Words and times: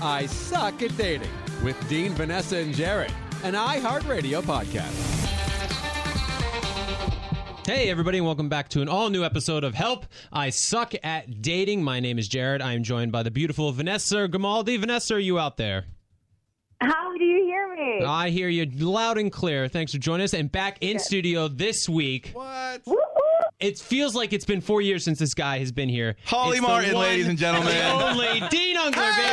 I 0.00 0.26
Suck 0.26 0.80
at 0.82 0.96
Dating 0.96 1.28
with 1.64 1.76
Dean, 1.88 2.14
Vanessa, 2.14 2.58
and 2.58 2.72
Jared, 2.72 3.12
an 3.42 3.54
iHeartRadio 3.54 4.42
podcast. 4.42 5.26
Hey, 7.66 7.90
everybody, 7.90 8.18
and 8.18 8.26
welcome 8.26 8.48
back 8.48 8.68
to 8.70 8.80
an 8.80 8.88
all 8.88 9.10
new 9.10 9.24
episode 9.24 9.64
of 9.64 9.74
Help 9.74 10.06
I 10.32 10.50
Suck 10.50 10.92
at 11.02 11.42
Dating. 11.42 11.82
My 11.82 11.98
name 11.98 12.16
is 12.16 12.28
Jared. 12.28 12.62
I 12.62 12.74
am 12.74 12.84
joined 12.84 13.10
by 13.10 13.24
the 13.24 13.32
beautiful 13.32 13.72
Vanessa 13.72 14.28
Grimaldi. 14.28 14.76
Vanessa, 14.76 15.16
are 15.16 15.18
you 15.18 15.36
out 15.38 15.56
there? 15.56 15.86
How 16.80 17.16
do 17.16 17.24
you 17.24 17.44
hear 17.44 17.74
me? 17.74 18.04
I 18.04 18.30
hear 18.30 18.48
you 18.48 18.66
loud 18.78 19.18
and 19.18 19.32
clear. 19.32 19.66
Thanks 19.66 19.90
for 19.90 19.98
joining 19.98 20.24
us. 20.24 20.32
And 20.32 20.50
back 20.52 20.78
in 20.80 21.00
studio 21.00 21.48
this 21.48 21.88
week. 21.88 22.30
What? 22.34 22.82
Woo-hoo! 22.86 23.17
It 23.60 23.76
feels 23.76 24.14
like 24.14 24.32
it's 24.32 24.44
been 24.44 24.60
four 24.60 24.80
years 24.80 25.02
since 25.02 25.18
this 25.18 25.34
guy 25.34 25.58
has 25.58 25.72
been 25.72 25.88
here. 25.88 26.14
Holly 26.24 26.58
It's 26.58 26.66
Martyn, 26.66 26.94
one 26.94 27.02
ladies 27.06 27.26
and 27.26 27.36
gentlemen. 27.36 27.74
the 27.74 27.90
Only 27.90 28.40
Dean 28.50 28.76
Unglert, 28.76 29.16
baby. 29.16 29.32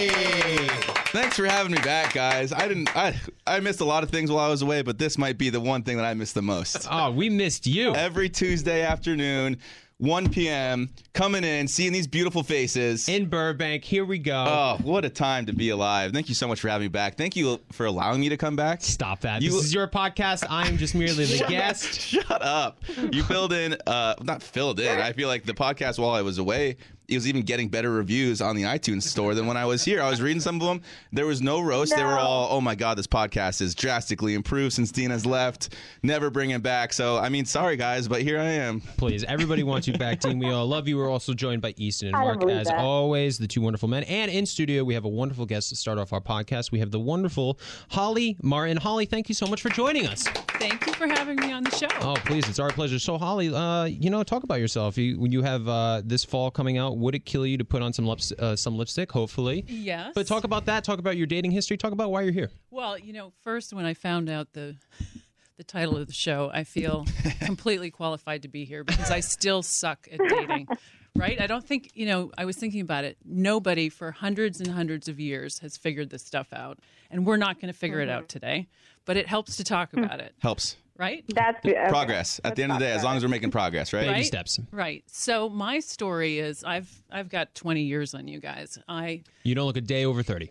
Yay! 0.00 0.68
Thanks 1.12 1.36
for 1.36 1.44
having 1.44 1.72
me 1.72 1.78
back, 1.82 2.14
guys. 2.14 2.50
I 2.54 2.66
didn't. 2.66 2.96
I 2.96 3.14
I 3.46 3.60
missed 3.60 3.80
a 3.80 3.84
lot 3.84 4.04
of 4.04 4.10
things 4.10 4.30
while 4.30 4.46
I 4.46 4.48
was 4.48 4.62
away, 4.62 4.80
but 4.80 4.96
this 4.98 5.18
might 5.18 5.36
be 5.36 5.50
the 5.50 5.60
one 5.60 5.82
thing 5.82 5.98
that 5.98 6.06
I 6.06 6.14
missed 6.14 6.34
the 6.34 6.40
most. 6.40 6.86
Oh, 6.90 7.10
we 7.10 7.28
missed 7.28 7.66
you. 7.66 7.94
Every 7.94 8.30
Tuesday 8.30 8.82
afternoon, 8.82 9.58
1 10.00 10.30
p.m., 10.30 10.88
coming 11.12 11.44
in, 11.44 11.68
seeing 11.68 11.92
these 11.92 12.06
beautiful 12.06 12.42
faces. 12.42 13.08
In 13.08 13.26
Burbank, 13.28 13.84
here 13.84 14.04
we 14.04 14.18
go. 14.18 14.44
oh, 14.48 14.78
what 14.82 15.04
a 15.04 15.10
time 15.10 15.46
to 15.46 15.52
be 15.52 15.68
alive! 15.70 16.12
Thank 16.12 16.28
you 16.28 16.34
so 16.34 16.48
much 16.48 16.60
for 16.60 16.68
having 16.68 16.86
me 16.86 16.88
back. 16.88 17.16
Thank 17.18 17.36
you 17.36 17.60
for 17.72 17.84
allowing 17.86 18.20
me 18.20 18.28
to 18.30 18.36
come 18.36 18.56
back. 18.56 18.82
Stop 18.82 19.20
that. 19.20 19.42
You- 19.42 19.50
this 19.50 19.64
is 19.64 19.74
your 19.74 19.86
podcast. 19.88 20.44
I 20.48 20.66
am 20.68 20.78
just 20.78 20.94
merely 20.94 21.26
the 21.26 21.44
guest. 21.48 22.00
Shut 22.00 22.42
up. 22.42 22.82
You 23.12 23.22
filled 23.22 23.52
in, 23.52 23.76
uh, 23.86 24.14
not 24.22 24.42
filled 24.42 24.80
in. 24.80 24.98
I 24.98 25.12
feel 25.12 25.28
like 25.28 25.44
the 25.44 25.54
podcast 25.54 25.98
while 25.98 26.10
I 26.12 26.22
was 26.22 26.38
away, 26.38 26.76
it 27.10 27.14
was 27.16 27.26
even 27.26 27.42
getting 27.42 27.68
better 27.68 27.90
reviews 27.90 28.40
on 28.40 28.54
the 28.56 28.62
iTunes 28.62 29.02
store 29.02 29.34
than 29.34 29.46
when 29.46 29.56
I 29.56 29.64
was 29.66 29.84
here. 29.84 30.00
I 30.00 30.08
was 30.08 30.22
reading 30.22 30.40
some 30.40 30.60
of 30.60 30.66
them. 30.66 30.80
There 31.12 31.26
was 31.26 31.42
no 31.42 31.60
roast. 31.60 31.94
They 31.94 32.04
were 32.04 32.18
all, 32.18 32.48
oh 32.50 32.60
my 32.60 32.74
God, 32.76 32.96
this 32.96 33.06
podcast 33.08 33.60
is 33.60 33.74
drastically 33.74 34.34
improved 34.34 34.72
since 34.72 34.92
Dina's 34.92 35.26
left. 35.26 35.74
Never 36.02 36.30
bring 36.30 36.50
it 36.50 36.62
back. 36.62 36.92
So, 36.92 37.18
I 37.18 37.28
mean, 37.28 37.44
sorry 37.44 37.76
guys, 37.76 38.06
but 38.06 38.22
here 38.22 38.38
I 38.38 38.44
am. 38.44 38.80
Please, 38.96 39.24
everybody 39.24 39.64
wants 39.64 39.88
you 39.88 39.94
back, 39.98 40.20
Dean. 40.20 40.38
We 40.38 40.50
all 40.50 40.66
love 40.66 40.86
you. 40.86 40.96
We're 40.96 41.10
also 41.10 41.34
joined 41.34 41.62
by 41.62 41.74
Easton 41.76 42.08
and 42.08 42.16
I 42.16 42.22
Mark, 42.24 42.48
as 42.48 42.68
that. 42.68 42.78
always, 42.78 43.38
the 43.38 43.48
two 43.48 43.60
wonderful 43.60 43.88
men. 43.88 44.04
And 44.04 44.30
in 44.30 44.46
studio, 44.46 44.84
we 44.84 44.94
have 44.94 45.04
a 45.04 45.08
wonderful 45.08 45.46
guest 45.46 45.70
to 45.70 45.76
start 45.76 45.98
off 45.98 46.12
our 46.12 46.20
podcast. 46.20 46.70
We 46.70 46.78
have 46.78 46.92
the 46.92 47.00
wonderful 47.00 47.58
Holly 47.90 48.36
Martyn. 48.42 48.76
Holly, 48.76 49.04
thank 49.06 49.28
you 49.28 49.34
so 49.34 49.46
much 49.46 49.60
for 49.62 49.68
joining 49.70 50.06
us. 50.06 50.22
Thank 50.60 50.86
you 50.86 50.92
for 50.92 51.06
having 51.08 51.36
me 51.36 51.52
on 51.52 51.64
the 51.64 51.70
show. 51.70 51.88
Oh, 52.02 52.14
please, 52.24 52.48
it's 52.48 52.58
our 52.58 52.70
pleasure. 52.70 52.98
So, 52.98 53.18
Holly, 53.18 53.52
uh, 53.52 53.84
you 53.84 54.10
know, 54.10 54.22
talk 54.22 54.44
about 54.44 54.60
yourself. 54.60 54.96
You, 54.96 55.18
when 55.18 55.32
you 55.32 55.42
have 55.42 55.66
uh, 55.66 56.02
this 56.04 56.24
fall 56.24 56.50
coming 56.50 56.78
out, 56.78 56.98
would 57.00 57.14
it 57.14 57.24
kill 57.24 57.46
you 57.46 57.58
to 57.58 57.64
put 57.64 57.82
on 57.82 57.92
some 57.92 58.06
lips, 58.06 58.32
uh, 58.38 58.56
some 58.56 58.76
lipstick? 58.76 59.10
Hopefully. 59.12 59.64
Yes. 59.68 60.12
But 60.14 60.26
talk 60.26 60.44
about 60.44 60.66
that. 60.66 60.84
Talk 60.84 60.98
about 60.98 61.16
your 61.16 61.26
dating 61.26 61.50
history. 61.50 61.76
Talk 61.76 61.92
about 61.92 62.10
why 62.10 62.22
you're 62.22 62.32
here. 62.32 62.50
Well, 62.70 62.98
you 62.98 63.12
know, 63.12 63.32
first 63.42 63.72
when 63.72 63.84
I 63.84 63.94
found 63.94 64.28
out 64.28 64.52
the 64.52 64.76
the 65.56 65.64
title 65.64 65.96
of 65.96 66.06
the 66.06 66.12
show, 66.12 66.50
I 66.54 66.64
feel 66.64 67.04
completely 67.42 67.90
qualified 67.90 68.42
to 68.42 68.48
be 68.48 68.64
here 68.64 68.82
because 68.82 69.10
I 69.10 69.20
still 69.20 69.62
suck 69.62 70.08
at 70.10 70.18
dating. 70.18 70.68
Right? 71.16 71.40
I 71.40 71.48
don't 71.48 71.66
think, 71.66 71.90
you 71.94 72.06
know, 72.06 72.30
I 72.38 72.44
was 72.44 72.56
thinking 72.56 72.80
about 72.80 73.04
it. 73.04 73.18
Nobody 73.24 73.88
for 73.88 74.12
hundreds 74.12 74.60
and 74.60 74.70
hundreds 74.70 75.08
of 75.08 75.18
years 75.18 75.58
has 75.58 75.76
figured 75.76 76.08
this 76.08 76.24
stuff 76.24 76.52
out. 76.52 76.78
And 77.10 77.26
we're 77.26 77.36
not 77.36 77.60
going 77.60 77.70
to 77.70 77.76
figure 77.78 78.00
it 78.00 78.08
out 78.08 78.28
today, 78.28 78.68
but 79.04 79.16
it 79.16 79.26
helps 79.26 79.56
to 79.56 79.64
talk 79.64 79.92
about 79.92 80.20
it, 80.20 80.34
Helps. 80.38 80.76
Right? 81.00 81.24
That's 81.28 81.58
okay. 81.64 81.86
Progress. 81.88 82.40
At 82.44 82.54
the 82.56 82.62
end 82.62 82.72
of 82.72 82.78
the 82.78 82.84
day, 82.84 82.92
as 82.92 83.02
long 83.02 83.16
as 83.16 83.22
we're 83.24 83.28
making 83.30 83.50
progress, 83.50 83.92
right? 83.92 84.02
Baby 84.02 84.12
Right? 84.12 84.26
steps. 84.26 84.60
Right. 84.70 85.02
So 85.08 85.48
my 85.48 85.80
story 85.80 86.38
is 86.38 86.62
I've 86.62 87.02
I've 87.10 87.28
got 87.30 87.54
20 87.54 87.82
years 87.82 88.14
on 88.14 88.28
you 88.28 88.38
guys. 88.38 88.78
I 88.88 89.22
You 89.42 89.54
don't 89.54 89.66
look 89.66 89.76
a 89.78 89.80
day 89.80 90.04
over 90.04 90.22
30. 90.22 90.50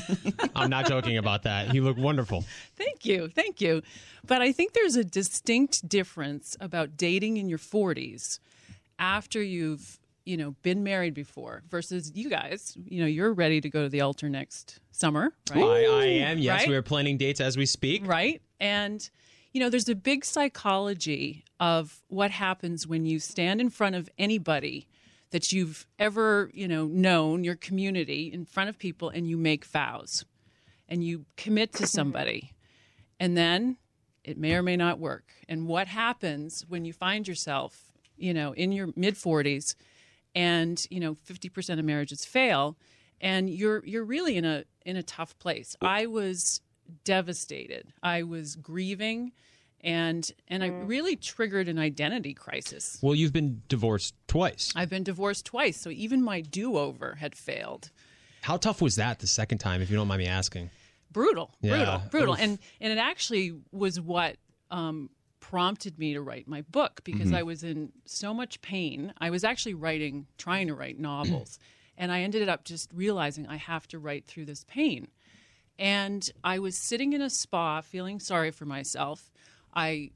I'm 0.56 0.68
not 0.68 0.86
joking 0.88 1.16
about 1.16 1.44
that. 1.44 1.72
You 1.74 1.82
look 1.84 1.96
wonderful. 1.96 2.44
Thank 2.76 3.06
you. 3.06 3.28
Thank 3.28 3.60
you. 3.60 3.82
But 4.26 4.42
I 4.42 4.52
think 4.52 4.72
there's 4.72 4.96
a 4.96 5.04
distinct 5.04 5.88
difference 5.88 6.56
about 6.60 6.96
dating 6.96 7.36
in 7.36 7.48
your 7.48 7.58
40s 7.58 8.40
after 8.98 9.42
you've, 9.42 9.98
you 10.24 10.36
know, 10.36 10.54
been 10.62 10.82
married 10.82 11.14
before 11.14 11.62
versus 11.70 12.12
you 12.14 12.30
guys, 12.30 12.76
you 12.86 13.00
know, 13.00 13.06
you're 13.06 13.32
ready 13.32 13.60
to 13.60 13.68
go 13.68 13.82
to 13.82 13.88
the 13.88 14.00
altar 14.00 14.28
next 14.30 14.80
summer, 14.92 15.32
right? 15.54 15.62
I, 15.62 15.84
I 15.84 16.04
am. 16.06 16.38
Yes, 16.38 16.60
Right? 16.60 16.68
we 16.68 16.74
are 16.76 16.82
planning 16.82 17.18
dates 17.18 17.40
as 17.40 17.56
we 17.56 17.66
speak. 17.66 18.06
Right? 18.06 18.40
And 18.60 19.08
you 19.54 19.60
know, 19.60 19.70
there's 19.70 19.88
a 19.88 19.94
big 19.94 20.24
psychology 20.24 21.44
of 21.60 22.02
what 22.08 22.32
happens 22.32 22.88
when 22.88 23.06
you 23.06 23.20
stand 23.20 23.60
in 23.60 23.70
front 23.70 23.94
of 23.94 24.10
anybody 24.18 24.88
that 25.30 25.52
you've 25.52 25.86
ever, 25.96 26.50
you 26.52 26.66
know, 26.66 26.86
known, 26.86 27.44
your 27.44 27.54
community, 27.54 28.30
in 28.32 28.44
front 28.44 28.68
of 28.68 28.78
people 28.78 29.08
and 29.08 29.28
you 29.28 29.36
make 29.36 29.64
vows 29.64 30.24
and 30.88 31.04
you 31.04 31.24
commit 31.36 31.72
to 31.72 31.86
somebody. 31.86 32.52
And 33.20 33.36
then 33.36 33.76
it 34.24 34.36
may 34.36 34.54
or 34.54 34.62
may 34.62 34.76
not 34.76 34.98
work. 34.98 35.30
And 35.48 35.68
what 35.68 35.86
happens 35.86 36.64
when 36.68 36.84
you 36.84 36.92
find 36.92 37.28
yourself, 37.28 37.92
you 38.16 38.34
know, 38.34 38.52
in 38.54 38.72
your 38.72 38.88
mid 38.96 39.14
40s 39.14 39.76
and, 40.34 40.84
you 40.90 40.98
know, 40.98 41.14
50% 41.14 41.78
of 41.78 41.84
marriages 41.84 42.24
fail 42.24 42.76
and 43.20 43.48
you're 43.48 43.84
you're 43.86 44.04
really 44.04 44.36
in 44.36 44.44
a 44.44 44.64
in 44.84 44.96
a 44.96 45.02
tough 45.02 45.38
place. 45.38 45.76
I 45.80 46.06
was 46.06 46.60
devastated. 47.04 47.92
I 48.02 48.22
was 48.22 48.56
grieving 48.56 49.32
and 49.80 50.30
and 50.48 50.64
I 50.64 50.68
really 50.68 51.14
triggered 51.16 51.68
an 51.68 51.78
identity 51.78 52.32
crisis. 52.34 52.98
Well, 53.02 53.14
you've 53.14 53.32
been 53.32 53.62
divorced 53.68 54.14
twice. 54.26 54.72
I've 54.74 54.90
been 54.90 55.04
divorced 55.04 55.44
twice, 55.44 55.78
so 55.80 55.90
even 55.90 56.22
my 56.22 56.40
do-over 56.40 57.16
had 57.16 57.34
failed. 57.34 57.90
How 58.42 58.56
tough 58.56 58.80
was 58.82 58.96
that 58.96 59.18
the 59.20 59.26
second 59.26 59.58
time, 59.58 59.80
if 59.82 59.90
you 59.90 59.96
don't 59.96 60.08
mind 60.08 60.20
me 60.20 60.26
asking? 60.26 60.70
brutal, 61.12 61.54
Yeah. 61.60 61.76
brutal, 61.76 62.02
brutal, 62.10 62.34
Oof. 62.34 62.40
and 62.40 62.58
and 62.80 62.92
it 62.92 62.98
actually 62.98 63.54
was 63.72 64.00
what 64.00 64.36
um, 64.70 65.10
prompted 65.38 65.96
me 65.98 66.14
to 66.14 66.20
write 66.22 66.48
my 66.48 66.62
book 66.62 67.02
because 67.04 67.26
Mm-hmm. 67.28 67.36
I 67.36 67.42
was 67.44 67.62
in 67.62 67.92
so 68.04 68.34
much 68.34 68.60
pain. 68.62 69.12
I 69.18 69.30
was 69.30 69.44
actually 69.44 69.74
writing, 69.74 70.26
trying 70.38 70.66
to 70.68 70.74
write 70.74 70.98
novels, 70.98 71.58
and 71.98 72.10
I 72.10 72.22
ended 72.22 72.48
up 72.48 72.64
just 72.64 72.90
realizing 72.92 73.46
I 73.46 73.56
have 73.56 73.86
to 73.88 73.98
write 74.00 74.24
through 74.26 74.46
this 74.46 74.64
pain. 74.64 75.06
And 75.78 76.28
I 76.42 76.58
was 76.58 76.76
sitting 76.76 77.12
in 77.12 77.20
a 77.22 77.30
spa, 77.30 77.80
feeling 77.80 78.20
sorry 78.20 78.50
for 78.50 78.64
myself. 78.64 79.30
I 79.74 80.10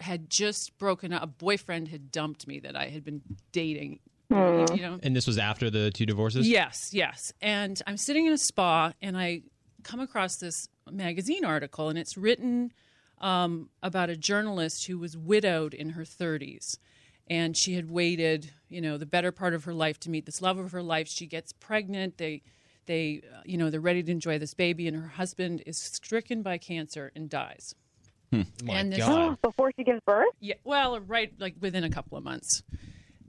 had 0.00 0.28
just 0.28 0.76
broken 0.78 1.12
up. 1.12 1.22
A 1.22 1.26
boyfriend 1.26 1.88
had 1.88 2.12
dumped 2.12 2.46
me 2.46 2.60
that 2.60 2.76
I 2.76 2.88
had 2.88 3.04
been 3.04 3.22
dating. 3.52 4.00
You 4.30 4.36
know, 4.36 4.98
And 5.02 5.16
this 5.16 5.26
was 5.26 5.38
after 5.38 5.70
the 5.70 5.90
two 5.90 6.04
divorces? 6.04 6.46
Yes, 6.46 6.90
yes. 6.92 7.32
And 7.40 7.80
I'm 7.86 7.96
sitting 7.96 8.26
in 8.26 8.32
a 8.34 8.38
spa 8.38 8.92
and 9.00 9.16
I 9.16 9.42
come 9.82 10.00
across 10.00 10.36
this 10.36 10.68
magazine 10.90 11.46
article 11.46 11.88
and 11.88 11.98
it's 11.98 12.18
written 12.18 12.72
um, 13.22 13.70
about 13.82 14.10
a 14.10 14.16
journalist 14.16 14.86
who 14.86 14.98
was 14.98 15.16
widowed 15.16 15.72
in 15.72 15.90
her 15.90 16.02
30s. 16.02 16.76
And 17.30 17.56
she 17.56 17.74
had 17.74 17.90
waited, 17.90 18.50
you 18.68 18.80
know, 18.82 18.98
the 18.98 19.06
better 19.06 19.32
part 19.32 19.54
of 19.54 19.64
her 19.64 19.74
life 19.74 19.98
to 20.00 20.10
meet 20.10 20.26
this 20.26 20.42
love 20.42 20.58
of 20.58 20.72
her 20.72 20.82
life. 20.82 21.08
She 21.08 21.26
gets 21.26 21.52
pregnant. 21.52 22.18
They, 22.18 22.42
they, 22.88 23.22
uh, 23.32 23.42
you 23.44 23.56
know, 23.56 23.70
they're 23.70 23.80
ready 23.80 24.02
to 24.02 24.10
enjoy 24.10 24.38
this 24.40 24.52
baby, 24.54 24.88
and 24.88 24.96
her 24.96 25.06
husband 25.08 25.62
is 25.64 25.78
stricken 25.78 26.42
by 26.42 26.58
cancer 26.58 27.12
and 27.14 27.30
dies. 27.30 27.76
My 28.32 28.44
And 28.70 28.92
this- 28.92 28.98
God. 28.98 29.40
Before 29.42 29.70
she 29.76 29.84
gives 29.84 30.00
birth? 30.04 30.26
Yeah, 30.40 30.56
well, 30.64 30.98
right, 31.00 31.32
like 31.38 31.54
within 31.60 31.84
a 31.84 31.90
couple 31.90 32.18
of 32.18 32.24
months, 32.24 32.62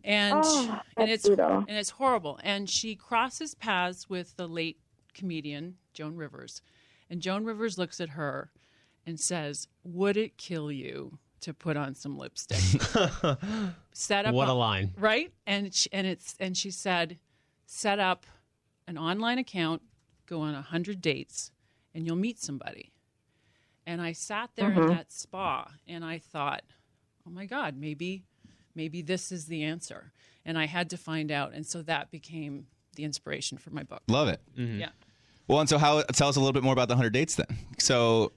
and 0.04 0.42
Oh, 0.44 0.80
and 0.98 1.10
it's 1.12 1.28
brutal. 1.28 1.66
and 1.68 1.78
it's 1.78 1.92
horrible. 1.92 2.40
And 2.44 2.68
she 2.70 2.96
crosses 2.96 3.54
paths 3.54 4.10
with 4.10 4.36
the 4.36 4.48
late 4.48 4.80
comedian 5.14 5.76
Joan 5.94 6.16
Rivers, 6.16 6.62
and 7.10 7.22
Joan 7.22 7.44
Rivers 7.46 7.78
looks 7.78 8.02
at 8.02 8.10
her 8.10 8.52
and 9.06 9.20
says, 9.20 9.68
"Would 9.84 10.18
it 10.18 10.38
kill 10.38 10.72
you 10.72 11.20
to 11.42 11.54
put 11.54 11.78
on 11.78 11.96
some 11.96 12.18
lipstick?" 12.18 12.82
Set 13.94 14.26
up 14.26 14.34
What 14.34 14.50
a 14.50 14.54
line. 14.54 14.94
right? 14.98 15.32
And 15.48 15.74
she, 15.74 15.90
and 15.94 16.06
it's 16.08 16.36
and 16.40 16.58
she 16.58 16.72
said, 16.72 17.20
"Set 17.66 18.00
up 18.00 18.26
an 18.90 18.98
online 18.98 19.38
account, 19.38 19.82
go 20.26 20.42
on 20.42 20.54
a 20.54 20.62
hundred 20.62 21.00
dates, 21.00 21.52
and 21.94 22.06
you'll 22.06 22.18
meet 22.18 22.40
somebody." 22.40 22.92
And 23.86 24.02
I 24.02 24.12
sat 24.12 24.52
there 24.56 24.70
in 24.72 24.78
mm-hmm. 24.78 24.90
that 24.90 25.12
spa 25.12 25.68
and 25.88 26.06
I 26.06 26.20
thought, 26.20 26.62
oh 27.26 27.32
my 27.32 27.48
God, 27.48 27.76
maybe, 27.76 28.24
maybe 28.76 29.02
this 29.02 29.32
is 29.32 29.48
the 29.48 29.64
answer. 29.64 30.12
And 30.46 30.60
I 30.60 30.68
had 30.68 30.92
to 30.92 30.98
find 30.98 31.32
out. 31.32 31.54
And 31.54 31.66
so 31.66 31.82
that 31.82 32.12
became 32.12 32.68
the 32.96 33.04
inspiration 33.04 33.58
for 33.58 33.72
my 33.72 33.82
book. 33.82 34.04
Love 34.08 34.28
it. 34.28 34.42
Mm-hmm. 34.56 34.82
Yeah. 34.82 34.90
Well, 35.48 35.60
and 35.60 35.68
so 35.68 35.80
how? 35.80 36.04
Tell 36.04 36.28
us 36.28 36.36
a 36.36 36.40
little 36.40 36.54
bit 36.54 36.62
more 36.62 36.74
about 36.74 36.88
the 36.88 36.96
hundred 36.96 37.14
dates 37.14 37.34
then. 37.34 37.48
So, 37.80 38.32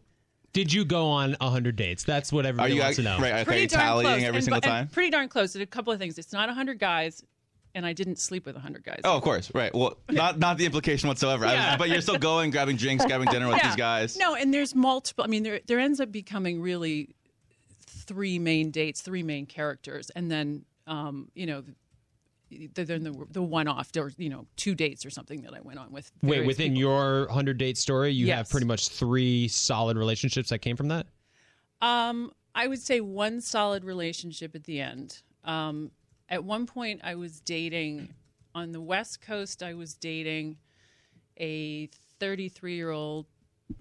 Did 0.55 0.73
you 0.73 0.87
go 0.87 1.09
on 1.09 1.37
100 1.39 1.77
dates? 1.77 2.05
That's 2.05 2.33
what 2.33 2.47
are 2.47 2.49
everybody 2.49 2.75
you 2.75 2.81
wants 2.81 2.97
to 2.97 3.03
know. 3.03 3.19
right? 3.19 3.33
Okay, 3.35 3.45
Pretty 3.45 3.67
darn 3.67 3.83
tallying 3.83 4.11
close. 4.11 4.23
every 4.25 4.37
and, 4.39 4.45
single 4.45 4.57
and 4.57 4.65
time. 4.65 4.89
Pretty 4.89 5.11
darn 5.11 5.29
close. 5.29 5.53
Did 5.53 5.61
a 5.61 5.67
couple 5.67 5.93
of 5.93 5.99
things. 5.99 6.17
It's 6.17 6.33
not 6.33 6.49
100 6.49 6.79
guys, 6.79 7.23
and 7.75 7.87
I 7.87 7.93
didn't 7.93 8.19
sleep 8.19 8.45
with 8.47 8.55
100 8.55 8.85
guys. 8.85 9.01
Oh, 9.05 9.17
of 9.17 9.23
course, 9.23 9.51
right. 9.55 9.75
Well, 9.75 9.97
not 10.11 10.39
not 10.39 10.59
the 10.59 10.67
implication 10.67 11.09
whatsoever. 11.09 11.45
I 11.47 11.49
was- 11.49 11.55
Yeah. 11.57 11.77
but 11.77 11.89
you're 11.89 12.01
still 12.03 12.19
going, 12.19 12.51
grabbing 12.51 12.77
drinks, 12.77 13.05
grabbing 13.05 13.29
dinner 13.29 13.49
with 13.49 13.57
Yeah. 13.63 13.69
these 13.69 13.77
guys. 13.77 14.17
No, 14.17 14.35
and 14.35 14.53
there's 14.53 14.75
multiple. 14.75 15.25
I 15.25 15.29
mean, 15.29 15.43
there 15.43 15.61
there 15.67 15.79
ends 15.79 16.01
up 16.01 16.13
becoming 16.13 16.61
really 16.61 17.15
three 17.87 18.39
main 18.39 18.71
dates, 18.71 19.01
three 19.01 19.23
main 19.23 19.47
characters, 19.47 20.11
and 20.11 20.31
then 20.31 20.65
um, 20.87 21.29
you 21.35 21.47
know, 21.47 21.63
they're 22.75 22.99
the 22.99 23.27
the 23.31 23.43
one 23.43 23.69
off 23.69 23.91
or 23.97 24.13
you 24.19 24.29
know 24.29 24.47
two 24.57 24.75
dates 24.75 25.07
or 25.07 25.11
something 25.11 25.43
that 25.43 25.55
I 25.55 25.61
went 25.61 25.79
on 25.79 25.91
with. 25.93 26.11
Wait, 26.23 26.45
within 26.45 26.73
people. 26.73 26.81
your 26.81 27.27
100 27.27 27.57
date 27.57 27.79
story, 27.79 28.13
you 28.13 28.31
have 28.33 28.51
pretty 28.51 28.67
much 28.67 28.89
three 28.89 29.49
solid 29.49 29.97
relationships 29.97 30.51
that 30.51 30.59
came 30.59 30.77
from 30.77 30.89
that? 30.89 31.07
Um, 31.81 32.33
I 32.55 32.67
would 32.67 32.81
say 32.81 33.01
one 33.01 33.41
solid 33.41 33.85
relationship 33.85 34.55
at 34.55 34.65
the 34.65 34.81
end. 34.81 35.23
Um, 35.45 35.91
at 36.33 36.43
one 36.43 36.67
point, 36.67 37.03
I 37.05 37.15
was 37.15 37.41
dating 37.41 38.09
on 38.55 38.73
the 38.73 38.81
West 38.81 39.21
Coast. 39.21 39.63
I 39.63 39.75
was 39.75 39.95
dating 39.95 40.57
a 41.39 41.87
33 42.19 42.75
year 42.75 42.91
old 42.91 43.27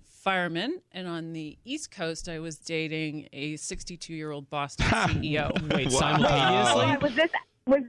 fireman, 0.04 0.82
and 0.92 1.08
on 1.08 1.34
the 1.34 1.58
East 1.66 1.90
Coast, 1.92 2.28
I 2.30 2.40
was 2.40 2.58
dating 2.58 3.28
a 3.34 3.56
62 3.56 4.14
year 4.14 4.32
old 4.32 4.50
Boston 4.50 4.86
CEO. 4.86 5.50
Wait, 5.76 5.90
Wow. 5.92 6.00
simultaneously? 6.00 6.86
Uh, 6.86 7.00
was 7.00 7.16
this 7.16 7.32
was 7.66 7.82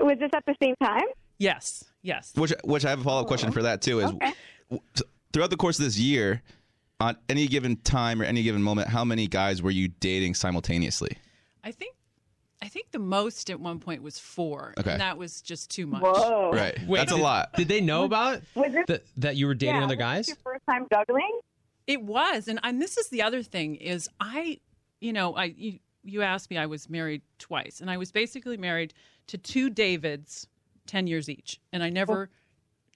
was 0.00 0.18
this 0.18 0.30
at 0.34 0.44
the 0.46 0.54
same 0.62 0.74
time? 0.82 1.06
Yes, 1.38 1.84
yes. 2.02 2.32
Which, 2.36 2.52
which 2.64 2.84
I 2.84 2.90
have 2.90 3.00
a 3.00 3.04
follow 3.04 3.20
up 3.22 3.28
question 3.28 3.52
for 3.52 3.62
that 3.62 3.80
too. 3.80 4.00
Is 4.00 4.10
Okay. 4.10 4.32
w- 4.70 4.82
throughout 5.32 5.50
the 5.50 5.56
course 5.56 5.78
of 5.78 5.84
this 5.84 5.96
year, 5.98 6.42
on 7.00 7.16
any 7.28 7.46
given 7.46 7.76
time 7.76 8.20
or 8.20 8.24
any 8.24 8.42
given 8.42 8.60
moment, 8.62 8.88
how 8.88 9.04
many 9.04 9.28
guys 9.28 9.62
were 9.62 9.70
you 9.70 9.86
dating 10.00 10.34
simultaneously? 10.34 11.16
I 11.62 11.70
think. 11.70 11.94
I 12.60 12.68
think 12.68 12.90
the 12.90 12.98
most 12.98 13.50
at 13.50 13.60
one 13.60 13.78
point 13.78 14.02
was 14.02 14.18
four, 14.18 14.74
Okay. 14.78 14.90
and 14.92 15.00
that 15.00 15.16
was 15.16 15.40
just 15.42 15.70
too 15.70 15.86
much. 15.86 16.02
Whoa! 16.02 16.50
Right, 16.52 16.76
Wait, 16.86 16.98
that's 16.98 17.12
a 17.12 17.16
lot. 17.16 17.52
Did 17.54 17.68
they 17.68 17.80
know 17.80 18.04
about 18.04 18.42
Was 18.54 18.72
this 18.72 18.84
that, 18.88 19.04
that 19.18 19.36
you 19.36 19.46
were 19.46 19.54
dating 19.54 19.76
yeah, 19.76 19.84
other 19.84 19.96
was 19.96 19.98
this 19.98 20.26
guys? 20.26 20.28
Your 20.28 20.36
first 20.42 20.66
time 20.68 20.86
juggling? 20.92 21.40
It 21.86 22.02
was, 22.02 22.48
and 22.48 22.58
and 22.62 22.82
this 22.82 22.96
is 22.98 23.08
the 23.08 23.22
other 23.22 23.42
thing 23.42 23.76
is 23.76 24.08
I, 24.20 24.58
you 25.00 25.12
know, 25.12 25.36
I 25.36 25.44
you, 25.56 25.78
you 26.04 26.22
asked 26.22 26.50
me 26.50 26.58
I 26.58 26.66
was 26.66 26.90
married 26.90 27.22
twice, 27.38 27.80
and 27.80 27.90
I 27.90 27.96
was 27.96 28.10
basically 28.10 28.56
married 28.56 28.92
to 29.28 29.38
two 29.38 29.70
Davids, 29.70 30.46
ten 30.86 31.06
years 31.06 31.28
each, 31.28 31.60
and 31.72 31.82
I 31.82 31.90
never, 31.90 32.28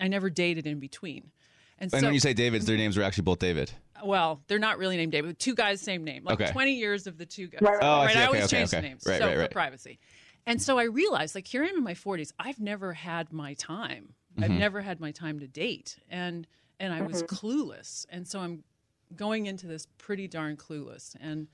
I 0.01 0.09
never 0.09 0.29
dated 0.29 0.67
in 0.67 0.81
between. 0.81 1.31
And 1.79 1.93
And 1.93 2.01
so, 2.01 2.07
when 2.09 2.15
you 2.15 2.21
say 2.21 2.33
David's, 2.35 2.67
their 2.67 2.77
names 2.77 2.97
were 2.97 3.03
actually 3.03 3.25
both 3.25 3.39
David. 3.39 3.71
Well, 4.05 4.43
they're 4.49 4.59
not 4.59 4.79
really 4.79 4.97
named 4.97 5.13
David. 5.13 5.39
Two 5.39 5.55
guys, 5.55 5.81
same 5.81 6.05
name. 6.05 6.25
Like 6.25 6.41
Okay. 6.41 6.51
twenty 6.53 6.75
years 6.75 7.07
of 7.07 7.19
the 7.19 7.27
two 7.27 7.49
guys. 7.49 7.61
Right, 7.63 7.73
right, 7.75 7.83
Oh, 7.83 8.01
I 8.01 8.05
right. 8.07 8.13
see. 8.15 8.19
I 8.21 8.27
always 8.27 8.45
okay, 8.45 8.57
change 8.59 8.71
the 8.71 8.81
names 8.83 9.07
Right, 9.07 9.19
so 9.19 9.27
right, 9.27 9.35
for 9.35 9.41
right. 9.41 9.51
privacy. 9.51 9.99
And 10.47 10.61
so 10.61 10.79
I 10.79 10.85
realized, 10.85 11.35
like 11.35 11.47
here 11.47 11.63
I 11.63 11.69
am 11.69 11.77
in 11.77 11.85
my 11.85 11.95
forties, 11.95 12.33
I've 12.39 12.59
never 12.59 12.93
had 12.93 13.33
my 13.33 13.55
time. 13.55 14.15
I've 14.39 14.49
Mm-hmm. 14.51 14.59
never 14.59 14.81
had 14.81 14.99
my 14.99 15.11
time 15.13 15.41
to 15.41 15.47
date, 15.47 15.99
and 16.09 16.47
and 16.81 16.93
I 16.93 17.03
was 17.03 17.23
clueless, 17.25 18.07
and 18.09 18.27
so 18.27 18.41
I'm 18.41 18.65
going 19.15 19.47
into 19.47 19.67
this 19.67 19.87
pretty 19.99 20.27
darn 20.27 20.57
clueless. 20.57 21.15
And 21.21 21.49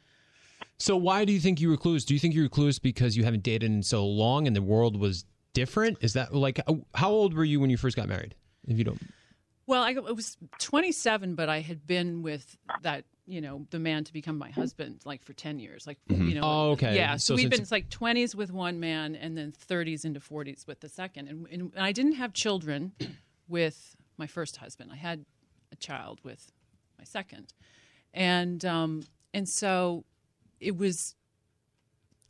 So 0.79 0.97
why 0.97 1.25
do 1.25 1.33
you 1.33 1.41
think 1.41 1.61
you 1.61 1.69
were 1.71 1.77
clueless? 1.77 2.07
Do 2.07 2.15
you 2.15 2.21
think 2.21 2.35
you 2.35 2.43
were 2.43 2.49
clueless 2.49 2.81
because 2.81 3.17
you 3.17 3.25
haven't 3.25 3.43
dated 3.43 3.71
in 3.71 3.83
so 3.83 4.07
long 4.07 4.47
and 4.47 4.55
the 4.55 4.63
world 4.63 4.97
was 4.97 5.25
different? 5.55 5.99
Is 6.01 6.13
that 6.13 6.33
like 6.35 6.61
how 6.95 7.11
old 7.11 7.35
were 7.35 7.45
you 7.45 7.59
when 7.59 7.69
you 7.69 7.77
first 7.77 7.97
got 7.97 8.09
married? 8.09 8.37
If 8.69 8.79
you 8.79 8.85
don't, 8.85 9.01
well, 9.69 9.83
I, 9.83 9.91
I 9.91 10.13
was 10.13 10.37
27, 10.59 11.35
but 11.35 11.49
I 11.49 11.61
had 11.61 11.87
been 11.87 12.23
with 12.23 12.57
that, 12.83 13.05
you 13.27 13.41
know, 13.43 13.67
the 13.71 13.79
man 13.79 14.03
to 14.05 14.13
become 14.15 14.39
my 14.39 14.51
husband, 14.51 15.03
like 15.05 15.23
for 15.23 15.35
10 15.35 15.59
years, 15.61 15.87
like 15.87 15.99
you 16.09 16.35
know. 16.35 16.41
Oh, 16.43 16.71
okay. 16.71 16.97
Yeah, 16.97 17.17
so, 17.17 17.19
So 17.19 17.35
we've 17.35 17.43
since- 17.43 17.51
been 17.51 17.61
it's 17.61 17.71
like 17.71 17.91
20s 17.91 18.35
with 18.35 18.51
one 18.51 18.81
man, 18.81 19.15
and 19.15 19.37
then 19.37 19.53
30s 19.53 20.05
into 20.07 20.21
40s 20.21 20.67
with 20.67 20.81
the 20.81 20.89
second. 20.89 21.29
And, 21.29 21.47
and 21.53 21.73
I 21.79 21.93
didn't 21.93 22.15
have 22.15 22.33
children 22.33 22.93
with 23.49 23.95
my 24.17 24.27
first 24.27 24.57
husband. 24.57 24.91
I 24.91 24.97
had 24.97 25.27
a 25.71 25.77
child 25.77 26.19
with 26.25 26.51
my 26.99 27.05
second, 27.05 27.53
and 28.15 28.65
um, 28.65 29.03
and 29.35 29.47
so 29.47 30.05
it 30.61 30.77
was 30.79 31.15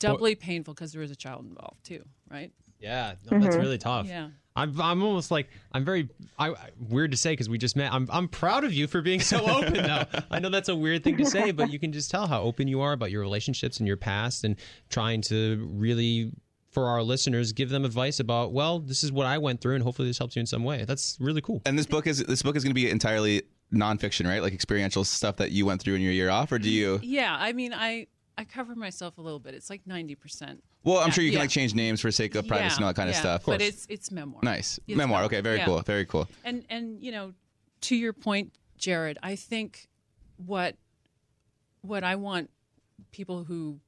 doubly 0.00 0.34
painful 0.34 0.74
because 0.74 0.92
there 0.92 1.00
was 1.00 1.10
a 1.12 1.16
child 1.16 1.44
involved 1.44 1.84
too, 1.84 2.04
right? 2.30 2.52
yeah, 2.80 3.14
no, 3.30 3.38
that's 3.38 3.56
really 3.56 3.78
tough. 3.78 4.06
Yeah. 4.06 4.28
I'm, 4.58 4.80
I'm 4.80 5.02
almost 5.02 5.30
like 5.30 5.48
I'm 5.72 5.84
very 5.84 6.08
I, 6.38 6.50
I- 6.50 6.70
weird 6.88 7.12
to 7.12 7.16
say 7.16 7.32
because 7.32 7.48
we 7.48 7.58
just 7.58 7.76
met. 7.76 7.92
I'm 7.92 8.08
I'm 8.10 8.28
proud 8.28 8.64
of 8.64 8.72
you 8.72 8.86
for 8.86 9.00
being 9.00 9.20
so 9.20 9.46
open 9.48 9.74
though. 9.74 10.04
I 10.30 10.38
know 10.38 10.48
that's 10.50 10.68
a 10.68 10.76
weird 10.76 11.04
thing 11.04 11.16
to 11.18 11.26
say, 11.26 11.50
but 11.52 11.70
you 11.70 11.78
can 11.78 11.92
just 11.92 12.10
tell 12.10 12.26
how 12.26 12.42
open 12.42 12.68
you 12.68 12.80
are 12.80 12.92
about 12.92 13.10
your 13.10 13.20
relationships 13.20 13.78
and 13.78 13.86
your 13.86 13.96
past, 13.96 14.44
and 14.44 14.56
trying 14.90 15.22
to 15.22 15.68
really 15.72 16.32
for 16.70 16.86
our 16.86 17.02
listeners 17.02 17.52
give 17.52 17.70
them 17.70 17.84
advice 17.84 18.20
about 18.20 18.52
well, 18.52 18.78
this 18.78 19.02
is 19.04 19.12
what 19.12 19.26
I 19.26 19.38
went 19.38 19.60
through, 19.60 19.76
and 19.76 19.84
hopefully 19.84 20.08
this 20.08 20.18
helps 20.18 20.36
you 20.36 20.40
in 20.40 20.46
some 20.46 20.64
way. 20.64 20.84
That's 20.84 21.16
really 21.20 21.40
cool. 21.40 21.62
And 21.64 21.78
this 21.78 21.86
book 21.86 22.06
is 22.06 22.24
this 22.24 22.42
book 22.42 22.56
is 22.56 22.64
going 22.64 22.70
to 22.70 22.80
be 22.80 22.90
entirely 22.90 23.42
nonfiction, 23.72 24.26
right? 24.26 24.42
Like 24.42 24.52
experiential 24.52 25.04
stuff 25.04 25.36
that 25.36 25.50
you 25.52 25.66
went 25.66 25.82
through 25.82 25.94
in 25.94 26.02
your 26.02 26.12
year 26.12 26.30
off, 26.30 26.52
or 26.52 26.58
do 26.58 26.68
mm, 26.68 26.72
you? 26.72 27.00
Yeah, 27.02 27.36
I 27.38 27.52
mean, 27.52 27.72
I 27.74 28.06
I 28.38 28.44
cover 28.44 28.76
myself 28.76 29.18
a 29.18 29.20
little 29.20 29.40
bit. 29.40 29.54
It's 29.54 29.68
like 29.68 29.86
90 29.86 30.14
percent. 30.14 30.64
Well, 30.84 30.98
I'm 30.98 31.08
Yeah, 31.08 31.12
sure 31.12 31.24
you 31.24 31.30
can 31.30 31.38
yeah. 31.38 31.42
like 31.42 31.50
change 31.50 31.74
names 31.74 32.00
for 32.00 32.10
sake 32.12 32.36
of 32.36 32.46
privacy 32.46 32.76
and 32.76 32.84
all 32.84 32.90
that 32.90 32.96
kind 32.96 33.10
of 33.10 33.16
stuff. 33.16 33.42
But 33.44 33.60
it's 33.60 33.84
it's 33.90 34.10
memoir. 34.10 34.40
nice 34.42 34.78
It's 34.86 34.96
memoir. 34.96 35.24
Okay, 35.24 35.40
very 35.40 35.58
yeah. 35.58 35.64
cool. 35.64 35.82
Very 35.82 36.06
cool. 36.06 36.28
And 36.44 36.64
and 36.70 37.02
you 37.02 37.10
know, 37.10 37.34
to 37.82 37.96
your 37.96 38.12
point, 38.12 38.52
Jared, 38.78 39.18
I 39.22 39.34
think 39.34 39.88
what 40.36 40.76
what 41.82 42.04
I 42.04 42.14
want 42.14 42.50
people 43.10 43.44
who 43.44 43.80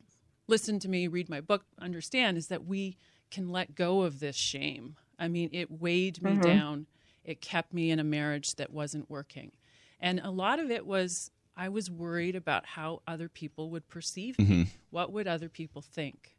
listen 0.48 0.80
to 0.80 0.88
me, 0.88 1.06
read 1.06 1.28
my 1.28 1.40
book, 1.40 1.64
understand 1.78 2.36
is 2.36 2.48
that 2.48 2.64
we 2.64 2.96
can 3.30 3.48
let 3.48 3.76
go 3.76 4.02
of 4.02 4.18
this 4.18 4.36
shame. 4.36 4.96
I 5.18 5.28
mean, 5.28 5.50
it 5.52 5.70
weighed 5.70 6.22
me 6.22 6.32
mm-hmm. 6.32 6.40
down. 6.40 6.86
It 7.24 7.40
kept 7.40 7.72
me 7.72 7.90
in 7.90 8.00
a 8.00 8.04
marriage 8.04 8.56
that 8.56 8.72
wasn't 8.72 9.08
working. 9.08 9.52
And 10.00 10.18
a 10.20 10.30
lot 10.30 10.58
of 10.58 10.70
it 10.70 10.86
was 10.86 11.30
I 11.56 11.68
was 11.68 11.90
worried 11.90 12.36
about 12.36 12.64
how 12.66 13.02
other 13.06 13.28
people 13.28 13.70
would 13.70 13.88
perceive 13.88 14.38
me. 14.38 14.68
What 14.90 15.12
would 15.12 15.26
other 15.28 15.48
people 15.48 15.82
think? 15.82 16.36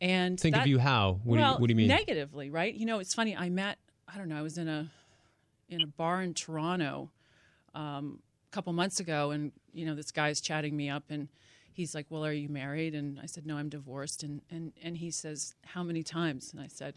And 0.00 0.38
Think 0.38 0.54
that- 0.54 0.62
of 0.62 0.66
you 0.66 0.78
how? 0.78 1.20
What, 1.24 1.38
well, 1.38 1.52
do 1.52 1.54
you, 1.56 1.60
what 1.60 1.66
do 1.68 1.72
you 1.72 1.76
mean? 1.76 1.88
Negatively, 1.88 2.50
right? 2.50 2.74
You 2.74 2.86
know, 2.86 2.98
it's 2.98 3.14
funny. 3.14 3.36
I 3.36 3.48
met. 3.48 3.78
I 4.12 4.18
don't 4.18 4.28
know. 4.28 4.36
I 4.38 4.42
was 4.42 4.58
in 4.58 4.68
a 4.68 4.90
in 5.68 5.80
a 5.80 5.86
bar 5.86 6.22
in 6.22 6.34
Toronto 6.34 7.10
um, 7.74 8.18
a 8.50 8.54
couple 8.54 8.72
months 8.72 9.00
ago, 9.00 9.30
and 9.30 9.52
you 9.72 9.86
know, 9.86 9.94
this 9.94 10.10
guy's 10.10 10.40
chatting 10.40 10.76
me 10.76 10.90
up, 10.90 11.04
and 11.08 11.28
he's 11.72 11.94
like, 11.94 12.06
"Well, 12.10 12.24
are 12.24 12.32
you 12.32 12.48
married?" 12.48 12.94
And 12.94 13.20
I 13.20 13.26
said, 13.26 13.46
"No, 13.46 13.56
I'm 13.56 13.68
divorced." 13.68 14.24
And 14.24 14.42
and 14.50 14.72
and 14.82 14.96
he 14.96 15.10
says, 15.12 15.54
"How 15.64 15.82
many 15.84 16.02
times?" 16.02 16.52
And 16.52 16.60
I 16.60 16.66
said, 16.66 16.94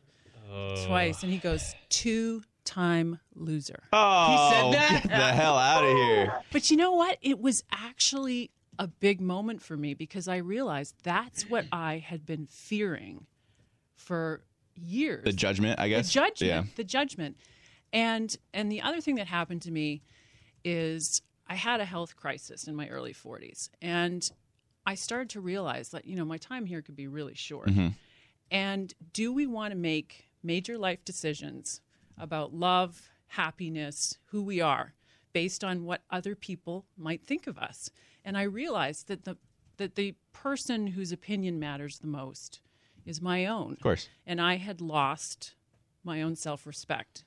"Twice." 0.85 1.21
And 1.23 1.31
he 1.31 1.37
goes, 1.37 1.75
two 1.89 2.41
time 2.65 3.19
loser." 3.33 3.83
Oh, 3.93 4.31
he 4.31 4.55
said 4.55 4.63
oh, 4.63 4.71
that? 4.71 5.03
Get 5.03 5.03
the 5.03 5.15
hell 5.33 5.57
out 5.57 5.83
of 5.83 5.95
here. 5.95 6.41
But 6.51 6.69
you 6.69 6.77
know 6.77 6.93
what? 6.93 7.17
It 7.21 7.39
was 7.39 7.63
actually 7.71 8.51
a 8.77 8.87
big 8.87 9.21
moment 9.21 9.61
for 9.61 9.77
me 9.77 9.93
because 9.93 10.27
I 10.27 10.37
realized 10.37 10.95
that's 11.03 11.49
what 11.49 11.65
I 11.71 11.99
had 11.99 12.25
been 12.25 12.45
fearing 12.47 13.25
for 13.95 14.41
years. 14.75 15.23
The 15.23 15.31
judgment, 15.31 15.79
I 15.79 15.87
guess. 15.87 16.07
the 16.07 16.11
judgment 16.11 16.41
Yeah. 16.41 16.63
the 16.75 16.83
judgment 16.83 17.37
and 17.95 18.37
and 18.53 18.71
the 18.71 18.81
other 18.81 19.01
thing 19.01 19.15
that 19.15 19.27
happened 19.27 19.63
to 19.63 19.71
me 19.71 20.03
is 20.63 21.21
i 21.47 21.55
had 21.55 21.79
a 21.79 21.85
health 21.85 22.15
crisis 22.15 22.67
in 22.67 22.75
my 22.75 22.87
early 22.89 23.13
40s 23.13 23.69
and 23.81 24.29
i 24.85 24.93
started 24.93 25.29
to 25.31 25.41
realize 25.41 25.89
that 25.89 26.05
you 26.05 26.15
know 26.15 26.25
my 26.25 26.37
time 26.37 26.65
here 26.65 26.81
could 26.81 26.95
be 26.95 27.07
really 27.07 27.33
short 27.33 27.69
mm-hmm. 27.69 27.89
and 28.51 28.93
do 29.13 29.33
we 29.33 29.47
want 29.47 29.71
to 29.71 29.77
make 29.77 30.27
major 30.43 30.77
life 30.77 31.03
decisions 31.05 31.81
about 32.17 32.53
love 32.53 33.09
happiness 33.27 34.17
who 34.27 34.41
we 34.43 34.61
are 34.61 34.93
based 35.33 35.63
on 35.63 35.83
what 35.85 36.01
other 36.09 36.35
people 36.35 36.85
might 36.97 37.23
think 37.23 37.47
of 37.47 37.57
us 37.57 37.89
and 38.23 38.37
i 38.37 38.43
realized 38.43 39.07
that 39.07 39.25
the 39.25 39.37
that 39.77 39.95
the 39.95 40.13
person 40.31 40.87
whose 40.87 41.11
opinion 41.11 41.59
matters 41.59 41.99
the 41.99 42.07
most 42.07 42.61
is 43.05 43.21
my 43.21 43.45
own 43.45 43.73
Of 43.73 43.79
course. 43.81 44.07
and 44.25 44.39
I 44.41 44.55
had 44.55 44.79
lost 44.81 45.53
my 46.03 46.21
own 46.21 46.35
self 46.35 46.65
respect. 46.65 47.25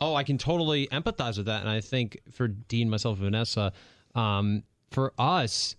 Oh, 0.00 0.14
I 0.14 0.22
can 0.24 0.36
totally 0.38 0.86
empathize 0.88 1.36
with 1.36 1.46
that. 1.46 1.60
And 1.60 1.68
I 1.68 1.80
think 1.80 2.18
for 2.30 2.48
Dean, 2.48 2.88
myself, 2.90 3.18
Vanessa, 3.18 3.72
um, 4.14 4.62
for 4.90 5.12
us, 5.18 5.76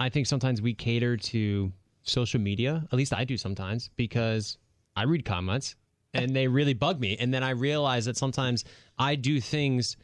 I 0.00 0.08
think 0.08 0.26
sometimes 0.26 0.60
we 0.62 0.74
cater 0.74 1.16
to 1.16 1.72
social 2.02 2.40
media. 2.40 2.84
At 2.90 2.96
least 2.98 3.12
I 3.14 3.24
do 3.24 3.36
sometimes 3.36 3.90
because 3.96 4.58
I 4.96 5.04
read 5.04 5.24
comments 5.24 5.76
and 6.14 6.34
they 6.34 6.48
really 6.48 6.74
bug 6.74 7.00
me. 7.00 7.16
And 7.18 7.32
then 7.32 7.42
I 7.42 7.50
realize 7.50 8.04
that 8.06 8.16
sometimes 8.16 8.64
I 8.98 9.14
do 9.14 9.40
things 9.40 9.96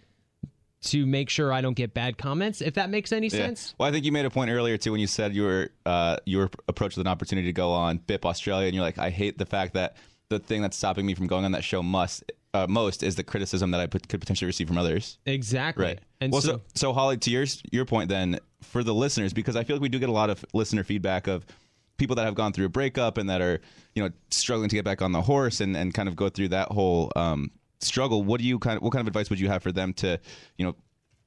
to 0.80 1.04
make 1.06 1.28
sure 1.28 1.52
I 1.52 1.60
don't 1.60 1.74
get 1.74 1.92
bad 1.92 2.18
comments, 2.18 2.60
if 2.60 2.74
that 2.74 2.88
makes 2.88 3.12
any 3.12 3.26
Yeah. 3.26 3.46
sense. 3.46 3.74
Well, 3.78 3.88
I 3.88 3.92
think 3.92 4.04
you 4.04 4.12
made 4.12 4.26
a 4.26 4.30
point 4.30 4.50
earlier 4.50 4.76
too 4.76 4.92
when 4.92 5.00
you 5.00 5.08
said 5.08 5.34
you 5.34 5.42
were 5.42 5.70
uh, 5.84 6.18
you 6.24 6.38
were 6.38 6.50
approached 6.68 6.96
with 6.96 7.06
an 7.06 7.10
opportunity 7.10 7.48
to 7.48 7.52
go 7.52 7.72
on 7.72 7.98
BIP 7.98 8.24
Australia, 8.24 8.66
and 8.66 8.74
you're 8.74 8.84
like, 8.84 8.98
I 8.98 9.10
hate 9.10 9.38
the 9.38 9.46
fact 9.46 9.74
that 9.74 9.96
the 10.28 10.38
thing 10.38 10.62
that's 10.62 10.76
stopping 10.76 11.04
me 11.06 11.14
from 11.14 11.26
going 11.26 11.44
on 11.44 11.52
that 11.52 11.64
show 11.64 11.82
must 11.82 12.30
uh, 12.54 12.66
most 12.68 13.02
is 13.02 13.16
the 13.16 13.24
criticism 13.24 13.72
that 13.72 13.80
I 13.80 13.86
put, 13.86 14.08
could 14.08 14.20
potentially 14.20 14.46
receive 14.46 14.68
from 14.68 14.78
others. 14.78 15.18
Exactly. 15.26 15.84
Right. 15.84 15.98
And 16.20 16.32
well, 16.32 16.40
so, 16.42 16.52
so, 16.52 16.60
so 16.74 16.92
Holly, 16.92 17.16
to 17.18 17.30
your 17.30 17.44
your 17.72 17.84
point, 17.84 18.08
then 18.08 18.38
for 18.62 18.84
the 18.84 18.94
listeners, 18.94 19.32
because 19.32 19.56
I 19.56 19.64
feel 19.64 19.76
like 19.76 19.82
we 19.82 19.88
do 19.88 19.98
get 19.98 20.08
a 20.08 20.12
lot 20.12 20.30
of 20.30 20.44
listener 20.54 20.84
feedback 20.84 21.26
of 21.26 21.44
people 21.98 22.16
that 22.16 22.24
have 22.24 22.34
gone 22.34 22.52
through 22.52 22.66
a 22.66 22.70
breakup 22.70 23.18
and 23.18 23.28
that 23.28 23.42
are 23.42 23.60
you 23.94 24.02
know 24.02 24.10
struggling 24.30 24.68
to 24.68 24.76
get 24.76 24.84
back 24.84 25.02
on 25.02 25.12
the 25.12 25.20
horse 25.20 25.60
and, 25.60 25.76
and 25.76 25.92
kind 25.92 26.08
of 26.08 26.16
go 26.16 26.28
through 26.28 26.48
that 26.48 26.68
whole 26.68 27.12
um, 27.16 27.50
struggle. 27.80 28.22
What 28.22 28.40
do 28.40 28.46
you 28.46 28.58
kind 28.58 28.76
of 28.76 28.82
what 28.82 28.92
kind 28.92 29.00
of 29.00 29.06
advice 29.06 29.28
would 29.28 29.40
you 29.40 29.48
have 29.48 29.62
for 29.62 29.72
them 29.72 29.92
to 29.94 30.18
you 30.56 30.64
know 30.64 30.74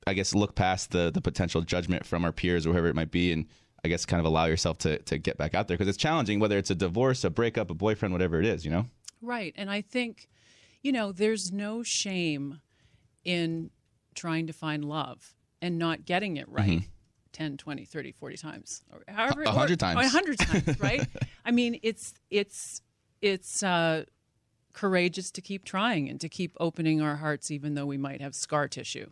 I 0.07 0.13
guess 0.13 0.33
look 0.33 0.55
past 0.55 0.91
the 0.91 1.11
the 1.11 1.21
potential 1.21 1.61
judgment 1.61 2.05
from 2.05 2.25
our 2.25 2.31
peers 2.31 2.65
or 2.65 2.71
whoever 2.71 2.87
it 2.87 2.95
might 2.95 3.11
be 3.11 3.31
and 3.31 3.45
I 3.85 3.87
guess 3.87 4.05
kind 4.05 4.19
of 4.19 4.25
allow 4.25 4.45
yourself 4.45 4.79
to 4.79 4.97
to 4.99 5.17
get 5.17 5.37
back 5.37 5.53
out 5.53 5.67
there 5.67 5.77
because 5.77 5.89
it's 5.89 5.97
challenging 5.97 6.39
whether 6.39 6.57
it's 6.57 6.71
a 6.71 6.75
divorce, 6.75 7.23
a 7.23 7.29
breakup, 7.29 7.69
a 7.69 7.75
boyfriend, 7.75 8.13
whatever 8.13 8.39
it 8.39 8.45
is, 8.45 8.65
you 8.65 8.71
know. 8.71 8.85
Right. 9.21 9.53
And 9.55 9.69
I 9.69 9.81
think, 9.81 10.27
you 10.81 10.91
know, 10.91 11.11
there's 11.11 11.51
no 11.51 11.83
shame 11.83 12.61
in 13.23 13.69
trying 14.15 14.47
to 14.47 14.53
find 14.53 14.83
love 14.83 15.35
and 15.61 15.77
not 15.77 16.05
getting 16.05 16.37
it 16.37 16.49
right 16.49 16.81
10, 17.33 17.57
20, 17.57 17.85
30, 17.85 18.11
40 18.11 18.38
times 18.38 18.83
or 18.91 19.01
however 19.07 19.41
Mm-hmm. 19.41 19.47
A 19.47 19.51
hundred 19.59 19.73
or- 19.73 19.75
times. 19.77 19.97
or 20.00 20.01
a 20.03 20.09
hundred 20.09 20.39
times, 20.39 20.79
right? 20.79 21.07
I 21.45 21.51
mean, 21.51 21.79
it's 21.83 22.13
it's 22.29 22.81
it's 23.21 23.63
uh 23.63 24.05
courageous 24.73 25.31
to 25.31 25.41
keep 25.41 25.65
trying 25.65 26.09
and 26.09 26.19
to 26.21 26.29
keep 26.29 26.55
opening 26.59 27.01
our 27.01 27.17
hearts 27.17 27.51
even 27.51 27.73
though 27.73 27.85
we 27.85 27.97
might 27.97 28.21
have 28.21 28.33
scar 28.33 28.67
tissue, 28.67 29.09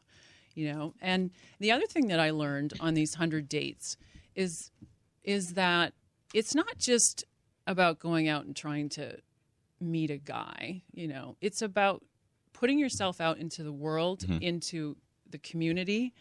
you 0.55 0.71
know. 0.71 0.93
And 1.01 1.31
the 1.59 1.71
other 1.71 1.85
thing 1.85 2.07
that 2.07 2.19
I 2.19 2.31
learned 2.31 2.73
on 2.79 2.93
these 2.93 3.13
100 3.15 3.49
dates 3.49 3.97
is 4.35 4.71
is 5.23 5.53
that 5.55 5.93
it's 6.33 6.55
not 6.55 6.77
just 6.77 7.25
about 7.67 7.99
going 7.99 8.27
out 8.27 8.45
and 8.45 8.55
trying 8.55 8.89
to 8.89 9.17
meet 9.81 10.09
a 10.11 10.17
guy, 10.17 10.81
you 10.91 11.07
know. 11.07 11.35
It's 11.41 11.61
about 11.61 12.03
putting 12.53 12.79
yourself 12.79 13.19
out 13.21 13.37
into 13.37 13.63
the 13.63 13.71
world, 13.71 14.25
into 14.41 14.95
the 15.29 15.37
community. 15.37 16.13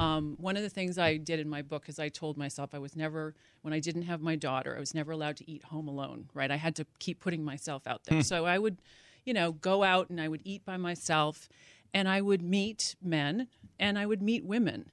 Um, 0.00 0.36
one 0.40 0.56
of 0.56 0.62
the 0.62 0.70
things 0.70 0.96
I 0.98 1.18
did 1.18 1.40
in 1.40 1.48
my 1.48 1.62
book 1.62 1.88
is 1.88 1.98
I 1.98 2.08
told 2.08 2.36
myself 2.38 2.70
I 2.74 2.78
was 2.78 2.96
never, 2.96 3.34
when 3.62 3.74
I 3.74 3.80
didn't 3.80 4.02
have 4.02 4.20
my 4.22 4.34
daughter, 4.34 4.74
I 4.76 4.80
was 4.80 4.94
never 4.94 5.12
allowed 5.12 5.36
to 5.38 5.50
eat 5.50 5.64
home 5.64 5.88
alone, 5.88 6.30
right? 6.32 6.50
I 6.50 6.56
had 6.56 6.74
to 6.76 6.86
keep 6.98 7.20
putting 7.20 7.44
myself 7.44 7.86
out 7.86 8.04
there. 8.04 8.22
So 8.22 8.46
I 8.46 8.58
would, 8.58 8.80
you 9.24 9.34
know, 9.34 9.52
go 9.52 9.82
out 9.82 10.08
and 10.08 10.20
I 10.20 10.28
would 10.28 10.40
eat 10.44 10.64
by 10.64 10.76
myself 10.78 11.48
and 11.92 12.08
I 12.08 12.20
would 12.22 12.40
meet 12.42 12.96
men 13.02 13.48
and 13.78 13.98
I 13.98 14.06
would 14.06 14.22
meet 14.22 14.44
women 14.44 14.90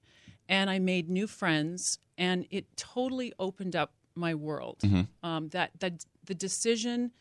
and 0.50 0.70
I 0.70 0.80
made 0.80 1.10
new 1.10 1.28
friends 1.28 2.00
and 2.18 2.46
it 2.52 2.76
totally 2.76 3.32
opened 3.40 3.76
up 3.76 3.94
my 4.16 4.34
world. 4.36 4.78
Um, 5.24 5.50
that, 5.50 5.72
that 5.80 6.06
the 6.26 6.36
decision 6.36 7.12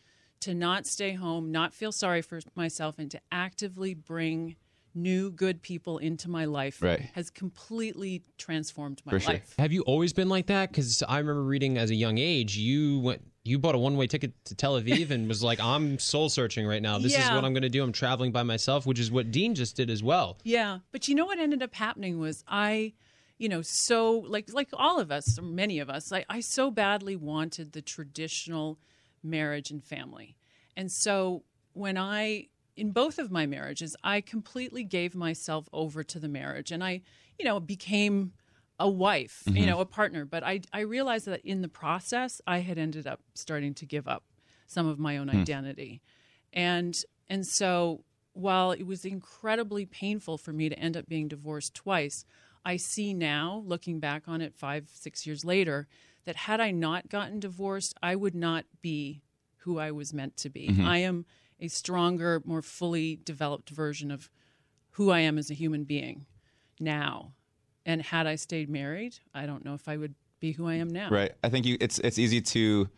to 0.40 0.54
not 0.54 0.86
stay 0.86 1.12
home, 1.12 1.52
not 1.52 1.72
feel 1.74 1.92
sorry 1.92 2.22
for 2.22 2.40
myself, 2.54 2.98
and 2.98 3.10
to 3.10 3.20
actively 3.30 3.94
bring 3.94 4.56
new 4.96 5.30
good 5.30 5.62
people 5.62 5.98
into 5.98 6.28
my 6.28 6.44
life 6.46 6.82
Right. 6.82 7.02
has 7.14 7.30
completely 7.30 8.24
transformed 8.38 9.02
my 9.04 9.10
For 9.10 9.20
sure. 9.20 9.34
life. 9.34 9.54
Have 9.58 9.72
you 9.72 9.82
always 9.82 10.12
been 10.12 10.28
like 10.28 10.46
that? 10.46 10.70
Because 10.70 11.02
I 11.06 11.18
remember 11.18 11.42
reading 11.42 11.76
as 11.78 11.90
a 11.90 11.94
young 11.94 12.18
age, 12.18 12.56
you 12.56 12.98
went, 13.00 13.22
you 13.44 13.58
bought 13.58 13.74
a 13.74 13.78
one-way 13.78 14.06
ticket 14.06 14.32
to 14.46 14.54
Tel 14.54 14.80
Aviv 14.80 15.10
and 15.10 15.28
was 15.28 15.42
like, 15.42 15.60
"I'm 15.60 15.98
soul 16.00 16.28
searching 16.28 16.66
right 16.66 16.82
now. 16.82 16.98
This 16.98 17.14
is 17.16 17.30
what 17.30 17.44
I'm 17.44 17.52
going 17.52 17.62
to 17.62 17.68
do. 17.68 17.82
I'm 17.84 17.92
traveling 17.92 18.32
by 18.32 18.42
myself," 18.42 18.86
which 18.86 18.98
is 18.98 19.10
what 19.10 19.30
Dean 19.30 19.54
just 19.54 19.76
did 19.76 19.90
as 19.90 20.02
well. 20.02 20.38
Yeah, 20.42 20.80
but 20.90 21.06
you 21.06 21.14
know 21.14 21.26
what 21.26 21.38
ended 21.38 21.62
up 21.62 21.74
happening 21.74 22.18
was 22.18 22.42
I, 22.48 22.94
you 23.38 23.48
know, 23.48 23.62
so 23.62 24.18
like 24.26 24.52
like 24.52 24.70
all 24.72 24.98
of 24.98 25.12
us, 25.12 25.38
or 25.38 25.42
many 25.42 25.78
of 25.78 25.88
us, 25.90 26.10
I, 26.12 26.24
I 26.28 26.40
so 26.40 26.70
badly 26.72 27.14
wanted 27.14 27.72
the 27.72 27.82
traditional 27.82 28.80
marriage 29.22 29.70
and 29.70 29.84
family, 29.84 30.36
and 30.76 30.90
so 30.90 31.44
when 31.72 31.96
I 31.98 32.48
in 32.76 32.90
both 32.90 33.18
of 33.18 33.30
my 33.30 33.46
marriages, 33.46 33.96
I 34.04 34.20
completely 34.20 34.84
gave 34.84 35.14
myself 35.14 35.68
over 35.72 36.04
to 36.04 36.18
the 36.18 36.28
marriage, 36.28 36.70
and 36.70 36.84
I, 36.84 37.02
you 37.38 37.44
know, 37.44 37.60
became 37.60 38.32
a 38.78 38.88
wife, 38.88 39.42
you 39.46 39.52
mm-hmm. 39.52 39.66
know, 39.66 39.80
a 39.80 39.86
partner. 39.86 40.24
But 40.24 40.44
I 40.44 40.60
I 40.72 40.80
realized 40.80 41.26
that 41.26 41.44
in 41.44 41.62
the 41.62 41.68
process, 41.68 42.40
I 42.46 42.58
had 42.58 42.78
ended 42.78 43.06
up 43.06 43.20
starting 43.34 43.74
to 43.74 43.86
give 43.86 44.06
up 44.06 44.24
some 44.66 44.86
of 44.86 44.98
my 44.98 45.16
own 45.16 45.28
hmm. 45.28 45.40
identity. 45.40 46.02
And 46.52 46.96
and 47.28 47.46
so 47.46 48.04
while 48.32 48.70
it 48.70 48.86
was 48.86 49.04
incredibly 49.04 49.86
painful 49.86 50.36
for 50.36 50.52
me 50.52 50.68
to 50.68 50.78
end 50.78 50.96
up 50.96 51.08
being 51.08 51.26
divorced 51.26 51.74
twice 51.74 52.26
i 52.66 52.76
see 52.76 53.14
now 53.14 53.62
looking 53.64 53.98
back 53.98 54.24
on 54.26 54.42
it 54.42 54.54
five 54.54 54.90
six 54.92 55.26
years 55.26 55.42
later 55.42 55.88
that 56.26 56.36
had 56.36 56.60
i 56.60 56.70
not 56.70 57.08
gotten 57.08 57.40
divorced 57.40 57.94
i 58.02 58.14
would 58.14 58.34
not 58.34 58.66
be 58.82 59.22
who 59.66 59.80
i 59.80 59.90
was 59.90 60.14
meant 60.14 60.36
to 60.36 60.48
be. 60.48 60.68
Mm-hmm. 60.68 60.86
I 60.86 60.98
am 60.98 61.26
a 61.60 61.68
stronger 61.68 62.42
more 62.44 62.62
fully 62.62 63.16
developed 63.24 63.70
version 63.70 64.10
of 64.10 64.30
who 64.92 65.10
i 65.10 65.20
am 65.20 65.38
as 65.38 65.50
a 65.50 65.54
human 65.54 65.84
being 65.84 66.26
now 66.80 67.32
and 67.84 68.02
had 68.02 68.26
i 68.26 68.34
stayed 68.34 68.68
married 68.68 69.18
i 69.34 69.46
don't 69.46 69.64
know 69.64 69.74
if 69.74 69.88
i 69.88 69.96
would 69.96 70.14
be 70.40 70.52
who 70.52 70.66
i 70.68 70.74
am 70.74 70.88
now 70.88 71.08
Right. 71.10 71.32
I 71.42 71.48
think 71.48 71.64
you 71.66 71.76
it's 71.80 71.98
it's 72.00 72.18
easy 72.18 72.40
to 72.42 72.88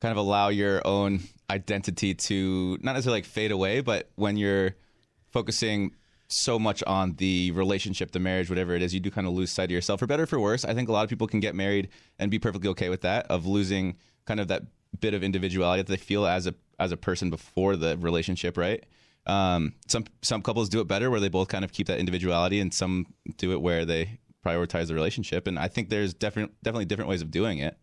kind 0.00 0.12
of 0.12 0.18
allow 0.18 0.48
your 0.48 0.86
own 0.86 1.20
identity 1.48 2.14
to 2.14 2.78
not 2.82 2.92
necessarily 2.92 3.18
like 3.20 3.24
fade 3.24 3.50
away, 3.50 3.80
but 3.80 4.10
when 4.16 4.36
you're 4.36 4.74
focusing 5.30 5.94
so 6.28 6.58
much 6.58 6.82
on 6.86 7.14
the 7.14 7.52
relationship, 7.52 8.10
the 8.10 8.18
marriage, 8.18 8.50
whatever 8.50 8.74
it 8.74 8.82
is, 8.82 8.92
you 8.92 9.00
do 9.00 9.10
kind 9.10 9.26
of 9.26 9.32
lose 9.32 9.50
sight 9.50 9.64
of 9.64 9.70
yourself. 9.70 10.00
For 10.00 10.06
better 10.06 10.24
or 10.24 10.26
for 10.26 10.38
worse, 10.38 10.64
I 10.64 10.74
think 10.74 10.90
a 10.90 10.92
lot 10.92 11.04
of 11.04 11.08
people 11.08 11.26
can 11.26 11.40
get 11.40 11.54
married 11.54 11.88
and 12.18 12.30
be 12.30 12.38
perfectly 12.38 12.68
okay 12.70 12.90
with 12.90 13.00
that, 13.00 13.26
of 13.28 13.46
losing 13.46 13.96
kind 14.26 14.40
of 14.40 14.48
that 14.48 14.64
bit 15.00 15.14
of 15.14 15.22
individuality 15.22 15.80
that 15.82 15.90
they 15.90 15.96
feel 15.96 16.26
as 16.26 16.46
a 16.46 16.54
as 16.78 16.92
a 16.92 16.96
person 16.96 17.30
before 17.30 17.76
the 17.76 17.96
relationship, 17.98 18.56
right? 18.56 18.84
Um, 19.26 19.74
some 19.88 20.04
some 20.22 20.42
couples 20.42 20.68
do 20.68 20.80
it 20.80 20.88
better 20.88 21.10
where 21.10 21.20
they 21.20 21.28
both 21.28 21.48
kind 21.48 21.64
of 21.64 21.72
keep 21.72 21.86
that 21.86 21.98
individuality, 21.98 22.60
and 22.60 22.72
some 22.72 23.06
do 23.36 23.52
it 23.52 23.60
where 23.60 23.84
they 23.84 24.18
prioritize 24.44 24.88
the 24.88 24.94
relationship. 24.94 25.46
And 25.46 25.58
I 25.58 25.68
think 25.68 25.88
there's 25.88 26.12
definitely 26.12 26.54
definitely 26.62 26.84
different 26.84 27.08
ways 27.08 27.22
of 27.22 27.30
doing 27.30 27.58
it. 27.58 27.76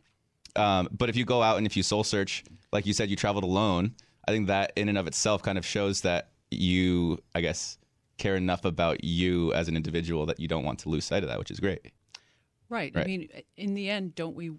Um, 0.56 0.90
but 0.92 1.10
if 1.10 1.16
you 1.16 1.26
go 1.26 1.42
out 1.42 1.58
and 1.58 1.66
if 1.66 1.76
you 1.76 1.84
soul 1.84 2.04
search, 2.04 2.44
like 2.72 2.86
you 2.86 2.94
said, 2.94 3.10
you 3.10 3.16
traveled 3.16 3.44
alone. 3.44 3.96
I 4.28 4.32
think 4.32 4.48
that 4.48 4.74
in 4.76 4.88
and 4.88 4.98
of 4.98 5.08
itself 5.08 5.42
kind 5.42 5.58
of 5.58 5.66
shows 5.66 6.02
that 6.02 6.30
you, 6.52 7.18
I 7.34 7.42
guess, 7.42 7.78
care 8.18 8.36
enough 8.36 8.66
about 8.66 9.04
you 9.04 9.52
as 9.54 9.68
an 9.68 9.76
individual 9.76 10.28
that 10.28 10.40
you 10.40 10.48
don't 10.48 10.64
want 10.64 10.80
to 10.80 10.90
lose 10.90 11.06
sight 11.06 11.24
of 11.24 11.30
that, 11.30 11.40
which 11.40 11.50
is 11.50 11.60
great. 11.60 11.92
Right. 12.70 12.92
Right. 12.94 13.04
I 13.04 13.08
mean, 13.08 13.30
in 13.58 13.74
the 13.74 13.90
end, 13.90 14.16
don't 14.16 14.36
we? 14.36 14.52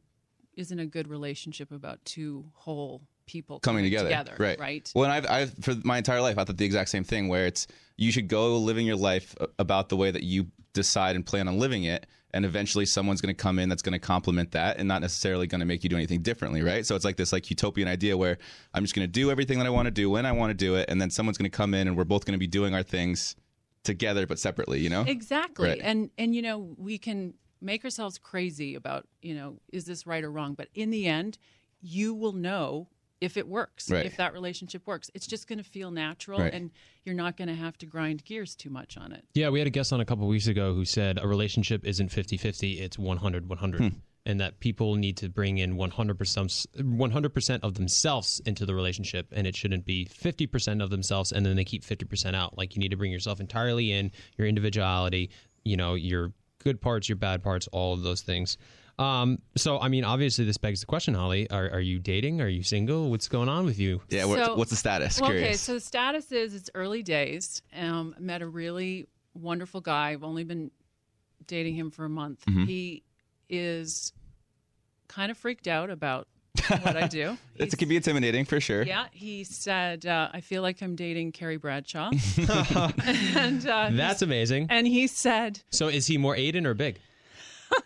Isn't 0.55 0.79
a 0.79 0.87
good 0.87 1.09
relationship 1.09 1.73
about 1.73 2.05
two 2.05 2.45
whole 2.53 3.03
people 3.33 3.59
coming 3.61 3.85
together. 3.85 4.11
right? 4.39 4.59
Right. 4.59 4.93
Well, 4.95 5.11
and 5.11 5.13
I've, 5.13 5.27
I've 5.31 5.65
for 5.65 5.75
my 5.83 5.99
entire 5.99 6.21
life, 6.21 6.39
I 6.39 6.45
thought 6.45 6.57
the 6.57 6.65
exact 6.65 6.91
same 6.91 7.05
thing. 7.05 7.29
Where 7.29 7.47
it's 7.47 7.67
you 7.97 8.13
should 8.13 8.29
go 8.29 8.59
living 8.59 8.87
your 8.87 8.97
life 8.97 9.35
about 9.59 9.89
the 9.89 9.97
way 9.97 10.11
that 10.11 10.23
you 10.23 10.49
decide 10.75 11.17
and 11.17 11.25
plan 11.25 11.49
on 11.49 11.59
living 11.59 11.85
it, 11.85 12.07
and 12.35 12.45
eventually 12.45 12.87
someone's 12.87 13.21
going 13.21 13.35
to 13.35 13.43
come 13.43 13.59
in 13.59 13.69
that's 13.69 13.83
going 13.83 13.95
to 13.95 13.99
complement 13.99 14.53
that, 14.53 14.79
and 14.79 14.87
not 14.87 15.01
necessarily 15.01 15.47
going 15.47 15.61
to 15.61 15.67
make 15.67 15.83
you 15.83 15.91
do 15.91 15.97
anything 15.97 16.23
differently, 16.23 16.63
right? 16.63 16.85
So 16.87 16.95
it's 16.95 17.05
like 17.05 17.17
this 17.17 17.33
like 17.33 17.49
utopian 17.51 17.89
idea 17.89 18.17
where 18.17 18.39
I'm 18.75 18.85
just 18.85 18.95
going 18.95 19.07
to 19.07 19.13
do 19.13 19.31
everything 19.31 19.59
that 19.59 19.67
I 19.67 19.71
want 19.71 19.87
to 19.87 19.91
do 19.93 20.11
when 20.11 20.27
I 20.27 20.33
want 20.33 20.51
to 20.51 20.55
do 20.55 20.77
it, 20.77 20.89
and 20.89 21.01
then 21.01 21.11
someone's 21.11 21.39
going 21.39 21.51
to 21.51 21.57
come 21.57 21.75
in, 21.75 21.89
and 21.89 21.97
we're 21.97 22.05
both 22.05 22.25
going 22.25 22.35
to 22.35 22.39
be 22.39 22.47
doing 22.47 22.75
our 22.75 22.83
things 22.83 23.35
together 23.83 24.27
but 24.27 24.39
separately. 24.39 24.81
You 24.81 24.91
know? 24.91 25.05
Exactly. 25.07 25.71
Right. 25.71 25.81
And 25.83 26.11
and 26.19 26.35
you 26.35 26.43
know, 26.43 26.75
we 26.77 26.99
can 26.99 27.35
make 27.63 27.85
ourselves 27.85 28.19
crazy 28.19 28.75
about, 28.75 29.07
you 29.23 29.35
know, 29.35 29.59
is 29.73 29.85
this 29.85 30.07
right 30.07 30.25
or 30.25 30.31
wrong, 30.31 30.55
but 30.55 30.69
in 30.75 30.91
the 30.91 31.07
end, 31.07 31.39
you 31.81 32.15
will 32.15 32.33
know 32.33 32.89
if 33.23 33.37
it 33.37 33.47
works, 33.49 33.89
Right. 33.91 34.05
if 34.05 34.17
that 34.17 34.33
relationship 34.33 34.87
works. 34.87 35.11
It's 35.15 35.27
just 35.27 35.47
going 35.49 35.59
to 35.59 35.65
feel 35.65 35.91
natural 35.91 36.41
Right. 36.41 36.53
and 36.53 36.71
you're 37.05 37.15
not 37.15 37.37
going 37.37 37.49
to 37.49 37.55
have 37.55 37.79
to 37.79 37.87
grind 37.87 38.25
gears 38.25 38.55
too 38.57 38.69
much 38.69 38.97
on 38.97 39.13
it. 39.13 39.25
Yeah, 39.35 39.49
we 39.51 39.61
had 39.61 39.69
a 39.69 39.71
guest 39.71 39.93
on 39.93 40.01
a 40.01 40.05
couple 40.05 40.27
weeks 40.27 40.49
ago 40.49 40.75
who 40.75 40.85
said 40.85 41.19
a 41.23 41.27
relationship 41.29 41.87
isn't 41.87 42.11
50-50, 42.11 42.81
it's 42.81 42.97
100-100. 42.99 43.79
Hmm. 43.79 43.89
And 44.25 44.41
that 44.41 44.61
people 44.61 44.95
need 44.95 45.17
to 45.17 45.29
bring 45.29 45.59
in 45.59 45.77
100% 45.77 46.67
100% 46.77 47.61
of 47.65 47.75
themselves 47.75 48.41
into 48.47 48.65
the 48.67 48.75
relationship 48.75 49.27
and 49.33 49.47
it 49.49 49.57
shouldn't 49.57 49.85
be 49.85 50.07
50% 50.07 50.81
of 50.83 50.91
themselves 50.91 51.33
and 51.33 51.45
then 51.45 51.57
they 51.57 51.65
keep 51.65 51.85
50% 51.85 52.35
out. 52.35 52.57
Like 52.57 52.77
you 52.77 52.81
need 52.81 52.91
to 52.91 52.97
bring 52.97 53.11
yourself 53.11 53.41
entirely 53.41 53.91
in, 53.93 54.13
your 54.39 54.47
individuality, 54.47 55.31
you 55.65 55.77
know, 55.77 55.95
your 55.95 56.33
good 56.63 56.81
parts, 56.81 57.09
your 57.09 57.17
bad 57.17 57.43
parts, 57.43 57.69
all 57.73 57.93
of 57.95 58.03
those 58.03 58.23
things. 58.23 58.57
Um, 58.99 59.39
so 59.57 59.81
I 59.81 59.89
mean, 59.89 60.05
obviously 60.05 60.45
this 60.45 60.59
begs 60.59 60.81
the 60.81 60.87
question, 60.87 61.15
Holly, 61.15 61.49
are, 61.51 61.71
are 61.71 61.81
you 61.81 61.99
dating? 61.99 62.41
Are 62.41 62.49
you 62.49 62.63
single? 62.63 63.11
What's 63.11 63.27
going 63.29 63.49
on 63.49 63.65
with 63.65 63.79
you? 63.79 64.01
yeah. 64.09 64.25
what- 64.27 64.45
So- 64.45 64.55
what's 64.57 64.71
the 64.71 64.77
status? 64.77 65.21
Well, 65.21 65.31
okay, 65.31 65.55
so 65.55 65.75
the 65.75 65.81
status 65.81 66.31
is 66.31 66.55
it's 66.55 66.71
early 66.75 67.03
days. 67.03 67.63
Um, 67.75 68.15
met 68.19 68.43
a 68.43 68.47
really 68.47 69.09
wonderful 69.35 69.81
guy. 69.81 70.11
I've 70.11 70.23
only 70.25 70.45
been 70.45 70.71
dating 71.47 71.75
him 71.75 71.91
for 71.91 72.05
a 72.05 72.09
month. 72.11 72.45
Mm-hmm. 72.47 72.65
He 72.65 73.03
is 73.49 74.13
kind 75.09 75.31
of 75.31 75.37
freaked 75.39 75.67
out 75.69 75.91
about 75.91 76.29
what 76.69 76.97
I 76.97 77.07
do. 77.09 77.37
It 77.57 77.77
can 77.79 77.89
be 77.89 77.97
intimidating 77.97 78.45
for 78.45 78.61
sure. 78.61 78.83
Yeah, 78.83 79.07
he 79.13 79.45
said, 79.45 80.05
uh, 80.07 80.29
"I 80.33 80.41
feel 80.41 80.63
like 80.63 80.83
I'm 80.83 80.97
dating 80.97 81.33
Carrie 81.33 81.57
Bradshaw," 81.59 82.11
and 83.37 83.67
uh, 83.67 83.91
That's 83.93 84.23
amazing. 84.23 84.67
and 84.69 84.87
he 84.87 85.07
said 85.07 85.61
So 85.71 85.87
is 85.89 86.07
he 86.09 86.19
more 86.19 86.35
Aiden 86.37 86.67
or 86.67 86.75
big? 86.75 86.99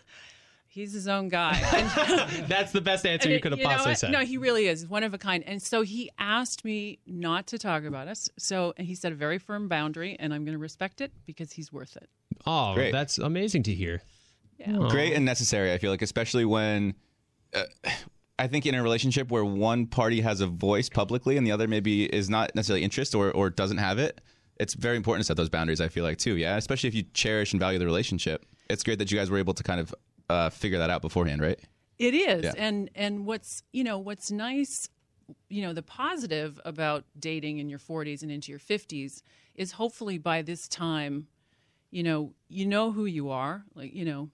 he's 0.67 0.93
his 0.93 1.07
own 1.07 1.29
guy. 1.29 1.59
And- 1.75 2.47
That's 2.47 2.71
the 2.71 2.81
best 2.81 3.05
answer 3.05 3.29
you 3.29 3.39
could 3.39 3.51
have 3.51 3.59
know 3.59 3.67
possibly 3.67 3.91
what? 3.91 3.97
said. 3.99 4.11
No, 4.11 4.19
he 4.21 4.37
really 4.37 4.67
is 4.67 4.87
one 4.87 5.03
of 5.03 5.13
a 5.13 5.17
kind. 5.19 5.43
And 5.45 5.61
so 5.61 5.81
he 5.83 6.09
asked 6.17 6.65
me 6.65 6.99
not 7.05 7.45
to 7.47 7.57
talk 7.59 7.83
about 7.83 8.07
us. 8.07 8.29
So 8.37 8.73
he 8.77 8.95
set 8.95 9.11
a 9.11 9.15
very 9.15 9.37
firm 9.37 9.67
boundary, 9.67 10.15
and 10.19 10.33
I'm 10.33 10.43
going 10.43 10.53
to 10.57 10.59
respect 10.59 11.01
it 11.01 11.11
because 11.27 11.51
he's 11.51 11.71
worth 11.71 11.95
it. 11.97 12.09
Oh, 12.47 12.73
Great. 12.73 12.91
that's 12.93 13.17
amazing 13.19 13.63
to 13.63 13.73
hear. 13.73 14.01
Yeah. 14.59 14.87
great 14.89 15.13
and 15.13 15.23
necessary. 15.23 15.71
I 15.71 15.77
feel 15.77 15.91
like, 15.91 16.01
especially 16.01 16.45
when 16.45 16.95
uh, 17.53 17.63
I 18.39 18.47
think 18.47 18.65
in 18.65 18.75
a 18.75 18.83
relationship 18.83 19.31
where 19.31 19.43
one 19.43 19.87
party 19.87 20.21
has 20.21 20.41
a 20.41 20.47
voice 20.47 20.89
publicly 20.89 21.37
and 21.37 21.45
the 21.47 21.51
other 21.51 21.67
maybe 21.67 22.05
is 22.05 22.29
not 22.29 22.53
necessarily 22.55 22.83
interest 22.83 23.15
or 23.15 23.31
or 23.31 23.49
doesn't 23.49 23.77
have 23.79 23.97
it, 23.99 24.21
it's 24.59 24.73
very 24.73 24.95
important 24.97 25.23
to 25.23 25.27
set 25.27 25.37
those 25.37 25.49
boundaries. 25.49 25.81
I 25.81 25.87
feel 25.87 26.03
like 26.03 26.17
too, 26.17 26.35
yeah, 26.37 26.57
especially 26.57 26.87
if 26.89 26.95
you 26.95 27.03
cherish 27.13 27.53
and 27.53 27.59
value 27.59 27.79
the 27.79 27.85
relationship. 27.85 28.45
It's 28.69 28.83
great 28.83 28.99
that 28.99 29.11
you 29.11 29.17
guys 29.17 29.29
were 29.29 29.37
able 29.37 29.53
to 29.53 29.63
kind 29.63 29.79
of 29.79 29.95
uh, 30.29 30.49
figure 30.49 30.77
that 30.79 30.89
out 30.89 31.01
beforehand, 31.01 31.41
right? 31.41 31.59
It 31.97 32.13
is, 32.13 32.43
Yeah. 32.43 32.53
and 32.57 32.89
and 32.93 33.25
what's 33.25 33.63
you 33.71 33.83
know 33.83 33.97
what's 33.97 34.29
nice 34.31 34.89
you 35.49 35.61
know, 35.61 35.73
the 35.73 35.83
positive 35.83 36.57
about 36.63 37.03
dating 37.19 37.57
in 37.59 37.67
your 37.67 37.79
40s 37.79 38.21
and 38.21 38.31
into 38.31 38.49
your 38.49 38.59
50s 38.61 39.21
is 39.55 39.73
hopefully 39.73 40.17
by 40.17 40.41
this 40.41 40.69
time, 40.69 41.27
you 41.91 42.01
know, 42.01 42.31
you 42.47 42.65
know 42.65 42.93
who 42.93 43.03
you 43.03 43.29
are. 43.29 43.65
Like, 43.75 43.93
you 43.93 44.05
know, 44.05 44.29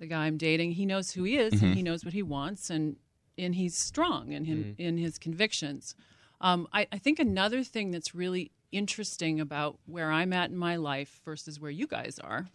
the 0.00 0.06
guy 0.06 0.26
I'm 0.26 0.38
dating, 0.38 0.72
he 0.72 0.86
knows 0.86 1.12
who 1.12 1.22
he 1.24 1.36
is 1.36 1.62
and 1.62 1.74
he 1.74 1.82
knows 1.82 2.04
what 2.04 2.14
he 2.14 2.22
wants 2.22 2.70
and 2.70 2.96
and 3.38 3.54
he's 3.54 3.76
strong 3.76 4.32
in 4.32 4.44
him 4.44 4.64
mm-hmm. 4.64 4.82
in 4.82 4.98
his 4.98 5.18
convictions. 5.18 5.94
Um, 6.40 6.66
I, 6.72 6.86
I 6.90 6.98
think 6.98 7.18
another 7.18 7.62
thing 7.62 7.90
that's 7.90 8.14
really 8.14 8.50
interesting 8.72 9.40
about 9.40 9.78
where 9.86 10.10
I'm 10.10 10.32
at 10.32 10.50
in 10.50 10.56
my 10.56 10.76
life 10.76 11.20
versus 11.24 11.60
where 11.60 11.70
you 11.70 11.86
guys 11.86 12.18
are 12.18 12.48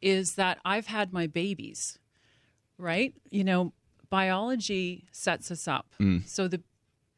is 0.00 0.34
that 0.34 0.58
I've 0.64 0.86
had 0.86 1.12
my 1.12 1.26
babies, 1.26 1.98
right? 2.76 3.14
You 3.30 3.44
know, 3.44 3.72
biology 4.10 5.06
sets 5.12 5.50
us 5.50 5.66
up. 5.66 5.86
Mm. 6.00 6.26
So 6.28 6.46
the 6.46 6.62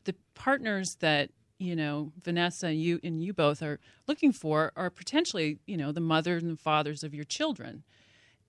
the 0.05 0.15
partners 0.35 0.97
that 0.97 1.31
you 1.59 1.75
know 1.75 2.13
Vanessa 2.23 2.73
you 2.73 3.01
and 3.03 3.23
you 3.23 3.33
both 3.33 3.63
are 3.63 3.81
looking 4.07 4.33
for 4.33 4.73
are 4.77 4.91
potentially 4.91 5.59
you 5.67 5.77
know 5.77 5.91
the 5.91 6.01
mothers 6.01 6.43
and 6.43 6.61
fathers 6.61 7.03
of 7.03 7.15
your 7.15 7.25
children, 7.25 7.83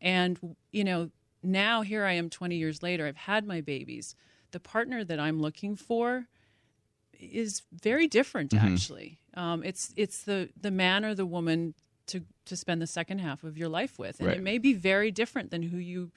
and 0.06 0.40
you 0.72 0.84
know 0.86 1.10
now 1.44 1.82
here 1.82 2.06
I 2.06 2.14
am 2.14 2.30
20 2.30 2.56
years 2.56 2.82
later 2.82 3.06
I've 3.06 3.18
had 3.18 3.46
my 3.46 3.60
babies. 3.60 4.16
The 4.52 4.60
partner 4.62 5.04
that 5.04 5.20
I'm 5.20 5.42
looking 5.42 5.76
for 5.76 6.28
is 7.20 7.62
very 7.72 8.08
different 8.08 8.54
actually. 8.54 9.20
Um, 9.36 9.64
it's 9.64 9.94
it's 9.98 10.24
the 10.24 10.50
the 10.60 10.72
man 10.72 11.04
or 11.04 11.14
the 11.14 11.26
woman 11.26 11.74
to 12.08 12.22
to 12.46 12.56
spend 12.56 12.82
the 12.82 12.88
second 12.88 13.20
half 13.20 13.44
of 13.44 13.58
your 13.58 13.68
life 13.70 13.98
with, 14.00 14.20
and 14.20 14.28
Right. 14.28 14.38
it 14.38 14.44
may 14.44 14.58
be 14.60 14.74
very 14.74 15.12
different 15.12 15.50
than 15.52 15.64
who 15.64 15.78
you 15.78 16.12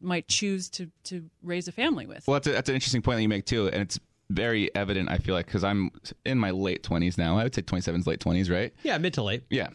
might 0.00 0.28
choose 0.28 0.68
to 0.70 0.90
to 1.04 1.28
raise 1.42 1.66
a 1.68 1.72
family 1.72 2.06
with. 2.06 2.26
Well, 2.26 2.34
that's, 2.34 2.46
a, 2.46 2.52
that's 2.52 2.68
an 2.68 2.74
interesting 2.74 3.02
point 3.02 3.16
that 3.16 3.22
you 3.22 3.28
make 3.28 3.46
too, 3.46 3.68
and 3.68 3.80
it's 3.82 3.98
very 4.30 4.74
evident. 4.74 5.08
I 5.10 5.18
feel 5.18 5.34
like 5.34 5.46
because 5.46 5.64
I'm 5.64 5.90
in 6.24 6.38
my 6.38 6.50
late 6.50 6.82
twenties 6.82 7.16
now. 7.18 7.38
I 7.38 7.44
would 7.44 7.54
say 7.54 7.62
27 7.62 8.00
is 8.00 8.06
late 8.06 8.20
twenties, 8.20 8.48
right? 8.50 8.72
Yeah, 8.82 8.98
mid 8.98 9.14
to 9.14 9.22
late. 9.22 9.42
Yeah, 9.50 9.68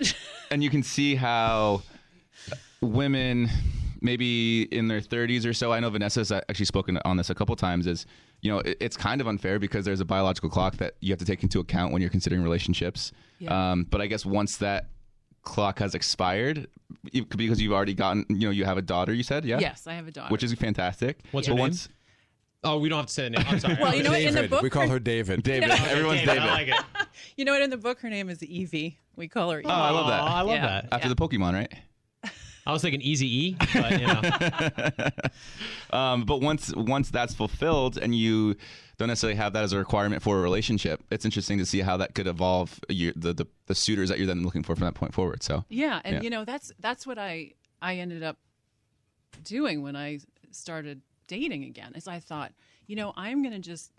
and 0.52 0.64
you 0.64 0.70
can 0.70 0.84
see 0.84 1.16
how 1.16 1.82
women, 2.82 3.50
maybe 4.02 4.64
in 4.64 4.88
their 4.88 5.02
30s 5.02 5.46
or 5.46 5.54
so. 5.54 5.72
I 5.74 5.80
know 5.80 5.90
Vanessa's 5.90 6.32
actually 6.32 6.66
spoken 6.66 6.98
on 7.06 7.18
this 7.18 7.30
a 7.30 7.36
couple 7.36 7.56
times. 7.56 7.88
Is 7.88 8.06
you 8.42 8.52
know 8.52 8.60
it, 8.60 8.78
it's 8.80 8.98
kind 8.98 9.22
of 9.22 9.28
unfair 9.28 9.60
because 9.60 9.86
there's 9.86 10.00
a 10.02 10.06
biological 10.06 10.50
clock 10.50 10.78
that 10.78 10.96
you 11.02 11.12
have 11.12 11.20
to 11.20 11.26
take 11.26 11.44
into 11.44 11.60
account 11.60 11.94
when 11.94 12.02
you're 12.02 12.12
considering 12.12 12.44
relationships. 12.44 13.12
Yeah. 13.40 13.72
Um, 13.72 13.84
but 13.90 14.02
I 14.02 14.08
guess 14.08 14.26
once 14.26 14.58
that 14.58 14.90
clock 15.44 15.80
has 15.80 15.96
expired, 15.96 16.68
because 17.12 17.62
you've 17.62 17.72
already 17.74 17.94
gotten, 17.94 18.26
you 18.30 18.48
know, 18.48 18.52
you 18.52 18.66
have 18.66 18.78
a 18.78 18.82
daughter. 18.82 19.14
You 19.14 19.24
said, 19.24 19.46
yeah, 19.46 19.60
Yes, 19.60 19.88
I 19.88 19.94
have 19.94 20.08
a 20.08 20.12
daughter. 20.12 20.30
which 20.32 20.44
is 20.44 20.54
fantastic. 20.54 21.20
What's 21.32 21.48
But 21.48 21.54
her 21.54 21.56
name? 21.56 21.62
once- 21.62 21.90
Oh, 22.64 22.80
we 22.80 22.90
don't 22.90 22.98
have 22.98 23.06
to 23.06 23.14
say 23.14 23.24
the 23.26 23.30
name. 23.30 23.46
I'm 23.48 23.60
sorry. 23.60 23.78
Well, 23.80 23.96
you 23.96 24.02
know 24.04 24.10
what, 24.10 24.20
in 24.20 24.34
the 24.34 24.48
book, 24.48 24.62
we 24.64 24.70
call 24.72 24.90
her 24.90 25.00
David. 25.00 25.44
David, 25.44 25.70
everyone's 25.70 26.22
David, 26.22 26.34
David. 26.42 26.50
I 26.50 26.54
like 26.54 26.68
it. 26.70 26.76
you 27.38 27.46
know 27.46 27.54
what? 27.54 27.62
In 27.62 27.70
the 27.70 27.78
book, 27.78 28.00
her 28.02 28.10
name 28.10 28.30
is 28.30 28.42
Evie. 28.44 28.98
We 29.16 29.28
call 29.28 29.52
her 29.52 29.60
Evie. 29.60 29.70
Oh, 29.70 29.74
I 29.74 29.90
love 29.92 30.08
that. 30.08 30.20
Aw, 30.22 30.36
I 30.38 30.42
love 30.42 30.50
Yeah. 30.56 30.66
that. 30.82 30.88
After 30.92 31.08
the 31.08 31.16
Pokemon, 31.16 31.54
right? 31.54 31.72
I 32.68 32.72
was 32.74 32.82
thinking 32.82 33.02
Easy 33.02 33.28
E, 33.48 33.56
but 33.74 33.92
you 34.00 34.08
know. 34.08 35.10
Um, 35.98 36.26
but 36.26 36.42
once 36.42 36.74
once 36.76 37.10
that's 37.10 37.34
fulfilled 37.34 37.98
and 37.98 38.14
you 38.14 38.56
don't 38.98 39.08
necessarily 39.08 39.38
have 39.38 39.54
that 39.54 39.64
as 39.64 39.72
a 39.72 39.78
requirement 39.78 40.22
for 40.22 40.38
a 40.38 40.42
relationship, 40.42 41.02
it's 41.10 41.24
interesting 41.24 41.58
to 41.60 41.66
see 41.66 41.80
how 41.80 41.96
that 41.98 42.14
could 42.14 42.28
evolve 42.28 42.78
your, 42.90 43.14
the, 43.16 43.34
the 43.34 43.46
the 43.68 43.76
suitors 43.76 44.10
that 44.10 44.18
you're 44.18 44.28
then 44.28 44.44
looking 44.44 44.64
for 44.64 44.76
from 44.76 44.84
that 44.86 44.96
point 44.96 45.14
forward. 45.14 45.44
So 45.44 45.64
Yeah, 45.70 46.02
and 46.04 46.16
Yeah. 46.18 46.22
you 46.24 46.30
know 46.30 46.44
that's 46.44 46.72
that's 46.80 47.08
what 47.08 47.18
I 47.18 47.54
I 47.82 47.96
ended 47.96 48.22
up 48.22 48.38
doing 49.44 49.82
when 49.82 49.96
I 49.96 50.20
started 50.52 51.02
dating 51.28 51.64
again. 51.64 51.94
Is 51.96 52.08
I 52.08 52.20
thought, 52.20 52.52
you 52.88 52.96
know, 52.98 53.14
I'm 53.16 53.42
going 53.42 53.54
to 53.54 53.60
just 53.60 53.92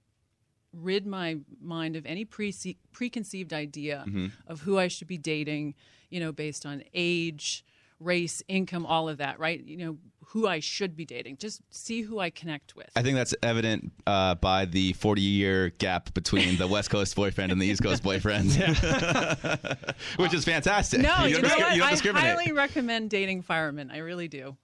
rid 0.75 1.07
my 1.07 1.39
mind 1.61 1.97
of 1.97 2.05
any 2.05 2.25
pre- 2.27 2.77
preconceived 2.93 3.53
idea 3.55 4.05
of 4.47 4.61
who 4.61 4.79
I 4.79 4.89
should 4.89 5.09
be 5.09 5.17
dating. 5.19 5.75
You 6.11 6.21
know, 6.21 6.33
based 6.33 6.65
on 6.67 6.83
age, 6.95 7.65
race, 8.01 8.43
income, 8.49 8.87
all 8.87 9.09
of 9.09 9.19
that. 9.19 9.39
Right? 9.39 9.63
You 9.65 9.77
know, 9.77 9.97
who 10.29 10.47
I 10.47 10.61
should 10.61 10.95
be 10.95 11.07
dating. 11.07 11.39
Just 11.39 11.63
see 11.71 12.03
who 12.03 12.19
I 12.19 12.31
connect 12.31 12.77
with. 12.77 12.91
I 12.95 13.03
think 13.03 13.17
that's 13.17 13.35
evident 13.43 13.93
uh, 14.07 14.35
by 14.35 14.67
the 14.67 14.93
40 14.95 15.23
year 15.23 15.71
gap 15.71 16.13
between 16.13 16.59
the 16.59 16.67
West 16.67 16.91
Coast 16.91 17.17
boyfriend 17.17 17.51
and 17.51 17.61
the 17.61 17.67
East 17.67 17.83
Coast 17.83 18.03
boyfriend, 18.03 18.53
which 20.17 20.35
is 20.35 20.45
fantastic. 20.45 21.01
no, 21.01 21.25
you, 21.25 21.35
don't 21.37 21.43
know 21.43 21.49
discri- 21.49 21.61
what? 21.61 21.75
you 21.77 22.03
don't 22.03 22.17
I 22.17 22.21
highly 22.21 22.53
recommend 22.53 23.09
dating 23.09 23.43
firemen. 23.43 23.91
I 23.91 23.99
really 23.99 24.29
do. 24.29 24.57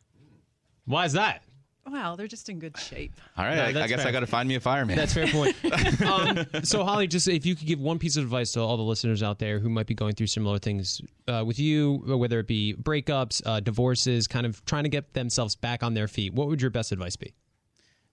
Why 0.84 1.06
is 1.06 1.14
that? 1.14 1.42
Well, 1.86 2.16
they're 2.16 2.26
just 2.26 2.48
in 2.48 2.58
good 2.58 2.76
shape. 2.78 3.12
All 3.36 3.44
right, 3.44 3.56
No, 3.56 3.62
I, 3.62 3.66
I 3.68 3.72
that's 3.72 3.88
guess 3.88 4.00
fair. 4.00 4.08
I 4.08 4.12
got 4.12 4.20
to 4.20 4.26
find 4.26 4.48
me 4.48 4.54
a 4.54 4.60
fireman. 4.60 4.96
That's 4.96 5.14
a 5.16 5.26
fair 5.26 5.32
point. 5.32 6.02
um, 6.54 6.64
so, 6.64 6.82
Holly, 6.82 7.06
just 7.06 7.28
if 7.28 7.44
you 7.44 7.54
could 7.54 7.66
give 7.66 7.78
one 7.80 7.98
piece 7.98 8.16
of 8.16 8.24
advice 8.24 8.52
to 8.52 8.60
all 8.60 8.76
the 8.76 8.82
listeners 8.82 9.22
out 9.22 9.38
there 9.38 9.58
who 9.58 9.68
might 9.68 9.86
be 9.86 9.94
going 9.94 10.14
through 10.14 10.28
similar 10.28 10.58
things 10.58 11.00
uh, 11.28 11.44
with 11.46 11.58
you, 11.58 12.02
whether 12.06 12.40
it 12.40 12.46
be 12.46 12.74
breakups, 12.74 13.42
uh, 13.44 13.60
divorces, 13.60 14.26
kind 14.26 14.46
of 14.46 14.64
trying 14.64 14.84
to 14.84 14.88
get 14.88 15.12
themselves 15.12 15.56
back 15.56 15.82
on 15.82 15.94
their 15.94 16.08
feet, 16.08 16.32
what 16.32 16.48
would 16.48 16.60
your 16.62 16.70
best 16.70 16.90
advice 16.92 17.16
be? 17.16 17.34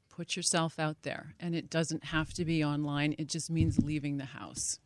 put 0.09 0.35
yourself 0.35 0.77
out 0.77 0.97
there 1.03 1.33
and 1.39 1.55
it 1.55 1.69
doesn't 1.69 2.03
have 2.03 2.33
to 2.33 2.43
be 2.43 2.63
online 2.63 3.15
it 3.17 3.27
just 3.29 3.49
means 3.49 3.79
leaving 3.79 4.17
the 4.17 4.25
house 4.25 4.77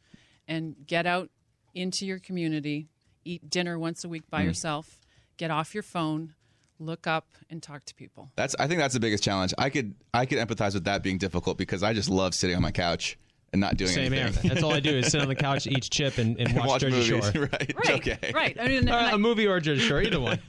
and 0.47 0.75
get 0.85 1.05
out 1.07 1.29
into 1.73 2.05
your 2.05 2.19
community 2.19 2.87
eat 3.25 3.49
dinner 3.49 3.77
once 3.77 4.03
a 4.03 4.07
week 4.07 4.23
by 4.29 4.43
yourself 4.43 4.99
get 5.37 5.49
off 5.49 5.73
your 5.73 5.83
phone 5.83 6.35
look 6.79 7.07
up 7.07 7.25
and 7.49 7.63
talk 7.63 7.83
to 7.85 7.95
people 7.95 8.29
That's 8.35 8.55
I 8.59 8.67
think 8.67 8.79
that's 8.79 8.93
the 8.93 8.99
biggest 8.99 9.23
challenge. 9.23 9.53
I 9.57 9.69
could 9.69 9.95
I 10.13 10.25
could 10.25 10.37
empathize 10.39 10.73
with 10.73 10.83
that 10.85 11.03
being 11.03 11.17
difficult 11.17 11.57
because 11.57 11.83
I 11.83 11.93
just 11.93 12.09
love 12.09 12.33
sitting 12.35 12.55
on 12.55 12.61
my 12.61 12.71
couch 12.71 13.17
and 13.53 13.61
not 13.61 13.77
doing 13.77 13.91
Same 13.91 14.11
here. 14.11 14.23
anything. 14.23 14.49
That's 14.49 14.63
all 14.63 14.73
I 14.73 14.81
do 14.81 14.89
is 14.97 15.07
sit 15.11 15.21
on 15.21 15.29
the 15.29 15.35
couch, 15.47 15.65
eat 15.67 15.87
chip, 15.89 16.17
and, 16.17 16.37
and 16.37 16.53
watch, 16.57 16.67
Watch 16.67 16.81
Jersey 16.81 17.11
movies, 17.13 17.31
Shore. 17.31 17.41
right? 17.51 17.73
right 17.77 17.89
Okay. 18.07 18.31
right 18.33 18.57
i 18.59 18.67
mean 18.67 18.77
and 18.79 18.89
Uh, 18.89 18.95
I- 18.95 19.11
a 19.11 19.17
movie 19.17 19.47
or 19.47 19.59
Jersey 19.61 19.87
Shore, 19.87 20.01
either 20.01 20.19
one. 20.19 20.39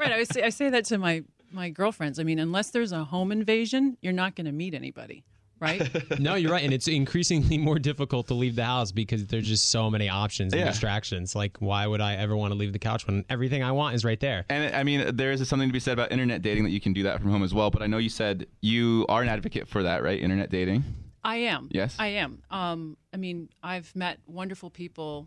right 0.00 0.12
I 0.12 0.24
say, 0.24 0.42
I 0.42 0.48
say 0.50 0.70
that 0.70 0.84
to 0.86 0.98
my 0.98 1.22
my 1.52 1.68
girlfriends 1.70 2.18
i 2.18 2.22
mean 2.24 2.38
unless 2.38 2.70
there's 2.70 2.90
a 2.92 3.04
home 3.04 3.30
invasion 3.30 3.96
you're 4.00 4.12
not 4.12 4.34
going 4.34 4.46
to 4.46 4.52
meet 4.52 4.74
anybody 4.74 5.22
right 5.60 5.90
No, 6.20 6.34
you're 6.34 6.50
right, 6.50 6.64
and 6.64 6.72
it's 6.74 6.88
increasingly 6.88 7.58
more 7.58 7.78
difficult 7.78 8.26
to 8.28 8.34
leave 8.34 8.56
the 8.56 8.64
house 8.64 8.92
because 8.92 9.26
there's 9.26 9.46
just 9.48 9.70
so 9.70 9.90
many 9.90 10.08
options 10.08 10.52
and 10.52 10.60
Yeah. 10.60 10.66
distractions. 10.70 11.34
Like, 11.34 11.56
why 11.58 11.86
would 11.86 12.00
I 12.00 12.14
ever 12.16 12.36
want 12.36 12.52
to 12.52 12.58
leave 12.58 12.72
the 12.72 12.78
couch 12.78 13.06
when 13.06 13.24
everything 13.28 13.62
I 13.62 13.72
want 13.72 13.94
is 13.94 14.04
right 14.04 14.18
there? 14.20 14.44
And 14.48 14.74
I 14.74 14.82
mean, 14.82 15.16
there 15.16 15.32
is 15.32 15.46
something 15.48 15.68
to 15.68 15.72
be 15.72 15.80
said 15.80 15.92
about 15.94 16.12
internet 16.12 16.42
dating 16.42 16.64
that 16.64 16.70
you 16.70 16.80
can 16.80 16.92
do 16.92 17.02
that 17.04 17.20
from 17.20 17.30
home 17.30 17.42
as 17.42 17.54
well. 17.54 17.70
But 17.70 17.82
I 17.82 17.86
know 17.86 17.98
you 17.98 18.08
said 18.10 18.46
you 18.60 19.06
are 19.08 19.22
an 19.22 19.28
advocate 19.28 19.68
for 19.68 19.82
that, 19.84 20.02
right? 20.02 20.20
Internet 20.20 20.50
dating. 20.50 20.84
I 21.22 21.36
am. 21.36 21.68
Yes? 21.70 21.96
I 21.98 22.08
am. 22.08 22.42
Um, 22.50 22.96
I 23.12 23.16
mean, 23.16 23.48
I've 23.62 23.94
met 23.96 24.18
wonderful 24.26 24.68
people, 24.70 25.26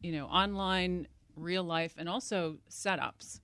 you 0.00 0.12
know, 0.12 0.26
online, 0.26 1.06
real 1.36 1.62
life, 1.62 1.94
and 1.96 2.08
also 2.08 2.58
setups. 2.70 3.40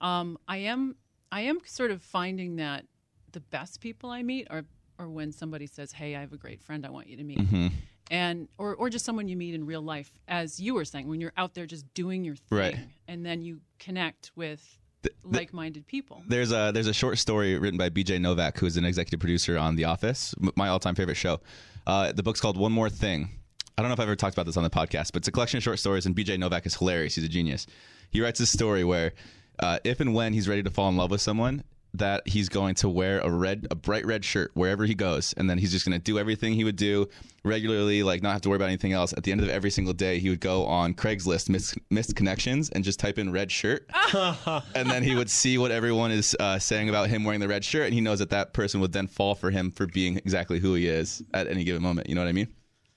Um, 0.00 0.36
I 0.46 0.58
am. 0.58 0.96
I 1.30 1.42
am 1.42 1.60
sort 1.64 1.90
of 1.90 2.02
finding 2.02 2.56
that 2.56 2.84
the 3.32 3.40
best 3.40 3.80
people 3.80 4.10
I 4.10 4.22
meet 4.22 4.46
are, 4.50 4.64
are 5.02 5.10
when 5.10 5.32
somebody 5.32 5.66
says, 5.66 5.92
"Hey, 5.92 6.14
I 6.16 6.20
have 6.20 6.32
a 6.32 6.36
great 6.36 6.60
friend 6.62 6.86
I 6.86 6.90
want 6.90 7.08
you 7.08 7.16
to 7.16 7.24
meet," 7.24 7.38
Mm-hmm. 7.38 7.66
and 8.10 8.48
or 8.58 8.74
or 8.74 8.88
just 8.90 9.04
someone 9.04 9.28
you 9.28 9.36
meet 9.36 9.54
in 9.54 9.66
real 9.66 9.82
life, 9.82 10.12
as 10.28 10.58
you 10.60 10.74
were 10.74 10.84
saying, 10.84 11.08
when 11.08 11.20
you're 11.20 11.32
out 11.36 11.54
there 11.54 11.66
just 11.66 11.92
doing 11.94 12.24
your 12.24 12.36
thing, 12.36 12.58
Right. 12.58 12.76
and 13.08 13.24
then 13.26 13.42
you 13.42 13.60
connect 13.78 14.30
with 14.36 14.78
like-minded 15.24 15.86
people. 15.86 16.22
There's 16.28 16.52
a 16.52 16.70
there's 16.72 16.86
a 16.86 16.92
short 16.94 17.18
story 17.18 17.58
written 17.58 17.78
by 17.78 17.88
B.J. 17.88 18.18
Novak, 18.20 18.58
who 18.58 18.66
is 18.66 18.76
an 18.76 18.84
executive 18.84 19.18
producer 19.20 19.58
on 19.58 19.74
The 19.76 19.84
Office, 19.84 20.34
my 20.56 20.68
all 20.68 20.78
time 20.78 20.94
favorite 20.94 21.16
show. 21.16 21.40
Uh, 21.86 22.12
the 22.12 22.22
book's 22.22 22.40
called 22.40 22.56
One 22.56 22.70
More 22.72 22.88
Thing. 22.88 23.28
I 23.76 23.82
don't 23.82 23.88
know 23.88 23.94
if 23.94 24.00
I've 24.00 24.06
ever 24.06 24.14
talked 24.16 24.34
about 24.36 24.46
this 24.46 24.56
on 24.56 24.62
the 24.62 24.70
podcast, 24.70 25.12
but 25.12 25.16
it's 25.22 25.28
a 25.28 25.32
collection 25.32 25.56
of 25.56 25.64
short 25.64 25.78
stories, 25.80 26.06
and 26.06 26.14
B.J. 26.14 26.36
Novak 26.36 26.66
is 26.66 26.76
hilarious. 26.76 27.14
He's 27.16 27.24
a 27.24 27.28
genius. 27.28 27.66
He 28.10 28.20
writes 28.20 28.38
this 28.38 28.50
story 28.52 28.84
where, 28.84 29.14
uh, 29.58 29.78
if 29.82 29.98
and 30.00 30.14
when 30.14 30.34
he's 30.34 30.46
ready 30.48 30.62
to 30.62 30.70
fall 30.70 30.88
in 30.90 30.96
love 30.96 31.10
with 31.10 31.20
someone, 31.22 31.64
that 31.94 32.26
he's 32.26 32.48
going 32.48 32.74
to 32.76 32.88
wear 32.88 33.20
a 33.20 33.30
red, 33.30 33.66
a 33.70 33.74
bright 33.74 34.06
red 34.06 34.24
shirt 34.24 34.50
wherever 34.54 34.84
he 34.86 34.94
goes, 34.94 35.34
and 35.36 35.48
then 35.48 35.58
he's 35.58 35.72
just 35.72 35.84
going 35.84 35.98
to 35.98 36.02
do 36.02 36.18
everything 36.18 36.54
he 36.54 36.64
would 36.64 36.76
do 36.76 37.08
regularly, 37.44 38.02
like 38.02 38.22
not 38.22 38.32
have 38.32 38.40
to 38.42 38.48
worry 38.48 38.56
about 38.56 38.68
anything 38.68 38.92
else. 38.92 39.12
At 39.12 39.24
the 39.24 39.32
end 39.32 39.40
of 39.40 39.48
every 39.48 39.70
single 39.70 39.92
day, 39.92 40.18
he 40.18 40.30
would 40.30 40.40
go 40.40 40.64
on 40.64 40.94
Craigslist, 40.94 41.48
miss, 41.48 41.74
missed 41.90 42.16
connections, 42.16 42.70
and 42.70 42.84
just 42.84 42.98
type 42.98 43.18
in 43.18 43.32
red 43.32 43.50
shirt 43.50 43.88
and 44.14 44.90
then 44.90 45.02
he 45.02 45.14
would 45.14 45.30
see 45.30 45.58
what 45.58 45.70
everyone 45.70 46.10
is 46.10 46.36
uh, 46.40 46.58
saying 46.58 46.88
about 46.88 47.08
him 47.08 47.24
wearing 47.24 47.40
the 47.40 47.48
red 47.48 47.64
shirt, 47.64 47.84
and 47.86 47.94
he 47.94 48.00
knows 48.00 48.18
that 48.18 48.30
that 48.30 48.52
person 48.52 48.80
would 48.80 48.92
then 48.92 49.06
fall 49.06 49.34
for 49.34 49.50
him 49.50 49.70
for 49.70 49.86
being 49.86 50.16
exactly 50.16 50.58
who 50.58 50.74
he 50.74 50.86
is 50.86 51.22
at 51.34 51.48
any 51.48 51.64
given 51.64 51.82
moment. 51.82 52.08
You 52.08 52.14
know 52.14 52.22
what 52.22 52.28
I 52.28 52.32
mean? 52.32 52.48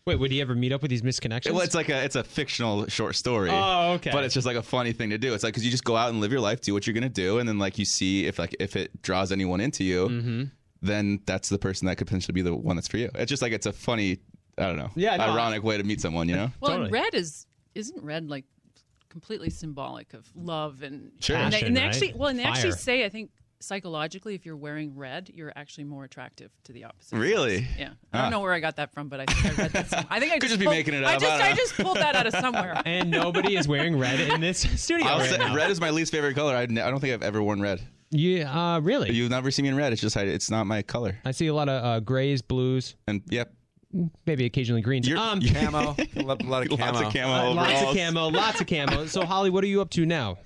Wait, 0.07 0.19
would 0.19 0.29
he 0.29 0.39
ever 0.39 0.53
meet 0.53 0.71
up 0.71 0.83
with 0.83 0.91
these 0.91 1.01
misconnections? 1.01 1.51
Well, 1.51 1.61
it's 1.61 1.73
like 1.73 1.89
a 1.89 2.03
it's 2.03 2.15
a 2.15 2.23
fictional 2.23 2.85
short 2.87 3.15
story. 3.15 3.49
Oh, 3.51 3.93
okay. 3.93 4.11
But 4.11 4.23
it's 4.23 4.35
just 4.35 4.45
like 4.45 4.55
a 4.55 4.61
funny 4.61 4.91
thing 4.93 5.09
to 5.09 5.17
do. 5.17 5.33
It's 5.33 5.43
like 5.43 5.53
because 5.53 5.65
you 5.65 5.71
just 5.71 5.83
go 5.83 5.95
out 5.97 6.09
and 6.11 6.21
live 6.21 6.31
your 6.31 6.41
life, 6.41 6.61
do 6.61 6.75
what 6.75 6.85
you're 6.85 6.93
gonna 6.93 7.09
do, 7.09 7.39
and 7.39 7.49
then 7.49 7.57
like 7.57 7.79
you 7.79 7.85
see 7.85 8.27
if 8.27 8.37
like 8.37 8.55
if 8.59 8.75
it 8.75 9.01
draws 9.01 9.31
anyone 9.31 9.59
into 9.61 9.83
you, 9.83 10.07
Mm-hmm. 10.07 10.43
then 10.83 11.21
that's 11.25 11.49
the 11.49 11.57
person 11.57 11.87
that 11.87 11.95
could 11.97 12.05
potentially 12.05 12.33
be 12.33 12.43
the 12.43 12.53
one 12.55 12.75
that's 12.75 12.87
for 12.87 12.97
you. 12.97 13.09
It's 13.15 13.29
just 13.31 13.41
like 13.41 13.51
it's 13.51 13.65
a 13.65 13.73
funny, 13.73 14.19
I 14.59 14.67
don't 14.67 14.77
know, 14.77 14.91
Yeah, 14.95 15.15
no, 15.17 15.23
ironic 15.23 15.63
way 15.63 15.75
to 15.77 15.83
meet 15.83 16.01
someone. 16.01 16.29
You 16.29 16.35
know? 16.35 16.51
Well, 16.59 16.73
and 16.73 16.79
Totally. 16.83 16.91
red 17.01 17.15
is 17.15 17.47
isn't 17.73 18.03
red 18.03 18.29
like 18.29 18.45
completely 19.09 19.49
symbolic 19.49 20.13
of 20.13 20.27
love 20.35 20.83
and 20.83 21.13
Sure. 21.19 21.35
and 21.35 21.51
they, 21.51 21.61
and 21.63 21.75
they 21.75 21.79
Passion, 21.81 21.89
actually 21.95 22.07
right? 22.09 22.17
well 22.19 22.29
and 22.29 22.37
they 22.37 22.43
actually 22.43 22.73
say 22.73 23.05
I 23.05 23.09
think 23.09 23.31
psychologically, 23.59 24.35
if 24.35 24.45
you're 24.45 24.57
wearing 24.57 24.95
red, 24.95 25.31
you're 25.33 25.51
actually 25.55 25.85
more 25.85 26.03
attractive 26.03 26.51
to 26.65 26.73
the 26.73 26.83
opposite. 26.83 27.09
sex. 27.09 27.19
Really? 27.19 27.67
Yeah. 27.77 27.89
I 28.13 28.17
don't 28.17 28.27
Ah. 28.27 28.29
know 28.29 28.39
where 28.41 28.53
I 28.53 28.59
got 28.59 28.75
that 28.77 28.93
from, 28.93 29.07
but 29.09 29.19
I 29.19 29.25
think 29.25 29.45
I 29.59 29.61
read 29.63 29.71
that. 29.73 29.89
Somewhere. 29.89 30.07
I 30.09 30.19
think 30.19 30.33
I 30.33 30.35
Could 30.39 30.49
just 30.49 30.51
just 30.51 30.59
be 30.59 30.65
pulled- 30.65 30.75
making 30.75 30.93
it 30.93 31.03
I 31.03 31.15
up, 31.15 31.21
just 31.21 31.31
I 31.33 31.37
don't 31.39 31.47
I 31.47 31.55
just 31.55 31.73
pulled 31.75 31.97
that 31.97 32.15
out 32.15 32.27
of 32.27 32.33
somewhere. 32.33 32.81
And 32.85 33.09
nobody 33.09 33.55
is 33.57 33.67
wearing 33.67 33.97
red 33.97 34.19
in 34.19 34.41
this 34.41 34.59
studio 34.81 35.07
I'll 35.07 35.19
right 35.19 35.29
say, 35.29 35.37
now. 35.37 35.55
red 35.55 35.71
is 35.71 35.79
my 35.81 35.89
least 35.89 36.11
favorite 36.11 36.35
color. 36.35 36.55
I, 36.55 36.61
I 36.63 36.65
don't 36.65 36.99
think 36.99 37.13
I've 37.13 37.23
ever 37.23 37.41
worn 37.41 37.61
red. 37.61 37.81
Yeah, 38.11 38.75
uh, 38.75 38.79
really. 38.81 39.11
You've 39.13 39.31
never 39.31 39.49
seen 39.51 39.63
me 39.63 39.69
in 39.69 39.75
red. 39.75 39.91
It's 39.91 40.01
just 40.01 40.15
I, 40.15 40.21
it's 40.21 40.49
not 40.51 40.65
my 40.67 40.81
color. 40.83 41.17
I 41.25 41.31
see 41.31 41.47
a 41.47 41.53
lot 41.53 41.67
of 41.69 41.83
uh, 41.83 41.99
grays, 42.01 42.41
blues, 42.41 42.95
And 43.07 43.21
yep, 43.29 43.51
maybe 44.25 44.45
occasionally 44.45 44.81
greens. 44.81 45.07
You're- 45.07 45.19
um, 45.19 45.41
Camo. 45.41 45.95
a 46.15 46.21
lot, 46.21 46.39
of 46.41 46.47
camo. 46.69 46.91
lots 46.91 47.01
of 47.01 47.13
camo 47.13 47.33
uh, 47.33 47.53
lots 47.53 47.81
of 47.81 47.95
camo, 47.95 48.27
lots 48.29 48.61
of 48.61 48.67
camo. 48.67 49.05
So, 49.07 49.25
Holly, 49.25 49.49
what 49.49 49.63
are 49.63 49.67
you 49.67 49.81
up 49.81 49.89
to 49.91 50.05
now? 50.05 50.37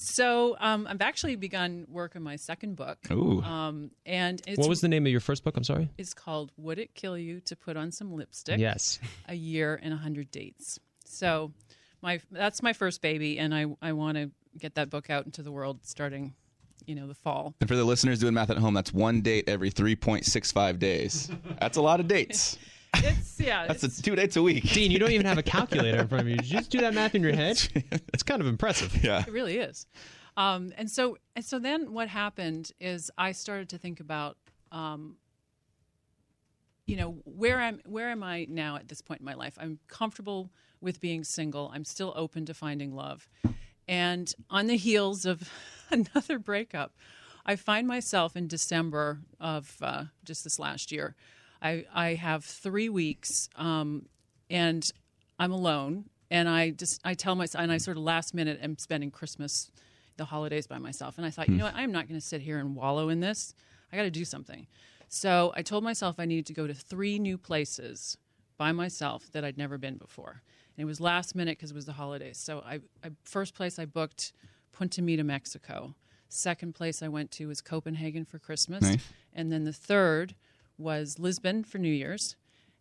So 0.00 0.56
um, 0.60 0.86
I've 0.88 1.00
actually 1.00 1.34
begun 1.34 1.84
work 1.90 2.14
on 2.14 2.22
my 2.22 2.36
second 2.36 2.76
book. 2.76 2.98
Ooh. 3.10 3.42
Um, 3.42 3.90
and 4.06 4.40
it's, 4.46 4.56
What 4.56 4.68
was 4.68 4.80
the 4.80 4.86
name 4.86 5.04
of 5.06 5.10
your 5.10 5.20
first 5.20 5.42
book? 5.42 5.56
I'm 5.56 5.64
sorry. 5.64 5.88
it's 5.98 6.14
called 6.14 6.52
Would 6.56 6.78
It 6.78 6.94
Kill 6.94 7.18
You 7.18 7.40
to 7.40 7.56
Put 7.56 7.76
on 7.76 7.90
Some 7.90 8.14
Lipstick? 8.14 8.60
Yes. 8.60 9.00
A 9.26 9.34
Year 9.34 9.78
and 9.82 9.92
a 9.92 9.96
Hundred 9.96 10.30
Dates. 10.30 10.78
So 11.04 11.52
my 12.00 12.20
that's 12.30 12.62
my 12.62 12.72
first 12.72 13.02
baby, 13.02 13.40
and 13.40 13.52
I, 13.52 13.66
I 13.82 13.92
want 13.92 14.16
to 14.18 14.30
get 14.56 14.76
that 14.76 14.88
book 14.88 15.10
out 15.10 15.26
into 15.26 15.42
the 15.42 15.50
world 15.50 15.80
starting, 15.82 16.34
you 16.86 16.94
know, 16.94 17.08
the 17.08 17.14
fall. 17.14 17.54
And 17.60 17.68
for 17.68 17.74
the 17.74 17.82
listeners 17.84 18.20
doing 18.20 18.34
math 18.34 18.50
at 18.50 18.58
home, 18.58 18.74
that's 18.74 18.92
one 18.94 19.20
date 19.20 19.48
every 19.48 19.70
3.65 19.70 20.78
days. 20.78 21.28
That's 21.60 21.76
a 21.76 21.82
lot 21.82 21.98
of 21.98 22.06
dates. 22.06 22.56
It's 22.94 23.40
yeah. 23.40 23.66
That's 23.66 23.84
it's, 23.84 23.98
a, 23.98 24.02
two 24.02 24.16
dates 24.16 24.36
a 24.36 24.42
week. 24.42 24.64
Dean, 24.72 24.90
you 24.90 24.98
don't 24.98 25.10
even 25.10 25.26
have 25.26 25.38
a 25.38 25.42
calculator 25.54 26.00
in 26.00 26.08
front 26.08 26.22
of 26.22 26.28
you. 26.28 26.36
Did 26.36 26.46
you 26.46 26.58
just 26.58 26.70
do 26.70 26.80
that 26.80 26.94
math 26.94 27.14
in 27.14 27.22
your 27.22 27.34
head? 27.34 27.68
It's 28.12 28.22
kind 28.22 28.40
of 28.40 28.48
impressive. 28.48 29.04
Yeah. 29.04 29.20
It 29.20 29.32
really 29.32 29.58
is. 29.58 29.86
Um, 30.36 30.72
and 30.76 30.90
so 30.90 31.18
and 31.36 31.44
so 31.44 31.58
then 31.58 31.92
what 31.92 32.08
happened 32.08 32.72
is 32.80 33.10
I 33.16 33.32
started 33.32 33.68
to 33.70 33.78
think 33.78 34.00
about 34.00 34.36
um, 34.72 35.16
you 36.86 36.96
know 36.96 37.18
where 37.24 37.60
I'm 37.60 37.80
where 37.86 38.08
am 38.08 38.22
I 38.22 38.46
now 38.48 38.76
at 38.76 38.88
this 38.88 39.00
point 39.00 39.20
in 39.20 39.26
my 39.26 39.34
life? 39.34 39.56
I'm 39.60 39.78
comfortable 39.88 40.50
with 40.80 41.00
being 41.00 41.24
single. 41.24 41.70
I'm 41.74 41.84
still 41.84 42.12
open 42.16 42.46
to 42.46 42.54
finding 42.54 42.94
love. 42.94 43.28
And 43.86 44.32
on 44.50 44.66
the 44.66 44.76
heels 44.76 45.24
of 45.24 45.50
another 45.90 46.38
breakup, 46.38 46.94
I 47.46 47.56
find 47.56 47.88
myself 47.88 48.36
in 48.36 48.46
December 48.46 49.20
of 49.40 49.76
uh, 49.80 50.04
just 50.24 50.44
this 50.44 50.58
last 50.58 50.92
year. 50.92 51.16
I, 51.62 51.84
I 51.94 52.14
have 52.14 52.44
three 52.44 52.88
weeks 52.88 53.48
um, 53.56 54.06
and 54.50 54.90
I'm 55.38 55.52
alone. 55.52 56.06
And 56.30 56.48
I 56.48 56.70
just 56.70 57.00
I 57.04 57.14
tell 57.14 57.34
myself, 57.34 57.62
and 57.62 57.72
I 57.72 57.78
sort 57.78 57.96
of 57.96 58.02
last 58.02 58.34
minute 58.34 58.58
am 58.62 58.76
spending 58.76 59.10
Christmas, 59.10 59.70
the 60.18 60.26
holidays 60.26 60.66
by 60.66 60.78
myself. 60.78 61.16
And 61.16 61.26
I 61.26 61.30
thought, 61.30 61.48
you 61.48 61.56
know 61.56 61.64
what, 61.64 61.74
I'm 61.74 61.90
not 61.90 62.06
going 62.06 62.20
to 62.20 62.26
sit 62.26 62.42
here 62.42 62.58
and 62.58 62.76
wallow 62.76 63.08
in 63.08 63.20
this. 63.20 63.54
I 63.90 63.96
got 63.96 64.02
to 64.02 64.10
do 64.10 64.26
something. 64.26 64.66
So 65.08 65.52
I 65.56 65.62
told 65.62 65.84
myself 65.84 66.16
I 66.18 66.26
needed 66.26 66.44
to 66.46 66.52
go 66.52 66.66
to 66.66 66.74
three 66.74 67.18
new 67.18 67.38
places 67.38 68.18
by 68.58 68.72
myself 68.72 69.32
that 69.32 69.42
I'd 69.42 69.56
never 69.56 69.78
been 69.78 69.96
before. 69.96 70.42
And 70.76 70.82
it 70.82 70.86
was 70.86 71.00
last 71.00 71.34
minute 71.34 71.56
because 71.56 71.70
it 71.70 71.74
was 71.74 71.86
the 71.86 71.92
holidays. 71.92 72.36
So 72.36 72.60
I, 72.60 72.80
I 73.02 73.10
first 73.24 73.54
place 73.54 73.78
I 73.78 73.86
booked 73.86 74.34
Punta 74.72 75.00
Mita, 75.00 75.24
Mexico. 75.24 75.94
Second 76.28 76.74
place 76.74 77.02
I 77.02 77.08
went 77.08 77.30
to 77.32 77.48
was 77.48 77.62
Copenhagen 77.62 78.26
for 78.26 78.38
Christmas. 78.38 78.82
Nice. 78.82 79.04
And 79.32 79.50
then 79.50 79.64
the 79.64 79.72
third 79.72 80.34
was 80.78 81.18
Lisbon 81.18 81.64
for 81.64 81.78
New 81.78 81.92
Year's. 81.92 82.36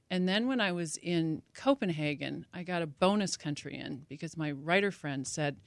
And 0.09 0.27
then 0.27 0.47
when 0.47 0.61
I 0.61 0.71
was 0.71 0.97
in 0.97 1.41
Copenhagen, 1.53 2.45
I 2.53 2.63
got 2.63 2.81
a 2.81 2.87
bonus 2.87 3.35
country 3.35 3.75
in 3.75 4.05
because 4.07 4.37
my 4.37 4.51
writer 4.51 4.91
friend 4.91 5.27
said, 5.27 5.57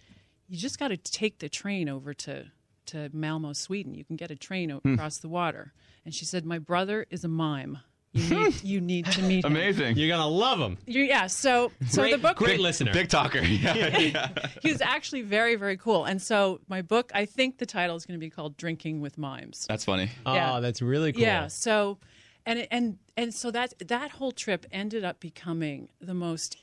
"You 0.49 0.57
just 0.57 0.79
got 0.79 0.88
to 0.88 0.97
take 0.97 1.40
the 1.40 1.49
train 1.49 1.88
over 1.88 2.14
to 2.14 2.47
to 2.87 3.11
Malmo, 3.12 3.53
Sweden. 3.53 3.95
You 3.95 4.05
can 4.05 4.16
get 4.16 4.31
a 4.31 4.37
train 4.37 4.71
o- 4.71 4.79
hmm. 4.79 4.95
across 4.95 5.19
the 5.19 5.29
water." 5.29 5.75
And 6.07 6.14
she 6.14 6.25
said, 6.25 6.47
"My 6.47 6.59
brother 6.59 7.07
is 7.11 7.23
a 7.23 7.29
mime. 7.29 7.81
You 8.12 8.35
need 8.35 8.62
you 8.64 8.81
need 8.81 9.07
to 9.12 9.21
meet 9.21 9.45
him." 9.45 9.53
Amazing. 9.53 9.99
You're 9.99 10.09
gonna 10.09 10.27
love 10.27 10.59
him. 10.59 10.79
You- 10.87 11.03
yeah. 11.03 11.27
So 11.27 11.71
so 11.90 12.01
Great, 12.01 12.12
the 12.12 12.19
book 12.19 12.38
great 12.38 12.61
listener. 12.61 12.95
Big 12.95 13.11
talker. 13.11 13.40
Yeah. 13.45 14.29
he 14.62 14.73
was 14.73 14.81
actually 14.81 15.21
very 15.21 15.57
very 15.57 15.77
cool. 15.77 16.07
And 16.07 16.21
so 16.23 16.61
my 16.66 16.81
book, 16.81 17.12
I 17.14 17.27
think 17.27 17.59
the 17.59 17.66
title 17.66 17.95
is 17.95 18.07
going 18.07 18.19
to 18.19 18.25
be 18.25 18.31
called 18.31 18.57
"Drinking 18.57 19.03
with 19.03 19.19
Mimes." 19.19 19.66
That's 19.69 19.85
funny. 19.85 20.09
Oh, 20.25 20.62
that's 20.62 20.81
really 20.81 21.12
cool. 21.12 21.21
Yeah. 21.21 21.49
So, 21.49 21.99
and 22.46 22.66
and 22.70 22.98
and 23.16 23.35
so 23.35 23.50
that 23.50 23.74
that 23.87 24.12
whole 24.12 24.33
trip 24.33 24.66
ended 24.70 25.05
up 25.05 25.20
becoming 25.20 25.88
the 26.00 26.14
most 26.14 26.57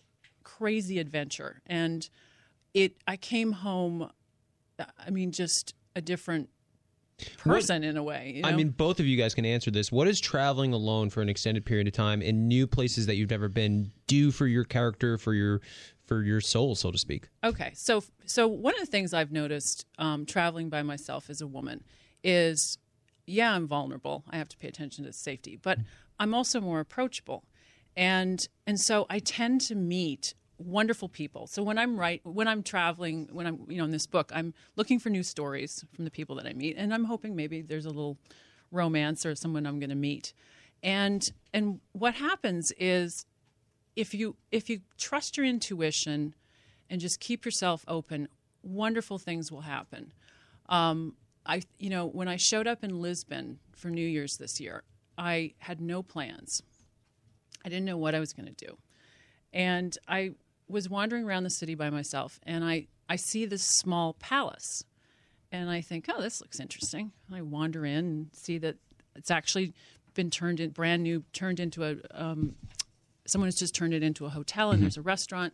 crazy 0.44 1.00
adventure, 1.00 1.62
and 1.66 2.10
it. 2.74 2.96
I 3.08 3.18
came 3.18 3.52
home. 3.52 4.12
I 4.80 5.10
mean, 5.10 5.32
just 5.32 5.74
a 5.96 6.02
different 6.02 6.50
person 7.38 7.84
in 7.84 7.98
a 7.98 8.04
way. 8.04 8.34
you 8.38 8.42
I 8.44 8.54
mean, 8.54 8.70
both 8.70 9.00
of 9.00 9.06
you 9.06 9.18
guys 9.18 9.34
can 9.34 9.46
answer 9.46 9.72
this. 9.72 9.92
what 9.92 10.08
is 10.08 10.20
traveling 10.20 10.74
alone 10.74 11.10
for 11.10 11.22
an 11.22 11.30
extended 11.30 11.66
period 11.66 11.88
of 11.88 11.94
time 11.94 12.22
in 12.22 12.48
new 12.48 12.68
places 12.68 13.06
that 13.08 13.16
you've 13.16 13.32
never 13.32 13.50
been 13.50 13.92
do 14.06 14.32
for 14.32 14.48
your 14.48 14.64
character, 14.64 15.18
for 15.18 15.34
your 15.34 15.62
for 16.06 16.24
your 16.24 16.40
soul, 16.40 16.76
so 16.76 16.92
to 16.92 16.98
speak? 16.98 17.28
Okay, 17.44 17.72
so 17.76 18.04
so 18.26 18.48
one 18.48 18.74
of 18.76 18.80
the 18.80 18.86
things 18.86 19.14
I've 19.14 19.32
noticed 19.32 19.86
um, 19.98 20.26
traveling 20.26 20.70
by 20.70 20.84
myself 20.84 21.30
as 21.30 21.42
a 21.42 21.48
woman 21.48 21.84
is, 22.24 22.78
yeah, 23.28 23.54
I'm 23.54 23.68
vulnerable. 23.68 24.24
I 24.30 24.38
have 24.38 24.50
to 24.50 24.58
pay 24.58 24.70
attention 24.70 25.04
to 25.04 25.14
safety, 25.14 25.60
but 25.62 25.78
I'm 26.20 26.34
also 26.34 26.60
more 26.60 26.80
approachable, 26.80 27.44
and 27.96 28.48
and 28.66 28.80
so 28.80 29.06
I 29.10 29.20
tend 29.20 29.62
to 29.62 29.76
meet 29.76 30.34
wonderful 30.58 31.10
people. 31.10 31.46
So 31.46 31.62
when 31.62 31.78
I'm 31.78 32.00
right, 32.00 32.22
when 32.24 32.48
I'm 32.48 32.64
traveling, 32.64 33.30
when 33.32 33.46
I'm 33.46 33.66
you 33.68 33.78
know 33.78 33.84
in 33.84 33.92
this 33.92 34.08
book, 34.08 34.32
I'm 34.34 34.54
looking 34.78 34.98
for 34.98 35.10
new 35.10 35.24
stories 35.24 35.86
from 35.94 36.06
the 36.06 36.12
people 36.12 36.38
that 36.38 36.48
I 36.48 36.54
meet, 36.54 36.78
and 36.78 36.94
I'm 36.94 37.04
hoping 37.04 37.36
maybe 37.36 37.62
there's 37.62 37.86
a 37.86 37.90
little 37.90 38.18
romance 38.72 39.26
or 39.26 39.36
someone 39.36 39.68
I'm 39.68 39.80
going 39.80 39.90
to 39.90 39.96
meet, 39.96 40.34
and 40.82 41.30
and 41.54 41.82
what 41.92 42.16
happens 42.16 42.72
is 42.80 43.26
if 43.98 44.14
you 44.14 44.38
if 44.52 44.70
you 44.70 44.82
trust 44.98 45.36
your 45.36 45.46
intuition 45.46 46.34
and 46.90 47.02
just 47.02 47.20
keep 47.20 47.44
yourself 47.44 47.84
open, 47.90 48.30
wonderful 48.64 49.18
things 49.18 49.52
will 49.52 49.62
happen. 49.62 50.14
Um, 50.70 51.16
I 51.48 51.62
you 51.80 51.90
know 51.90 52.06
when 52.06 52.28
I 52.28 52.36
showed 52.36 52.68
up 52.68 52.84
in 52.84 53.02
Lisbon 53.02 53.60
for 53.76 53.90
New 53.90 54.06
Year's 54.06 54.38
this 54.38 54.60
year, 54.60 54.84
I 55.18 55.54
had 55.60 55.82
no 55.82 56.04
plans. 56.04 56.62
I 57.66 57.70
didn't 57.70 57.86
know 57.86 57.98
what 57.98 58.16
I 58.16 58.20
was 58.20 58.34
going 58.34 58.54
to 58.54 58.66
do, 58.66 58.78
and 59.54 59.98
I 60.08 60.32
was 60.68 60.90
wandering 60.90 61.26
around 61.26 61.44
the 61.44 61.50
city 61.50 61.76
by 61.76 61.90
myself, 61.90 62.40
and 62.44 62.64
I 62.64 62.88
I 63.10 63.16
see 63.16 63.46
this 63.46 63.64
small 63.64 64.14
palace, 64.14 64.84
and 65.52 65.70
I 65.70 65.82
think, 65.82 66.06
oh, 66.10 66.22
this 66.22 66.42
looks 66.42 66.60
interesting. 66.60 67.12
I 67.32 67.42
wander 67.42 67.86
in 67.86 67.98
and 67.98 68.28
see 68.34 68.58
that 68.60 68.76
it's 69.16 69.32
actually 69.32 69.74
been 70.14 70.30
turned 70.30 70.60
in 70.60 70.72
brand 70.72 71.04
new, 71.04 71.24
turned 71.32 71.60
into 71.60 71.84
a 71.84 71.96
um, 72.12 72.56
someone 73.28 73.48
has 73.48 73.56
just 73.56 73.76
turned 73.76 73.94
it 73.94 74.04
into 74.04 74.26
a 74.26 74.30
hotel 74.30 74.72
and 74.72 74.82
there's 74.82 74.98
a 74.98 75.02
restaurant. 75.02 75.54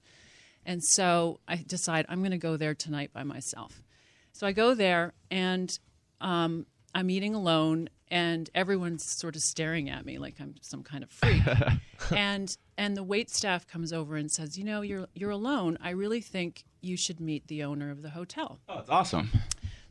And 0.66 0.84
so 0.84 1.40
I 1.48 1.58
decide 1.58 2.06
I'm 2.08 2.20
going 2.20 2.32
to 2.32 2.38
go 2.38 2.56
there 2.56 2.74
tonight 2.74 3.12
by 3.12 3.24
myself. 3.24 3.82
So 4.34 4.48
I 4.48 4.52
go 4.52 4.74
there 4.74 5.14
and 5.32 5.78
um, 6.20 6.66
I'm 6.94 7.10
eating 7.10 7.36
alone 7.36 7.90
and 8.10 8.50
everyone's 8.54 9.04
sort 9.04 9.36
of 9.36 9.42
staring 9.42 9.90
at 9.90 10.06
me 10.06 10.18
like 10.18 10.36
I'm 10.40 10.56
some 10.62 10.84
kind 10.84 11.04
of 11.04 11.10
freak. 11.10 11.42
and 12.12 12.56
and 12.78 12.98
the 12.98 13.04
wait 13.04 13.30
staff 13.30 13.68
comes 13.68 13.94
over 13.94 14.16
and 14.16 14.32
says, 14.32 14.58
"You 14.58 14.66
know, 14.66 14.82
you're 14.82 15.08
you're 15.14 15.32
alone. 15.32 15.78
I 15.82 15.92
really 15.92 16.22
think 16.22 16.64
you 16.82 16.98
should 16.98 17.20
meet 17.20 17.48
the 17.48 17.64
owner 17.64 17.90
of 17.90 18.02
the 18.02 18.10
hotel." 18.10 18.60
Oh, 18.68 18.76
that's 18.76 18.90
awesome. 18.90 19.30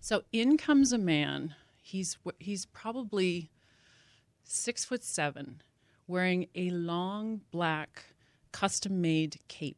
So 0.01 0.23
in 0.33 0.57
comes 0.57 0.93
a 0.93 0.99
man. 0.99 1.55
He's 1.81 2.19
he's 2.39 2.67
probably 2.67 3.51
six 4.45 4.85
foot 4.85 5.03
seven, 5.05 5.63
wearing 6.07 6.49
a 6.55 6.71
long 6.71 7.41
black 7.51 8.05
custom-made 8.53 9.39
cape. 9.49 9.77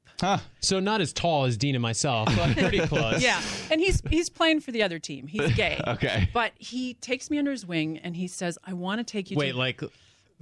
So 0.60 0.80
not 0.80 1.00
as 1.00 1.12
tall 1.12 1.44
as 1.44 1.56
Dean 1.56 1.74
and 1.74 1.82
myself, 1.82 2.28
but 2.37 2.56
pretty 2.56 2.80
close. 2.80 3.22
Yeah, 3.22 3.40
and 3.70 3.80
he's 3.80 4.02
he's 4.10 4.28
playing 4.30 4.60
for 4.60 4.72
the 4.72 4.82
other 4.82 4.98
team. 4.98 5.26
He's 5.26 5.54
gay. 5.54 5.80
Okay. 5.94 6.28
But 6.32 6.52
he 6.58 6.94
takes 6.94 7.30
me 7.30 7.38
under 7.38 7.50
his 7.50 7.66
wing 7.66 7.98
and 7.98 8.16
he 8.16 8.26
says, 8.26 8.58
"I 8.64 8.72
want 8.72 8.98
to 8.98 9.04
take 9.04 9.30
you 9.30 9.37
Wait, 9.37 9.52
to 9.52 9.58
like 9.58 9.82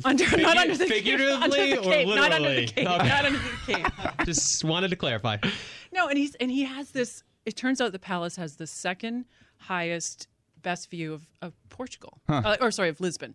under 0.05 0.25
not 0.37 0.57
under 0.57 0.77
the 0.77 0.87
figuratively 0.87 1.43
under 1.43 1.57
the 1.57 1.79
or 1.79 1.83
cape, 1.83 2.09
not 2.09 2.33
under 2.33 2.55
the 2.55 2.67
cape, 2.67 2.89
Okay. 2.89 3.09
not 3.09 3.25
under 3.25 3.39
the 3.39 3.73
cape." 3.75 3.87
just 4.25 4.65
wanted 4.65 4.89
to 4.91 4.97
clarify. 4.97 5.37
No, 5.93 6.09
and 6.09 6.17
he's 6.17 6.35
and 6.37 6.51
he 6.51 6.63
has 6.65 6.91
this. 6.93 7.23
It 7.45 7.57
turns 7.57 7.81
out 7.81 7.93
the 7.93 7.99
palace 7.99 8.37
has 8.37 8.57
the 8.57 8.67
second 8.67 9.25
highest, 9.59 10.29
best 10.63 10.91
view 10.91 11.13
of, 11.13 11.27
of 11.41 11.53
Portugal, 11.69 12.21
uh, 12.29 12.57
or 12.61 12.71
sorry, 12.71 12.89
of 12.89 13.01
Lisbon. 13.01 13.35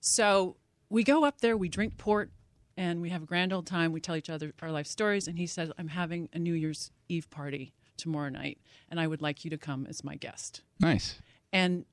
So 0.00 0.56
we 0.88 1.04
go 1.04 1.24
up 1.24 1.40
there, 1.40 1.56
we 1.56 1.68
drink 1.68 1.96
port, 1.98 2.30
and 2.76 3.00
we 3.00 3.10
have 3.10 3.22
a 3.22 3.26
grand 3.26 3.52
old 3.52 3.66
time. 3.66 3.92
We 3.92 4.00
tell 4.00 4.16
each 4.16 4.30
other 4.30 4.52
our 4.62 4.72
life 4.72 4.86
stories, 4.86 5.28
and 5.28 5.38
he 5.38 5.46
says, 5.46 5.70
"I'm 5.78 5.88
having 5.88 6.28
a 6.32 6.38
New 6.38 6.54
Year's 6.54 6.90
Eve 7.08 7.28
party 7.30 7.72
tomorrow 7.96 8.28
night, 8.28 8.58
and 8.90 8.98
I 8.98 9.06
would 9.06 9.22
like 9.22 9.44
you 9.44 9.50
to 9.50 9.58
come 9.58 9.86
as 9.86 10.02
my 10.02 10.16
guest." 10.16 10.62
Nice. 10.80 11.18
And 11.52 11.84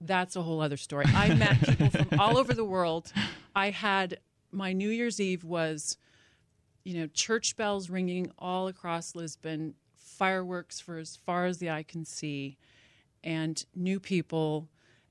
that's 0.00 0.36
a 0.36 0.42
whole 0.42 0.60
other 0.60 0.76
story. 0.76 1.06
I 1.08 1.34
met 1.34 1.60
people 1.60 1.90
from 1.90 2.20
all 2.20 2.36
over 2.36 2.52
the 2.52 2.64
world. 2.64 3.12
I 3.54 3.70
had 3.70 4.20
my 4.52 4.72
New 4.72 4.90
Year's 4.90 5.20
Eve 5.20 5.44
was, 5.44 5.96
you 6.84 6.94
know, 6.98 7.06
church 7.08 7.56
bells 7.56 7.90
ringing 7.90 8.30
all 8.38 8.68
across 8.68 9.14
Lisbon, 9.14 9.74
fireworks 9.94 10.80
for 10.80 10.98
as 10.98 11.16
far 11.16 11.46
as 11.46 11.58
the 11.58 11.70
eye 11.70 11.82
can 11.82 12.04
see, 12.04 12.58
and 13.22 13.64
new 13.74 14.00
people. 14.00 14.68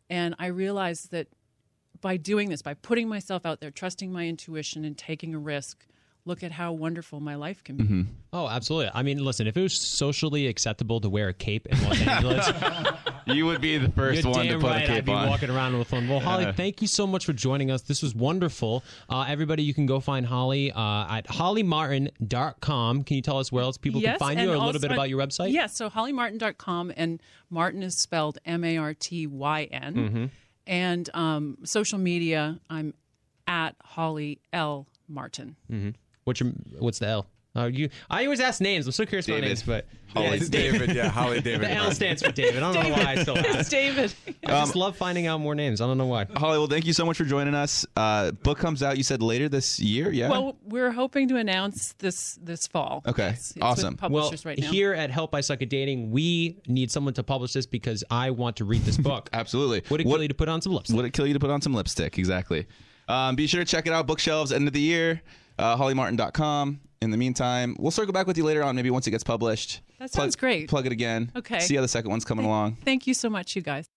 And 0.10 0.36
I 0.40 0.48
realized 0.48 1.12
that 1.12 1.28
by 2.06 2.18
doing 2.18 2.50
this, 2.50 2.62
by 2.62 2.76
putting 2.76 3.08
myself 3.10 3.48
out 3.48 3.62
there, 3.62 3.72
trusting 3.72 4.12
my 4.14 4.28
intuition, 4.28 4.86
and 4.86 4.96
taking 4.96 5.34
a 5.34 5.40
risk, 5.40 5.88
look 6.24 6.44
at 6.44 6.52
how 6.52 6.72
wonderful 6.72 7.20
my 7.20 7.34
life 7.34 7.64
can 7.64 7.78
be. 7.78 8.06
Oh, 8.32 8.48
absolutely. 8.48 8.92
I 8.94 9.02
mean, 9.02 9.26
listen, 9.26 9.48
if 9.48 9.58
it 9.58 9.62
was 9.64 9.74
socially 9.74 10.46
acceptable 10.46 11.02
to 11.02 11.10
wear 11.10 11.30
a 11.30 11.34
cape 11.34 11.66
in 11.66 11.82
Los 11.84 12.00
Angeles, 12.08 12.48
You 13.26 13.48
would 13.48 13.60
be 13.60 13.80
the 13.80 13.88
1st 13.88 14.24
you're 14.24 14.32
one 14.32 14.46
to 14.46 14.52
damn 14.52 14.62
put 14.62 14.70
right 14.70 14.84
a 14.84 14.88
cape 14.88 14.98
I'd 14.98 15.06
be 15.06 15.12
on. 15.14 15.30
walking 15.30 15.50
around 15.50 15.80
with 15.80 15.92
one. 15.92 16.08
Well, 16.08 16.20
Holly, 16.20 16.52
thank 16.54 16.80
you 16.84 16.88
so 16.88 17.08
much 17.08 17.26
for 17.26 17.34
joining 17.34 17.72
us. 17.72 17.82
This 17.82 18.04
was 18.04 18.14
wonderful. 18.14 18.84
Uh, 19.10 19.26
everybody, 19.28 19.64
you 19.64 19.74
can 19.74 19.88
go 19.88 20.00
find 20.00 20.28
Holly 20.28 20.72
uh, 20.72 21.08
at 21.18 21.26
hollymartyn.com. 21.28 23.04
Can 23.04 23.16
you 23.16 23.22
tell 23.24 23.40
us 23.40 23.52
where 23.52 23.64
else 23.64 23.78
people 23.78 24.00
yes, 24.00 24.20
can 24.20 24.28
find 24.28 24.40
you 24.40 24.46
or 24.48 24.50
a 24.50 24.52
little 24.54 24.68
also- 24.68 24.80
bit 24.80 24.92
about 24.92 25.10
your 25.10 25.20
website? 25.20 25.52
Yes, 25.52 25.76
so 25.76 25.90
hollymartyn.com, 25.90 26.94
and 26.96 27.20
Martyn 27.50 27.82
is 27.84 27.96
spelled 27.98 28.38
M 28.46 28.64
A 28.64 28.78
R 28.78 28.94
T 28.94 29.26
Y 29.28 29.64
N. 29.72 30.30
Mm-hmm. 30.68 30.74
And 30.74 31.10
um, 31.14 31.58
social 31.64 32.00
media, 32.00 32.60
I'm 32.70 32.94
at 33.48 33.76
Holly 33.84 34.40
L. 34.54 34.88
Martyn. 35.08 35.56
What's 36.24 36.40
your 36.40 36.50
What's 36.80 37.00
the 37.00 37.08
L? 37.08 37.28
Uh, 37.56 37.66
you, 37.66 37.90
I 38.10 38.26
always 38.26 38.40
ask 38.40 38.60
names. 38.60 38.86
I'm 38.86 38.92
so 38.92 39.06
curious 39.06 39.28
about 39.28 39.42
names, 39.42 39.64
but 39.64 39.86
Holly 40.14 40.28
Yeah, 40.28 40.34
it's 40.34 40.50
David, 40.50 40.96
yeah, 40.96 41.08
Holly 41.10 41.40
David. 41.42 41.62
The 41.62 41.72
L 41.74 41.92
stands 41.92 42.22
for 42.22 42.32
David. 42.32 42.62
I 42.64 42.74
don't 42.74 42.84
know 42.84 42.94
why 42.94 43.04
I 43.14 43.22
still 43.22 43.36
It's. 43.38 43.70
David. 43.70 44.14
I 44.46 44.50
just 44.62 44.76
love 44.76 44.98
finding 44.98 45.28
out 45.28 45.40
more 45.40 45.56
names. 45.56 45.80
I 45.82 45.88
don't 45.88 45.98
know 45.98 46.06
why. 46.06 46.26
Holly, 46.36 46.58
well, 46.58 46.68
thank 46.68 46.86
you 46.86 46.94
so 46.94 47.06
much 47.06 47.18
for 47.18 47.24
joining 47.24 47.56
us. 47.56 47.86
Uh, 47.96 48.32
book 48.32 48.58
comes 48.58 48.84
out, 48.84 48.98
you 48.98 49.04
said 49.04 49.22
later 49.22 49.48
this 49.50 49.80
year, 49.80 50.12
yeah? 50.12 50.30
Well, 50.30 50.58
we're 50.64 50.92
hoping 50.92 51.28
to 51.30 51.38
announce 51.38 51.94
this 52.00 52.38
this 52.42 52.68
fall. 52.68 53.02
Okay, 53.08 53.24
It's- 53.30 53.52
it's 53.52 53.56
with 53.56 53.64
awesome. 53.64 53.98
Well, 54.10 54.34
right 54.44 54.58
now. 54.58 54.70
here 54.72 54.94
at 54.94 55.10
Help 55.12 55.34
I 55.34 55.42
Suck 55.42 55.62
at 55.62 55.70
Dating, 55.70 56.12
we 56.12 56.58
need 56.68 56.92
someone 56.92 57.14
to 57.16 57.24
publish 57.24 57.54
this 57.54 57.66
because 57.66 58.04
I 58.12 58.32
want 58.32 58.58
to 58.58 58.66
read 58.66 58.82
this 58.82 58.98
book. 59.10 59.30
Absolutely. 59.34 59.82
Would 59.90 60.02
it 60.02 60.08
What- 60.08 60.16
kill 60.16 60.22
you 60.24 60.28
to 60.30 60.34
put 60.34 60.50
on 60.50 60.62
some 60.62 60.74
lipstick? 60.74 60.96
Would 60.96 61.06
it 61.06 61.14
kill 61.14 61.26
you 61.28 61.34
to 61.34 61.40
put 61.40 61.50
on 61.52 61.62
some 61.62 61.74
lipstick? 61.74 62.18
Exactly. 62.18 62.66
Um, 63.08 63.36
be 63.36 63.48
sure 63.48 63.62
to 63.64 63.66
check 63.66 63.86
it 63.88 63.94
out. 63.94 64.08
Bookshelves, 64.08 64.52
end 64.52 64.68
of 64.68 64.74
the 64.74 64.82
year. 64.82 65.22
Uh, 65.60 65.78
HollyMartyn.com. 65.78 66.80
In 67.06 67.12
the 67.12 67.18
meantime, 67.18 67.76
we'll 67.80 67.92
circle 67.92 68.12
back 68.12 68.26
with 68.26 68.36
you 68.38 68.44
later 68.44 68.64
on, 68.64 68.76
maybe 68.76 68.90
once 68.90 69.06
it 69.06 69.12
gets 69.12 69.24
published. 69.24 69.82
That 70.00 70.12
Plug- 70.12 70.24
sounds 70.24 70.36
great. 70.36 70.68
Plug 70.68 70.86
it 70.88 70.92
again. 70.92 71.32
Okay. 71.36 71.60
See 71.60 71.76
how 71.76 71.82
the 71.84 71.88
second 71.88 72.10
one's 72.10 72.26
coming 72.26 72.46
along. 72.46 72.80
Thank 72.84 73.06
you 73.06 73.14
so 73.14 73.30
much, 73.30 73.56
you 73.56 73.62
guys. 73.62 73.88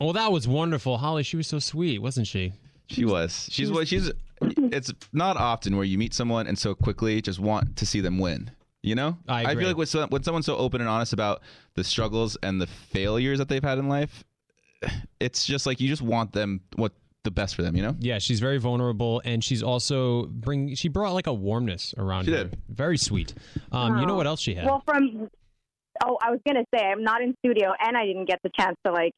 Well, 0.00 0.14
that 0.14 0.32
was 0.32 0.48
wonderful. 0.48 0.96
Holly, 0.98 1.22
she 1.22 1.36
was 1.36 1.46
so 1.46 1.58
sweet, 1.58 2.00
wasn't 2.00 2.26
she? 2.26 2.54
She 2.88 3.04
was. 3.04 3.48
She's 3.52 3.70
what 3.70 3.86
she's. 3.86 4.10
It's 4.40 4.92
not 5.12 5.36
often 5.36 5.76
where 5.76 5.84
you 5.84 5.98
meet 5.98 6.14
someone 6.14 6.46
and 6.46 6.58
so 6.58 6.74
quickly 6.74 7.20
just 7.22 7.38
want 7.38 7.76
to 7.76 7.86
see 7.86 8.00
them 8.00 8.18
win. 8.18 8.50
You 8.82 8.94
know, 8.94 9.18
I 9.28 9.42
agree. 9.42 9.62
feel 9.62 9.68
like 9.68 9.76
when, 9.76 9.86
so, 9.86 10.06
when 10.06 10.22
someone's 10.22 10.46
so 10.46 10.56
open 10.56 10.80
and 10.80 10.88
honest 10.88 11.12
about 11.12 11.42
the 11.74 11.84
struggles 11.84 12.36
and 12.42 12.60
the 12.60 12.66
failures 12.66 13.38
that 13.38 13.48
they've 13.48 13.62
had 13.62 13.78
in 13.78 13.88
life, 13.88 14.24
it's 15.20 15.44
just 15.44 15.66
like 15.66 15.80
you 15.80 15.88
just 15.88 16.02
want 16.02 16.32
them 16.32 16.60
what 16.76 16.92
the 17.26 17.30
best 17.30 17.54
for 17.54 17.62
them. 17.62 17.76
You 17.76 17.82
know. 17.82 17.96
Yeah, 18.00 18.18
she's 18.18 18.40
very 18.40 18.56
vulnerable, 18.56 19.20
and 19.26 19.44
she's 19.44 19.62
also 19.62 20.24
bring. 20.26 20.74
She 20.74 20.88
brought 20.88 21.12
like 21.12 21.26
a 21.26 21.34
warmness 21.34 21.94
around 21.98 22.24
She 22.24 22.30
her. 22.30 22.44
did. 22.44 22.58
Very 22.70 22.96
sweet. 22.96 23.34
Um, 23.70 23.98
you 23.98 24.06
know 24.06 24.16
what 24.16 24.26
else 24.26 24.40
she 24.40 24.54
had? 24.54 24.64
Well, 24.64 24.82
from 24.86 25.28
oh, 26.04 26.18
I 26.22 26.30
was 26.30 26.40
gonna 26.46 26.64
say 26.74 26.82
I'm 26.82 27.02
not 27.02 27.20
in 27.20 27.34
studio, 27.44 27.72
and 27.78 27.96
I 27.96 28.06
didn't 28.06 28.24
get 28.26 28.40
the 28.42 28.50
chance 28.58 28.76
to 28.86 28.92
like 28.92 29.12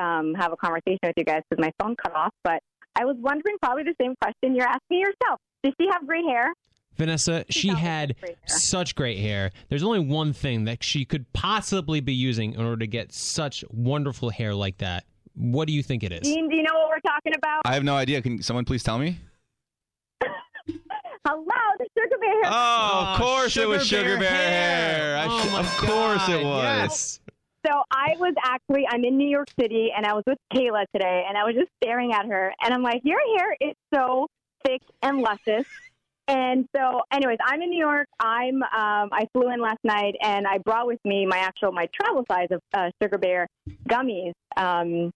um, 0.00 0.34
have 0.34 0.52
a 0.52 0.56
conversation 0.56 1.00
with 1.02 1.14
you 1.16 1.24
guys 1.24 1.42
because 1.50 1.62
my 1.62 1.72
phone 1.82 1.94
cut 2.02 2.14
off. 2.14 2.32
But 2.42 2.62
I 2.96 3.04
was 3.04 3.16
wondering 3.20 3.56
probably 3.62 3.84
the 3.84 3.94
same 4.00 4.14
question 4.22 4.54
you're 4.56 4.66
asking 4.66 5.00
yourself. 5.00 5.40
Does 5.62 5.74
she 5.80 5.88
have 5.92 6.06
great 6.06 6.24
hair? 6.24 6.52
Vanessa, 6.96 7.44
she 7.48 7.68
sounds 7.68 7.74
like 7.76 7.84
had 7.84 8.16
great 8.20 8.36
such 8.46 8.94
great 8.96 9.18
hair. 9.18 9.52
There's 9.68 9.84
only 9.84 10.00
one 10.00 10.32
thing 10.32 10.64
that 10.64 10.82
she 10.82 11.04
could 11.04 11.32
possibly 11.32 12.00
be 12.00 12.12
using 12.12 12.54
in 12.54 12.60
order 12.60 12.78
to 12.78 12.86
get 12.88 13.12
such 13.12 13.64
wonderful 13.70 14.30
hair 14.30 14.52
like 14.54 14.78
that. 14.78 15.04
What 15.38 15.68
do 15.68 15.72
you 15.72 15.82
think 15.82 16.02
it 16.02 16.12
is? 16.12 16.22
Dean, 16.22 16.48
do 16.48 16.56
you 16.56 16.62
know 16.64 16.74
what 16.74 16.88
we're 16.88 17.00
talking 17.00 17.32
about? 17.36 17.62
I 17.64 17.74
have 17.74 17.84
no 17.84 17.94
idea. 17.94 18.20
Can 18.20 18.42
someone 18.42 18.64
please 18.64 18.82
tell 18.82 18.98
me? 18.98 19.18
Hello, 21.26 21.44
the 21.78 21.86
sugar 21.96 22.16
bear 22.18 22.42
hair. 22.42 22.50
Oh, 22.52 23.06
of 23.14 23.20
course 23.20 23.56
it 23.56 23.68
was 23.68 23.86
Sugar 23.86 24.02
sugar 24.02 24.18
Bear 24.18 24.30
bear 24.30 24.50
hair. 24.50 25.16
hair. 25.16 25.16
I 25.18 25.26
Oh 25.28 25.42
should- 25.42 25.52
my 25.52 25.60
of 25.60 25.76
course 25.76 26.28
it 26.28 26.42
God, 26.42 26.44
was. 26.44 26.62
yes. 26.64 27.20
So 27.66 27.82
I 27.90 28.14
was 28.18 28.34
actually 28.44 28.86
I'm 28.88 29.04
in 29.04 29.18
New 29.18 29.28
York 29.28 29.48
City 29.60 29.90
and 29.94 30.06
I 30.06 30.14
was 30.14 30.24
with 30.26 30.38
Kayla 30.54 30.84
today 30.94 31.24
and 31.28 31.36
I 31.36 31.44
was 31.44 31.54
just 31.54 31.68
staring 31.82 32.12
at 32.12 32.26
her 32.26 32.52
and 32.62 32.72
I'm 32.72 32.82
like, 32.82 33.00
Your 33.04 33.18
hair 33.36 33.56
is 33.60 33.74
so 33.94 34.26
thick 34.64 34.80
and 35.02 35.18
luscious. 35.20 35.66
And 36.28 36.66
so 36.74 37.02
anyways, 37.12 37.38
I'm 37.44 37.60
in 37.62 37.70
New 37.70 37.78
York. 37.78 38.06
I'm 38.20 38.62
um 38.62 39.10
I 39.12 39.26
flew 39.32 39.52
in 39.52 39.60
last 39.60 39.80
night 39.84 40.14
and 40.22 40.46
I 40.46 40.58
brought 40.58 40.86
with 40.86 41.00
me 41.04 41.26
my 41.26 41.38
actual 41.38 41.72
my 41.72 41.88
travel 41.92 42.24
size 42.30 42.48
of 42.50 42.60
uh, 42.74 42.90
sugar 43.02 43.18
bear 43.18 43.48
gummies. 43.88 44.32
Um 44.56 45.10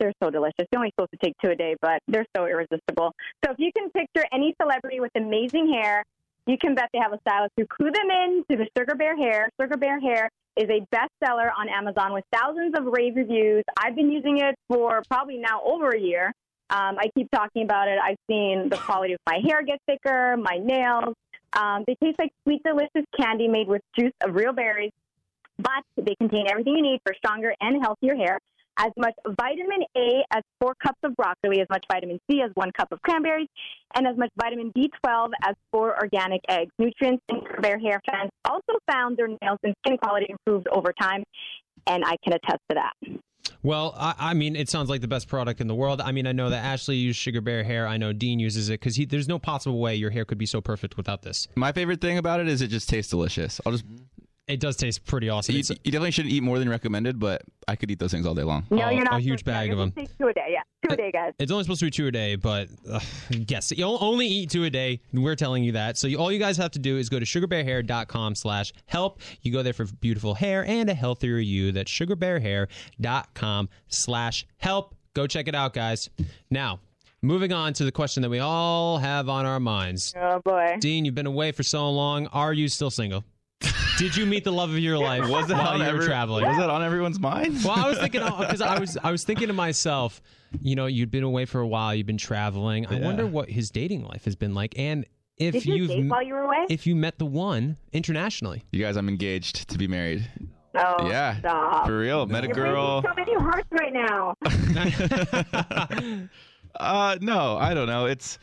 they're 0.00 0.14
so 0.20 0.30
delicious. 0.30 0.66
You're 0.72 0.80
only 0.80 0.90
supposed 0.96 1.12
to 1.12 1.18
take 1.18 1.34
two 1.44 1.50
a 1.50 1.54
day, 1.54 1.76
but 1.80 2.02
they're 2.08 2.26
so 2.36 2.46
irresistible. 2.46 3.14
So 3.44 3.52
if 3.52 3.58
you 3.58 3.70
can 3.72 3.90
picture 3.90 4.24
any 4.32 4.54
celebrity 4.60 4.98
with 4.98 5.12
amazing 5.14 5.72
hair, 5.72 6.04
you 6.46 6.58
can 6.58 6.74
bet 6.74 6.88
they 6.92 6.98
have 6.98 7.12
a 7.12 7.20
stylist 7.20 7.52
who 7.56 7.66
clue 7.66 7.92
them 7.92 8.10
in 8.10 8.44
to 8.50 8.56
the 8.56 8.66
Sugar 8.76 8.96
Bear 8.96 9.16
hair. 9.16 9.50
Sugar 9.60 9.76
Bear 9.76 10.00
hair 10.00 10.30
is 10.56 10.68
a 10.68 10.80
bestseller 10.94 11.50
on 11.56 11.68
Amazon 11.68 12.12
with 12.12 12.24
thousands 12.32 12.74
of 12.76 12.86
rave 12.86 13.14
reviews. 13.14 13.62
I've 13.76 13.94
been 13.94 14.10
using 14.10 14.38
it 14.38 14.56
for 14.66 15.02
probably 15.08 15.36
now 15.38 15.60
over 15.64 15.90
a 15.90 16.00
year. 16.00 16.32
Um, 16.70 16.96
I 16.98 17.10
keep 17.14 17.30
talking 17.30 17.62
about 17.62 17.88
it. 17.88 17.98
I've 18.02 18.18
seen 18.28 18.68
the 18.68 18.76
quality 18.76 19.12
of 19.12 19.20
my 19.26 19.38
hair 19.46 19.62
get 19.62 19.80
thicker, 19.86 20.36
my 20.36 20.58
nails. 20.62 21.14
Um, 21.52 21.84
they 21.86 21.96
taste 22.02 22.18
like 22.18 22.32
sweet, 22.44 22.62
delicious 22.62 23.04
candy 23.18 23.48
made 23.48 23.66
with 23.66 23.82
juice 23.98 24.12
of 24.24 24.34
real 24.34 24.52
berries, 24.52 24.92
but 25.58 25.82
they 25.96 26.14
contain 26.14 26.46
everything 26.48 26.76
you 26.76 26.82
need 26.82 27.00
for 27.04 27.12
stronger 27.14 27.54
and 27.60 27.82
healthier 27.82 28.14
hair. 28.14 28.38
As 28.78 28.90
much 28.96 29.14
vitamin 29.38 29.82
A 29.96 30.22
as 30.34 30.42
four 30.60 30.74
cups 30.82 30.98
of 31.02 31.14
broccoli, 31.16 31.60
as 31.60 31.66
much 31.68 31.84
vitamin 31.90 32.18
C 32.30 32.40
as 32.40 32.50
one 32.54 32.70
cup 32.72 32.88
of 32.92 33.02
cranberries, 33.02 33.48
and 33.94 34.06
as 34.06 34.16
much 34.16 34.30
vitamin 34.40 34.72
B12 34.76 35.30
as 35.46 35.54
four 35.70 35.98
organic 36.00 36.40
eggs. 36.48 36.70
Nutrients 36.78 37.22
in 37.28 37.40
Bear 37.60 37.78
hair 37.78 38.00
fans 38.10 38.30
also 38.44 38.78
found 38.90 39.16
their 39.16 39.28
nails 39.28 39.58
and 39.62 39.74
skin 39.84 39.98
quality 39.98 40.26
improved 40.28 40.66
over 40.68 40.94
time, 40.98 41.24
and 41.86 42.04
I 42.04 42.16
can 42.24 42.32
attest 42.32 42.60
to 42.70 42.76
that. 42.76 43.20
Well, 43.62 43.94
I, 43.98 44.14
I 44.18 44.34
mean, 44.34 44.56
it 44.56 44.68
sounds 44.70 44.88
like 44.88 45.02
the 45.02 45.08
best 45.08 45.28
product 45.28 45.60
in 45.60 45.66
the 45.66 45.74
world. 45.74 46.00
I 46.00 46.12
mean, 46.12 46.26
I 46.26 46.32
know 46.32 46.48
that 46.48 46.64
Ashley 46.64 46.96
used 46.96 47.18
Sugar 47.18 47.42
Bear 47.42 47.62
hair. 47.62 47.86
I 47.86 47.98
know 47.98 48.12
Dean 48.12 48.38
uses 48.38 48.70
it 48.70 48.80
because 48.80 48.96
there's 49.08 49.28
no 49.28 49.38
possible 49.38 49.78
way 49.78 49.94
your 49.96 50.10
hair 50.10 50.24
could 50.24 50.38
be 50.38 50.46
so 50.46 50.60
perfect 50.60 50.96
without 50.96 51.22
this. 51.22 51.46
My 51.56 51.72
favorite 51.72 52.00
thing 52.00 52.16
about 52.16 52.40
it 52.40 52.48
is 52.48 52.62
it 52.62 52.68
just 52.68 52.88
tastes 52.88 53.10
delicious. 53.10 53.60
I'll 53.66 53.72
just 53.72 53.84
It 54.50 54.60
does 54.60 54.76
taste 54.76 55.04
pretty 55.06 55.28
awesome. 55.28 55.54
you, 55.54 55.62
you 55.68 55.92
definitely 55.92 56.10
shouldn't 56.10 56.32
eat 56.34 56.42
more 56.42 56.58
than 56.58 56.68
recommended, 56.68 57.18
but 57.18 57.42
I 57.68 57.76
could 57.76 57.90
eat 57.90 57.98
those 57.98 58.10
things 58.10 58.26
all 58.26 58.34
day 58.34 58.42
long. 58.42 58.66
No, 58.70 58.82
Oh, 58.84 58.90
you're 58.90 59.04
not. 59.04 59.14
a 59.14 59.22
huge 59.22 59.40
supposed 59.40 59.44
to. 59.46 59.50
bag 59.52 59.70
of 59.72 59.78
them. 59.78 59.90
supposed 59.90 60.08
to 60.08 60.14
take 60.14 60.18
two 60.18 60.28
a 60.28 60.32
day. 60.34 60.46
Yeah, 60.50 60.88
two 60.88 60.94
a 60.94 60.96
day, 60.96 61.10
guys. 61.12 61.32
It's 61.38 61.52
only 61.52 61.64
supposed 61.64 61.80
to 61.80 61.86
be 61.86 61.90
two 61.90 62.06
a 62.08 62.10
day, 62.12 62.34
but 62.36 62.68
uh, 62.90 63.00
yes, 63.30 63.72
you'll 63.76 63.98
only 64.00 64.26
eat 64.26 64.50
two 64.50 64.64
a 64.64 64.70
day. 64.70 65.00
We're 65.12 65.36
telling 65.36 65.62
you 65.64 65.72
that. 65.72 65.96
So 65.98 66.06
you, 66.08 66.18
all 66.18 66.32
you 66.32 66.38
guys 66.38 66.56
have 66.56 66.72
to 66.72 66.78
do 66.78 66.96
is 66.98 67.08
go 67.08 67.18
to 67.20 67.24
sugarbearhair.com 67.24 68.34
slash 68.34 68.72
help. 68.86 69.20
You 69.42 69.52
go 69.52 69.62
there 69.62 69.72
for 69.72 69.84
beautiful 69.84 70.34
hair 70.34 70.64
and 70.66 70.90
a 70.90 70.94
healthier 70.94 71.36
you. 71.38 71.72
That's 71.72 71.90
sugarbearhair.com 71.90 73.68
slash 73.88 74.46
help. 74.58 74.94
Go 75.14 75.26
check 75.26 75.48
it 75.48 75.54
out, 75.54 75.72
guys. 75.74 76.08
Now, 76.50 76.80
moving 77.22 77.52
on 77.52 77.72
to 77.74 77.84
the 77.84 77.92
question 77.92 78.22
that 78.22 78.30
we 78.30 78.38
all 78.38 78.98
have 78.98 79.28
on 79.28 79.44
our 79.46 79.60
minds. 79.60 80.14
Oh 80.16 80.40
boy. 80.44 80.76
Dean, 80.80 81.04
you've 81.04 81.14
been 81.14 81.26
away 81.26 81.52
for 81.52 81.62
so 81.62 81.90
long. 81.90 82.26
Are 82.28 82.52
you 82.52 82.68
still 82.68 82.90
single? 82.90 83.24
Did 84.00 84.16
you 84.16 84.24
meet 84.24 84.44
the 84.44 84.50
love 84.52 84.70
of 84.70 84.78
your 84.78 84.96
life 84.96 85.28
Was 85.28 85.48
that 85.48 85.58
while 85.58 85.78
on 85.78 85.86
you 85.86 85.94
were 85.94 86.02
traveling? 86.02 86.46
Was 86.46 86.56
that 86.56 86.70
on 86.70 86.82
everyone's 86.82 87.20
mind? 87.20 87.62
Well, 87.62 87.74
I 87.78 87.86
was 87.86 87.98
thinking 87.98 88.22
because 88.38 88.62
I 88.62 88.78
was 88.78 88.96
I 89.04 89.10
was 89.10 89.24
thinking 89.24 89.48
to 89.48 89.52
myself, 89.52 90.22
you 90.62 90.74
know, 90.74 90.86
you'd 90.86 91.10
been 91.10 91.22
away 91.22 91.44
for 91.44 91.60
a 91.60 91.68
while, 91.68 91.94
you've 91.94 92.06
been 92.06 92.16
traveling. 92.16 92.86
I 92.86 92.98
wonder 92.98 93.26
what 93.26 93.50
his 93.50 93.70
dating 93.70 94.04
life 94.04 94.24
has 94.24 94.36
been 94.36 94.54
like, 94.54 94.78
and 94.78 95.04
if 95.36 95.52
Did 95.52 95.66
you 95.66 95.74
you've 95.74 95.88
date 95.88 96.08
while 96.08 96.22
you 96.22 96.32
were 96.32 96.44
away? 96.44 96.64
if 96.70 96.86
you 96.86 96.96
met 96.96 97.18
the 97.18 97.26
one 97.26 97.76
internationally. 97.92 98.62
You 98.72 98.82
guys, 98.82 98.96
I'm 98.96 99.08
engaged 99.08 99.68
to 99.68 99.76
be 99.76 99.86
married. 99.86 100.26
oh, 100.76 101.06
yeah, 101.06 101.38
stop. 101.38 101.84
for 101.86 101.98
real. 101.98 102.24
Met 102.24 102.44
a 102.44 102.46
You're 102.46 102.54
girl. 102.54 103.02
so 103.02 103.12
many 103.14 103.34
hearts 103.34 103.68
right 103.70 103.92
now. 103.92 104.34
Uh, 106.78 107.18
no, 107.20 107.56
I 107.56 107.74
don't 107.74 107.88
know. 107.88 108.06
It's. 108.06 108.38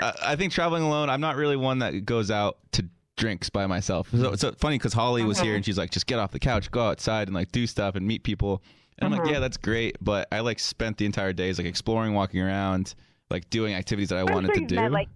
Uh, 0.00 0.12
I 0.22 0.34
think 0.34 0.50
traveling 0.50 0.82
alone. 0.82 1.10
I'm 1.10 1.20
not 1.20 1.36
really 1.36 1.56
one 1.56 1.80
that 1.80 2.06
goes 2.06 2.30
out 2.30 2.56
to 2.72 2.88
drinks 3.20 3.50
by 3.50 3.66
myself. 3.66 4.08
So 4.10 4.32
it's 4.32 4.40
so 4.40 4.52
funny 4.52 4.78
because 4.78 4.92
Holly 4.92 5.24
was 5.24 5.38
here 5.38 5.54
and 5.54 5.64
she's 5.64 5.78
like, 5.78 5.90
just 5.90 6.06
get 6.06 6.18
off 6.18 6.32
the 6.32 6.38
couch, 6.38 6.70
go 6.70 6.88
outside, 6.88 7.28
and 7.28 7.34
like 7.34 7.52
do 7.52 7.66
stuff 7.66 7.94
and 7.94 8.06
meet 8.06 8.22
people. 8.24 8.62
And 8.98 9.12
I'm 9.14 9.18
like, 9.18 9.30
yeah, 9.30 9.38
that's 9.38 9.56
great, 9.56 9.96
but 10.00 10.28
I 10.32 10.40
like 10.40 10.58
spent 10.58 10.98
the 10.98 11.06
entire 11.06 11.32
days 11.32 11.58
like 11.58 11.66
exploring, 11.66 12.14
walking 12.14 12.40
around, 12.40 12.94
like 13.30 13.48
doing 13.48 13.74
activities 13.74 14.08
that 14.08 14.18
I 14.18 14.22
I'm 14.22 14.34
wanted 14.34 14.48
sure 14.48 14.56
to 14.56 14.66
do. 14.66 14.74
met 14.76 14.92
like 14.92 15.08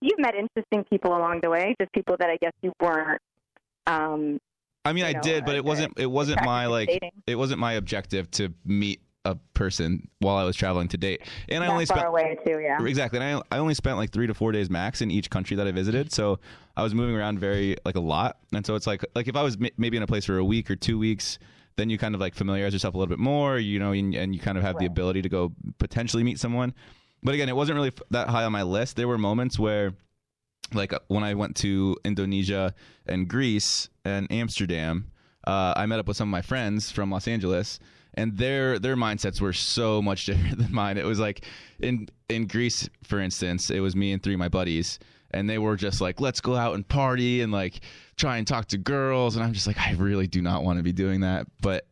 you've 0.00 0.18
met 0.18 0.34
interesting 0.34 0.84
people 0.84 1.16
along 1.16 1.40
the 1.42 1.50
way, 1.50 1.76
just 1.80 1.92
people 1.92 2.16
that 2.18 2.30
I 2.30 2.36
guess 2.38 2.52
you 2.62 2.72
weren't. 2.80 3.20
Um, 3.86 4.40
I 4.84 4.92
mean, 4.92 5.04
I 5.04 5.12
know, 5.12 5.20
did, 5.20 5.44
but 5.44 5.54
uh, 5.54 5.58
it 5.58 5.64
wasn't. 5.64 5.98
It 5.98 6.10
wasn't 6.10 6.42
my 6.44 6.66
like. 6.66 6.88
dating. 6.88 7.12
It 7.26 7.36
wasn't 7.36 7.60
my 7.60 7.74
objective 7.74 8.30
to 8.32 8.52
meet 8.64 9.00
a 9.24 9.34
person 9.54 10.08
while 10.20 10.36
I 10.36 10.44
was 10.44 10.56
traveling 10.56 10.88
to 10.88 10.96
date. 10.96 11.22
And 11.48 11.62
I 11.62 11.66
only 11.66 11.84
far 11.86 11.98
spent 11.98 12.08
away 12.08 12.38
too. 12.46 12.58
Yeah. 12.60 12.82
Exactly. 12.82 13.18
And 13.20 13.42
I, 13.50 13.56
I 13.56 13.58
only 13.58 13.74
spent 13.74 13.98
like 13.98 14.10
three 14.12 14.26
to 14.26 14.34
four 14.34 14.52
days 14.52 14.70
max 14.70 15.02
in 15.02 15.10
each 15.10 15.28
country 15.28 15.56
that 15.56 15.66
I 15.66 15.72
visited. 15.72 16.12
So 16.12 16.38
I 16.76 16.82
was 16.82 16.94
moving 16.94 17.14
around 17.14 17.38
very 17.38 17.76
like 17.84 17.96
a 17.96 18.00
lot. 18.00 18.38
And 18.54 18.64
so 18.64 18.74
it's 18.74 18.86
like 18.86 19.04
like 19.14 19.28
if 19.28 19.36
I 19.36 19.42
was 19.42 19.56
m- 19.60 19.68
maybe 19.76 19.96
in 19.96 20.02
a 20.02 20.06
place 20.06 20.24
for 20.24 20.38
a 20.38 20.44
week 20.44 20.70
or 20.70 20.76
two 20.76 20.98
weeks, 20.98 21.38
then 21.76 21.90
you 21.90 21.98
kind 21.98 22.14
of 22.14 22.20
like 22.20 22.34
familiarize 22.34 22.72
yourself 22.72 22.94
a 22.94 22.98
little 22.98 23.10
bit 23.10 23.18
more, 23.18 23.58
you 23.58 23.78
know, 23.78 23.92
and, 23.92 24.14
and 24.14 24.34
you 24.34 24.40
kind 24.40 24.56
of 24.56 24.64
have 24.64 24.78
the 24.78 24.86
ability 24.86 25.22
to 25.22 25.28
go 25.28 25.52
potentially 25.78 26.22
meet 26.22 26.38
someone. 26.38 26.74
But 27.22 27.34
again, 27.34 27.48
it 27.50 27.56
wasn't 27.56 27.76
really 27.76 27.88
f- 27.88 28.02
that 28.10 28.28
high 28.28 28.44
on 28.44 28.52
my 28.52 28.62
list. 28.62 28.96
There 28.96 29.06
were 29.08 29.18
moments 29.18 29.58
where, 29.58 29.92
like 30.72 30.94
when 31.08 31.24
I 31.24 31.34
went 31.34 31.56
to 31.56 31.96
Indonesia 32.04 32.74
and 33.06 33.28
Greece 33.28 33.88
and 34.04 34.30
Amsterdam, 34.32 35.10
uh, 35.46 35.74
I 35.76 35.84
met 35.86 35.98
up 35.98 36.08
with 36.08 36.16
some 36.16 36.28
of 36.28 36.32
my 36.32 36.42
friends 36.42 36.90
from 36.90 37.10
Los 37.10 37.28
Angeles, 37.28 37.78
and 38.14 38.36
their 38.36 38.78
their 38.78 38.96
mindsets 38.96 39.40
were 39.40 39.52
so 39.52 40.00
much 40.02 40.26
different 40.26 40.58
than 40.58 40.72
mine. 40.72 40.98
It 40.98 41.04
was 41.06 41.20
like 41.20 41.44
in 41.80 42.08
in 42.28 42.46
Greece, 42.46 42.88
for 43.04 43.20
instance, 43.20 43.70
it 43.70 43.80
was 43.80 43.94
me 43.96 44.12
and 44.12 44.22
three 44.22 44.34
of 44.34 44.38
my 44.38 44.48
buddies, 44.48 44.98
and 45.32 45.48
they 45.48 45.58
were 45.58 45.76
just 45.76 46.00
like, 46.00 46.20
"Let's 46.20 46.40
go 46.40 46.54
out 46.56 46.74
and 46.74 46.86
party 46.86 47.42
and 47.42 47.52
like 47.52 47.80
try 48.16 48.36
and 48.38 48.46
talk 48.46 48.66
to 48.66 48.78
girls," 48.78 49.36
and 49.36 49.44
I'm 49.44 49.52
just 49.52 49.66
like, 49.66 49.78
I 49.78 49.92
really 49.94 50.26
do 50.26 50.42
not 50.42 50.62
want 50.62 50.78
to 50.78 50.82
be 50.82 50.92
doing 50.92 51.20
that, 51.20 51.46
but. 51.60 51.86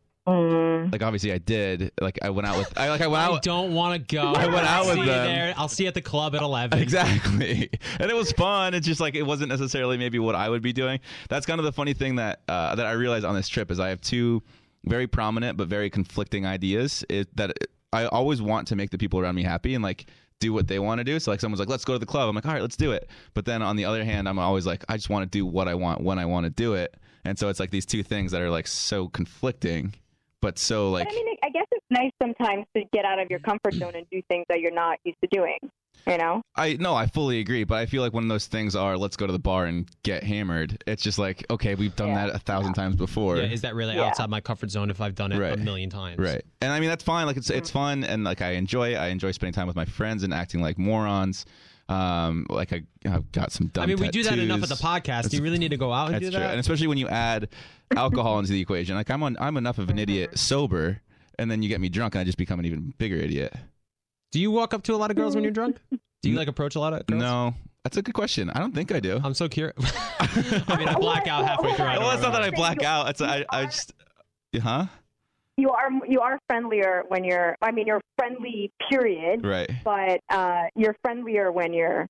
Like 0.92 1.02
obviously 1.02 1.32
I 1.32 1.38
did. 1.38 1.90
Like 2.02 2.18
I 2.20 2.28
went 2.28 2.46
out 2.46 2.58
with 2.58 2.76
I 2.78 2.90
like 2.90 3.00
I 3.00 3.06
went 3.06 3.22
I 3.22 3.26
out 3.34 3.42
don't 3.42 3.72
want 3.74 3.94
to 3.94 4.14
go. 4.14 4.32
I 4.36 4.44
went 4.46 4.58
out 4.58 4.84
I'll 4.84 4.88
with 4.88 4.98
you 4.98 5.04
them. 5.06 5.24
there. 5.24 5.54
I'll 5.56 5.68
see 5.68 5.84
you 5.84 5.88
at 5.88 5.94
the 5.94 6.02
club 6.02 6.34
at 6.34 6.42
eleven. 6.42 6.78
Exactly. 6.80 7.70
And 7.98 8.10
it 8.10 8.14
was 8.14 8.30
fun. 8.32 8.74
It's 8.74 8.86
just 8.86 9.00
like 9.00 9.14
it 9.14 9.22
wasn't 9.22 9.48
necessarily 9.48 9.96
maybe 9.96 10.18
what 10.18 10.34
I 10.34 10.50
would 10.50 10.60
be 10.60 10.74
doing. 10.74 11.00
That's 11.30 11.46
kind 11.46 11.58
of 11.58 11.64
the 11.64 11.72
funny 11.72 11.94
thing 11.94 12.16
that 12.16 12.42
uh, 12.46 12.74
that 12.74 12.84
I 12.84 12.92
realized 12.92 13.24
on 13.24 13.34
this 13.34 13.48
trip 13.48 13.70
is 13.70 13.80
I 13.80 13.88
have 13.88 14.02
two 14.02 14.42
very 14.84 15.06
prominent 15.06 15.56
but 15.56 15.68
very 15.68 15.90
conflicting 15.90 16.46
ideas. 16.46 17.04
It, 17.08 17.34
that 17.36 17.52
I 17.92 18.06
always 18.06 18.42
want 18.42 18.68
to 18.68 18.76
make 18.76 18.90
the 18.90 18.98
people 18.98 19.20
around 19.20 19.34
me 19.34 19.42
happy 19.42 19.74
and 19.74 19.82
like 19.82 20.06
do 20.40 20.52
what 20.52 20.68
they 20.68 20.78
want 20.78 20.98
to 20.98 21.04
do. 21.04 21.18
So 21.18 21.30
like 21.30 21.40
someone's 21.40 21.60
like, 21.60 21.68
let's 21.68 21.84
go 21.84 21.94
to 21.94 21.98
the 21.98 22.06
club. 22.06 22.28
I'm 22.28 22.34
like, 22.34 22.46
all 22.46 22.52
right, 22.52 22.62
let's 22.62 22.76
do 22.76 22.92
it. 22.92 23.08
But 23.34 23.44
then 23.44 23.62
on 23.62 23.76
the 23.76 23.84
other 23.84 24.04
hand, 24.04 24.28
I'm 24.28 24.38
always 24.38 24.66
like, 24.66 24.84
I 24.88 24.96
just 24.96 25.10
want 25.10 25.30
to 25.30 25.38
do 25.38 25.44
what 25.44 25.68
I 25.68 25.74
want 25.74 26.02
when 26.02 26.18
I 26.18 26.26
want 26.26 26.44
to 26.44 26.50
do 26.50 26.74
it. 26.74 26.96
And 27.24 27.38
so 27.38 27.48
it's 27.48 27.60
like 27.60 27.70
these 27.70 27.86
two 27.86 28.02
things 28.02 28.32
that 28.32 28.40
are 28.40 28.50
like 28.50 28.66
so 28.66 29.08
conflicting, 29.08 29.94
but 30.40 30.58
so 30.58 30.90
like 30.90 31.08
But 31.08 31.14
I 31.14 31.16
mean, 31.16 31.36
I 31.42 31.50
guess 31.50 31.66
it's 31.72 31.86
nice 31.90 32.12
sometimes 32.22 32.66
to 32.76 32.84
get 32.92 33.04
out 33.04 33.18
of 33.18 33.28
your 33.30 33.40
comfort 33.40 33.74
zone 33.74 33.94
and 33.94 34.06
do 34.10 34.22
things 34.28 34.46
that 34.48 34.60
you're 34.60 34.72
not 34.72 34.98
used 35.04 35.18
to 35.22 35.28
doing. 35.30 35.58
You 36.06 36.16
know? 36.18 36.40
I 36.56 36.74
no, 36.80 36.94
I 36.94 37.06
fully 37.06 37.38
agree, 37.40 37.64
but 37.64 37.74
I 37.76 37.86
feel 37.86 38.02
like 38.02 38.12
when 38.14 38.28
those 38.28 38.46
things 38.46 38.74
are 38.74 38.96
let's 38.96 39.16
go 39.16 39.26
to 39.26 39.32
the 39.32 39.38
bar 39.38 39.66
and 39.66 39.86
get 40.02 40.22
hammered, 40.24 40.82
it's 40.86 41.02
just 41.02 41.18
like 41.18 41.44
okay, 41.50 41.74
we've 41.74 41.94
done 41.96 42.08
Yeah. 42.08 42.26
that 42.28 42.36
a 42.36 42.38
thousand 42.38 42.74
times 42.74 42.96
before. 42.96 43.36
Yeah, 43.36 43.44
is 43.44 43.60
that 43.62 43.74
really 43.74 43.94
Yeah. 43.96 44.04
outside 44.06 44.30
my 44.30 44.40
comfort 44.40 44.70
zone 44.70 44.90
if 44.90 45.00
I've 45.00 45.14
done 45.14 45.32
it 45.32 45.38
Right. 45.38 45.52
a 45.52 45.56
million 45.56 45.90
times? 45.90 46.18
right. 46.18 46.42
And 46.62 46.72
I 46.72 46.80
mean 46.80 46.88
that's 46.88 47.04
fine. 47.04 47.26
Like 47.26 47.36
it's 47.36 47.50
it's 47.50 47.70
fun 47.70 48.04
and 48.04 48.24
like 48.24 48.40
I 48.42 48.52
enjoy 48.52 48.94
it. 48.94 48.96
I 48.96 49.08
enjoy 49.08 49.32
spending 49.32 49.52
time 49.54 49.66
with 49.66 49.76
my 49.76 49.84
friends 49.84 50.22
and 50.22 50.32
acting 50.32 50.62
like 50.62 50.78
morons. 50.78 51.44
Um, 51.90 52.44
like 52.50 52.72
I, 52.74 52.82
I've 53.06 53.30
got 53.32 53.50
some 53.50 53.68
dumb. 53.68 53.84
I 53.84 53.86
mean, 53.86 53.98
we 53.98 54.08
do 54.10 54.22
that 54.24 54.38
enough 54.38 54.62
at 54.62 54.68
the 54.68 54.76
tattoos. 54.76 55.02
podcast. 55.10 55.30
Do 55.30 55.38
you 55.38 55.42
really 55.42 55.56
need 55.58 55.70
to 55.70 55.78
go 55.78 55.90
out 55.90 56.06
and 56.06 56.16
That's 56.16 56.24
do 56.26 56.30
true, 56.32 56.40
that? 56.40 56.50
and 56.50 56.60
especially 56.60 56.86
when 56.86 56.98
you 56.98 57.08
add 57.08 57.48
alcohol 57.96 58.38
into 58.40 58.52
the 58.52 58.60
equation. 58.60 58.94
Like 58.94 59.10
I'm 59.10 59.22
on, 59.22 59.38
I'm 59.40 59.56
enough 59.56 59.78
of 59.78 59.88
an 59.88 59.98
idiot 59.98 60.38
sober, 60.38 61.00
and 61.38 61.50
then 61.50 61.62
you 61.62 61.68
get 61.70 61.80
me 61.80 61.88
drunk, 61.88 62.14
and 62.14 62.20
I 62.20 62.24
just 62.24 62.36
become 62.36 62.58
an 62.58 62.66
even 62.66 62.92
bigger 62.98 63.16
idiot. 63.16 63.54
Do 64.32 64.40
you 64.40 64.50
walk 64.50 64.74
up 64.74 64.82
to 64.84 64.94
a 64.94 64.96
lot 64.96 65.10
of 65.10 65.16
girls 65.16 65.34
when 65.34 65.44
you're 65.44 65.52
drunk? 65.52 65.78
Do 66.22 66.30
you 66.30 66.36
like 66.36 66.48
approach 66.48 66.74
a 66.76 66.80
lot 66.80 66.92
of 66.92 67.06
girls? 67.06 67.20
No, 67.22 67.54
that's 67.84 67.96
a 67.96 68.02
good 68.02 68.14
question. 68.14 68.50
I 68.50 68.58
don't 68.58 68.74
think 68.74 68.92
I 68.92 69.00
do. 69.00 69.20
I'm 69.22 69.34
so 69.34 69.48
curious. 69.48 69.76
I 70.20 70.76
mean, 70.76 70.88
I 70.88 70.94
black 71.00 71.26
out 71.28 71.46
halfway 71.46 71.72
through. 71.74 71.86
Well, 71.86 72.10
it's 72.10 72.22
not 72.22 72.32
that 72.32 72.42
I 72.42 72.46
remember. 72.46 72.56
black 72.56 72.82
out. 72.82 73.08
It's 73.08 73.20
I, 73.20 73.44
I 73.50 73.64
just, 73.66 73.94
huh? 74.60 74.86
You 75.56 75.70
are 75.70 75.88
you 76.06 76.20
are 76.20 76.38
friendlier 76.48 77.04
when 77.08 77.24
you're. 77.24 77.56
I 77.62 77.72
mean, 77.72 77.86
you're 77.86 78.00
friendly, 78.16 78.70
period. 78.90 79.44
Right. 79.44 79.70
But 79.84 80.20
uh, 80.28 80.64
you're 80.76 80.96
friendlier 81.02 81.50
when 81.50 81.72
you're 81.72 82.06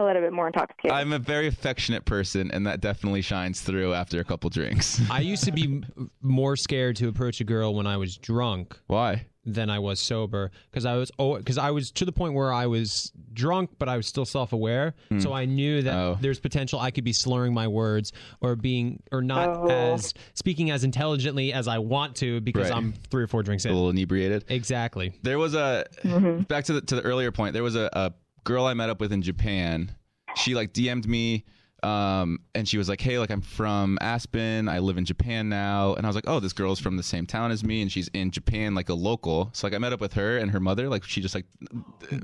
a 0.00 0.04
little 0.04 0.22
bit 0.22 0.32
more 0.32 0.46
intoxicated. 0.46 0.92
I'm 0.92 1.12
a 1.12 1.18
very 1.18 1.46
affectionate 1.46 2.04
person, 2.04 2.50
and 2.50 2.66
that 2.66 2.80
definitely 2.80 3.22
shines 3.22 3.60
through 3.60 3.94
after 3.94 4.20
a 4.20 4.24
couple 4.24 4.50
drinks. 4.50 5.00
I 5.10 5.20
used 5.20 5.44
to 5.44 5.52
be 5.52 5.82
more 6.22 6.56
scared 6.56 6.96
to 6.96 7.08
approach 7.08 7.40
a 7.40 7.44
girl 7.44 7.74
when 7.74 7.86
I 7.86 7.96
was 7.96 8.16
drunk 8.16 8.78
Why? 8.86 9.26
than 9.44 9.70
I 9.70 9.78
was 9.78 9.98
sober 10.00 10.50
because 10.70 10.84
I 10.84 10.96
was 10.96 11.10
oh 11.18 11.38
because 11.38 11.56
I 11.56 11.70
was 11.70 11.90
to 11.92 12.04
the 12.04 12.12
point 12.12 12.34
where 12.34 12.52
I 12.52 12.66
was 12.66 13.10
drunk 13.32 13.70
but 13.78 13.88
I 13.88 13.96
was 13.96 14.06
still 14.06 14.26
self-aware 14.26 14.94
hmm. 15.08 15.18
so 15.18 15.32
I 15.32 15.46
knew 15.46 15.80
that 15.82 15.94
Oh. 15.94 16.18
there's 16.20 16.38
potential 16.38 16.78
I 16.78 16.90
could 16.90 17.04
be 17.04 17.14
slurring 17.14 17.54
my 17.54 17.66
words 17.66 18.12
or 18.42 18.54
being 18.54 19.02
or 19.10 19.22
not 19.22 19.48
Oh. 19.48 19.70
as 19.94 20.12
speaking 20.34 20.70
as 20.70 20.84
intelligently 20.84 21.54
as 21.54 21.68
I 21.68 21.78
want 21.78 22.16
to 22.16 22.42
because 22.42 22.68
Right. 22.68 22.76
I'm 22.76 22.92
three 23.10 23.22
or 23.22 23.26
four 23.28 23.42
drinks 23.42 23.64
in, 23.64 23.70
A 23.70 23.74
little 23.74 23.88
inebriated. 23.88 24.44
Exactly. 24.48 25.14
There 25.22 25.38
was 25.38 25.54
a 25.54 25.86
mm-hmm. 26.04 26.42
back 26.42 26.64
to 26.66 26.74
the 26.74 26.82
to 26.82 26.96
the 26.96 27.02
earlier 27.02 27.32
point. 27.32 27.54
There 27.54 27.62
was 27.62 27.76
a, 27.76 27.88
a 27.94 28.12
girl 28.44 28.64
I 28.66 28.74
met 28.74 28.90
up 28.90 29.00
with 29.00 29.12
in 29.12 29.22
Japan. 29.22 29.94
She 30.36 30.54
like 30.54 30.72
DM'd 30.72 31.08
me, 31.08 31.44
um, 31.82 32.40
and 32.54 32.68
she 32.68 32.78
was 32.78 32.88
like, 32.88 33.00
"Hey, 33.00 33.18
like 33.18 33.30
I'm 33.30 33.40
from 33.40 33.98
Aspen. 34.00 34.68
I 34.68 34.78
live 34.78 34.96
in 34.98 35.04
Japan 35.04 35.48
now." 35.48 35.94
And 35.94 36.06
I 36.06 36.08
was 36.08 36.14
like, 36.14 36.28
"Oh, 36.28 36.38
this 36.38 36.52
girl's 36.52 36.78
from 36.78 36.96
the 36.96 37.02
same 37.02 37.26
town 37.26 37.50
as 37.50 37.64
me, 37.64 37.82
and 37.82 37.90
she's 37.90 38.08
in 38.08 38.30
Japan, 38.30 38.74
like 38.74 38.90
a 38.90 38.94
local." 38.94 39.50
So 39.54 39.66
like 39.66 39.74
I 39.74 39.78
met 39.78 39.92
up 39.92 40.00
with 40.00 40.12
her 40.12 40.38
and 40.38 40.50
her 40.52 40.60
mother. 40.60 40.88
Like 40.88 41.02
she 41.04 41.20
just 41.20 41.34
like 41.34 41.46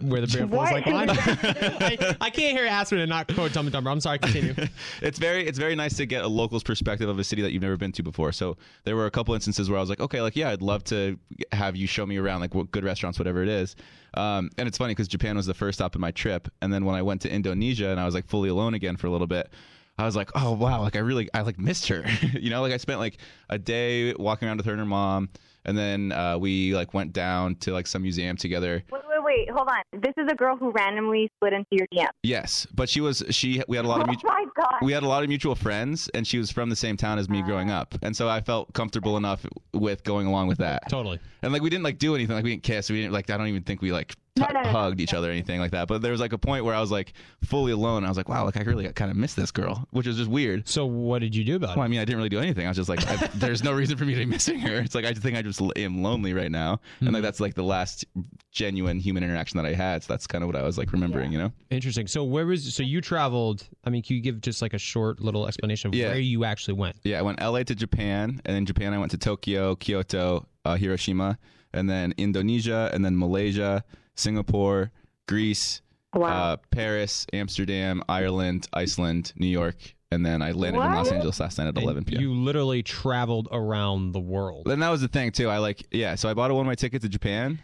Where 0.02 0.20
the 0.20 0.26
beer 0.28 0.46
What? 0.46 0.60
was 0.60 0.70
like 0.72 0.86
mine. 0.86 1.08
I, 1.10 2.16
I 2.20 2.30
can't 2.30 2.56
hear 2.56 2.66
Aspen 2.66 2.98
and 2.98 3.08
not 3.08 3.32
quote 3.34 3.52
Dumb 3.52 3.66
and 3.66 3.72
Dumber. 3.72 3.90
I'm 3.90 4.00
sorry. 4.00 4.18
Continue. 4.18 4.54
it's 5.02 5.18
very 5.18 5.46
it's 5.46 5.58
very 5.58 5.74
nice 5.74 5.96
to 5.96 6.06
get 6.06 6.22
a 6.24 6.28
local's 6.28 6.62
perspective 6.62 7.08
of 7.08 7.18
a 7.18 7.24
city 7.24 7.42
that 7.42 7.52
you've 7.52 7.62
never 7.62 7.76
been 7.76 7.92
to 7.92 8.02
before. 8.02 8.30
So 8.32 8.56
there 8.84 8.94
were 8.94 9.06
a 9.06 9.10
couple 9.10 9.34
instances 9.34 9.68
where 9.70 9.78
I 9.78 9.80
was 9.80 9.88
like, 9.90 10.00
okay, 10.00 10.20
like 10.20 10.36
yeah, 10.36 10.50
I'd 10.50 10.62
love 10.62 10.84
to 10.84 11.18
have 11.52 11.74
you 11.76 11.86
show 11.86 12.06
me 12.06 12.18
around, 12.18 12.40
like 12.40 12.54
what 12.54 12.70
good 12.70 12.84
restaurants, 12.84 13.18
whatever 13.18 13.42
it 13.42 13.48
is. 13.48 13.74
Um, 14.16 14.50
and 14.58 14.66
it's 14.68 14.78
funny 14.78 14.92
because 14.92 15.08
Japan 15.08 15.36
was 15.36 15.46
the 15.46 15.54
first 15.54 15.78
stop 15.78 15.94
in 15.94 16.00
my 16.00 16.10
trip, 16.10 16.48
and 16.62 16.72
then 16.72 16.84
when 16.84 16.94
I 16.94 17.02
went 17.02 17.20
to 17.22 17.30
Indonesia 17.32 17.88
and 17.88 18.00
I 18.00 18.04
was 18.04 18.14
like 18.14 18.26
fully 18.26 18.48
alone 18.48 18.74
again 18.74 18.96
for 18.96 19.06
a 19.06 19.10
little 19.10 19.26
bit. 19.26 19.50
I 19.98 20.04
was 20.04 20.14
like, 20.14 20.30
oh 20.34 20.52
wow, 20.52 20.82
like 20.82 20.94
I 20.94 20.98
really, 20.98 21.30
I 21.32 21.40
like 21.40 21.58
missed 21.58 21.88
her, 21.88 22.04
you 22.34 22.50
know, 22.50 22.60
like 22.60 22.72
I 22.72 22.76
spent 22.76 22.98
like 22.98 23.16
a 23.48 23.58
day 23.58 24.12
walking 24.14 24.46
around 24.46 24.58
with 24.58 24.66
her 24.66 24.72
and 24.72 24.80
her 24.80 24.84
mom, 24.86 25.30
and 25.64 25.76
then 25.76 26.12
uh, 26.12 26.36
we 26.36 26.74
like 26.74 26.92
went 26.92 27.14
down 27.14 27.54
to 27.56 27.72
like 27.72 27.86
some 27.86 28.02
museum 28.02 28.36
together. 28.36 28.84
wait, 28.92 29.02
wait, 29.08 29.24
wait. 29.24 29.50
Hold 29.50 29.68
on. 29.68 30.00
This 30.02 30.12
is 30.18 30.30
a 30.30 30.34
girl 30.34 30.54
who 30.56 30.70
randomly 30.70 31.30
slid 31.38 31.54
into 31.54 31.68
your 31.70 31.86
DM. 31.94 32.08
Yes, 32.22 32.66
but 32.74 32.90
she 32.90 33.00
was 33.00 33.22
she. 33.30 33.62
We 33.68 33.76
had 33.76 33.86
a 33.86 33.88
lot 33.88 34.02
of 34.02 34.06
Oh 34.08 34.10
mutual. 34.10 34.30
my 34.30 34.44
god. 34.54 34.74
we 34.82 34.92
had 34.92 35.02
a 35.02 35.08
lot 35.08 35.22
of 35.22 35.30
mutual 35.30 35.54
friends 35.54 36.08
and 36.12 36.26
she 36.26 36.36
was 36.38 36.50
from 36.50 36.68
the 36.68 36.76
same 36.76 36.98
town 36.98 37.18
as 37.18 37.28
me 37.30 37.40
growing 37.42 37.70
up 37.70 37.94
and 38.02 38.14
so 38.16 38.28
i 38.28 38.40
felt 38.40 38.72
comfortable 38.74 39.16
enough 39.16 39.44
with 39.72 40.02
going 40.04 40.26
along 40.26 40.46
with 40.48 40.58
that 40.58 40.82
totally. 40.90 41.18
And 41.46 41.52
like 41.52 41.62
we 41.62 41.70
didn't 41.70 41.84
like 41.84 41.98
do 41.98 42.14
anything 42.14 42.34
like 42.36 42.44
we 42.44 42.50
didn't 42.50 42.62
kiss 42.64 42.90
we 42.90 42.96
didn't 43.00 43.12
like 43.12 43.30
i 43.30 43.36
don't 43.36 43.46
even 43.46 43.62
think 43.62 43.80
we 43.80 43.92
like 43.92 44.08
t- 44.34 44.42
No, 44.42 44.48
no, 44.52 44.62
no, 44.62 44.68
hugged 44.68 45.00
each 45.00 45.14
other 45.14 45.28
or 45.28 45.30
anything 45.32 45.60
like 45.60 45.70
that 45.70 45.88
but 45.88 46.02
there 46.02 46.10
was 46.12 46.20
like 46.20 46.32
a 46.32 46.38
point 46.38 46.64
where 46.64 46.74
i 46.74 46.80
was 46.80 46.90
like 46.90 47.12
fully 47.44 47.72
alone 47.72 48.04
i 48.04 48.08
was 48.08 48.16
like 48.16 48.28
wow 48.28 48.44
like 48.44 48.56
i 48.56 48.62
really 48.62 48.86
kind 48.92 49.10
of 49.10 49.16
miss 49.16 49.34
this 49.34 49.50
girl 49.50 49.86
which 49.92 50.06
was 50.06 50.16
just 50.16 50.28
weird 50.30 50.68
So 50.68 50.84
what 50.86 51.20
did 51.20 51.34
you 51.34 51.44
do 51.44 51.56
about 51.56 51.76
well, 51.76 51.82
it? 51.82 51.86
I 51.86 51.88
mean, 51.88 52.00
I 52.00 52.04
didn't 52.04 52.18
really 52.18 52.28
do 52.28 52.40
anything. 52.40 52.66
I 52.66 52.70
was 52.70 52.76
just 52.76 52.88
like, 52.88 53.06
I, 53.08 53.16
there's 53.34 53.62
no 53.64 53.72
reason 53.72 53.96
for 53.96 54.04
me 54.04 54.12
to 54.14 54.18
be 54.20 54.26
missing 54.26 54.58
her. 54.60 54.78
It's 54.80 54.94
like 54.94 55.04
I 55.06 55.10
just 55.10 55.22
think 55.22 55.36
I 55.38 55.42
just 55.42 55.60
am 55.76 56.02
lonely 56.02 56.34
right 56.34 56.50
now, 56.50 56.80
and 57.00 57.08
Hmm. 57.08 57.14
like 57.14 57.22
that's 57.22 57.40
like 57.40 57.54
the 57.54 57.62
last 57.62 58.04
genuine 58.50 58.98
human 58.98 59.22
interaction 59.22 59.56
that 59.58 59.66
I 59.66 59.74
had. 59.74 60.02
So 60.02 60.12
that's 60.12 60.26
kind 60.26 60.42
of 60.42 60.48
what 60.48 60.56
I 60.56 60.62
was 60.62 60.76
like 60.78 60.92
remembering, 60.92 61.32
you 61.32 61.38
know? 61.38 61.52
Interesting. 61.70 62.06
So 62.06 62.24
where 62.24 62.46
was 62.46 62.74
so 62.74 62.82
you 62.82 63.00
traveled? 63.00 63.66
I 63.84 63.90
mean, 63.90 64.02
can 64.02 64.16
you 64.16 64.22
give 64.22 64.40
just 64.40 64.62
like 64.62 64.74
a 64.74 64.78
short 64.78 65.20
little 65.20 65.46
explanation 65.46 65.88
of 65.88 65.94
Yeah. 65.94 66.08
where 66.08 66.18
you 66.18 66.44
actually 66.44 66.74
went? 66.74 66.96
Yeah, 67.04 67.18
I 67.18 67.22
went 67.22 67.40
LA 67.40 67.62
to 67.64 67.74
Japan, 67.74 68.40
and 68.44 68.56
in 68.56 68.66
Japan 68.66 68.92
I 68.94 68.98
went 68.98 69.10
to 69.12 69.18
Tokyo, 69.18 69.76
Kyoto, 69.76 70.46
uh, 70.66 70.76
Hiroshima, 70.76 71.38
and 71.72 71.88
then 71.88 72.12
Indonesia, 72.18 72.90
and 72.92 73.04
then 73.04 73.16
Malaysia, 73.18 73.84
Singapore, 74.14 74.90
Greece, 75.28 75.82
Wow. 76.14 76.28
uh, 76.28 76.56
Paris, 76.70 77.26
Amsterdam, 77.32 78.02
Ireland, 78.08 78.68
Iceland, 78.72 79.32
New 79.36 79.48
York, 79.48 79.76
and 80.10 80.24
then 80.24 80.40
I 80.40 80.52
landed 80.52 80.80
in 80.80 80.92
Los 80.92 81.10
Angeles 81.12 81.38
last 81.40 81.58
night 81.58 81.66
at 81.68 81.76
11 81.76 82.04
p.m. 82.04 82.22
You 82.22 82.32
literally 82.32 82.82
traveled 82.82 83.48
around 83.52 84.12
the 84.12 84.20
world. 84.20 84.64
Then 84.66 84.78
that 84.80 84.88
was 84.88 85.02
the 85.02 85.08
thing 85.08 85.30
too. 85.32 85.50
I 85.50 85.58
like 85.58 85.84
yeah, 85.90 86.14
so 86.14 86.30
I 86.30 86.34
bought 86.34 86.50
a 86.50 86.54
one 86.54 86.66
way 86.66 86.74
ticket 86.74 87.02
to 87.02 87.08
Japan, 87.08 87.58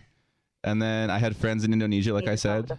and 0.65 0.83
then 0.83 1.09
I 1.09 1.19
had 1.19 1.35
friends 1.37 1.65
in 1.65 1.73
Indonesia, 1.73 2.13
like 2.13 2.29
I 2.29 2.35
said. 2.35 2.71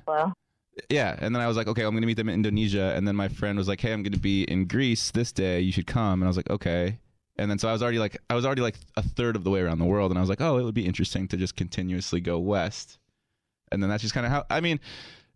Yeah, 0.89 1.15
and 1.19 1.33
then 1.35 1.41
I 1.41 1.47
was 1.47 1.55
like, 1.55 1.67
okay, 1.67 1.83
I'm 1.83 1.93
gonna 1.95 2.05
meet 2.07 2.17
them 2.17 2.29
in 2.29 2.35
Indonesia, 2.35 2.93
and 2.95 3.07
then 3.07 3.15
my 3.15 3.27
friend 3.27 3.57
was 3.57 3.67
like, 3.67 3.79
hey, 3.79 3.93
I'm 3.93 4.03
gonna 4.03 4.17
be 4.17 4.43
in 4.43 4.65
Greece 4.65 5.11
this 5.11 5.31
day. 5.31 5.59
You 5.61 5.71
should 5.71 5.87
come, 5.87 6.21
and 6.21 6.25
I 6.25 6.27
was 6.27 6.37
like, 6.37 6.49
okay. 6.49 6.99
And 7.37 7.49
then 7.49 7.57
so 7.57 7.67
I 7.67 7.71
was 7.71 7.81
already 7.81 7.99
like, 7.99 8.17
I 8.29 8.35
was 8.35 8.45
already 8.45 8.61
like 8.61 8.75
a 8.95 9.01
third 9.01 9.35
of 9.35 9.43
the 9.43 9.49
way 9.49 9.61
around 9.61 9.79
the 9.79 9.85
world, 9.85 10.11
and 10.11 10.17
I 10.17 10.21
was 10.21 10.29
like, 10.29 10.41
oh, 10.41 10.57
it 10.57 10.63
would 10.63 10.75
be 10.75 10.85
interesting 10.85 11.27
to 11.29 11.37
just 11.37 11.55
continuously 11.55 12.21
go 12.21 12.37
west. 12.37 12.99
And 13.71 13.81
then 13.81 13.89
that's 13.89 14.03
just 14.03 14.13
kind 14.13 14.25
of 14.25 14.31
how 14.31 14.45
I 14.51 14.61
mean, 14.61 14.79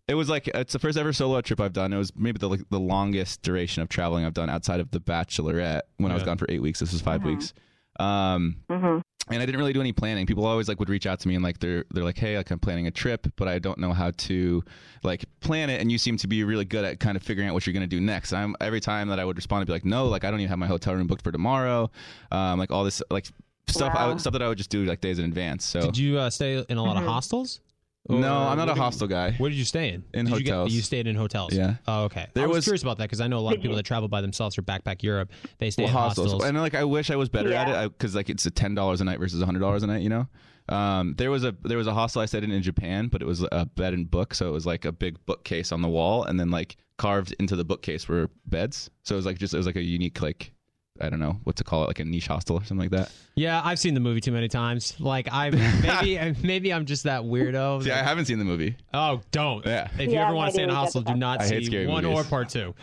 it 0.06 0.14
was 0.14 0.28
like 0.28 0.46
it's 0.48 0.72
the 0.72 0.78
first 0.78 0.96
ever 0.96 1.12
solo 1.12 1.40
trip 1.40 1.60
I've 1.60 1.72
done. 1.72 1.92
It 1.92 1.98
was 1.98 2.12
maybe 2.14 2.38
the 2.38 2.48
like, 2.48 2.60
the 2.70 2.78
longest 2.78 3.42
duration 3.42 3.82
of 3.82 3.88
traveling 3.88 4.24
I've 4.24 4.34
done 4.34 4.48
outside 4.48 4.78
of 4.78 4.90
the 4.92 5.00
Bachelorette 5.00 5.82
when 5.96 6.12
I 6.12 6.14
was 6.14 6.22
gone 6.22 6.38
for 6.38 6.46
eight 6.48 6.62
weeks. 6.62 6.78
This 6.78 6.92
was 6.92 7.00
5 7.02 7.24
weeks. 7.24 7.52
Um, 7.98 8.56
hmm 8.70 8.98
and 9.30 9.42
I 9.42 9.44
didn't 9.44 9.58
really 9.58 9.74
do 9.74 9.80
any 9.82 9.92
planning. 9.92 10.24
People 10.24 10.46
always 10.46 10.68
like 10.70 10.78
would 10.80 10.88
reach 10.88 11.06
out 11.06 11.20
to 11.20 11.28
me 11.28 11.34
and 11.34 11.44
like 11.44 11.58
they're 11.58 11.84
they're 11.90 12.04
like, 12.04 12.16
hey, 12.16 12.38
like 12.38 12.50
I'm 12.50 12.58
planning 12.58 12.86
a 12.86 12.90
trip, 12.90 13.26
but 13.36 13.46
I 13.46 13.58
don't 13.58 13.76
know 13.78 13.92
how 13.92 14.10
to 14.12 14.64
like 15.02 15.26
plan 15.40 15.68
it. 15.68 15.82
And 15.82 15.92
you 15.92 15.98
seem 15.98 16.16
to 16.18 16.26
be 16.26 16.44
really 16.44 16.64
good 16.64 16.84
at 16.86 16.98
kind 16.98 17.14
of 17.14 17.22
figuring 17.22 17.46
out 17.46 17.52
what 17.52 17.66
you're 17.66 17.74
gonna 17.74 17.86
do 17.86 18.00
next. 18.00 18.32
I'm 18.32 18.56
every 18.58 18.80
time 18.80 19.08
that 19.08 19.20
I 19.20 19.26
would 19.26 19.36
respond, 19.36 19.60
I'd 19.60 19.66
be 19.66 19.72
like, 19.74 19.84
no, 19.84 20.06
like 20.08 20.24
I 20.24 20.30
don't 20.30 20.40
even 20.40 20.48
have 20.48 20.58
my 20.58 20.66
hotel 20.66 20.94
room 20.94 21.06
booked 21.06 21.24
for 21.24 21.32
tomorrow. 21.32 21.90
Um, 22.32 22.58
like 22.58 22.70
all 22.70 22.84
this 22.84 23.02
like 23.10 23.26
stuff 23.66 23.94
I 23.94 24.04
Wow. 24.04 24.08
would, 24.12 24.20
stuff 24.22 24.32
that 24.32 24.40
I 24.42 24.48
would 24.48 24.56
just 24.56 24.70
do 24.70 24.84
like 24.86 25.02
days 25.02 25.18
in 25.18 25.26
advance. 25.26 25.62
So 25.66 25.82
Did 25.82 25.98
you 25.98 26.18
uh, 26.18 26.30
stay 26.30 26.64
in 26.66 26.78
a 26.78 26.82
lot 26.82 26.96
of 26.96 27.02
hostels, 27.02 27.60
Or 27.60 27.67
no, 28.08 28.36
I'm 28.36 28.56
not 28.56 28.68
a 28.68 28.72
do 28.74 28.78
you- 28.78 28.82
hostel 28.82 29.06
guy. 29.06 29.32
Where 29.32 29.50
did 29.50 29.56
you 29.56 29.64
stay 29.64 29.88
in? 29.90 30.04
In 30.14 30.26
Did 30.26 30.38
you, 30.38 30.44
get- 30.44 30.52
hotels. 30.54 30.72
you 30.72 30.80
stayed 30.82 31.06
in 31.06 31.14
hotels. 31.16 31.52
Yeah. 31.54 31.76
Oh, 31.86 32.04
okay. 32.04 32.26
There 32.34 32.44
I 32.44 32.46
was, 32.46 32.56
was- 32.56 32.64
curious 32.64 32.82
about 32.82 32.98
that 32.98 33.04
because 33.04 33.20
I 33.20 33.26
know 33.28 33.38
a 33.38 33.40
lot 33.40 33.54
of 33.56 33.60
people 33.62 33.76
that 33.76 33.84
travel 33.84 34.08
by 34.08 34.20
themselves 34.20 34.56
or 34.58 34.62
backpack 34.62 35.02
Europe. 35.02 35.30
They 35.58 35.70
stay 35.70 35.84
in 35.84 35.90
hostels. 35.90 36.42
And 36.44 36.56
like 36.58 36.74
I 36.74 36.84
wish 36.84 37.10
I 37.10 37.16
was 37.16 37.28
better 37.28 37.52
at 37.52 37.68
it 37.68 37.92
because 37.92 38.14
like 38.14 38.30
it's 38.30 38.46
a 38.46 38.50
ten 38.50 38.74
dollars 38.74 39.00
a 39.00 39.04
night 39.04 39.18
versus 39.18 39.42
hundred 39.42 39.60
dollars 39.60 39.82
a 39.82 39.86
night. 39.86 40.02
You 40.02 40.08
know, 40.10 40.28
um, 40.68 41.14
there 41.18 41.30
was 41.30 41.44
a 41.44 41.54
there 41.62 41.78
was 41.78 41.86
a 41.86 41.94
hostel 41.94 42.22
I 42.22 42.26
stayed 42.26 42.44
in 42.44 42.50
in 42.50 42.62
Japan, 42.62 43.08
but 43.08 43.22
it 43.22 43.26
was 43.26 43.44
a 43.52 43.66
bed 43.66 43.94
and 43.94 44.10
book, 44.10 44.34
so 44.34 44.48
it 44.48 44.52
was 44.52 44.66
like 44.66 44.84
a 44.84 44.92
big 44.92 45.16
bookcase 45.26 45.72
on 45.72 45.82
the 45.82 45.88
wall, 45.88 46.24
and 46.24 46.38
then 46.38 46.50
like 46.50 46.76
carved 46.98 47.34
into 47.38 47.56
the 47.56 47.64
bookcase 47.64 48.08
were 48.08 48.28
beds. 48.46 48.90
So 49.04 49.14
it 49.14 49.18
was 49.18 49.26
like 49.26 49.38
just 49.38 49.54
it 49.54 49.56
was 49.56 49.66
like 49.66 49.76
a 49.76 49.82
unique 49.82 50.20
like 50.20 50.52
I 51.00 51.08
don't 51.08 51.20
know 51.20 51.38
what 51.44 51.56
to 51.56 51.64
call 51.64 51.84
it, 51.84 51.86
like 51.86 52.00
a 52.00 52.04
niche 52.04 52.26
hostel 52.26 52.56
or 52.56 52.64
something 52.64 52.90
like 52.90 52.90
that. 52.90 53.10
yeah, 53.36 53.60
I've 53.64 53.78
seen 53.78 53.94
the 53.94 54.00
movie 54.00 54.20
too 54.20 54.32
many 54.32 54.48
times. 54.48 54.94
Like 54.98 55.28
I 55.32 55.50
maybe 56.04 56.36
maybe 56.42 56.72
I'm 56.72 56.86
just 56.86 57.04
that 57.04 57.22
weirdo. 57.22 57.82
See, 57.84 57.90
I 57.90 58.02
haven't 58.02 58.24
seen 58.26 58.38
the 58.38 58.44
movie. 58.44 58.76
oh, 58.94 59.20
don't. 59.30 59.64
Yeah. 59.66 59.88
If 59.98 60.08
you 60.08 60.14
Yeah, 60.14 60.26
ever 60.26 60.34
want 60.34 60.48
to 60.48 60.52
stay 60.54 60.62
in 60.64 60.70
a 60.70 60.74
hostel, 60.74 61.02
do 61.02 61.14
not 61.14 61.40
I 61.40 61.46
see 61.46 61.86
one 61.86 62.04
movies. 62.04 62.18
or 62.18 62.24
part 62.28 62.48
two. 62.48 62.74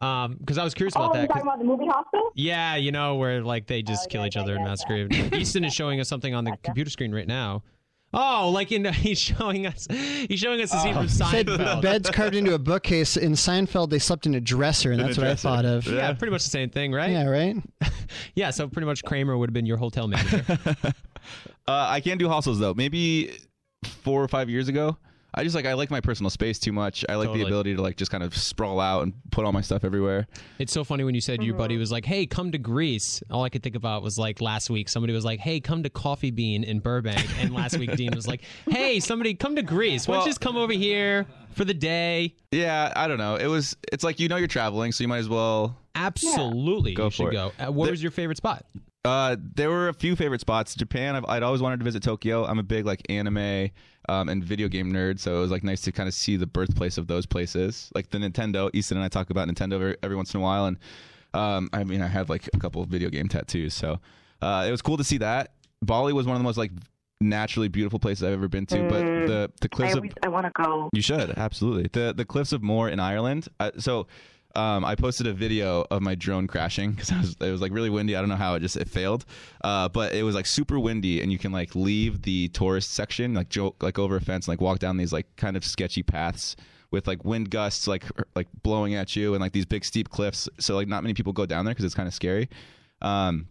Um, 0.00 0.36
because 0.38 0.56
I 0.56 0.64
was 0.64 0.72
curious 0.72 0.94
Oh, 0.96 1.04
about 1.04 1.14
you're 1.14 1.22
that. 1.22 1.28
'cause- 1.28 1.42
talking 1.42 1.48
about 1.48 1.58
the 1.58 1.64
movie 1.66 1.86
Hostel? 1.86 2.30
Yeah, 2.34 2.76
you 2.76 2.90
know 2.90 3.16
where 3.16 3.42
like 3.42 3.66
they 3.66 3.82
just 3.82 4.06
Oh, 4.06 4.10
kill 4.10 4.20
yeah, 4.22 4.26
each 4.28 4.36
yeah, 4.36 4.42
other 4.42 4.54
and 4.56 4.64
yeah, 4.64 4.68
massacre. 4.68 5.08
Easton 5.36 5.62
is 5.64 5.74
showing 5.74 6.00
us 6.00 6.08
something 6.08 6.34
on 6.34 6.44
the 6.44 6.56
computer 6.62 6.88
screen 6.90 7.14
right 7.14 7.28
now. 7.28 7.62
Oh, 8.12 8.50
like 8.52 8.72
in 8.72 8.84
he's 8.92 9.18
showing 9.20 9.66
us 9.66 9.86
he's 9.90 10.40
showing 10.40 10.60
us 10.60 10.74
a 10.74 10.80
scene 10.80 10.94
from 10.94 11.08
Said 11.08 11.46
Seinfeld. 11.46 11.82
beds 11.82 12.10
carved 12.10 12.34
into 12.34 12.54
a 12.54 12.58
bookcase. 12.58 13.16
In 13.16 13.32
Seinfeld, 13.32 13.90
they 13.90 13.98
slept 14.00 14.26
in 14.26 14.34
a 14.34 14.40
dresser, 14.40 14.90
and 14.90 15.00
In 15.00 15.06
that's 15.06 15.18
what 15.18 15.24
dresser. 15.24 15.48
I 15.48 15.50
thought 15.56 15.64
of. 15.64 15.86
yeah, 15.86 16.12
pretty 16.14 16.32
much 16.32 16.42
the 16.44 16.50
same 16.50 16.70
thing, 16.70 16.92
right? 16.92 17.10
Yeah, 17.10 17.26
right? 17.26 17.56
Yeah, 18.34 18.50
so 18.50 18.66
pretty 18.68 18.86
much 18.86 19.04
Kramer 19.04 19.38
would 19.38 19.48
have 19.50 19.54
been 19.54 19.66
your 19.66 19.76
hotel 19.76 20.08
manager. 20.08 20.44
Uh, 21.68 21.86
I 21.88 22.00
can't 22.00 22.18
do 22.18 22.28
hostels 22.28 22.58
though. 22.58 22.74
Maybe 22.74 23.38
four 23.84 24.24
or 24.24 24.26
five 24.26 24.50
years 24.50 24.66
ago. 24.68 24.96
I 25.34 25.44
just 25.44 25.54
like 25.54 25.66
I 25.66 25.74
like 25.74 25.90
my 25.90 26.00
personal 26.00 26.28
space 26.30 26.58
too 26.58 26.72
much. 26.72 27.04
I 27.08 27.14
like 27.14 27.26
Totally. 27.28 27.44
the 27.44 27.46
ability 27.48 27.74
to 27.76 27.82
like 27.82 27.96
just 27.96 28.10
kind 28.10 28.22
of 28.24 28.36
sprawl 28.36 28.80
out 28.80 29.02
and 29.04 29.12
put 29.30 29.44
all 29.44 29.52
my 29.52 29.60
stuff 29.60 29.84
everywhere. 29.84 30.26
it's 30.58 30.72
so 30.72 30.82
funny 30.84 31.04
when 31.04 31.14
you 31.14 31.20
said 31.20 31.42
your 31.42 31.54
buddy 31.54 31.76
was 31.76 31.92
like, 31.92 32.04
"Hey, 32.04 32.26
come 32.26 32.50
to 32.52 32.58
Greece." 32.58 33.22
All 33.30 33.44
I 33.44 33.48
could 33.48 33.62
think 33.62 33.76
about 33.76 34.02
was 34.02 34.18
like 34.18 34.40
last 34.40 34.70
week 34.70 34.88
somebody 34.88 35.12
was 35.12 35.24
like, 35.24 35.38
"Hey, 35.40 35.60
come 35.60 35.82
to 35.84 35.90
Coffee 35.90 36.30
Bean 36.30 36.64
in 36.64 36.80
Burbank," 36.80 37.24
and 37.40 37.54
last 37.54 37.78
week 37.78 37.94
Dean 37.96 38.12
was 38.14 38.26
like, 38.26 38.42
"Hey, 38.68 38.98
somebody 39.00 39.34
come 39.34 39.54
to 39.56 39.62
Greece. 39.62 40.08
Why 40.08 40.14
don't 40.14 40.18
Well- 40.20 40.26
you 40.26 40.30
just 40.30 40.40
come 40.40 40.56
over 40.56 40.72
here 40.72 41.26
for 41.54 41.64
the 41.64 41.74
day?" 41.74 42.34
Yeah, 42.50 42.92
I 42.96 43.06
don't 43.06 43.18
know. 43.18 43.36
It 43.36 43.46
was 43.46 43.76
it's 43.92 44.02
like 44.02 44.18
you 44.18 44.28
know 44.28 44.36
you're 44.36 44.48
traveling, 44.48 44.90
so 44.92 45.02
you 45.04 45.08
might 45.08 45.18
as 45.18 45.28
well 45.28 45.76
Absolutely, 45.94 46.94
Go 46.94 47.04
you 47.04 47.10
for 47.10 47.14
should 47.14 47.28
it. 47.28 47.32
go. 47.32 47.52
Uh, 47.58 47.70
what 47.72 47.86
The- 47.86 47.90
was 47.92 48.02
your 48.02 48.10
favorite 48.12 48.36
spot? 48.36 48.64
Uh, 49.04 49.36
there 49.54 49.70
were 49.70 49.88
a 49.88 49.94
few 49.94 50.14
favorite 50.14 50.40
spots. 50.40 50.74
Japan, 50.74 51.16
I've, 51.16 51.24
I'd 51.26 51.42
always 51.42 51.62
wanted 51.62 51.78
to 51.78 51.84
visit 51.84 52.02
Tokyo. 52.02 52.44
I'm 52.44 52.58
a 52.58 52.62
big 52.62 52.84
like 52.84 53.00
anime 53.08 53.70
um, 54.08 54.28
and 54.28 54.44
video 54.44 54.68
game 54.68 54.92
nerd, 54.92 55.18
so 55.18 55.38
it 55.38 55.40
was 55.40 55.50
like 55.50 55.64
nice 55.64 55.80
to 55.82 55.92
kind 55.92 56.06
of 56.06 56.14
see 56.14 56.36
the 56.36 56.46
birthplace 56.46 56.98
of 56.98 57.06
those 57.06 57.24
places, 57.24 57.90
like 57.94 58.10
the 58.10 58.18
Nintendo. 58.18 58.68
Easton 58.74 58.98
and 58.98 59.04
I 59.04 59.08
talk 59.08 59.30
about 59.30 59.48
Nintendo 59.48 59.74
every, 59.74 59.96
every 60.02 60.16
once 60.16 60.34
in 60.34 60.40
a 60.40 60.42
while, 60.42 60.66
and 60.66 60.76
um, 61.32 61.70
I 61.72 61.84
mean 61.84 62.02
I 62.02 62.08
have 62.08 62.28
like 62.28 62.48
a 62.52 62.58
couple 62.58 62.82
of 62.82 62.88
video 62.88 63.08
game 63.08 63.28
tattoos, 63.28 63.72
so 63.72 64.00
uh, 64.42 64.66
it 64.68 64.70
was 64.70 64.82
cool 64.82 64.98
to 64.98 65.04
see 65.04 65.18
that. 65.18 65.52
Bali 65.80 66.12
was 66.12 66.26
one 66.26 66.36
of 66.36 66.40
the 66.40 66.44
most 66.44 66.58
like 66.58 66.72
naturally 67.22 67.68
beautiful 67.68 67.98
places 67.98 68.22
I've 68.24 68.34
ever 68.34 68.48
been 68.48 68.66
to, 68.66 68.82
but 68.88 69.00
the 69.00 69.50
the 69.62 69.68
I, 69.72 69.76
cliffs 69.76 69.92
of 69.94 69.98
always, 69.98 70.12
I 70.22 70.28
want 70.28 70.44
to 70.44 70.52
go. 70.62 70.90
you 70.92 71.00
should 71.00 71.30
absolutely 71.38 71.88
the 71.92 72.12
the 72.14 72.26
cliffs 72.26 72.52
of 72.52 72.62
Moher 72.62 72.90
in 72.90 73.00
Ireland. 73.00 73.48
Uh, 73.58 73.70
so, 73.78 74.08
um, 74.54 74.84
I 74.84 74.94
posted 74.94 75.26
a 75.26 75.32
video 75.32 75.84
of 75.90 76.02
my 76.02 76.14
drone 76.14 76.46
crashing 76.46 76.92
because 76.96 77.10
it 77.10 77.50
was 77.50 77.60
like 77.60 77.72
really 77.72 77.90
windy. 77.90 78.16
I 78.16 78.20
don't 78.20 78.28
know 78.28 78.36
how 78.36 78.54
it 78.54 78.60
just 78.60 78.76
it 78.76 78.88
failed, 78.88 79.24
uh, 79.62 79.88
but 79.88 80.14
it 80.14 80.22
was 80.22 80.34
like 80.34 80.46
super 80.46 80.78
windy, 80.78 81.20
and 81.22 81.30
you 81.30 81.38
can 81.38 81.52
like 81.52 81.74
leave 81.74 82.22
the 82.22 82.48
tourist 82.48 82.92
section, 82.92 83.34
like 83.34 83.48
jo- 83.48 83.76
like 83.80 83.98
over 83.98 84.16
a 84.16 84.20
fence, 84.20 84.46
and 84.46 84.52
like 84.52 84.60
walk 84.60 84.78
down 84.78 84.96
these 84.96 85.12
like 85.12 85.26
kind 85.36 85.56
of 85.56 85.64
sketchy 85.64 86.02
paths 86.02 86.56
with 86.90 87.06
like 87.06 87.24
wind 87.24 87.50
gusts 87.50 87.86
like 87.86 88.04
like 88.34 88.48
blowing 88.62 88.94
at 88.94 89.14
you, 89.16 89.34
and 89.34 89.40
like 89.40 89.52
these 89.52 89.66
big 89.66 89.84
steep 89.84 90.08
cliffs. 90.10 90.48
So 90.58 90.74
like 90.74 90.88
not 90.88 91.02
many 91.02 91.14
people 91.14 91.32
go 91.32 91.46
down 91.46 91.64
there 91.64 91.74
because 91.74 91.84
it's 91.84 91.94
kind 91.94 92.08
of 92.08 92.14
scary. 92.14 92.48
Um, 93.02 93.48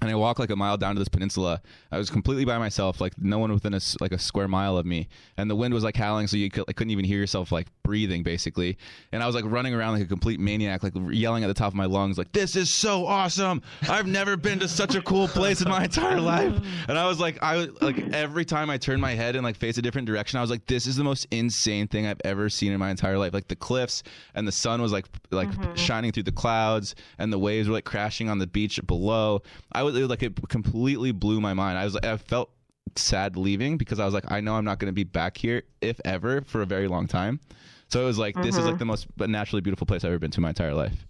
and 0.00 0.10
I 0.10 0.14
walked 0.14 0.38
like 0.38 0.50
a 0.50 0.56
mile 0.56 0.76
down 0.76 0.94
to 0.94 0.98
this 0.98 1.08
peninsula. 1.08 1.60
I 1.90 1.98
was 1.98 2.10
completely 2.10 2.44
by 2.44 2.58
myself, 2.58 3.00
like 3.00 3.14
no 3.18 3.38
one 3.38 3.52
within 3.52 3.74
a 3.74 3.80
like 4.00 4.12
a 4.12 4.18
square 4.18 4.48
mile 4.48 4.76
of 4.76 4.86
me, 4.86 5.08
and 5.36 5.50
the 5.50 5.56
wind 5.56 5.74
was 5.74 5.84
like 5.84 5.96
howling, 5.96 6.26
so 6.28 6.36
you 6.36 6.50
could, 6.50 6.64
like, 6.66 6.76
couldn't 6.76 6.90
even 6.90 7.04
hear 7.04 7.18
yourself 7.18 7.50
like 7.50 7.66
breathing, 7.82 8.22
basically. 8.22 8.78
And 9.12 9.22
I 9.22 9.26
was 9.26 9.34
like 9.34 9.44
running 9.46 9.74
around 9.74 9.94
like 9.94 10.02
a 10.02 10.06
complete 10.06 10.38
maniac, 10.38 10.82
like 10.82 10.92
yelling 11.10 11.42
at 11.42 11.48
the 11.48 11.54
top 11.54 11.68
of 11.68 11.74
my 11.74 11.86
lungs, 11.86 12.18
like 12.18 12.32
"This 12.32 12.54
is 12.54 12.70
so 12.70 13.06
awesome! 13.06 13.62
I've 13.88 14.06
never 14.06 14.36
been 14.36 14.60
to 14.60 14.68
such 14.68 14.94
a 14.94 15.02
cool 15.02 15.26
place 15.28 15.60
in 15.60 15.68
my 15.68 15.84
entire 15.84 16.20
life." 16.20 16.54
And 16.88 16.98
I 16.98 17.06
was 17.06 17.18
like, 17.18 17.42
I 17.42 17.56
was 17.56 17.82
like 17.82 17.98
every 18.12 18.44
time 18.44 18.70
I 18.70 18.78
turned 18.78 19.02
my 19.02 19.14
head 19.14 19.34
and 19.34 19.44
like 19.44 19.56
face 19.56 19.78
a 19.78 19.82
different 19.82 20.06
direction, 20.06 20.38
I 20.38 20.42
was 20.42 20.50
like, 20.50 20.66
"This 20.66 20.86
is 20.86 20.96
the 20.96 21.04
most 21.04 21.26
insane 21.30 21.88
thing 21.88 22.06
I've 22.06 22.20
ever 22.24 22.48
seen 22.48 22.72
in 22.72 22.78
my 22.78 22.90
entire 22.90 23.18
life." 23.18 23.34
Like 23.34 23.48
the 23.48 23.56
cliffs 23.56 24.02
and 24.34 24.46
the 24.46 24.52
sun 24.52 24.80
was 24.80 24.92
like 24.92 25.06
like 25.30 25.48
mm-hmm. 25.48 25.74
shining 25.74 26.12
through 26.12 26.24
the 26.24 26.32
clouds, 26.32 26.94
and 27.18 27.32
the 27.32 27.38
waves 27.38 27.68
were 27.68 27.74
like 27.74 27.84
crashing 27.84 28.28
on 28.28 28.38
the 28.38 28.46
beach 28.46 28.80
below. 28.86 29.42
I 29.72 29.82
was 29.92 30.08
like 30.08 30.22
it 30.22 30.48
completely 30.48 31.12
blew 31.12 31.40
my 31.40 31.54
mind. 31.54 31.78
I 31.78 31.84
was 31.84 31.96
I 31.96 32.16
felt 32.16 32.50
sad 32.96 33.36
leaving 33.36 33.76
because 33.76 34.00
I 34.00 34.04
was 34.04 34.14
like, 34.14 34.30
I 34.30 34.40
know 34.40 34.54
I'm 34.54 34.64
not 34.64 34.78
going 34.78 34.88
to 34.88 34.94
be 34.94 35.04
back 35.04 35.36
here 35.36 35.62
if 35.80 36.00
ever 36.04 36.42
for 36.42 36.62
a 36.62 36.66
very 36.66 36.88
long 36.88 37.06
time. 37.06 37.40
So 37.88 38.02
it 38.02 38.04
was 38.04 38.18
like 38.18 38.34
this 38.36 38.56
is 38.56 38.64
like 38.64 38.74
mm-hmm. 38.74 38.78
the 38.78 38.84
most 38.84 39.06
naturally 39.18 39.62
beautiful 39.62 39.86
place 39.86 40.04
I've 40.04 40.10
ever 40.10 40.18
been 40.18 40.30
to 40.32 40.38
in 40.38 40.42
my 40.42 40.50
entire 40.50 40.74
life. 40.74 41.06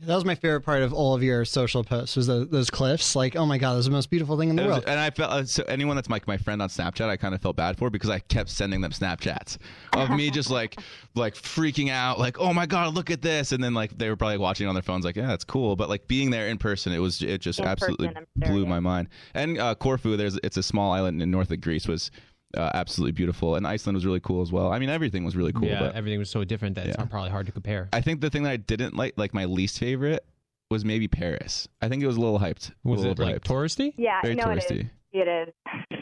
That 0.00 0.14
was 0.14 0.24
my 0.24 0.34
favorite 0.34 0.60
part 0.62 0.82
of 0.82 0.92
all 0.92 1.14
of 1.14 1.22
your 1.22 1.44
social 1.44 1.82
posts 1.82 2.16
was 2.16 2.26
the, 2.26 2.44
those 2.44 2.68
cliffs. 2.70 3.16
Like, 3.16 3.34
oh 3.36 3.46
my 3.46 3.56
god, 3.58 3.74
that's 3.74 3.86
the 3.86 3.92
most 3.92 4.10
beautiful 4.10 4.38
thing 4.38 4.50
in 4.50 4.56
the 4.56 4.62
It 4.62 4.66
was- 4.66 4.72
world. 4.76 4.84
and 4.86 5.00
I 5.00 5.10
felt 5.10 5.30
uh, 5.32 5.44
so 5.44 5.62
anyone 5.68 5.96
that's 5.96 6.10
like 6.10 6.26
my 6.26 6.36
friend 6.36 6.60
on 6.60 6.68
Snapchat, 6.68 7.08
I 7.08 7.16
kind 7.16 7.34
of 7.34 7.40
felt 7.40 7.56
bad 7.56 7.78
for 7.78 7.88
because 7.90 8.10
I 8.10 8.18
kept 8.18 8.50
sending 8.50 8.80
them 8.80 8.92
Snapchats 8.92 9.58
of 9.94 10.10
me 10.10 10.30
just 10.30 10.50
like 10.50 10.78
like 11.14 11.34
freaking 11.34 11.90
out, 11.90 12.18
like 12.18 12.38
oh 12.38 12.52
my 12.52 12.66
god, 12.66 12.94
look 12.94 13.10
at 13.10 13.22
this, 13.22 13.52
and 13.52 13.62
then 13.64 13.74
like 13.74 13.96
they 13.96 14.08
were 14.08 14.16
probably 14.16 14.38
watching 14.38 14.66
on 14.68 14.74
their 14.74 14.82
phones, 14.82 15.04
like 15.04 15.16
yeah, 15.16 15.26
that's 15.28 15.44
cool, 15.44 15.76
but 15.76 15.88
like 15.88 16.06
being 16.08 16.30
there 16.30 16.48
in 16.48 16.58
person, 16.58 16.92
it 16.92 16.98
was 16.98 17.22
it 17.22 17.40
just 17.40 17.58
In 17.60 17.66
absolutely 17.66 18.08
person, 18.08 18.26
blew 18.36 18.66
my 18.66 18.80
mind. 18.80 19.08
And 19.34 19.58
uh, 19.58 19.74
Corfu, 19.74 20.16
there's 20.16 20.38
it's 20.42 20.56
a 20.56 20.62
small 20.62 20.92
island 20.92 21.22
in 21.22 21.30
north 21.30 21.50
of 21.50 21.60
Greece, 21.60 21.88
was 21.88 22.10
uh, 22.56 22.70
absolutely 22.74 23.12
beautiful, 23.12 23.54
and 23.56 23.66
Iceland 23.66 23.94
was 23.96 24.04
really 24.06 24.20
cool 24.20 24.42
as 24.42 24.52
well. 24.52 24.72
I 24.72 24.78
mean, 24.78 24.88
everything 24.90 25.24
was 25.24 25.36
really 25.36 25.52
cool. 25.52 25.68
yeah, 25.68 25.80
but 25.80 25.94
everything 25.94 26.18
was 26.18 26.30
so 26.30 26.44
different 26.44 26.74
that 26.76 26.86
it's 26.86 26.96
probably 27.10 27.30
hard 27.30 27.46
to 27.46 27.52
compare. 27.52 27.88
I 27.92 28.00
think 28.00 28.20
the 28.20 28.30
thing 28.30 28.42
that 28.44 28.50
I 28.50 28.56
didn't 28.56 28.96
like, 28.96 29.14
like 29.16 29.32
my 29.34 29.44
least 29.46 29.78
favorite, 29.78 30.24
was 30.70 30.84
maybe 30.84 31.06
Paris. 31.08 31.68
I 31.80 31.88
think 31.88 32.02
it 32.02 32.06
was 32.06 32.16
a 32.16 32.20
little 32.20 32.38
hyped. 32.40 32.70
a 32.70 32.74
Was 32.88 33.00
little 33.04 33.12
it 33.12 33.32
like 33.34 33.42
touristy? 33.44 33.94
Yeah, 33.96 34.20
Very 34.22 34.34
no, 34.34 34.50
it 34.50 34.58
is. 34.58 34.64
touristy. 34.64 34.90
It 35.12 35.28
is. 35.28 35.54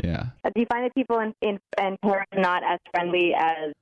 Yeah. 0.03 0.27
Uh, 0.45 0.51
Do 0.55 0.61
you 0.61 0.67
find 0.73 0.85
that 0.85 0.95
people 0.95 1.19
in, 1.21 1.35
in, 1.43 1.59
in 1.79 1.97
Paris 2.03 2.27
are 2.33 2.41
not 2.41 2.63
as 2.65 2.79
friendly 2.91 3.33
as 3.35 3.73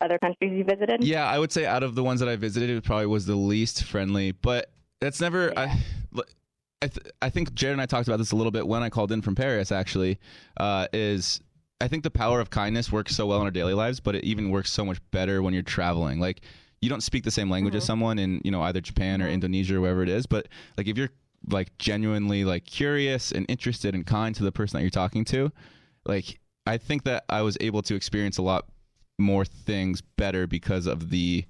other 0.00 0.18
countries 0.18 0.52
you 0.52 0.64
visited? 0.64 1.02
Yeah, 1.02 1.26
I 1.26 1.38
would 1.38 1.50
say 1.50 1.66
out 1.66 1.82
of 1.82 1.94
the 1.94 2.04
ones 2.04 2.20
that 2.20 2.28
I 2.28 2.36
visited, 2.36 2.70
it 2.70 2.84
probably 2.84 3.06
was 3.06 3.26
the 3.26 3.34
least 3.36 3.84
friendly. 3.84 4.32
But 4.32 4.70
that's 5.00 5.20
never. 5.20 5.52
I, 5.58 5.78
I, 6.80 6.86
th- 6.86 7.06
I 7.20 7.28
think 7.30 7.54
Jared 7.54 7.72
and 7.72 7.80
I 7.82 7.86
talked 7.86 8.06
about 8.06 8.18
this 8.18 8.30
a 8.30 8.36
little 8.36 8.52
bit 8.52 8.66
when 8.68 8.82
I 8.82 8.88
called 8.90 9.10
in 9.12 9.20
from 9.22 9.34
Paris. 9.34 9.72
Actually, 9.72 10.18
uh, 10.58 10.86
is 10.92 11.40
I 11.80 11.88
think 11.88 12.02
the 12.02 12.10
power 12.10 12.40
of 12.40 12.50
kindness 12.50 12.90
works 12.90 13.14
so 13.14 13.26
well 13.26 13.38
in 13.40 13.44
our 13.44 13.50
daily 13.52 13.74
lives, 13.74 14.00
but 14.00 14.14
it 14.14 14.24
even 14.24 14.50
works 14.50 14.72
so 14.72 14.84
much 14.84 14.98
better 15.10 15.42
when 15.42 15.54
you're 15.54 15.62
traveling. 15.62 16.18
Like 16.18 16.40
you 16.80 16.88
don't 16.88 17.02
speak 17.02 17.24
the 17.24 17.30
same 17.30 17.50
language 17.50 17.74
as 17.74 17.84
someone 17.84 18.18
in 18.18 18.40
you 18.44 18.50
know 18.50 18.62
either 18.62 18.80
Japan 18.80 19.22
or 19.22 19.28
Indonesia 19.28 19.76
or 19.76 19.80
wherever 19.80 20.02
it 20.02 20.08
is, 20.08 20.26
but 20.26 20.48
like 20.76 20.88
if 20.88 20.98
you're 20.98 21.10
like 21.48 21.76
genuinely 21.78 22.44
like 22.44 22.64
curious 22.64 23.30
and 23.30 23.46
interested 23.48 23.94
and 23.94 24.04
kind 24.06 24.34
to 24.34 24.42
the 24.42 24.50
person 24.52 24.78
that 24.78 24.82
you're 24.82 24.90
talking 24.90 25.24
to, 25.26 25.52
like 26.04 26.40
I 26.66 26.78
think 26.78 27.04
that 27.04 27.24
I 27.28 27.42
was 27.42 27.56
able 27.60 27.82
to 27.82 27.94
experience 27.94 28.38
a 28.38 28.42
lot 28.42 28.66
more 29.20 29.44
things 29.44 30.00
better 30.00 30.46
because 30.46 30.86
of 30.86 31.10
the 31.10 31.44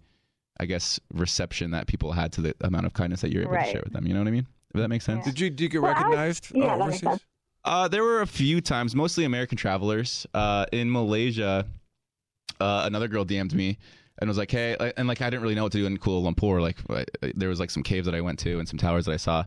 I 0.60 0.66
guess 0.66 1.00
reception 1.14 1.70
that 1.70 1.86
people 1.86 2.12
had 2.12 2.32
to 2.32 2.40
the 2.42 2.54
amount 2.60 2.84
of 2.84 2.92
kindness 2.92 3.20
that 3.22 3.32
you're 3.32 3.42
able 3.42 3.54
to 3.54 3.64
share 3.64 3.82
with 3.84 3.92
them. 3.92 4.06
You 4.06 4.12
know 4.14 4.20
what 4.20 4.28
I 4.28 4.32
mean? 4.32 4.46
If 4.74 4.80
that 4.80 4.88
makes 4.88 5.04
sense. 5.06 5.24
Did 5.24 5.40
you, 5.40 5.48
did 5.50 5.60
you 5.62 5.68
get 5.70 5.82
Well, 5.82 5.92
I- 5.94 6.00
recognized 6.00 6.52
yeah, 6.54 6.64
uh, 6.64 6.78
that 6.78 6.86
makes 6.88 7.02
overseas? 7.02 7.24
Uh, 7.64 7.88
there 7.88 8.02
were 8.02 8.20
a 8.20 8.26
few 8.26 8.60
times, 8.60 8.94
mostly 8.94 9.24
American 9.24 9.58
travelers. 9.58 10.26
Uh, 10.32 10.66
in 10.72 10.90
Malaysia, 10.90 11.66
uh, 12.60 12.82
another 12.86 13.08
girl 13.08 13.24
DM'd 13.24 13.54
me 13.54 13.78
and 14.18 14.28
was 14.28 14.38
like, 14.38 14.50
"Hey," 14.50 14.76
and 14.96 15.08
like 15.08 15.20
I 15.20 15.30
didn't 15.30 15.42
really 15.42 15.54
know 15.54 15.64
what 15.64 15.72
to 15.72 15.78
do 15.78 15.86
in 15.86 15.98
Kuala 15.98 16.32
Lumpur. 16.32 16.60
Like 16.60 16.76
uh, 16.90 17.04
there 17.34 17.48
was 17.48 17.60
like 17.60 17.70
some 17.70 17.82
caves 17.82 18.06
that 18.06 18.14
I 18.14 18.20
went 18.20 18.38
to 18.40 18.58
and 18.58 18.68
some 18.68 18.78
towers 18.78 19.06
that 19.06 19.12
I 19.12 19.16
saw, 19.16 19.40
uh, 19.40 19.44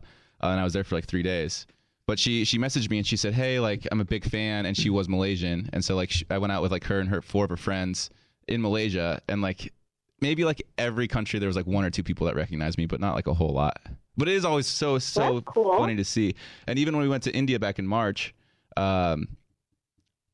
and 0.48 0.60
I 0.60 0.64
was 0.64 0.72
there 0.72 0.84
for 0.84 0.94
like 0.94 1.06
three 1.06 1.22
days. 1.22 1.66
But 2.06 2.18
she 2.18 2.44
she 2.44 2.58
messaged 2.58 2.90
me 2.90 2.98
and 2.98 3.06
she 3.06 3.16
said, 3.16 3.34
"Hey, 3.34 3.60
like 3.60 3.86
I'm 3.90 4.00
a 4.00 4.04
big 4.04 4.24
fan," 4.24 4.66
and 4.66 4.76
she 4.76 4.90
was 4.90 5.08
Malaysian, 5.08 5.70
and 5.72 5.84
so 5.84 5.94
like 5.94 6.10
sh 6.10 6.24
I 6.30 6.38
went 6.38 6.52
out 6.52 6.62
with 6.62 6.72
like 6.72 6.84
her 6.84 7.00
and 7.00 7.08
her 7.08 7.22
four 7.22 7.44
of 7.44 7.50
her 7.50 7.56
friends 7.56 8.10
in 8.48 8.60
Malaysia, 8.60 9.20
and 9.28 9.40
like 9.40 9.72
maybe 10.20 10.44
like 10.44 10.62
every 10.78 11.08
country 11.08 11.38
there 11.38 11.48
was 11.48 11.56
like 11.56 11.66
one 11.66 11.84
or 11.84 11.90
two 11.90 12.02
people 12.02 12.26
that 12.26 12.36
recognized 12.36 12.78
me, 12.78 12.86
but 12.86 13.00
not 13.00 13.14
like 13.14 13.26
a 13.26 13.34
whole 13.34 13.52
lot. 13.52 13.80
But 14.16 14.28
it 14.28 14.34
is 14.34 14.44
always 14.44 14.66
so 14.66 14.98
so 14.98 15.40
cool. 15.42 15.76
funny 15.78 15.96
to 15.96 16.04
see. 16.04 16.34
And 16.66 16.78
even 16.78 16.94
when 16.94 17.02
we 17.02 17.08
went 17.08 17.22
to 17.24 17.34
India 17.34 17.58
back 17.58 17.78
in 17.78 17.86
March, 17.86 18.34
um, 18.76 19.28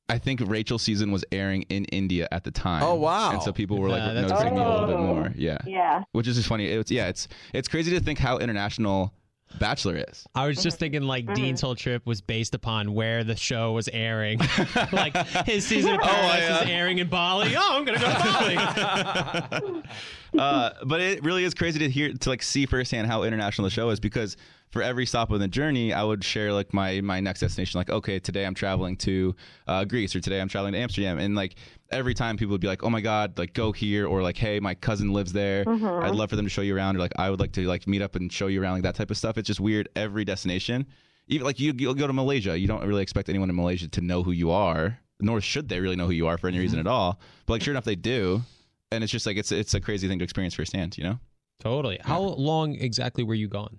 I 0.08 0.18
think 0.18 0.40
Rachel 0.44 0.78
season 0.78 1.12
was 1.12 1.24
airing 1.30 1.62
in 1.62 1.84
India 1.86 2.28
at 2.32 2.42
the 2.42 2.50
time. 2.50 2.82
Oh, 2.82 2.94
wow. 2.94 3.32
And 3.32 3.42
so 3.42 3.52
people 3.52 3.78
were 3.78 3.90
like 3.90 4.02
Yeah, 4.02 4.14
that's 4.14 4.30
noticing 4.30 4.54
me 4.54 4.62
a 4.62 4.68
little 4.68 4.86
bit 4.86 4.98
more. 4.98 5.32
Yeah. 5.36 5.58
Yeah. 5.66 6.04
Which 6.12 6.26
is 6.26 6.36
just 6.36 6.48
funny. 6.48 6.66
It's 6.66 6.90
yeah, 6.90 7.08
it's 7.08 7.28
it's 7.52 7.68
crazy 7.68 7.90
to 7.92 8.00
think 8.00 8.18
how 8.18 8.38
international 8.38 9.12
Bachelor 9.58 10.04
is. 10.08 10.26
I 10.34 10.46
was 10.46 10.62
just 10.62 10.76
mm-hmm. 10.76 10.80
thinking 10.80 11.02
like 11.02 11.24
mm-hmm. 11.24 11.34
Dean's 11.34 11.60
whole 11.60 11.74
trip 11.74 12.04
was 12.06 12.20
based 12.20 12.54
upon 12.54 12.92
where 12.92 13.24
the 13.24 13.36
show 13.36 13.72
was 13.72 13.88
airing. 13.88 14.38
like 14.92 15.16
his 15.46 15.66
season 15.66 15.94
of 15.94 16.00
oh, 16.02 16.06
Paradise 16.06 16.40
yeah. 16.40 16.62
is 16.62 16.70
airing 16.70 16.98
in 16.98 17.08
Bali. 17.08 17.54
Oh, 17.56 17.76
I'm 17.76 17.84
gonna 17.84 17.98
go 17.98 18.06
to 18.06 19.60
Bali. 19.60 19.82
uh, 20.38 20.70
but 20.84 21.00
it 21.00 21.24
really 21.24 21.44
is 21.44 21.54
crazy 21.54 21.78
to 21.80 21.88
hear 21.88 22.12
to 22.12 22.28
like 22.28 22.42
see 22.42 22.66
firsthand 22.66 23.06
how 23.06 23.22
international 23.22 23.64
the 23.64 23.70
show 23.70 23.90
is 23.90 24.00
because 24.00 24.36
for 24.70 24.82
every 24.82 25.06
stop 25.06 25.30
on 25.30 25.40
the 25.40 25.48
journey, 25.48 25.92
I 25.92 26.02
would 26.02 26.22
share 26.22 26.52
like 26.52 26.74
my 26.74 27.00
my 27.00 27.20
next 27.20 27.40
destination. 27.40 27.78
Like, 27.78 27.90
okay, 27.90 28.18
today 28.18 28.44
I'm 28.44 28.54
traveling 28.54 28.96
to 28.98 29.34
uh, 29.66 29.84
Greece, 29.84 30.14
or 30.14 30.20
today 30.20 30.40
I'm 30.40 30.48
traveling 30.48 30.72
to 30.74 30.78
Amsterdam, 30.78 31.18
and 31.18 31.34
like 31.34 31.56
every 31.90 32.14
time 32.14 32.36
people 32.36 32.52
would 32.52 32.60
be 32.60 32.66
like, 32.66 32.82
oh 32.82 32.90
my 32.90 33.00
god, 33.00 33.38
like 33.38 33.54
go 33.54 33.72
here, 33.72 34.06
or 34.06 34.22
like, 34.22 34.36
hey, 34.36 34.60
my 34.60 34.74
cousin 34.74 35.12
lives 35.12 35.32
there. 35.32 35.64
I'd 35.68 36.14
love 36.14 36.30
for 36.30 36.36
them 36.36 36.44
to 36.44 36.50
show 36.50 36.62
you 36.62 36.76
around, 36.76 36.96
or 36.96 37.00
like 37.00 37.12
I 37.16 37.30
would 37.30 37.40
like 37.40 37.52
to 37.52 37.66
like 37.66 37.86
meet 37.86 38.02
up 38.02 38.14
and 38.16 38.32
show 38.32 38.46
you 38.46 38.62
around, 38.62 38.74
like 38.74 38.82
that 38.82 38.94
type 38.94 39.10
of 39.10 39.16
stuff. 39.16 39.38
It's 39.38 39.46
just 39.46 39.60
weird. 39.60 39.88
Every 39.96 40.24
destination, 40.24 40.86
even 41.28 41.46
like 41.46 41.58
you 41.58 41.72
you'll 41.76 41.94
go 41.94 42.06
to 42.06 42.12
Malaysia, 42.12 42.58
you 42.58 42.66
don't 42.68 42.86
really 42.86 43.02
expect 43.02 43.28
anyone 43.28 43.50
in 43.50 43.56
Malaysia 43.56 43.88
to 43.88 44.00
know 44.00 44.22
who 44.22 44.32
you 44.32 44.50
are, 44.50 44.98
nor 45.20 45.40
should 45.40 45.68
they 45.68 45.80
really 45.80 45.96
know 45.96 46.06
who 46.06 46.12
you 46.12 46.26
are 46.26 46.36
for 46.38 46.48
any 46.48 46.58
reason 46.58 46.78
at 46.78 46.86
all. 46.86 47.20
But 47.46 47.54
like 47.54 47.62
sure 47.62 47.72
enough, 47.72 47.84
they 47.84 47.96
do. 47.96 48.42
And 48.90 49.04
it's 49.04 49.12
just 49.12 49.26
like 49.26 49.36
it's 49.36 49.52
it's 49.52 49.74
a 49.74 49.80
crazy 49.80 50.08
thing 50.08 50.18
to 50.18 50.24
experience 50.24 50.54
firsthand, 50.54 50.96
you 50.96 51.04
know. 51.04 51.18
totally. 51.60 51.98
How 52.02 52.20
long 52.20 52.74
exactly 52.74 53.24
were 53.24 53.34
you 53.34 53.48
gone? 53.48 53.78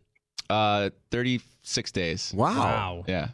Uh, 0.50 0.90
36 1.12 1.92
days. 1.92 2.34
Wow. 2.36 3.04
Yeah. 3.08 3.30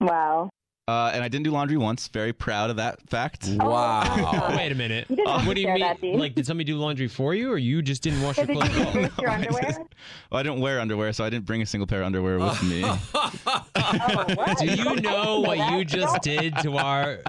Wow. 0.00 0.50
Uh, 0.86 1.10
and 1.14 1.24
I 1.24 1.28
didn't 1.28 1.44
do 1.44 1.50
laundry 1.50 1.78
once. 1.78 2.08
Very 2.08 2.34
proud 2.34 2.68
of 2.68 2.76
that 2.76 3.00
fact. 3.08 3.48
Wow. 3.48 4.02
Oh, 4.04 4.52
wait 4.56 4.70
a 4.70 4.74
minute. 4.74 5.06
You 5.08 5.16
didn't 5.16 5.30
have 5.30 5.46
what 5.46 5.54
do 5.54 5.62
you 5.62 5.66
share 5.68 5.74
mean? 5.76 5.82
that, 5.82 6.00
Dean. 6.02 6.18
like, 6.18 6.34
did 6.34 6.44
somebody 6.44 6.70
do 6.70 6.76
laundry 6.76 7.08
for 7.08 7.34
you, 7.34 7.50
or 7.50 7.56
you 7.56 7.80
just 7.80 8.02
didn't 8.02 8.20
wash 8.20 8.36
your 8.36 8.44
Did 8.44 8.56
clothes? 8.58 8.76
you 8.76 8.82
at 8.82 8.86
all? 8.88 8.92
rinse 9.00 9.18
your 9.18 9.30
underwear? 9.30 9.76
Well, 10.30 10.40
I 10.40 10.42
didn't 10.42 10.60
wear 10.60 10.80
underwear, 10.80 11.14
so 11.14 11.24
I 11.24 11.30
didn't 11.30 11.46
bring 11.46 11.62
a 11.62 11.66
single 11.66 11.86
pair 11.86 12.00
of 12.00 12.06
underwear 12.06 12.38
with 12.38 12.62
me. 12.64 12.84
Oh, 13.46 14.24
what? 14.34 14.58
Do 14.58 14.66
you 14.66 14.96
know 14.96 15.40
what 15.40 15.58
you 15.72 15.84
just 15.84 16.20
did 16.22 16.54
to 16.58 16.76
our 16.76 17.20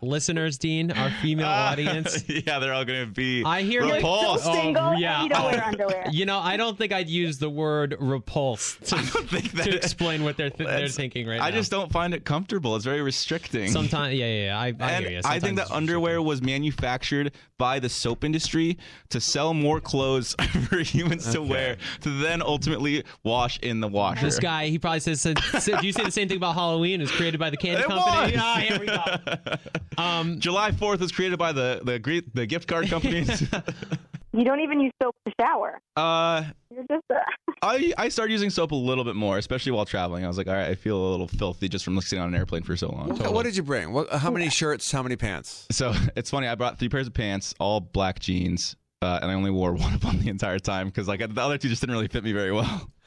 listeners, 0.00 0.58
Dean, 0.58 0.90
our 0.92 1.10
female 1.22 1.46
audience? 1.48 2.24
yeah, 2.28 2.58
they're 2.58 2.72
all 2.72 2.84
going 2.84 3.06
to 3.06 3.12
be 3.12 3.42
I 3.44 3.62
hear 3.62 3.80
You're 3.80 3.88
like, 3.90 3.96
repulsed. 3.96 4.44
so 4.44 4.52
single 4.52 4.82
Oh, 4.82 4.92
yeah. 4.92 5.22
you 5.22 5.28
don't 5.28 5.44
wear 5.44 5.64
underwear. 5.64 6.04
You 6.10 6.26
know, 6.26 6.38
I 6.38 6.56
don't 6.56 6.76
think 6.78 6.92
I'd 6.92 7.08
use 7.08 7.38
the 7.38 7.50
word 7.50 7.96
repulsed 7.98 8.84
to, 8.86 8.98
think 8.98 9.52
that- 9.52 9.64
to 9.64 9.76
explain 9.76 10.24
what 10.24 10.36
they're 10.36 10.50
th- 10.50 10.68
they're 10.68 10.88
thinking 10.88 11.26
right 11.26 11.38
now. 11.38 11.44
I 11.44 11.50
now. 11.50 11.56
just 11.56 11.70
don't 11.70 11.90
find 11.92 12.14
it 12.14 12.24
comfortable. 12.24 12.76
It's 12.76 12.84
very 12.84 13.02
restricting. 13.02 13.70
Sometimes, 13.70 14.14
yeah, 14.14 14.26
yeah, 14.26 14.44
yeah. 14.46 14.58
I, 14.58 14.74
I 14.80 15.00
hear 15.00 15.10
you. 15.10 15.20
I 15.24 15.38
think 15.40 15.56
that 15.56 15.70
underwear 15.70 16.20
was 16.22 16.42
manufactured 16.42 17.32
by 17.58 17.78
the 17.80 17.88
soap 17.88 18.24
industry 18.24 18.78
to 19.10 19.20
sell 19.20 19.52
more 19.52 19.80
clothes 19.80 20.34
for 20.68 20.78
humans 20.78 21.30
to 21.32 21.42
wear, 21.42 21.76
to 22.00 22.08
then 22.20 22.40
ultimately 22.40 23.04
wash 23.24 23.58
in 23.60 23.80
the 23.80 23.88
washer. 23.88 24.24
This 24.24 24.38
guy, 24.38 24.68
he 24.68 24.78
probably 24.78 25.00
says, 25.00 25.20
said, 25.20 25.38
said- 25.58 25.80
do 25.80 25.86
you 25.86 25.92
say 25.92 26.04
the 26.04 26.10
same 26.10 26.28
thing 26.28 26.36
about 26.36 26.54
Halloween? 26.54 27.00
It's 27.00 27.10
created 27.10 27.38
by 27.40 27.50
the 27.50 27.56
candy 27.56 27.80
It 27.82 27.86
company. 27.86 28.32
was. 28.36 28.40
Ah, 28.42 28.56
here 28.66 28.78
we 28.80 28.86
go. 28.86 29.56
Um, 29.98 30.38
July 30.38 30.70
4th 30.70 31.00
was 31.00 31.10
created 31.10 31.40
by 31.40 31.50
the 31.50 31.80
the, 31.82 32.22
the 32.32 32.46
gift 32.46 32.68
card 32.68 32.88
companies. 32.88 33.42
You 34.32 34.44
don't 34.44 34.60
even 34.60 34.78
use 34.80 34.92
soap 35.02 35.16
to 35.26 35.32
shower. 35.40 35.80
uh, 35.96 36.44
You're 36.70 36.84
just 36.90 37.04
uh, 37.10 37.14
I 37.62 37.92
I 37.96 38.08
started 38.10 38.32
using 38.32 38.50
soap 38.50 38.72
a 38.72 38.76
little 38.76 39.04
bit 39.04 39.16
more, 39.16 39.38
especially 39.38 39.72
while 39.72 39.86
traveling. 39.86 40.24
I 40.24 40.28
was 40.28 40.36
like, 40.36 40.46
all 40.48 40.52
right, 40.54 40.68
I 40.68 40.74
feel 40.74 40.96
a 40.96 41.10
little 41.10 41.28
filthy 41.28 41.68
just 41.68 41.84
from 41.84 41.98
sitting 42.00 42.20
on 42.22 42.28
an 42.28 42.34
airplane 42.34 42.62
for 42.62 42.76
so 42.76 42.88
long. 42.90 43.08
What, 43.08 43.32
what 43.32 43.42
did 43.44 43.56
you 43.56 43.62
bring? 43.62 43.92
What, 43.92 44.10
how 44.12 44.30
many 44.30 44.50
shirts? 44.50 44.92
How 44.92 45.02
many 45.02 45.16
pants? 45.16 45.66
So 45.70 45.94
it's 46.14 46.30
funny. 46.30 46.46
I 46.46 46.54
brought 46.54 46.78
three 46.78 46.88
pairs 46.90 47.06
of 47.06 47.14
pants, 47.14 47.54
all 47.58 47.80
black 47.80 48.18
jeans, 48.20 48.76
uh, 49.02 49.18
and 49.22 49.30
I 49.30 49.34
only 49.34 49.50
wore 49.50 49.72
one 49.86 49.94
of 49.94 50.00
them 50.00 50.20
the 50.20 50.28
entire 50.28 50.58
time 50.58 50.88
because 50.88 51.08
like 51.08 51.20
the 51.20 51.40
other 51.40 51.56
two 51.58 51.68
just 51.68 51.80
didn't 51.80 51.94
really 51.94 52.08
fit 52.08 52.22
me 52.24 52.32
very 52.32 52.52
well. 52.52 52.90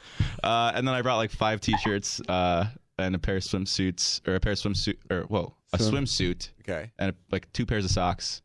Uh, 0.43 0.71
and 0.73 0.87
then 0.87 0.95
I 0.95 1.03
brought 1.03 1.17
like 1.17 1.29
five 1.29 1.61
t-shirts 1.61 2.19
uh, 2.27 2.65
and 2.97 3.13
a 3.13 3.19
pair 3.19 3.35
of 3.37 3.43
swimsuits, 3.43 4.27
or 4.27 4.33
a 4.33 4.39
pair 4.39 4.53
of 4.53 4.57
swimsuit, 4.57 4.95
or 5.11 5.21
whoa, 5.25 5.53
a 5.73 5.77
Swim- 5.77 6.05
swimsuit, 6.05 6.49
Okay. 6.61 6.91
and 6.97 7.13
like 7.31 7.51
two 7.53 7.67
pairs 7.67 7.85
of 7.85 7.91
socks. 7.91 8.41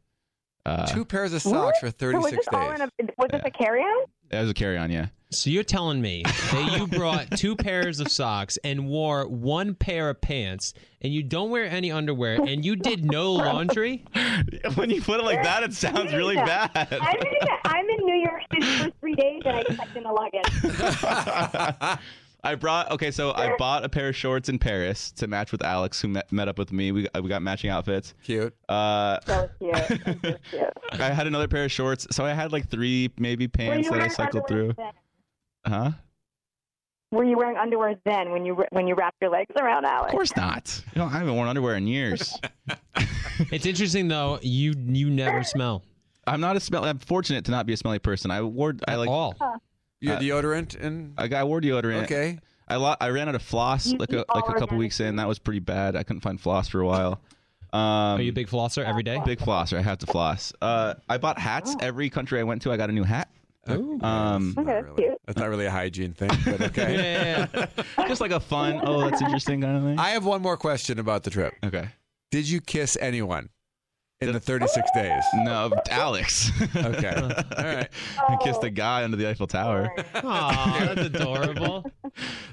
Uh, 0.66 0.84
Two 0.86 1.04
pairs 1.04 1.32
of 1.32 1.42
socks 1.42 1.78
for 1.78 1.86
so 1.86 2.18
was 2.18 2.30
36 2.30 2.36
this 2.36 2.48
all 2.52 2.70
days. 2.70 2.80
in 2.98 3.08
a, 3.08 3.12
was 3.18 3.28
this 3.30 3.42
a 3.44 3.50
carry-on? 3.52 4.04
That 4.30 4.40
was 4.40 4.50
a 4.50 4.54
carry-on, 4.54 4.90
yeah. 4.90 5.06
so 5.30 5.48
you're 5.48 5.62
telling 5.62 6.00
me 6.00 6.24
that 6.24 6.76
you 6.76 6.88
brought 6.88 7.30
two 7.38 7.54
pairs 7.54 8.00
of 8.00 8.08
socks 8.10 8.58
and 8.64 8.88
wore 8.88 9.28
one 9.28 9.76
pair 9.76 10.10
of 10.10 10.20
pants, 10.20 10.74
and 11.00 11.14
you 11.14 11.22
don't 11.22 11.50
wear 11.50 11.66
any 11.66 11.92
underwear, 11.92 12.42
and 12.42 12.64
you 12.64 12.74
did 12.74 13.04
no 13.04 13.32
laundry? 13.34 14.04
when 14.74 14.90
you 14.90 15.00
put 15.00 15.20
it 15.20 15.24
like 15.24 15.44
that, 15.44 15.62
it 15.62 15.72
sounds 15.72 16.12
really 16.12 16.34
bad. 16.34 16.70
I'm 16.74 17.16
in, 17.20 17.48
I'm 17.64 17.88
in 17.88 18.04
New 18.04 18.24
York 18.24 18.42
City 18.52 18.66
for 18.82 18.90
three 18.98 19.14
days 19.14 19.42
and 19.44 19.56
I 19.58 19.62
checked 19.62 19.96
in 19.96 20.02
the 20.02 20.10
luggage. 20.10 21.98
I 22.46 22.54
brought 22.54 22.90
okay, 22.92 23.10
so 23.10 23.32
I 23.32 23.56
bought 23.56 23.84
a 23.84 23.88
pair 23.88 24.08
of 24.08 24.16
shorts 24.16 24.48
in 24.48 24.58
Paris 24.58 25.10
to 25.12 25.26
match 25.26 25.52
with 25.52 25.64
Alex, 25.64 26.00
who 26.00 26.08
met, 26.08 26.30
met 26.30 26.48
up 26.48 26.58
with 26.58 26.72
me. 26.72 26.92
We 26.92 27.08
we 27.20 27.28
got 27.28 27.42
matching 27.42 27.70
outfits. 27.70 28.14
Cute. 28.22 28.54
Uh, 28.68 29.18
So 29.26 29.50
cute. 29.58 29.74
So 30.22 30.36
cute. 30.50 30.70
I 30.92 31.10
had 31.10 31.26
another 31.26 31.48
pair 31.48 31.64
of 31.64 31.72
shorts, 31.72 32.06
so 32.10 32.24
I 32.24 32.32
had 32.32 32.52
like 32.52 32.68
three 32.68 33.10
maybe 33.18 33.48
pants 33.48 33.90
that 33.90 34.00
I 34.00 34.08
cycled 34.08 34.46
through. 34.46 34.74
then? 34.74 34.92
Huh? 35.66 35.90
Were 37.10 37.24
you 37.24 37.36
wearing 37.36 37.56
underwear 37.56 37.96
then 38.04 38.30
when 38.30 38.44
you 38.44 38.62
when 38.70 38.86
you 38.86 38.94
wrapped 38.94 39.16
your 39.20 39.30
legs 39.30 39.52
around 39.60 39.84
Alex? 39.84 40.12
Of 40.12 40.12
course 40.12 40.36
not. 40.36 40.82
You 40.94 41.00
know, 41.00 41.06
I 41.06 41.18
haven't 41.18 41.34
worn 41.34 41.48
underwear 41.48 41.76
in 41.76 41.86
years. 41.86 42.32
It's 43.52 43.66
interesting 43.66 44.08
though. 44.08 44.38
You 44.40 44.72
you 44.78 45.10
never 45.10 45.44
smell 45.44 45.82
I'm 46.26 46.40
not 46.40 46.56
a 46.56 46.60
smell. 46.60 46.84
I'm 46.84 46.98
fortunate 46.98 47.44
to 47.44 47.50
not 47.50 47.66
be 47.66 47.72
a 47.72 47.76
smelly 47.76 47.98
person. 47.98 48.30
I 48.30 48.40
wore 48.42 48.74
I 48.88 48.96
like 48.96 49.08
all. 49.08 49.34
Your 50.00 50.16
Uh, 50.16 50.20
deodorant 50.20 50.78
and 50.80 51.14
I 51.16 51.28
got 51.28 51.40
I 51.40 51.44
wore 51.44 51.60
deodorant. 51.60 52.04
okay. 52.04 52.38
I 52.68 52.76
lo- 52.76 52.96
I 53.00 53.10
ran 53.10 53.28
out 53.28 53.34
of 53.36 53.42
floss 53.42 53.86
You 53.86 53.98
like 53.98 54.12
a 54.12 54.24
like 54.34 54.48
a 54.48 54.54
couple 54.54 54.76
weeks 54.76 55.00
in. 55.00 55.16
That 55.16 55.28
was 55.28 55.38
pretty 55.38 55.60
bad. 55.60 55.94
I 55.96 56.02
couldn't 56.02 56.22
find 56.22 56.40
floss 56.40 56.68
for 56.68 56.80
a 56.80 56.86
while. 56.86 57.20
Um, 57.72 57.80
Are 58.18 58.20
you 58.22 58.30
a 58.30 58.34
big 58.34 58.48
flosser 58.48 58.84
every 58.84 59.02
day? 59.02 59.20
Big 59.24 59.38
flosser. 59.38 59.76
I 59.78 59.82
have 59.82 59.98
to 59.98 60.06
floss. 60.06 60.52
Uh, 60.62 60.94
I 61.08 61.18
bought 61.18 61.38
hats. 61.38 61.76
Every 61.80 62.08
country 62.10 62.40
I 62.40 62.42
went 62.44 62.62
to, 62.62 62.72
I 62.72 62.76
got 62.76 62.88
a 62.90 62.92
new 62.92 63.04
hat. 63.04 63.28
Ooh. 63.70 63.98
Um, 64.02 64.54
Okay, 64.56 64.62
Not 64.62 64.66
that's 64.66 64.86
really. 64.98 65.16
That's 65.26 65.38
not 65.38 65.48
really 65.48 65.66
a 65.66 65.70
hygiene 65.70 66.12
thing, 66.12 66.30
but 66.44 66.60
Yeah, 66.60 66.66
okay. 66.68 67.46
yeah, 67.52 67.66
yeah. 67.98 68.06
just 68.08 68.20
like 68.20 68.30
a 68.30 68.38
fun. 68.40 68.80
Oh, 68.82 69.08
that's 69.08 69.20
interesting 69.20 69.60
kind 69.62 69.76
of 69.76 69.82
thing. 69.82 69.98
I 69.98 70.10
have 70.10 70.24
one 70.24 70.40
more 70.42 70.56
question 70.56 70.98
about 70.98 71.24
the 71.24 71.30
trip. 71.30 71.54
okay. 71.64 71.88
Did 72.30 72.48
you 72.48 72.60
kiss 72.60 72.96
anyone 73.00 73.48
in 74.26 74.32
the 74.32 74.40
36 74.40 74.90
days? 74.94 75.24
No, 75.34 75.70
Alex. 75.90 76.50
Okay. 76.76 77.08
All 77.58 77.64
right. 77.64 77.88
I 78.28 78.36
kissed 78.42 78.62
a 78.62 78.70
guy 78.70 79.04
under 79.04 79.16
the 79.16 79.28
Eiffel 79.28 79.46
Tower. 79.46 79.88
Aw, 80.14 80.76
that's 80.94 81.00
adorable. 81.00 81.90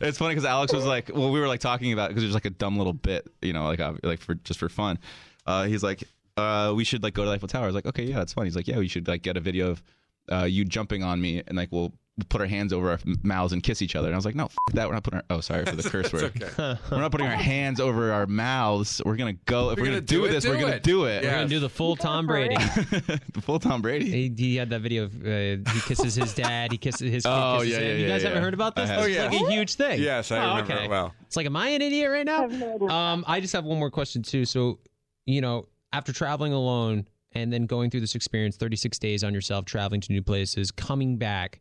It's 0.01 0.17
funny 0.17 0.33
because 0.33 0.45
Alex 0.45 0.73
was 0.73 0.85
like, 0.85 1.11
well, 1.13 1.31
we 1.31 1.39
were 1.39 1.47
like 1.47 1.59
talking 1.59 1.93
about 1.93 2.09
because 2.09 2.23
it 2.23 2.27
was 2.27 2.33
like 2.35 2.45
a 2.45 2.49
dumb 2.49 2.77
little 2.77 2.93
bit, 2.93 3.27
you 3.41 3.53
know, 3.53 3.65
like 3.65 3.79
uh, 3.79 3.93
like 4.03 4.21
for 4.21 4.35
just 4.35 4.59
for 4.59 4.69
fun. 4.69 4.97
Uh, 5.45 5.65
he's 5.65 5.83
like, 5.83 6.03
uh, 6.37 6.73
we 6.75 6.83
should 6.83 7.03
like 7.03 7.13
go 7.13 7.23
to 7.23 7.29
the 7.29 7.35
Eiffel 7.35 7.47
Tower. 7.47 7.63
I 7.63 7.67
was 7.67 7.75
like, 7.75 7.85
okay, 7.85 8.03
yeah, 8.03 8.17
that's 8.17 8.33
fun. 8.33 8.45
He's 8.45 8.55
like, 8.55 8.67
yeah, 8.67 8.77
we 8.77 8.87
should 8.87 9.07
like 9.07 9.21
get 9.21 9.37
a 9.37 9.41
video 9.41 9.71
of 9.71 9.83
uh, 10.31 10.43
you 10.45 10.63
jumping 10.65 11.03
on 11.03 11.21
me 11.21 11.43
and 11.47 11.57
like 11.57 11.69
we'll 11.71 11.93
put 12.29 12.41
our 12.41 12.47
hands 12.47 12.71
over 12.73 12.91
our 12.91 12.99
mouths 13.23 13.53
and 13.53 13.63
kiss 13.63 13.81
each 13.81 13.95
other. 13.95 14.07
And 14.07 14.13
I 14.15 14.17
was 14.17 14.25
like, 14.25 14.35
no, 14.35 14.45
f- 14.45 14.55
that. 14.73 14.87
We're 14.87 14.93
not 14.93 15.03
putting 15.03 15.17
our. 15.19 15.25
Oh, 15.31 15.41
sorry 15.41 15.65
for 15.65 15.75
the 15.75 15.89
curse 15.89 16.13
word. 16.13 16.25
okay. 16.25 16.47
We're 16.91 16.99
not 17.01 17.11
putting 17.11 17.25
our 17.25 17.35
hands 17.35 17.79
over 17.79 18.11
our 18.11 18.27
mouths. 18.27 19.01
We're 19.03 19.15
gonna 19.15 19.33
go. 19.45 19.71
If 19.71 19.79
we're, 19.79 19.85
gonna, 19.85 20.01
do, 20.01 20.27
this, 20.27 20.43
do 20.43 20.51
we're 20.51 20.59
gonna 20.59 20.79
do 20.79 21.05
it. 21.05 21.23
We're 21.23 21.29
Yeah. 21.29 21.35
gonna 21.37 21.47
do 21.47 21.59
the 21.59 21.69
full 21.69 21.95
Tom 21.95 22.27
Brady. 22.27 22.55
the 22.55 23.41
full 23.41 23.57
Tom 23.59 23.81
Brady. 23.81 24.09
He, 24.11 24.33
he 24.37 24.55
had 24.55 24.69
that 24.69 24.81
video 24.81 25.05
of 25.05 25.15
uh, 25.25 25.71
he 25.71 25.81
kisses 25.87 26.13
his 26.15 26.33
dad. 26.35 26.71
He 26.71 26.77
kisses 26.77 27.11
his 27.11 27.23
kid. 27.23 27.31
Oh, 27.31 27.57
kisses 27.59 27.71
yeah, 27.73 27.79
him. 27.79 27.83
yeah, 27.85 27.93
You 28.03 28.07
guys 28.07 28.21
yeah, 28.21 28.27
haven't 28.29 28.43
heard 28.43 28.53
about 28.53 28.75
this? 28.75 28.89
I 28.89 28.93
have. 28.93 29.05
It's 29.07 29.17
Oh, 29.17 29.21
like 29.31 29.31
yeah. 29.41 29.47
a 29.47 29.51
huge 29.51 29.73
thing. 29.75 30.01
Yes, 30.01 30.31
I 30.31 30.37
Oh, 30.37 30.49
remember 30.49 30.73
okay. 30.73 30.83
it 30.85 30.89
well. 30.89 31.13
It's 31.25 31.35
like, 31.35 31.47
am 31.47 31.55
I 31.55 31.69
an 31.69 31.81
idiot 31.81 32.11
right 32.11 32.25
now? 32.25 32.39
I 32.39 32.41
have 32.41 32.51
no 32.59 32.75
idea. 32.75 32.89
Um, 32.89 33.25
I 33.27 33.39
just 33.41 33.53
have 33.53 33.65
one 33.65 33.79
more 33.79 33.89
question 33.89 34.21
too. 34.21 34.45
So, 34.45 34.77
you 35.25 35.41
know, 35.41 35.67
after 35.93 36.13
traveling 36.13 36.53
alone 36.53 37.07
and 37.31 37.51
then 37.51 37.65
going 37.65 37.89
through 37.89 38.01
this 38.01 38.13
experience, 38.13 38.55
36 38.57 38.99
days 38.99 39.23
on 39.23 39.33
yourself, 39.33 39.65
traveling 39.65 39.99
to 40.01 40.11
new 40.13 40.21
places, 40.21 40.69
coming 40.69 41.17
back, 41.17 41.59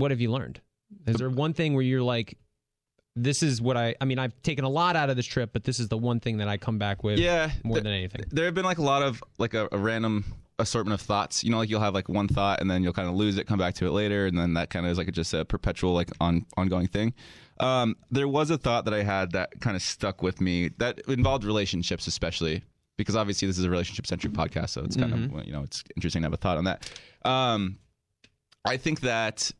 what 0.00 0.10
have 0.10 0.20
you 0.20 0.30
learned? 0.30 0.60
Is 1.06 1.16
there 1.16 1.30
one 1.30 1.52
thing 1.52 1.74
where 1.74 1.82
you're 1.82 2.02
like, 2.02 2.38
this 3.16 3.42
is 3.42 3.60
what 3.60 3.76
I, 3.76 3.94
I 4.00 4.04
mean, 4.04 4.18
I've 4.18 4.40
taken 4.42 4.64
a 4.64 4.68
lot 4.68 4.94
out 4.96 5.10
of 5.10 5.16
this 5.16 5.26
trip, 5.26 5.50
but 5.52 5.64
this 5.64 5.80
is 5.80 5.88
the 5.88 5.98
one 5.98 6.20
thing 6.20 6.38
that 6.38 6.48
I 6.48 6.56
come 6.56 6.78
back 6.78 7.02
with 7.02 7.18
Yeah, 7.18 7.50
more 7.64 7.74
th- 7.76 7.84
than 7.84 7.92
anything. 7.92 8.22
there 8.30 8.44
have 8.44 8.54
been 8.54 8.64
like 8.64 8.78
a 8.78 8.82
lot 8.82 9.02
of 9.02 9.22
like 9.38 9.54
a, 9.54 9.68
a 9.72 9.78
random 9.78 10.24
assortment 10.60 10.94
of 11.00 11.04
thoughts. 11.04 11.42
You 11.44 11.50
know, 11.50 11.58
like 11.58 11.68
you'll 11.68 11.80
have 11.80 11.94
like 11.94 12.08
one 12.08 12.28
thought 12.28 12.60
and 12.60 12.70
then 12.70 12.82
you'll 12.82 12.92
kind 12.92 13.08
of 13.08 13.14
lose 13.14 13.36
it, 13.36 13.46
come 13.46 13.58
back 13.58 13.74
to 13.74 13.86
it 13.86 13.90
later, 13.90 14.26
and 14.26 14.38
then 14.38 14.54
that 14.54 14.70
kind 14.70 14.86
of 14.86 14.92
is 14.92 14.98
like 14.98 15.08
a, 15.08 15.12
just 15.12 15.34
a 15.34 15.44
perpetual 15.44 15.94
like 15.94 16.10
on 16.20 16.46
ongoing 16.56 16.86
thing. 16.86 17.12
Um, 17.60 17.96
there 18.10 18.28
was 18.28 18.50
a 18.50 18.58
thought 18.58 18.84
that 18.84 18.94
I 18.94 19.02
had 19.02 19.32
that 19.32 19.60
kind 19.60 19.74
of 19.74 19.82
stuck 19.82 20.22
with 20.22 20.40
me 20.40 20.70
that 20.78 21.00
involved 21.08 21.42
relationships, 21.42 22.06
especially 22.06 22.62
because 22.96 23.16
obviously 23.16 23.48
this 23.48 23.58
is 23.58 23.64
a 23.64 23.70
relationship 23.70 24.06
centric 24.06 24.32
podcast, 24.32 24.70
so 24.70 24.84
it's 24.84 24.96
kind 24.96 25.12
of 25.12 25.44
you 25.46 25.52
know 25.52 25.62
it's 25.64 25.82
interesting 25.96 26.22
to 26.22 26.26
have 26.26 26.32
a 26.32 26.36
thought 26.36 26.56
on 26.56 26.64
that. 26.64 26.88
Um, 27.24 27.78
I 28.64 28.76
think 28.76 29.00
that 29.00 29.50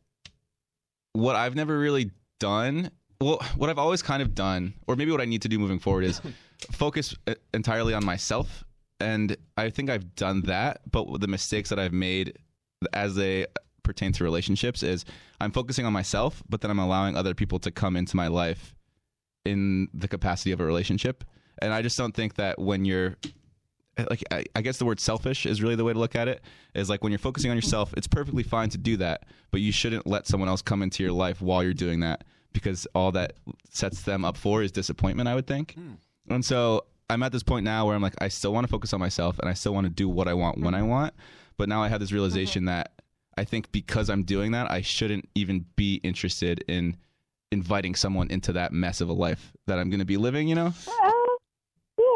what 1.13 1.37
I've 1.37 1.55
never 1.55 1.79
really 1.79 2.11
done, 2.39 2.91
well, 3.21 3.41
what 3.57 3.71
I've 3.71 3.79
always 3.79 4.03
kind 4.03 4.23
of 4.23 4.35
done, 4.35 4.75
or 4.87 4.97
maybe 4.97 5.11
what 5.11 5.21
I 5.21 5.25
need 5.25 5.43
to 5.43 5.49
do 5.49 5.59
moving 5.59 5.79
forward 5.79 6.05
is 6.05 6.21
focus 6.73 7.15
uh, 7.27 7.35
entirely 7.55 7.95
on 7.95 8.05
myself. 8.05 8.65
And 9.01 9.37
I 9.57 9.71
think 9.71 9.91
I've 9.91 10.15
done 10.17 10.43
that, 10.43 10.81
but 10.91 11.21
the 11.21 11.29
mistakes 11.29 11.71
that 11.71 11.79
I've 11.79 11.93
made 11.93 12.37
as 12.93 13.15
they 13.15 13.47
pertain 13.83 14.13
to 14.13 14.25
relationships 14.25 14.83
is 14.83 15.05
I'm 15.41 15.51
focusing 15.51 15.87
on 15.87 15.93
myself, 15.93 16.43
but 16.49 16.61
then 16.61 16.71
I'm 16.71 16.79
allowing 16.79 17.17
other 17.17 17.35
people 17.35 17.59
to 17.61 17.71
come 17.71 17.97
into 17.97 18.17
my 18.17 18.29
life 18.29 18.75
in 19.45 19.89
the 19.95 20.09
capacity 20.09 20.53
of 20.53 20.61
a 20.61 20.65
relationship. 20.65 21.25
And 21.63 21.73
I 21.73 21.83
just 21.83 21.97
don't 21.97 22.15
think 22.15 22.35
that 22.35 22.59
when 22.59 22.85
you're 22.85 23.17
Eh, 23.99 24.05
like 24.09 24.25
I, 24.31 24.45
I 24.55 24.63
guess 24.63 24.79
the 24.79 24.85
word 24.85 25.01
selfish 25.01 25.45
is 25.45 25.61
really 25.61 25.75
the 25.75 25.85
way 25.85 25.93
to 25.93 25.99
look 25.99 26.15
at 26.15 26.29
it 26.29 26.41
is 26.75 26.89
like 26.89 27.03
when 27.03 27.11
you're 27.11 27.19
focusing 27.19 27.51
on 27.51 27.57
yourself 27.57 27.93
it's 27.97 28.07
perfectly 28.07 28.43
fine 28.43 28.69
to 28.71 28.79
do 28.79 28.97
that 28.99 29.25
but 29.51 29.61
you 29.61 29.73
shouldn't 29.73 30.07
let 30.07 30.27
someone 30.27 30.49
else 30.49 30.63
come 30.63 30.83
into 30.83 31.03
your 31.03 31.13
life 31.13 31.43
while 31.43 31.63
you're 31.63 31.75
doing 31.75 32.01
that 32.01 32.25
because 32.53 32.87
all 32.95 33.13
that 33.13 33.35
sets 33.71 34.03
them 34.03 34.25
up 34.25 34.37
for 34.37 34.63
is 34.63 34.73
disappointment 34.73 35.29
i 35.29 35.35
would 35.35 35.47
think. 35.47 35.75
Hmm. 35.75 35.95
And 36.31 36.45
so 36.45 36.85
i'm 37.11 37.23
at 37.23 37.33
this 37.33 37.43
point 37.43 37.65
now 37.65 37.87
where 37.87 37.97
i'm 37.97 38.03
like 38.03 38.15
i 38.19 38.29
still 38.29 38.53
want 38.53 38.65
to 38.65 38.71
focus 38.71 38.93
on 38.93 39.01
myself 39.01 39.39
and 39.41 39.49
i 39.49 39.55
still 39.55 39.75
want 39.75 39.85
to 39.85 39.93
do 39.93 40.09
what 40.09 40.29
i 40.29 40.35
want 40.35 40.61
when 40.61 40.75
i 40.75 40.81
hmm. 40.81 40.89
want 40.89 41.15
but 41.57 41.69
now 41.69 41.83
i 41.83 41.89
have 41.89 42.01
this 42.01 42.13
realization 42.13 42.67
that 42.67 42.93
i 43.37 43.45
think 43.45 43.71
because 43.73 44.09
i'm 44.09 44.23
doing 44.23 44.53
that 44.53 44.71
i 44.71 44.81
shouldn't 44.81 45.29
even 45.35 45.65
be 45.75 45.97
interested 46.05 46.65
in 46.69 46.97
inviting 47.51 47.95
someone 47.95 48.31
into 48.31 48.53
that 48.53 48.73
mess 48.73 49.01
of 49.01 49.09
a 49.09 49.13
life 49.13 49.53
that 49.67 49.79
i'm 49.79 49.91
going 49.91 50.01
to 50.01 50.07
be 50.07 50.19
living 50.19 50.49
you 50.49 50.55
know 50.55 50.73
Uh, 51.03 51.11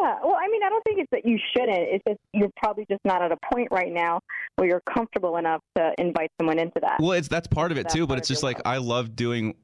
yeah. 0.02 0.18
Well, 0.24 0.36
I 0.40 0.48
mean, 0.48 0.62
I 0.62 0.68
don't 0.84 0.96
think 0.96 1.00
it's 1.00 1.10
that 1.10 1.28
you 1.28 1.38
shouldn't. 1.52 1.88
It's 1.88 2.04
just 2.06 2.20
you're 2.32 2.50
probably 2.56 2.86
just 2.90 3.04
not 3.04 3.22
at 3.22 3.32
a 3.32 3.36
point 3.52 3.68
right 3.70 3.92
now 3.92 4.20
where 4.56 4.68
you're 4.68 4.82
comfortable 4.92 5.36
enough 5.36 5.60
to 5.76 5.92
invite 5.98 6.30
someone 6.40 6.58
into 6.58 6.80
that. 6.80 6.96
Well, 7.00 7.12
it's 7.12 7.28
that's 7.28 7.46
part 7.46 7.72
of 7.72 7.78
it 7.78 7.84
That's 7.84 7.94
too, 7.94 8.06
but 8.06 8.18
it's 8.18 8.28
just 8.28 8.42
like 8.42 8.56
life. 8.58 8.66
I 8.66 8.76
love 8.78 9.16
doing. 9.16 9.54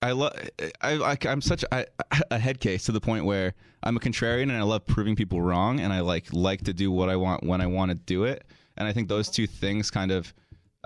I 0.00 0.12
love. 0.12 0.32
I, 0.80 0.94
I 0.94 1.18
I'm 1.26 1.40
such 1.40 1.64
a, 1.72 1.86
a 2.30 2.38
head 2.38 2.60
case 2.60 2.84
to 2.84 2.92
the 2.92 3.00
point 3.00 3.24
where 3.24 3.54
I'm 3.82 3.96
a 3.96 4.00
contrarian 4.00 4.44
and 4.44 4.52
I 4.52 4.62
love 4.62 4.86
proving 4.86 5.16
people 5.16 5.40
wrong 5.40 5.80
and 5.80 5.92
I 5.92 6.00
like 6.00 6.32
like 6.32 6.64
to 6.64 6.72
do 6.72 6.90
what 6.90 7.08
I 7.08 7.16
want 7.16 7.44
when 7.44 7.60
I 7.60 7.66
want 7.66 7.90
to 7.90 7.94
do 7.94 8.24
it. 8.24 8.44
And 8.76 8.86
I 8.86 8.92
think 8.92 9.08
those 9.08 9.28
two 9.28 9.46
things 9.46 9.90
kind 9.90 10.12
of 10.12 10.32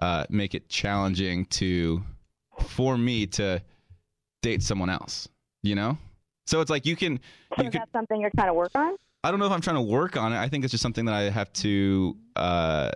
uh, 0.01 0.25
make 0.31 0.55
it 0.55 0.69
challenging 0.69 1.45
to 1.47 2.03
for 2.67 2.97
me 2.97 3.27
to 3.27 3.63
date 4.43 4.63
someone 4.63 4.91
else. 4.91 5.29
You 5.63 5.75
know. 5.75 5.99
So 6.47 6.61
it's 6.61 6.71
like 6.71 6.87
you 6.87 6.97
can 6.97 7.21
So 7.57 7.63
you 7.63 7.69
is 7.69 7.73
could 7.73 7.81
that 7.83 7.89
something 7.93 8.21
you're 8.21 8.31
trying 8.35 8.49
to 8.49 8.55
work 8.55 8.73
on? 8.75 8.97
I 9.25 9.31
don't 9.31 9.39
know 9.39 9.47
if 9.47 9.53
I'm 9.53 9.61
trying 9.61 9.77
to 9.77 9.83
work 9.83 10.17
on 10.17 10.33
it. 10.33 10.39
I 10.39 10.49
think 10.49 10.65
it's 10.65 10.73
just 10.73 10.83
something 10.83 11.05
that 11.05 11.15
I 11.15 11.31
have 11.31 11.53
to 11.55 12.17
uh 12.37 12.91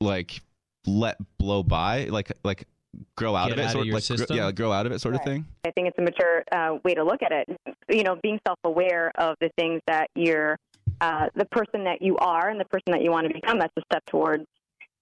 like 0.00 0.40
let 0.86 1.16
blow 1.38 1.62
by, 1.62 2.06
like 2.06 2.32
like 2.42 2.66
grow 3.16 3.36
out 3.36 3.48
Get 3.48 3.52
of 3.54 3.58
it, 3.58 3.62
out 3.62 3.66
of 3.66 3.72
sort 3.72 3.86
your 3.86 3.94
like 3.94 4.02
gr- 4.06 4.16
system? 4.16 4.36
yeah, 4.36 4.50
grow 4.50 4.72
out 4.72 4.86
of 4.86 4.92
it, 4.92 5.00
sort 5.00 5.14
of 5.14 5.22
thing. 5.22 5.46
I 5.64 5.70
think 5.70 5.88
it's 5.88 5.98
a 5.98 6.02
mature 6.02 6.42
uh, 6.52 6.78
way 6.84 6.94
to 6.94 7.04
look 7.04 7.22
at 7.22 7.32
it. 7.32 7.76
You 7.88 8.02
know, 8.02 8.16
being 8.22 8.40
self-aware 8.46 9.12
of 9.16 9.36
the 9.40 9.50
things 9.56 9.80
that 9.86 10.08
you're, 10.14 10.58
uh, 11.00 11.28
the 11.36 11.44
person 11.46 11.84
that 11.84 12.02
you 12.02 12.16
are, 12.16 12.48
and 12.48 12.58
the 12.58 12.64
person 12.64 12.92
that 12.92 13.02
you 13.02 13.10
want 13.10 13.28
to 13.28 13.34
become. 13.34 13.58
That's 13.58 13.72
a 13.76 13.82
step 13.82 14.04
towards, 14.06 14.44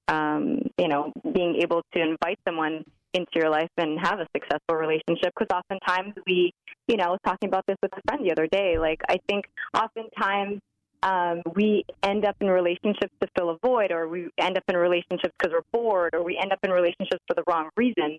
um, 0.09 0.61
you 0.78 0.88
know, 0.88 1.12
being 1.32 1.57
able 1.62 1.82
to 1.94 2.01
invite 2.01 2.38
someone 2.46 2.84
into 3.14 3.30
your 3.34 3.50
life 3.50 3.70
and 3.76 3.98
have 4.00 4.20
a 4.20 4.26
successful 4.34 4.76
relationship. 4.76 5.32
Because 5.38 5.48
oftentimes 5.54 6.14
we, 6.26 6.52
you 6.88 6.96
know, 6.96 7.04
I 7.04 7.11
was 7.11 7.20
talking 7.24 7.48
about 7.48 7.64
this 7.66 7.76
with 7.82 7.92
a 7.92 8.00
friend 8.06 8.24
the 8.24 8.32
other 8.32 8.46
day. 8.46 8.78
Like, 8.78 9.00
I 9.08 9.18
think 9.28 9.46
oftentimes 9.74 10.61
um, 11.02 11.42
we 11.54 11.84
end 12.02 12.24
up 12.24 12.36
in 12.40 12.48
relationships 12.48 13.12
to 13.20 13.28
fill 13.36 13.50
a 13.50 13.58
void, 13.64 13.90
or 13.90 14.08
we 14.08 14.28
end 14.38 14.56
up 14.56 14.64
in 14.68 14.76
relationships 14.76 15.32
because 15.38 15.52
we're 15.52 15.80
bored, 15.80 16.14
or 16.14 16.22
we 16.22 16.38
end 16.40 16.52
up 16.52 16.58
in 16.62 16.70
relationships 16.70 17.22
for 17.26 17.34
the 17.34 17.42
wrong 17.46 17.70
reason. 17.76 18.18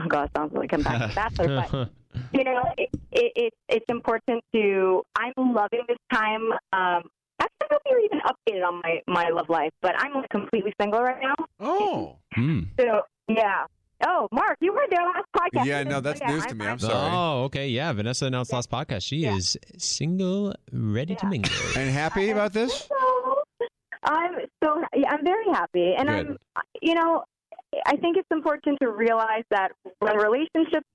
Oh 0.00 0.06
God, 0.06 0.30
sounds 0.36 0.52
like 0.54 0.72
I'm 0.72 0.82
back 0.82 1.08
to 1.08 1.14
bachelor, 1.14 1.66
but 1.70 1.90
you 2.32 2.44
know, 2.44 2.62
it, 2.76 2.90
it, 3.12 3.32
it, 3.36 3.54
it's 3.68 3.86
important 3.88 4.42
to. 4.54 5.02
I'm 5.16 5.54
loving 5.54 5.82
this 5.88 5.98
time. 6.12 6.52
Um, 6.72 7.08
actually, 7.40 7.62
I 7.62 7.66
don't 7.70 7.82
think 7.82 7.90
you're 7.90 8.00
even 8.00 8.20
updated 8.20 8.66
on 8.66 8.82
my 8.82 9.00
my 9.06 9.30
love 9.30 9.48
life, 9.48 9.72
but 9.80 9.94
I'm 9.98 10.14
like 10.14 10.28
completely 10.28 10.74
single 10.80 11.00
right 11.00 11.22
now. 11.22 11.46
Oh. 11.60 12.16
Hmm. 12.34 12.64
So 12.78 13.02
yeah. 13.28 13.64
Oh, 14.06 14.28
Mark, 14.30 14.56
you 14.60 14.72
were 14.72 14.86
there 14.90 15.02
last 15.04 15.26
podcast. 15.36 15.64
Yeah, 15.66 15.82
no, 15.82 16.00
that's 16.00 16.20
say 16.20 16.26
that. 16.26 16.32
news 16.32 16.46
to 16.46 16.54
me. 16.54 16.66
I'm 16.66 16.78
So- 16.78 16.88
sorry. 16.88 17.10
Oh, 17.12 17.42
okay. 17.44 17.68
Yeah. 17.68 17.92
Vanessa 17.92 18.26
announced 18.26 18.52
last 18.52 18.70
podcast. 18.70 19.02
She 19.02 19.16
Yeah. 19.18 19.34
is 19.36 19.56
single, 19.76 20.54
ready 20.72 21.14
to 21.16 21.26
Yeah. 21.26 21.30
mingle. 21.30 21.52
And 21.76 21.90
happy 21.90 22.30
about 22.30 22.52
this? 22.52 22.86
So 22.86 23.42
I'm 24.04 24.34
so 24.62 24.82
yeah, 24.94 25.10
I'm 25.10 25.24
very 25.24 25.46
happy, 25.52 25.94
and 25.98 26.08
Good. 26.08 26.26
I'm 26.28 26.36
you 26.80 26.94
know 26.94 27.24
I 27.86 27.96
think 27.96 28.16
it's 28.16 28.28
important 28.30 28.78
to 28.80 28.90
realize 28.90 29.44
that 29.50 29.72
when 29.98 30.16
relationships 30.16 30.86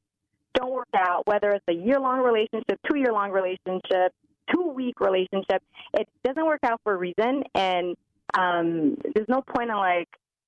don't 0.55 0.71
work 0.71 0.87
out, 0.95 1.27
whether 1.27 1.49
it's 1.51 1.65
a 1.67 1.73
year 1.73 1.99
long 1.99 2.19
relationship, 2.21 2.79
two 2.89 2.97
year 2.97 3.11
long 3.11 3.31
relationship, 3.31 4.13
two 4.51 4.69
week 4.69 4.99
relationship, 5.01 5.61
it 5.93 6.07
doesn't 6.23 6.45
work 6.45 6.59
out 6.63 6.79
for 6.83 6.93
a 6.93 6.97
reason, 6.97 7.43
and 7.53 7.95
um, 8.37 8.95
there's 9.13 9.27
no 9.27 9.41
point 9.41 9.69
in 9.69 9.75
like 9.75 10.07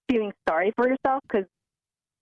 feeling 0.09 0.31
sorry 0.47 0.71
for 0.75 0.87
yourself 0.87 1.21
because 1.27 1.45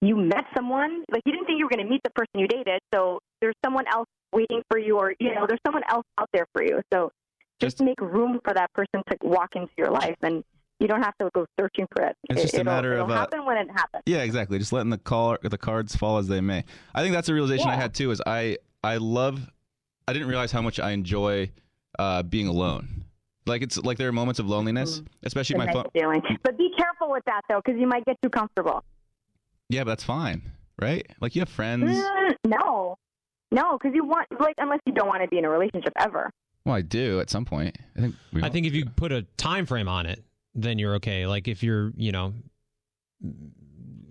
you 0.08 0.16
met 0.16 0.46
someone 0.56 1.04
like 1.12 1.22
you 1.26 1.32
didn't 1.32 1.46
think 1.46 1.60
you 1.60 1.66
were 1.66 1.70
going 1.70 1.86
to 1.86 1.90
meet 1.90 2.02
the 2.04 2.10
person 2.12 2.40
you 2.40 2.48
dated, 2.48 2.80
so 2.94 3.20
there's 3.42 3.56
someone 3.64 3.86
else 3.92 4.08
waiting 4.34 4.62
for 4.70 4.78
you, 4.80 4.98
or 4.98 5.14
you 5.20 5.34
know 5.34 5.46
there's 5.48 5.60
someone 5.66 5.84
else 5.90 6.06
out 6.20 6.30
there 6.34 6.46
for 6.54 6.64
you, 6.64 6.82
so 6.94 7.12
just, 7.60 7.78
Just- 7.78 7.84
make 7.84 8.00
room 8.02 8.40
for 8.44 8.54
that 8.54 8.72
person 8.74 9.02
to 9.10 9.18
walk 9.22 9.56
into 9.56 9.72
your 9.78 9.92
life 9.92 10.16
and 10.22 10.44
you 10.80 10.88
don't 10.88 11.04
have 11.04 11.14
to 11.22 11.30
go 11.34 11.46
searching 11.58 11.88
for 11.96 12.04
it. 12.04 12.18
It's 12.30 12.42
just 12.42 12.54
a 12.56 12.60
it'll, 12.62 12.66
matter 12.74 12.98
of, 12.98 13.10
uh, 13.10 13.14
happen 13.14 13.46
when 13.46 13.58
it 13.58 13.70
happens. 13.70 14.04
Yeah, 14.06 14.24
exactly. 14.24 14.58
Just 14.60 14.74
letting 14.74 14.90
the 14.90 14.98
call 14.98 15.38
the 15.42 15.58
cards 15.58 15.96
fall 15.96 16.18
as 16.18 16.28
they 16.28 16.42
may. 16.42 16.66
I 16.94 17.02
think 17.02 17.14
that's 17.14 17.30
a 17.30 17.34
realization 17.34 17.70
I 17.70 17.76
had 17.76 17.94
too. 17.94 18.12
Is 18.12 18.22
I 18.26 18.58
I 18.84 18.98
love. 18.98 19.50
I 20.08 20.12
didn't 20.14 20.28
realize 20.28 20.52
how 20.52 20.62
much 20.62 20.80
I 20.82 20.92
enjoy 20.92 21.52
uh, 21.98 22.24
being 22.24 22.48
alone. 22.48 23.06
Like 23.46 23.62
it's 23.62 23.78
like 23.78 23.98
there 23.98 24.10
are 24.10 24.12
moments 24.14 24.40
of 24.40 24.50
loneliness, 24.50 25.02
especially 25.24 25.54
It's 25.56 25.58
my 25.60 25.64
a 25.64 25.68
nice 25.68 25.76
phone. 25.76 25.92
feeling. 25.94 26.22
But 26.44 26.58
be 26.58 26.70
careful 26.78 27.10
with 27.12 27.24
that 27.26 27.42
though, 27.48 27.62
because 27.64 27.80
you 27.80 27.88
might 27.88 28.04
get 28.04 28.18
too 28.22 28.30
comfortable. 28.30 28.84
Yeah, 29.70 29.84
but 29.84 29.92
that's 29.92 30.04
fine, 30.04 30.52
right? 30.82 31.06
Like 31.22 31.36
you 31.36 31.42
have 31.42 31.50
friends. 31.50 31.98
Mm, 31.98 32.36
no, 32.46 32.98
no, 33.52 33.78
because 33.78 33.94
you 33.96 34.06
want 34.06 34.28
like 34.40 34.56
unless 34.58 34.80
you 34.86 34.94
don't 34.94 35.08
want 35.08 35.22
to 35.24 35.28
be 35.28 35.38
in 35.38 35.46
a 35.46 35.50
relationship 35.50 35.94
ever. 35.98 36.30
Well, 36.66 36.76
I 36.76 36.82
do 36.82 37.20
at 37.20 37.30
some 37.30 37.46
point. 37.46 37.78
I 37.98 38.02
think. 38.02 38.16
We 38.32 38.44
I 38.44 38.50
think 38.50 38.66
if 38.68 38.74
you 38.74 38.86
put 38.86 39.12
a 39.12 39.24
time 39.38 39.66
frame 39.66 39.88
on 39.88 40.06
it, 40.06 40.24
then 40.56 40.80
you're 40.80 40.96
okay. 40.96 41.26
Like 41.28 41.48
if 41.48 41.62
you're, 41.64 41.92
you 41.96 42.12
know, 42.12 42.34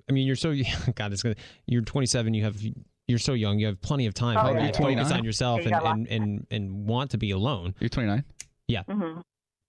I 0.09 0.12
mean, 0.12 0.26
you're 0.26 0.36
so 0.36 0.55
God, 0.94 1.12
it's 1.12 1.22
gonna. 1.22 1.36
You're 1.66 1.82
27. 1.82 2.34
You 2.34 2.44
have. 2.44 2.57
You're 3.09 3.18
so 3.18 3.32
young. 3.34 3.59
You 3.59 3.66
have 3.66 3.80
plenty 3.80 4.07
of 4.07 4.14
time 4.14 4.38
Oh, 4.38 4.48
to 4.53 4.55
yeah, 4.55 4.66
focus 4.68 4.76
29. 4.78 5.12
on 5.12 5.24
yourself 5.24 5.64
You 5.64 5.72
and, 5.72 5.86
and, 5.86 6.07
and 6.09 6.46
and 6.50 6.86
want 6.86 7.11
to 7.12 7.18
be 7.18 7.30
alone. 7.32 7.74
you're 7.80 7.88
29. 7.88 8.24
hmm 8.88 9.20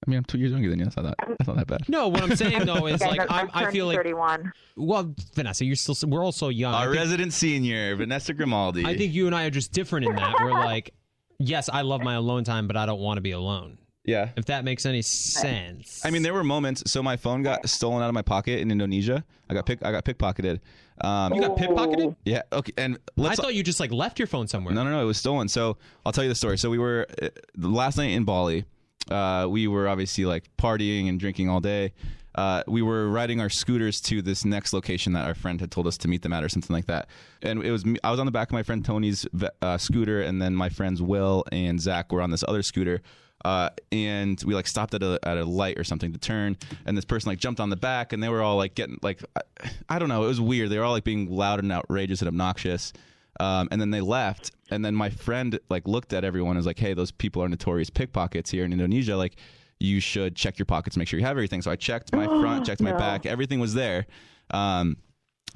I 0.05 0.09
mean, 0.09 0.17
I'm 0.17 0.23
two 0.25 0.37
years 0.37 0.51
younger 0.51 0.69
than 0.69 0.79
you. 0.79 0.85
That's 0.85 0.97
not 0.97 1.05
that. 1.05 1.15
That's 1.27 1.47
not 1.47 1.57
that 1.57 1.67
bad. 1.67 1.89
No, 1.89 2.07
what 2.09 2.21
I'm 2.23 2.35
saying 2.35 2.65
though 2.65 2.87
is 2.87 3.01
like 3.01 3.21
I'm, 3.29 3.49
I 3.53 3.71
feel 3.71 3.85
like 3.87 3.97
thirty-one. 3.97 4.51
well, 4.75 5.13
Vanessa, 5.33 5.65
you're 5.65 5.75
still 5.75 5.95
we're 6.09 6.23
all 6.23 6.31
so 6.31 6.49
young. 6.49 6.73
Our 6.73 6.85
think- 6.87 6.97
resident 6.97 7.33
senior, 7.33 7.95
Vanessa 7.95 8.33
Grimaldi. 8.33 8.85
I 8.85 8.97
think 8.97 9.13
you 9.13 9.27
and 9.27 9.35
I 9.35 9.45
are 9.45 9.49
just 9.49 9.71
different 9.71 10.05
in 10.07 10.15
that 10.15 10.35
we're 10.41 10.51
like, 10.51 10.93
yes, 11.39 11.69
I 11.69 11.81
love 11.81 12.01
my 12.01 12.15
alone 12.15 12.43
time, 12.43 12.67
but 12.67 12.75
I 12.75 12.85
don't 12.85 12.99
want 12.99 13.17
to 13.17 13.21
be 13.21 13.31
alone. 13.31 13.77
Yeah. 14.05 14.31
If 14.35 14.45
that 14.45 14.65
makes 14.65 14.85
any 14.85 15.01
sense. 15.01 16.05
I 16.05 16.09
mean, 16.11 16.23
there 16.23 16.33
were 16.33 16.43
moments. 16.43 16.83
So 16.91 17.01
my 17.01 17.15
phone 17.15 17.41
got 17.41 17.67
stolen 17.69 18.03
out 18.03 18.09
of 18.09 18.13
my 18.13 18.21
pocket 18.21 18.59
in 18.59 18.69
Indonesia. 18.69 19.23
I 19.49 19.53
got 19.53 19.65
pick. 19.65 19.83
I 19.83 19.91
got 19.91 20.03
pickpocketed. 20.03 20.59
Um, 21.01 21.33
you 21.33 21.41
got 21.41 21.57
pickpocketed. 21.57 22.15
yeah. 22.25 22.41
Okay. 22.51 22.73
And 22.77 22.95
I 22.95 22.99
let's. 23.21 23.39
thought 23.39 23.55
you 23.55 23.63
just 23.63 23.79
like 23.79 23.91
left 23.91 24.19
your 24.19 24.27
phone 24.27 24.47
somewhere. 24.47 24.73
no, 24.73 24.83
no, 24.83 24.89
no. 24.91 25.01
It 25.01 25.05
was 25.05 25.17
stolen. 25.17 25.47
So 25.47 25.77
I'll 26.05 26.11
tell 26.11 26.23
you 26.23 26.29
the 26.29 26.35
story. 26.35 26.57
So 26.57 26.69
we 26.69 26.77
were 26.77 27.07
uh, 27.21 27.29
last 27.57 27.97
night 27.97 28.11
in 28.11 28.25
Bali. 28.25 28.65
Uh, 29.09 29.47
we 29.49 29.67
were 29.67 29.87
obviously 29.87 30.25
like 30.25 30.49
partying 30.57 31.09
and 31.09 31.19
drinking 31.19 31.49
all 31.49 31.59
day. 31.59 31.93
Uh, 32.35 32.63
we 32.67 32.81
were 32.81 33.09
riding 33.09 33.39
our 33.39 33.49
scooters 33.49 34.01
to 34.01 34.21
this 34.21 34.43
next 34.43 34.73
location 34.73 35.13
that 35.13 35.27
our 35.27 35.35
friend 35.35 35.61
had 35.61 35.69
told 35.69 35.85
us 35.85 35.97
to 35.99 36.07
meet 36.07 36.23
them 36.23 36.33
at, 36.33 36.43
or 36.43 36.49
something 36.49 36.73
like 36.73 36.87
that. 36.87 37.07
And 37.41 37.63
it 37.63 37.71
was 37.71 37.85
I 38.03 38.09
was 38.09 38.19
on 38.19 38.25
the 38.25 38.31
back 38.31 38.49
of 38.49 38.53
my 38.53 38.63
friend 38.63 38.83
Tony's 38.83 39.27
uh, 39.61 39.77
scooter, 39.77 40.21
and 40.21 40.41
then 40.41 40.55
my 40.55 40.69
friends 40.69 41.01
Will 41.01 41.43
and 41.51 41.79
Zach 41.79 42.11
were 42.11 42.21
on 42.21 42.31
this 42.31 42.43
other 42.47 42.63
scooter. 42.63 43.01
Uh, 43.45 43.69
and 43.91 44.41
we 44.45 44.55
like 44.55 44.67
stopped 44.67 44.93
at 44.93 45.03
a 45.03 45.19
at 45.21 45.37
a 45.37 45.43
light 45.45 45.77
or 45.77 45.83
something 45.83 46.11
to 46.13 46.17
turn, 46.17 46.57
and 46.85 46.97
this 46.97 47.05
person 47.05 47.29
like 47.29 47.39
jumped 47.39 47.59
on 47.59 47.69
the 47.69 47.75
back, 47.75 48.13
and 48.13 48.23
they 48.23 48.29
were 48.29 48.41
all 48.41 48.57
like 48.57 48.73
getting 48.73 48.97
like 49.03 49.21
I, 49.35 49.41
I 49.89 49.99
don't 49.99 50.09
know, 50.09 50.23
it 50.23 50.27
was 50.27 50.41
weird. 50.41 50.69
They 50.69 50.79
were 50.79 50.85
all 50.85 50.93
like 50.93 51.03
being 51.03 51.29
loud 51.29 51.59
and 51.59 51.71
outrageous 51.71 52.21
and 52.21 52.27
obnoxious. 52.27 52.93
Um, 53.39 53.67
and 53.71 53.81
then 53.81 53.89
they 53.89 54.01
left, 54.01 54.51
and 54.74 54.84
then 54.84 54.95
my 54.95 55.09
friend 55.09 55.59
like 55.69 55.88
looked 55.88 56.13
at 56.13 56.24
everyone 56.24 56.51
and 56.51 56.57
was 56.57 56.65
like, 56.65 56.80
"Hey, 56.80 56.93
those 56.93 57.11
people 57.11 57.41
are 57.43 57.49
notorious 57.49 57.89
pickpockets 57.89 58.51
here 58.51 58.65
in 58.65 58.71
Indonesia. 58.74 59.15
Like, 59.15 59.36
you 59.80 59.99
should 59.99 60.36
check 60.36 60.57
your 60.59 60.65
pockets, 60.65 60.97
make 60.97 61.07
sure 61.07 61.19
you 61.19 61.26
have 61.26 61.38
everything." 61.38 61.61
So 61.61 61.71
I 61.71 61.76
checked 61.76 62.13
my 62.13 62.28
front, 62.28 62.65
checked 62.69 62.82
my 62.82 62.91
No. 62.91 62.97
back, 62.97 63.26
everything 63.26 63.59
was 63.59 63.74
there. 63.74 64.05
Um, 64.51 64.97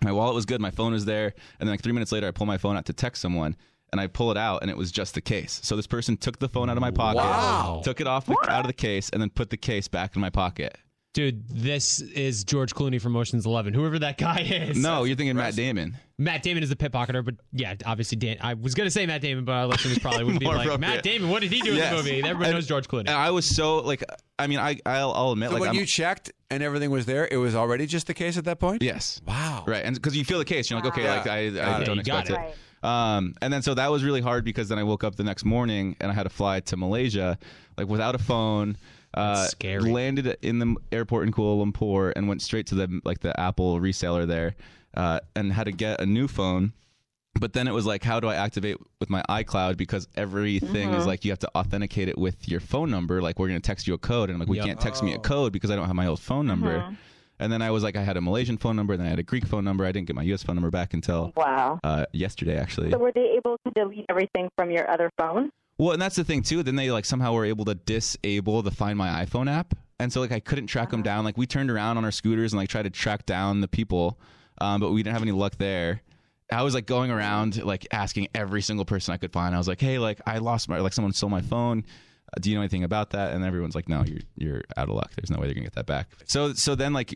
my 0.04 0.12
wallet 0.12 0.36
was 0.36 0.46
good, 0.46 0.62
my 0.62 0.72
phone 0.72 0.94
was 0.94 1.06
there, 1.06 1.34
and 1.60 1.68
then 1.68 1.74
like 1.74 1.82
three 1.82 1.94
minutes 1.94 2.12
later, 2.12 2.28
I 2.28 2.32
pull 2.32 2.46
my 2.46 2.58
phone 2.58 2.78
out 2.78 2.86
to 2.86 2.94
text 2.94 3.22
someone. 3.22 3.56
And 3.94 4.02
I 4.02 4.08
pull 4.08 4.32
it 4.32 4.38
out, 4.38 4.64
and 4.64 4.70
it 4.70 4.76
was 4.76 4.92
just 4.92 5.14
the 5.14 5.22
case. 5.22 5.62
So 5.64 5.78
this 5.78 5.88
person 5.88 6.18
took 6.18 6.40
the 6.40 6.50
phone 6.50 6.70
out 6.70 6.76
of 6.76 6.82
my 6.82 6.92
pocket, 6.92 7.20
Wow. 7.22 7.80
took 7.86 8.02
it 8.02 8.06
off 8.06 8.26
the, 8.26 8.36
out 8.50 8.60
of 8.60 8.68
the 8.68 8.74
case, 8.74 9.10
and 9.12 9.22
then 9.22 9.30
put 9.30 9.50
the 9.50 9.56
case 9.56 9.88
back 9.88 10.14
in 10.18 10.22
my 10.22 10.30
pocket. 10.30 10.78
Dude, 11.14 11.48
this 11.50 12.00
is 12.00 12.44
George 12.44 12.76
Clooney 12.76 13.02
from 13.02 13.16
Ocean's 13.16 13.48
Eleven. 13.48 13.74
Whoever 13.74 13.98
that 14.00 14.20
guy 14.20 14.42
is. 14.42 14.78
No, 14.78 15.04
you're 15.04 15.16
thinking 15.16 15.36
Matt 15.36 15.56
Damon. 15.56 15.98
Matt 16.20 16.44
Damon 16.44 16.62
is 16.62 16.70
the 16.70 16.76
pickpocketer, 16.76 17.26
but 17.26 17.36
yeah, 17.52 17.74
obviously 17.88 18.18
Dan. 18.18 18.38
I 18.40 18.54
was 18.54 18.76
gonna 18.76 18.92
say 18.92 19.06
Matt 19.08 19.22
Damon, 19.22 19.44
but 19.44 19.54
our 19.54 19.66
listeners 19.66 19.98
probably 19.98 20.26
would 20.26 20.38
be 20.38 20.46
More 20.46 20.56
like, 20.56 20.68
appropriate. 20.68 20.96
Matt 20.96 21.04
Damon, 21.04 21.30
what 21.32 21.42
did 21.42 21.52
he 21.52 21.60
do 21.62 21.72
in 21.72 21.80
the 21.80 21.92
movie? 21.96 22.20
Everybody 22.20 22.46
And- 22.50 22.54
knows 22.54 22.68
George 22.68 22.88
Clooney. 22.88 23.02
And 23.02 23.10
I 23.10 23.32
was 23.32 23.48
so 23.48 23.78
like 23.78 24.04
I 24.38 24.46
mean, 24.46 24.60
I 24.60 24.80
I'll, 24.86 25.12
I'll 25.14 25.32
admit 25.32 25.50
So 25.50 25.54
like 25.56 25.62
when 25.62 25.70
I'm, 25.72 25.76
you 25.76 25.88
checked 25.88 26.32
and 26.52 26.62
everything 26.62 26.92
was 26.92 27.08
there, 27.08 27.28
it 27.32 27.38
was 27.38 27.56
already 27.56 27.88
just 27.88 28.06
the 28.06 28.14
case 28.14 28.38
at 28.38 28.46
that 28.46 28.60
point. 28.60 28.84
yes, 28.84 29.20
Wow. 29.26 29.64
right, 29.66 29.84
and 29.84 29.96
because 29.96 30.16
you 30.16 30.24
feel 30.24 30.38
the 30.38 30.46
case, 30.46 30.70
you're 30.70 30.80
like, 30.80 30.88
okay, 30.94 31.04
Yeah. 31.04 31.16
like 31.18 31.28
I, 31.28 31.38
I 31.48 31.50
Got 31.52 31.82
it. 31.82 31.86
don't 31.86 31.98
You 31.98 32.04
got 32.04 32.20
expect 32.26 32.50
it. 32.52 32.58
it. 32.84 32.88
Um, 32.88 33.34
and 33.42 33.52
then 33.52 33.64
so 33.64 33.74
that 33.74 33.90
was 33.90 34.04
really 34.04 34.22
hard 34.22 34.46
because 34.46 34.70
then 34.70 34.78
I 34.78 34.84
woke 34.84 35.04
up 35.04 35.16
the 35.16 35.24
next 35.24 35.46
morning 35.46 35.96
and 36.00 36.12
I 36.12 36.14
had 36.14 36.24
to 36.24 36.30
fly 36.30 36.60
to 36.60 36.78
Malaysia, 36.78 37.40
like 37.76 37.88
without 37.88 38.14
a 38.14 38.20
phone. 38.20 38.78
Uh, 39.14 39.46
scary. 39.48 39.92
Landed 39.92 40.38
in 40.42 40.60
the 40.60 40.76
airport 40.92 41.26
in 41.28 41.34
Kuala 41.34 41.66
Lumpur 41.66 42.14
and 42.16 42.28
went 42.28 42.42
straight 42.42 42.68
to 42.68 42.76
the 42.76 43.02
like 43.04 43.20
the 43.20 43.38
Apple 43.40 43.80
reseller 43.80 44.28
there, 44.28 44.56
uh, 44.96 45.20
and 45.36 45.52
had 45.54 45.66
to 45.66 45.72
get 45.72 46.02
a 46.02 46.06
new 46.06 46.28
phone. 46.28 46.74
But 47.40 47.54
then 47.54 47.68
it 47.68 47.72
was 47.72 47.86
like, 47.86 48.04
how 48.04 48.20
do 48.20 48.28
I 48.28 48.36
activate 48.36 48.78
with 49.00 49.12
my 49.12 49.22
iCloud? 49.30 49.78
Because 49.78 50.08
everything 50.16 50.94
is 50.94 51.06
like 51.06 51.24
you 51.24 51.32
have 51.32 51.40
to 51.40 51.50
authenticate 51.56 52.10
it 52.10 52.18
with 52.18 52.48
your 52.50 52.60
phone 52.60 52.90
number. 52.90 53.22
Like 53.22 53.38
we're 53.38 53.48
gonna 53.48 53.60
text 53.60 53.88
you 53.88 53.94
a 53.94 53.98
code, 54.00 54.30
and 54.30 54.36
I'm 54.36 54.40
like, 54.40 54.50
we 54.50 54.58
Yep. 54.58 54.66
can't 54.66 54.80
text 54.82 55.04
me 55.04 55.14
a 55.14 55.20
code 55.20 55.54
because 55.54 55.70
I 55.72 55.76
don't 55.76 55.86
have 55.86 55.96
my 55.96 56.08
old 56.08 56.20
phone 56.20 56.48
number. 56.48 56.96
And 57.40 57.54
then 57.54 57.62
I 57.62 57.70
was 57.70 57.84
like, 57.84 57.96
I 57.96 58.02
had 58.02 58.18
a 58.18 58.22
Malaysian 58.22 58.58
phone 58.58 58.76
number, 58.76 58.94
and 58.94 59.00
then 59.00 59.06
I 59.06 59.10
had 59.12 59.20
a 59.20 59.24
Greek 59.24 59.46
phone 59.46 59.64
number. 59.64 59.86
I 59.86 59.92
didn't 59.92 60.08
get 60.08 60.16
my 60.16 60.24
U.S. 60.24 60.42
phone 60.42 60.56
number 60.56 60.72
back 60.72 60.96
until 60.96 61.32
Wow. 61.36 61.80
uh, 61.84 62.08
yesterday, 62.12 62.58
actually. 62.58 62.90
So 62.90 62.98
were 62.98 63.12
they 63.12 63.30
able 63.38 63.60
to 63.64 63.72
delete 63.76 64.08
everything 64.10 64.50
from 64.58 64.72
your 64.72 64.90
other 64.90 65.12
phone? 65.20 65.52
Well, 65.78 65.92
and 65.92 66.02
that's 66.02 66.16
the 66.16 66.24
thing 66.24 66.42
too. 66.42 66.64
Then 66.64 66.76
they 66.76 66.92
like 66.92 67.06
somehow 67.06 67.34
were 67.34 67.46
able 67.46 67.66
to 67.66 67.76
disable 67.76 68.62
the 68.62 68.72
Find 68.72 68.98
My 68.98 69.24
iPhone 69.26 69.50
app, 69.50 69.76
and 70.00 70.12
so 70.12 70.22
like 70.22 70.32
I 70.32 70.40
couldn't 70.40 70.68
track 70.68 70.90
them 70.90 71.04
down. 71.04 71.24
Like 71.24 71.38
we 71.38 71.46
turned 71.46 71.70
around 71.70 71.98
on 71.98 72.06
our 72.06 72.12
scooters 72.12 72.54
and 72.54 72.60
like 72.60 72.70
tried 72.70 72.84
to 72.84 72.90
track 72.90 73.26
down 73.26 73.62
the 73.62 73.68
people, 73.68 74.20
um, 74.60 74.80
but 74.82 74.92
we 74.92 75.04
didn't 75.04 75.14
have 75.14 75.22
any 75.22 75.32
luck 75.32 75.58
there. 75.58 76.02
I 76.52 76.64
was 76.64 76.74
like 76.74 76.86
going 76.86 77.12
around 77.12 77.62
like 77.64 77.86
asking 77.92 78.30
every 78.34 78.62
single 78.62 78.86
person 78.86 79.14
I 79.14 79.18
could 79.18 79.34
find. 79.34 79.54
I 79.54 79.58
was 79.58 79.68
like, 79.68 79.82
"Hey, 79.82 80.00
like 80.00 80.20
I 80.26 80.40
lost 80.40 80.70
my 80.70 80.80
like 80.80 80.94
someone 80.94 81.14
stole 81.14 81.30
my 81.30 81.42
phone. 81.42 81.84
Uh, 82.34 82.40
do 82.40 82.50
you 82.50 82.56
know 82.56 82.62
anything 82.62 82.84
about 82.84 83.12
that?" 83.12 83.34
And 83.34 83.44
everyone's 83.44 83.76
like, 83.76 83.90
"No, 83.90 84.04
you're 84.04 84.22
you're 84.36 84.62
out 84.78 84.90
of 84.90 84.96
luck. 84.96 85.12
There's 85.16 85.30
no 85.30 85.40
way 85.40 85.46
they're 85.46 85.54
gonna 85.54 85.66
get 85.66 85.76
that 85.76 85.86
back." 85.86 86.08
So 86.26 86.54
so 86.54 86.74
then 86.74 86.94
like 86.94 87.16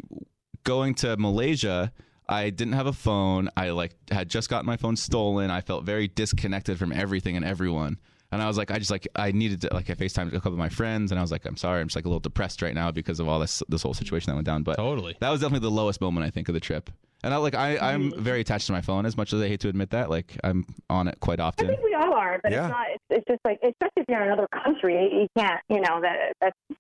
going 0.64 0.94
to 0.96 1.18
Malaysia, 1.18 1.92
I 2.30 2.50
didn't 2.50 2.74
have 2.74 2.88
a 2.88 2.94
phone. 2.94 3.50
I 3.58 3.70
like 3.72 3.96
had 4.12 4.30
just 4.30 4.50
gotten 4.50 4.66
my 4.66 4.78
phone 4.78 4.96
stolen. 4.96 5.50
I 5.50 5.62
felt 5.62 5.86
very 5.86 6.08
disconnected 6.08 6.78
from 6.78 6.92
everything 6.92 7.36
and 7.36 7.46
everyone. 7.46 7.98
And 8.32 8.42
I 8.42 8.48
was 8.48 8.58
like, 8.58 8.72
I 8.72 8.80
just 8.80 8.92
like 8.92 9.08
I 9.16 9.32
needed 9.32 9.62
to 9.62 9.74
like 9.74 9.90
I 9.90 9.94
FaceTimed 9.94 10.30
a 10.30 10.32
couple 10.38 10.54
of 10.54 10.58
my 10.58 10.70
friends, 10.70 11.12
and 11.12 11.20
I 11.20 11.22
was 11.22 11.32
like, 11.32 11.46
I'm 11.46 11.58
sorry, 11.58 11.82
I'm 11.82 11.88
just 11.88 11.96
like 11.98 12.06
a 12.06 12.08
little 12.08 12.20
depressed 12.22 12.62
right 12.62 12.74
now 12.74 12.90
because 12.92 13.20
of 13.20 13.28
all 13.28 13.40
this 13.40 13.62
this 13.68 13.84
whole 13.84 13.94
situation 13.94 14.32
that 14.32 14.36
went 14.36 14.46
down. 14.46 14.64
But 14.64 14.78
Totally. 14.78 15.18
that 15.20 15.30
was 15.30 15.42
definitely 15.42 15.68
the 15.68 15.76
lowest 15.76 16.00
moment 16.02 16.26
I 16.26 16.30
think 16.30 16.48
of 16.48 16.54
the 16.54 16.60
trip. 16.62 16.90
And 17.24 17.34
I 17.34 17.38
like 17.38 17.56
I 17.56 17.78
I'm 17.78 18.12
very 18.24 18.40
attached 18.42 18.68
to 18.68 18.72
my 18.74 18.82
phone 18.82 19.06
as 19.06 19.16
much 19.18 19.32
as 19.34 19.42
I 19.42 19.48
hate 19.48 19.60
to 19.60 19.70
admit 19.70 19.90
that. 19.92 20.10
Like 20.10 20.38
I'm 20.44 20.66
on 20.90 21.08
it 21.08 21.20
quite 21.20 21.40
often. 21.40 21.68
I 21.68 21.70
think 21.72 21.84
we 21.84 21.94
all 21.94 22.14
are, 22.14 22.40
but 22.42 22.52
Yeah. 22.52 22.66
it's 22.68 22.72
not. 22.72 22.88
It's, 22.90 23.04
it's 23.10 23.26
just 23.28 23.40
like, 23.46 23.58
especially 23.62 23.92
if 23.98 24.06
you're 24.10 24.22
in 24.24 24.28
another 24.32 24.48
country, 24.64 24.96
you 25.14 25.28
can't. 25.38 25.60
You 25.70 25.82
know 25.82 26.00
that 26.02 26.34
that's 26.42 26.56
like 26.70 26.70
the 26.70 26.71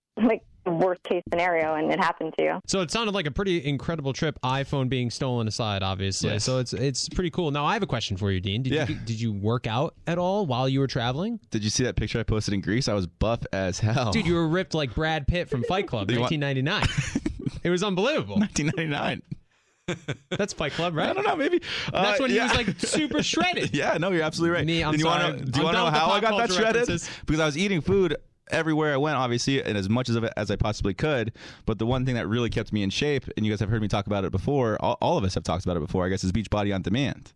worst 0.81 1.03
case 1.03 1.23
scenario, 1.29 1.75
and 1.75 1.91
it 1.91 1.99
happened 1.99 2.33
to 2.37 2.43
you. 2.43 2.59
So 2.67 2.81
it 2.81 2.91
sounded 2.91 3.13
like 3.13 3.27
a 3.27 3.31
pretty 3.31 3.63
incredible 3.65 4.13
trip. 4.13 4.37
iPhone 4.43 4.89
being 4.89 5.09
stolen 5.09 5.47
aside, 5.47 5.83
obviously. 5.83 6.29
Yes. 6.31 6.43
So 6.43 6.57
it's 6.59 6.73
it's 6.73 7.07
pretty 7.09 7.29
cool. 7.29 7.51
Now 7.51 7.65
I 7.65 7.73
have 7.73 7.83
a 7.83 7.87
question 7.87 8.17
for 8.17 8.31
you, 8.31 8.39
Dean. 8.41 8.63
Did 8.63 8.73
Yeah. 8.73 8.87
you 8.87 8.95
did 8.95 9.21
you 9.21 9.31
work 9.31 9.67
out 9.67 9.95
at 10.07 10.17
all 10.17 10.45
while 10.45 10.67
you 10.67 10.79
were 10.79 10.87
traveling? 10.87 11.39
Did 11.51 11.63
you 11.63 11.69
see 11.69 11.83
that 11.83 11.95
picture 11.95 12.19
I 12.19 12.23
posted 12.23 12.53
in 12.53 12.61
Greece? 12.61 12.87
I 12.87 12.93
was 12.93 13.07
buff 13.07 13.39
as 13.53 13.79
hell. 13.79 14.11
Dude, 14.11 14.25
you 14.27 14.33
were 14.33 14.47
ripped 14.47 14.73
like 14.73 14.93
Brad 14.95 15.27
Pitt 15.27 15.49
from 15.49 15.63
Fight 15.63 15.87
Club, 15.87 16.07
Do 16.09 16.19
want- 16.19 16.31
1999. 16.31 17.59
it 17.63 17.69
was 17.69 17.83
unbelievable. 17.83 18.37
1999. 18.39 19.21
That's 20.29 20.53
Fight 20.53 20.71
Club, 20.71 20.95
right? 20.95 21.09
I 21.09 21.13
don't 21.13 21.25
know. 21.25 21.35
Maybe 21.35 21.59
That's 21.91 22.19
Uh, 22.19 22.23
when 22.23 22.31
yeah. 22.31 22.47
he 22.49 22.57
was 22.57 22.67
like 22.67 22.79
super 22.79 23.21
shredded. 23.31 23.75
Yeah, 23.75 23.97
no, 23.99 24.11
you're 24.11 24.23
absolutely 24.23 24.55
right. 24.55 24.65
Me, 24.65 24.83
I'm 24.83 24.91
And 24.91 24.99
you 24.99 25.03
sorry. 25.05 25.23
Wanna, 25.33 25.45
do 25.45 25.59
you 25.59 25.65
want 25.65 25.75
to 25.75 25.83
know 25.83 25.89
how 25.89 26.11
I 26.11 26.19
got 26.21 26.37
that 26.37 26.51
shredded? 26.53 26.81
references. 26.87 27.09
Because 27.25 27.39
I 27.41 27.45
was 27.45 27.57
eating 27.57 27.81
food 27.81 28.15
everywhere 28.51 28.93
I 28.93 28.97
went, 28.97 29.17
obviously, 29.17 29.63
and 29.63 29.77
as 29.77 29.89
much 29.89 30.09
of 30.09 30.23
it 30.23 30.33
as 30.37 30.51
I 30.51 30.55
possibly 30.55 30.93
could. 30.93 31.33
But 31.65 31.79
the 31.79 31.85
one 31.85 32.05
thing 32.05 32.15
that 32.15 32.27
really 32.27 32.49
kept 32.49 32.71
me 32.71 32.83
in 32.83 32.89
shape, 32.89 33.25
and 33.35 33.45
you 33.45 33.51
guys 33.51 33.59
have 33.59 33.69
heard 33.69 33.81
me 33.81 33.87
talk 33.87 34.07
about 34.07 34.25
it 34.25 34.31
before, 34.31 34.77
all, 34.81 34.97
all 35.01 35.17
of 35.17 35.23
us 35.23 35.35
have 35.35 35.43
talked 35.43 35.65
about 35.65 35.77
it 35.77 35.81
before, 35.81 36.05
I 36.05 36.09
guess, 36.09 36.23
is 36.23 36.31
Beachbody 36.31 36.73
on 36.73 36.81
Demand. 36.81 37.33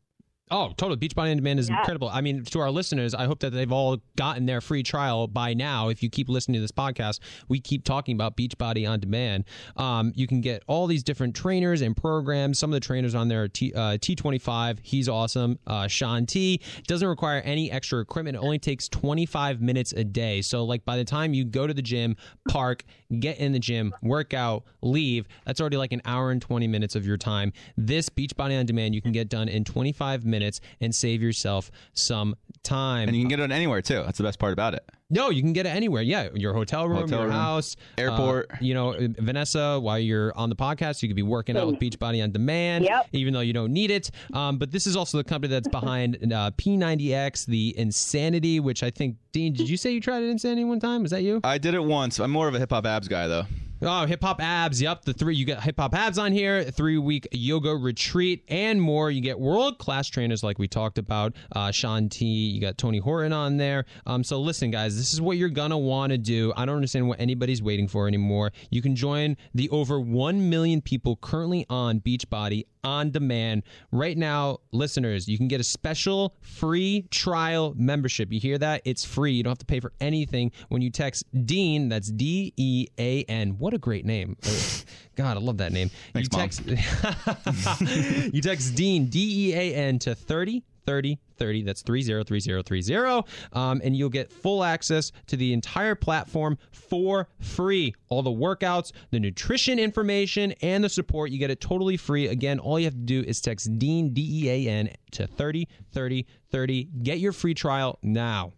Oh, 0.51 0.71
totally. 0.77 0.99
Beachbody 0.99 1.31
on 1.31 1.37
Demand 1.37 1.59
is 1.59 1.69
incredible. 1.69 2.07
I 2.07 2.21
mean, 2.21 2.43
to 2.43 2.59
our 2.59 2.69
listeners, 2.69 3.15
I 3.15 3.25
hope 3.25 3.39
that 3.39 3.49
they've 3.49 3.71
all 3.71 3.97
gotten 4.15 4.45
their 4.45 4.61
free 4.61 4.83
trial 4.83 5.27
by 5.27 5.55
now. 5.55 5.89
If 5.89 6.03
you 6.03 6.09
keep 6.09 6.29
listening 6.29 6.55
to 6.55 6.61
this 6.61 6.71
podcast, 6.71 7.19
we 7.47 7.59
keep 7.59 7.83
talking 7.83 8.13
about 8.13 8.37
Beachbody 8.37 8.87
on 8.87 8.99
Demand. 8.99 9.45
Um, 9.75 10.11
you 10.15 10.27
can 10.27 10.41
get 10.41 10.61
all 10.67 10.85
these 10.85 11.01
different 11.01 11.35
trainers 11.35 11.81
and 11.81 11.97
programs. 11.97 12.59
Some 12.59 12.69
of 12.69 12.75
the 12.75 12.79
trainers 12.79 13.15
on 13.15 13.27
there 13.27 13.41
are 13.41 13.47
T, 13.47 13.73
uh, 13.73 13.97
T25. 13.97 14.79
He's 14.83 15.09
awesome. 15.09 15.57
Uh, 15.65 15.87
Sean 15.87 16.27
T. 16.27 16.61
Doesn't 16.85 17.07
require 17.07 17.41
any 17.41 17.71
extra 17.71 17.99
equipment. 17.99 18.37
It 18.37 18.39
only 18.43 18.59
takes 18.59 18.87
25 18.87 19.61
minutes 19.61 19.93
a 19.93 20.03
day. 20.03 20.43
So, 20.43 20.63
like, 20.63 20.85
by 20.85 20.95
the 20.95 21.05
time 21.05 21.33
you 21.33 21.43
go 21.43 21.65
to 21.65 21.73
the 21.73 21.81
gym, 21.81 22.17
park, 22.47 22.83
get 23.19 23.39
in 23.39 23.51
the 23.51 23.59
gym, 23.59 23.95
work 24.03 24.35
out, 24.35 24.63
leave, 24.83 25.27
that's 25.43 25.59
already 25.59 25.77
like 25.77 25.91
an 25.91 26.03
hour 26.05 26.29
and 26.29 26.39
20 26.39 26.67
minutes 26.67 26.95
of 26.95 27.03
your 27.03 27.17
time. 27.17 27.51
This 27.77 28.09
Beachbody 28.09 28.59
on 28.59 28.67
Demand, 28.67 28.93
you 28.93 29.01
can 29.01 29.11
get 29.11 29.27
done 29.27 29.49
in 29.49 29.63
25 29.63 30.23
minutes 30.23 30.34
and 30.43 30.93
save 30.93 31.21
yourself 31.21 31.71
some 31.93 32.35
time. 32.63 33.07
And 33.07 33.15
you 33.15 33.21
can 33.23 33.29
get 33.29 33.39
it 33.39 33.51
anywhere, 33.51 33.81
too. 33.81 34.01
That's 34.03 34.17
the 34.17 34.23
best 34.23 34.39
part 34.39 34.53
about 34.53 34.73
it. 34.73 34.83
No, 35.11 35.29
you 35.29 35.43
can 35.43 35.53
get 35.53 35.67
it 35.67 35.69
anywhere. 35.69 36.01
Yeah, 36.01 36.29
your 36.33 36.53
hotel 36.53 36.87
room, 36.89 37.01
Hotel 37.01 37.19
your 37.19 37.27
room, 37.27 37.35
house, 37.35 37.75
airport. 37.95 38.49
uh, 38.51 38.55
you 38.59 38.73
know, 38.73 38.95
Vanessa, 39.19 39.79
while 39.79 39.99
you're 39.99 40.35
on 40.35 40.49
the 40.49 40.55
podcast, 40.55 41.03
you 41.03 41.09
could 41.09 41.15
be 41.15 41.21
working 41.21 41.55
out 41.55 41.67
with 41.67 41.75
Beachbody 41.79 42.23
on 42.23 42.31
Demand, 42.31 42.85
Yep. 42.85 43.09
even 43.13 43.31
though 43.31 43.41
you 43.41 43.53
don't 43.53 43.71
need 43.71 43.91
it. 43.91 44.09
Um, 44.33 44.57
but 44.57 44.71
this 44.71 44.87
is 44.87 44.95
also 44.95 45.19
the 45.19 45.23
company 45.23 45.51
that's 45.53 45.67
behind 45.67 46.15
uh, 46.33 46.49
P90X, 46.57 47.45
the 47.45 47.77
Insanity, 47.77 48.59
which 48.59 48.81
I 48.81 48.89
think 48.89 49.17
Dean, 49.31 49.53
did 49.53 49.69
you 49.69 49.77
say 49.77 49.91
you 49.91 50.01
tried 50.01 50.23
it 50.23 50.29
Insanity 50.29 50.63
one 50.63 50.79
time? 50.79 51.05
Is 51.05 51.11
that 51.11 51.21
you? 51.21 51.39
I 51.43 51.59
did 51.59 51.75
it 51.75 51.83
once. 51.83 52.19
I'm 52.19 52.31
more 52.31 52.47
of 52.47 52.55
a 52.55 52.59
hip 52.59 52.71
hop 52.71 52.87
abs 52.87 53.07
guy, 53.07 53.27
though. 53.27 53.43
Oh, 53.87 54.05
hip 54.05 54.23
hop 54.23 54.41
abs. 54.41 54.81
Yep, 54.81 55.05
the 55.05 55.13
three. 55.13 55.35
You 55.35 55.45
got 55.45 55.61
hip 55.61 55.79
hop 55.79 55.93
abs 55.93 56.17
on 56.17 56.31
here, 56.31 56.63
three 56.63 56.97
week 56.97 57.27
yoga 57.31 57.75
retreat, 57.75 58.43
and 58.47 58.81
more. 58.81 59.11
You 59.11 59.21
get 59.21 59.39
world 59.39 59.77
class 59.77 60.07
trainers 60.07 60.43
like 60.43 60.57
we 60.57 60.67
talked 60.67 60.97
about. 60.97 61.33
Uh, 61.51 61.71
Sean 61.71 62.09
T. 62.09 62.25
You 62.25 62.59
got 62.61 62.77
Tony 62.77 62.97
Horton 62.97 63.31
on 63.31 63.57
there. 63.57 63.85
Um, 64.07 64.23
so 64.23 64.41
listen, 64.41 64.71
guys, 64.71 64.97
this 64.97 65.13
is 65.13 65.21
what 65.21 65.37
you're 65.37 65.49
gonna 65.49 65.77
want 65.77 66.11
to 66.11 66.17
do. 66.17 66.51
I 66.55 66.65
don't 66.65 66.75
understand 66.75 67.07
what 67.07 67.19
anybody's 67.19 67.61
waiting 67.61 67.87
for 67.87 68.07
anymore. 68.07 68.51
You 68.71 68.81
can 68.81 68.95
join 68.95 69.37
the 69.53 69.69
over 69.69 69.99
one 69.99 70.49
million 70.49 70.81
people 70.81 71.17
currently 71.17 71.65
on 71.69 71.99
Beachbody 71.99 72.65
on 72.85 73.11
demand. 73.11 73.63
Right 73.91 74.17
now 74.17 74.59
listeners 74.71 75.27
you 75.27 75.37
can 75.37 75.47
get 75.47 75.59
a 75.59 75.63
special 75.63 76.35
free 76.41 77.07
trial 77.11 77.73
membership. 77.75 78.31
You 78.31 78.39
hear 78.39 78.57
that? 78.59 78.81
It's 78.85 79.03
free. 79.03 79.33
You 79.33 79.43
don't 79.43 79.51
have 79.51 79.57
to 79.59 79.65
pay 79.65 79.79
for 79.79 79.91
anything 79.99 80.51
when 80.69 80.81
you 80.81 80.89
text 80.89 81.25
dean. 81.45 81.89
That's 81.89 82.09
d-e-a-n 82.09 83.57
what 83.57 83.73
a 83.73 83.77
great 83.77 84.05
name. 84.05 84.37
Uh, 84.45 84.51
god 85.15 85.37
i 85.37 85.39
love 85.39 85.57
that 85.57 85.71
name. 85.71 85.89
Thanks, 86.13 86.59
you 86.65 86.75
Mom. 86.75 88.29
you 88.33 88.41
text 88.41 88.75
dean 88.75 89.07
d-e-a-n 89.07 89.99
to 89.99 90.15
30 90.15 90.63
30 90.85 91.19
30 91.37 91.63
that's 91.63 91.81
303030 91.81 93.27
um, 93.53 93.81
and 93.83 93.95
you'll 93.95 94.09
get 94.09 94.31
full 94.31 94.63
access 94.63 95.11
to 95.27 95.35
the 95.35 95.53
entire 95.53 95.95
platform 95.95 96.57
for 96.71 97.27
free 97.39 97.93
all 98.09 98.21
the 98.21 98.29
workouts 98.29 98.91
the 99.11 99.19
nutrition 99.19 99.79
information 99.79 100.53
and 100.61 100.83
the 100.83 100.89
support 100.89 101.31
you 101.31 101.39
get 101.39 101.49
it 101.51 101.59
totally 101.59 101.97
free 101.97 102.27
again 102.27 102.59
all 102.59 102.79
you 102.79 102.85
have 102.85 102.93
to 102.93 102.99
do 102.99 103.21
is 103.21 103.41
text 103.41 103.77
dean 103.77 104.13
d-e-a-n 104.13 104.89
to 105.11 105.27
30 105.27 105.67
30 105.91 106.25
30 106.51 106.83
get 107.03 107.19
your 107.19 107.31
free 107.31 107.53
trial 107.53 107.99
now 108.01 108.53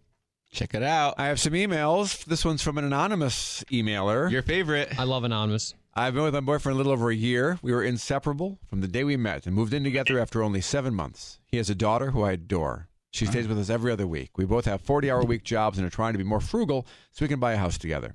Check 0.50 0.74
it 0.74 0.82
out. 0.82 1.14
I 1.18 1.26
have 1.26 1.38
some 1.38 1.52
emails. 1.52 2.24
This 2.24 2.42
one's 2.42 2.62
from 2.62 2.78
an 2.78 2.84
anonymous 2.84 3.62
emailer. 3.70 4.30
Your 4.30 4.40
favorite. 4.40 4.98
i 4.98 5.04
love 5.04 5.24
anonymous 5.24 5.74
I've 5.98 6.14
been 6.14 6.22
with 6.22 6.34
my 6.34 6.38
boyfriend 6.38 6.76
a 6.76 6.78
little 6.78 6.92
over 6.92 7.10
a 7.10 7.14
year. 7.16 7.58
We 7.60 7.72
were 7.72 7.82
inseparable 7.82 8.60
from 8.68 8.82
the 8.82 8.86
day 8.86 9.02
we 9.02 9.16
met 9.16 9.46
and 9.46 9.56
moved 9.56 9.74
in 9.74 9.82
together 9.82 10.20
after 10.20 10.44
only 10.44 10.60
seven 10.60 10.94
months. 10.94 11.40
He 11.44 11.56
has 11.56 11.68
a 11.70 11.74
daughter 11.74 12.12
who 12.12 12.22
I 12.22 12.32
adore. 12.32 12.86
She 13.10 13.24
uh-huh. 13.24 13.32
stays 13.32 13.48
with 13.48 13.58
us 13.58 13.68
every 13.68 13.90
other 13.90 14.06
week. 14.06 14.38
We 14.38 14.44
both 14.44 14.66
have 14.66 14.80
40 14.80 15.10
hour 15.10 15.24
week 15.24 15.42
jobs 15.42 15.76
and 15.76 15.84
are 15.84 15.90
trying 15.90 16.12
to 16.12 16.18
be 16.18 16.22
more 16.22 16.40
frugal 16.40 16.86
so 17.10 17.24
we 17.24 17.28
can 17.28 17.40
buy 17.40 17.54
a 17.54 17.56
house 17.56 17.78
together. 17.78 18.14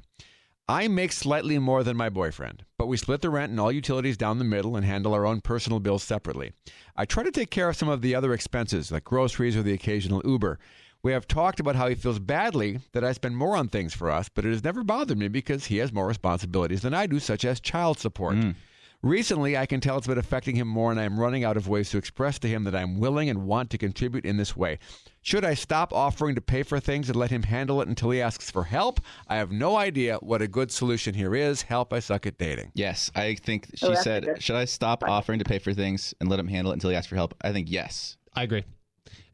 I 0.69 0.87
make 0.87 1.11
slightly 1.11 1.59
more 1.59 1.83
than 1.83 1.97
my 1.97 2.07
boyfriend, 2.07 2.63
but 2.77 2.87
we 2.87 2.95
split 2.95 3.19
the 3.19 3.29
rent 3.29 3.49
and 3.49 3.59
all 3.59 3.69
utilities 3.69 4.15
down 4.15 4.39
the 4.39 4.45
middle 4.45 4.77
and 4.77 4.85
handle 4.85 5.13
our 5.13 5.25
own 5.25 5.41
personal 5.41 5.81
bills 5.81 6.03
separately. 6.03 6.53
I 6.95 7.03
try 7.03 7.23
to 7.23 7.31
take 7.31 7.49
care 7.49 7.67
of 7.67 7.75
some 7.75 7.89
of 7.89 8.01
the 8.01 8.15
other 8.15 8.31
expenses, 8.31 8.93
like 8.93 9.03
groceries 9.03 9.57
or 9.57 9.61
the 9.61 9.73
occasional 9.73 10.21
Uber. 10.23 10.57
We 11.03 11.11
have 11.11 11.27
talked 11.27 11.59
about 11.59 11.75
how 11.75 11.89
he 11.89 11.95
feels 11.95 12.17
badly 12.17 12.79
that 12.93 13.03
I 13.03 13.11
spend 13.11 13.35
more 13.35 13.57
on 13.57 13.67
things 13.67 13.93
for 13.93 14.09
us, 14.09 14.29
but 14.29 14.45
it 14.45 14.51
has 14.51 14.63
never 14.63 14.83
bothered 14.85 15.17
me 15.17 15.27
because 15.27 15.65
he 15.65 15.77
has 15.77 15.91
more 15.91 16.07
responsibilities 16.07 16.81
than 16.81 16.93
I 16.93 17.07
do, 17.07 17.19
such 17.19 17.43
as 17.43 17.59
child 17.59 17.99
support. 17.99 18.35
Mm. 18.35 18.55
Recently, 19.01 19.57
I 19.57 19.65
can 19.65 19.81
tell 19.81 19.97
it's 19.97 20.07
been 20.07 20.17
affecting 20.17 20.55
him 20.55 20.69
more, 20.69 20.89
and 20.89 20.97
I 20.97 21.03
am 21.03 21.19
running 21.19 21.43
out 21.43 21.57
of 21.57 21.67
ways 21.67 21.89
to 21.89 21.97
express 21.97 22.39
to 22.39 22.47
him 22.47 22.63
that 22.63 22.73
I'm 22.73 23.01
willing 23.01 23.29
and 23.29 23.43
want 23.43 23.69
to 23.71 23.77
contribute 23.77 24.25
in 24.25 24.37
this 24.37 24.55
way. 24.55 24.79
Should 25.21 25.43
I 25.43 25.55
stop 25.55 25.91
offering 25.91 26.35
to 26.35 26.41
pay 26.41 26.63
for 26.63 26.79
things 26.79 27.09
and 27.09 27.17
let 27.17 27.29
him 27.29 27.43
handle 27.43 27.81
it 27.81 27.89
until 27.89 28.11
he 28.11 28.21
asks 28.21 28.49
for 28.49 28.63
help? 28.63 29.01
I 29.27 29.35
have 29.35 29.51
no 29.51 29.75
idea 29.75 30.19
what 30.21 30.41
a 30.41 30.47
good 30.47 30.71
solution 30.71 31.15
here 31.15 31.35
is. 31.35 31.63
Help, 31.63 31.91
I 31.91 31.99
suck 31.99 32.25
at 32.25 32.37
dating. 32.37 32.71
Yes, 32.75 33.11
I 33.13 33.35
think 33.35 33.67
she 33.75 33.87
Oh, 33.87 33.93
said, 33.95 34.41
"Should 34.41 34.55
I 34.55 34.63
stop 34.63 35.03
offering 35.03 35.39
to 35.39 35.45
pay 35.45 35.59
for 35.59 35.73
things 35.73 36.13
and 36.21 36.29
let 36.29 36.39
him 36.39 36.47
handle 36.47 36.71
it 36.71 36.75
until 36.75 36.91
he 36.91 36.95
asks 36.95 37.07
for 37.07 37.15
help?" 37.17 37.35
I 37.41 37.51
think 37.51 37.69
yes. 37.69 38.15
i 38.33 38.43
agree 38.43 38.63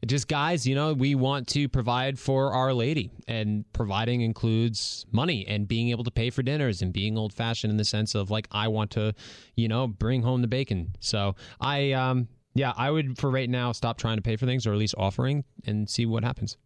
just 0.06 0.28
guys, 0.28 0.66
you 0.66 0.74
know, 0.74 0.92
we 0.92 1.14
want 1.14 1.46
to 1.48 1.68
provide 1.68 2.18
for 2.18 2.52
our 2.52 2.72
lady, 2.72 3.10
and 3.28 3.64
providing 3.72 4.22
includes 4.22 5.06
money 5.12 5.46
and 5.46 5.68
being 5.68 5.90
able 5.90 6.04
to 6.04 6.10
pay 6.10 6.30
for 6.30 6.42
dinners 6.42 6.82
and 6.82 6.92
being 6.92 7.18
old 7.18 7.32
fashioned 7.32 7.70
in 7.70 7.76
the 7.76 7.84
sense 7.84 8.14
of 8.14 8.30
like 8.30 8.48
I 8.50 8.68
want 8.68 8.90
to, 8.92 9.14
you 9.56 9.68
know, 9.68 9.86
bring 9.86 10.22
home 10.22 10.42
the 10.42 10.48
bacon. 10.48 10.94
So 11.00 11.34
I, 11.60 11.92
um, 11.92 12.28
yeah, 12.54 12.72
I 12.76 12.90
would 12.90 13.18
for 13.18 13.30
right 13.30 13.48
now 13.48 13.72
stop 13.72 13.98
trying 13.98 14.16
to 14.16 14.22
pay 14.22 14.36
for 14.36 14.46
things 14.46 14.66
or 14.66 14.72
at 14.72 14.78
least 14.78 14.94
offering 14.98 15.44
and 15.66 15.88
see 15.88 16.06
what 16.06 16.24
happens. 16.24 16.56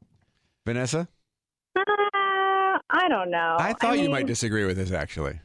Vanessa, 0.67 1.09
Uh, 1.77 1.83
I 2.91 3.09
don't 3.09 3.31
know. 3.31 3.57
I 3.59 3.73
thought 3.75 3.97
you 3.97 4.03
mean, 4.03 4.11
might 4.13 4.27
disagree 4.27 4.65
with 4.65 4.77
this 4.77 4.93
actually. 4.93 5.41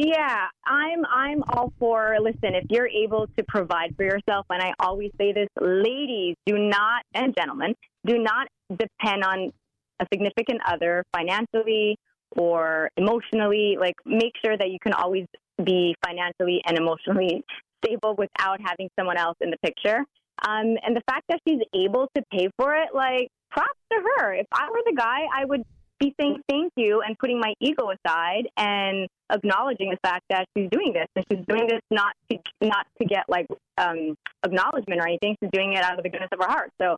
Yeah, 0.00 0.46
I'm 0.64 1.04
I'm 1.06 1.42
all 1.48 1.72
for 1.80 2.18
listen, 2.20 2.54
if 2.54 2.66
you're 2.70 2.86
able 2.86 3.26
to 3.36 3.44
provide 3.48 3.96
for 3.96 4.04
yourself 4.04 4.46
and 4.48 4.62
I 4.62 4.72
always 4.78 5.10
say 5.20 5.32
this, 5.32 5.48
ladies, 5.60 6.36
do 6.46 6.56
not 6.56 7.02
and 7.14 7.34
gentlemen, 7.36 7.74
do 8.06 8.16
not 8.16 8.46
depend 8.70 9.24
on 9.24 9.50
a 9.98 10.06
significant 10.12 10.60
other 10.68 11.02
financially 11.12 11.98
or 12.36 12.90
emotionally. 12.96 13.76
Like 13.80 13.96
make 14.06 14.34
sure 14.44 14.56
that 14.56 14.70
you 14.70 14.78
can 14.80 14.92
always 14.92 15.26
be 15.64 15.96
financially 16.06 16.62
and 16.64 16.78
emotionally 16.78 17.42
stable 17.84 18.14
without 18.16 18.60
having 18.64 18.88
someone 18.96 19.16
else 19.16 19.36
in 19.40 19.50
the 19.50 19.58
picture. 19.64 20.04
Um, 20.46 20.76
and 20.86 20.94
the 20.94 21.02
fact 21.10 21.24
that 21.28 21.40
she's 21.46 21.60
able 21.74 22.08
to 22.16 22.22
pay 22.30 22.48
for 22.56 22.72
it, 22.76 22.90
like 22.94 23.30
props 23.50 23.80
to 23.90 23.98
her. 23.98 24.32
If 24.32 24.46
I 24.52 24.70
were 24.70 24.82
the 24.86 24.94
guy, 24.96 25.22
I 25.34 25.44
would 25.44 25.64
be 25.98 26.14
saying 26.18 26.42
thank 26.48 26.72
you 26.76 27.02
and 27.06 27.18
putting 27.18 27.40
my 27.40 27.54
ego 27.60 27.90
aside 27.90 28.48
and 28.56 29.08
acknowledging 29.32 29.90
the 29.90 29.98
fact 30.02 30.24
that 30.30 30.46
she's 30.56 30.68
doing 30.70 30.92
this. 30.92 31.06
And 31.16 31.24
she's 31.30 31.44
doing 31.46 31.66
this 31.66 31.80
not 31.90 32.14
to 32.30 32.38
not 32.60 32.86
to 33.00 33.06
get 33.06 33.24
like 33.28 33.46
um 33.76 34.16
acknowledgement 34.44 35.00
or 35.00 35.06
anything. 35.06 35.36
She's 35.42 35.50
doing 35.52 35.74
it 35.74 35.82
out 35.82 35.96
of 35.98 36.02
the 36.02 36.08
goodness 36.08 36.30
of 36.32 36.38
her 36.40 36.48
heart. 36.48 36.70
So 36.80 36.96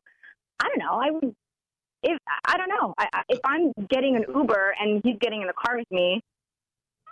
i 0.62 0.68
don't 0.68 0.78
know. 0.78 1.00
I 1.00 1.10
would 1.10 1.34
if 2.02 2.18
i 2.46 2.56
don't 2.56 2.68
know. 2.68 2.94
I, 2.98 3.22
if 3.28 3.40
i'm 3.44 3.72
getting 3.88 4.16
an 4.16 4.24
uber 4.34 4.74
and 4.80 5.00
he's 5.04 5.16
getting 5.20 5.42
in 5.42 5.46
the 5.46 5.54
car 5.54 5.76
with 5.76 5.90
me 5.90 6.22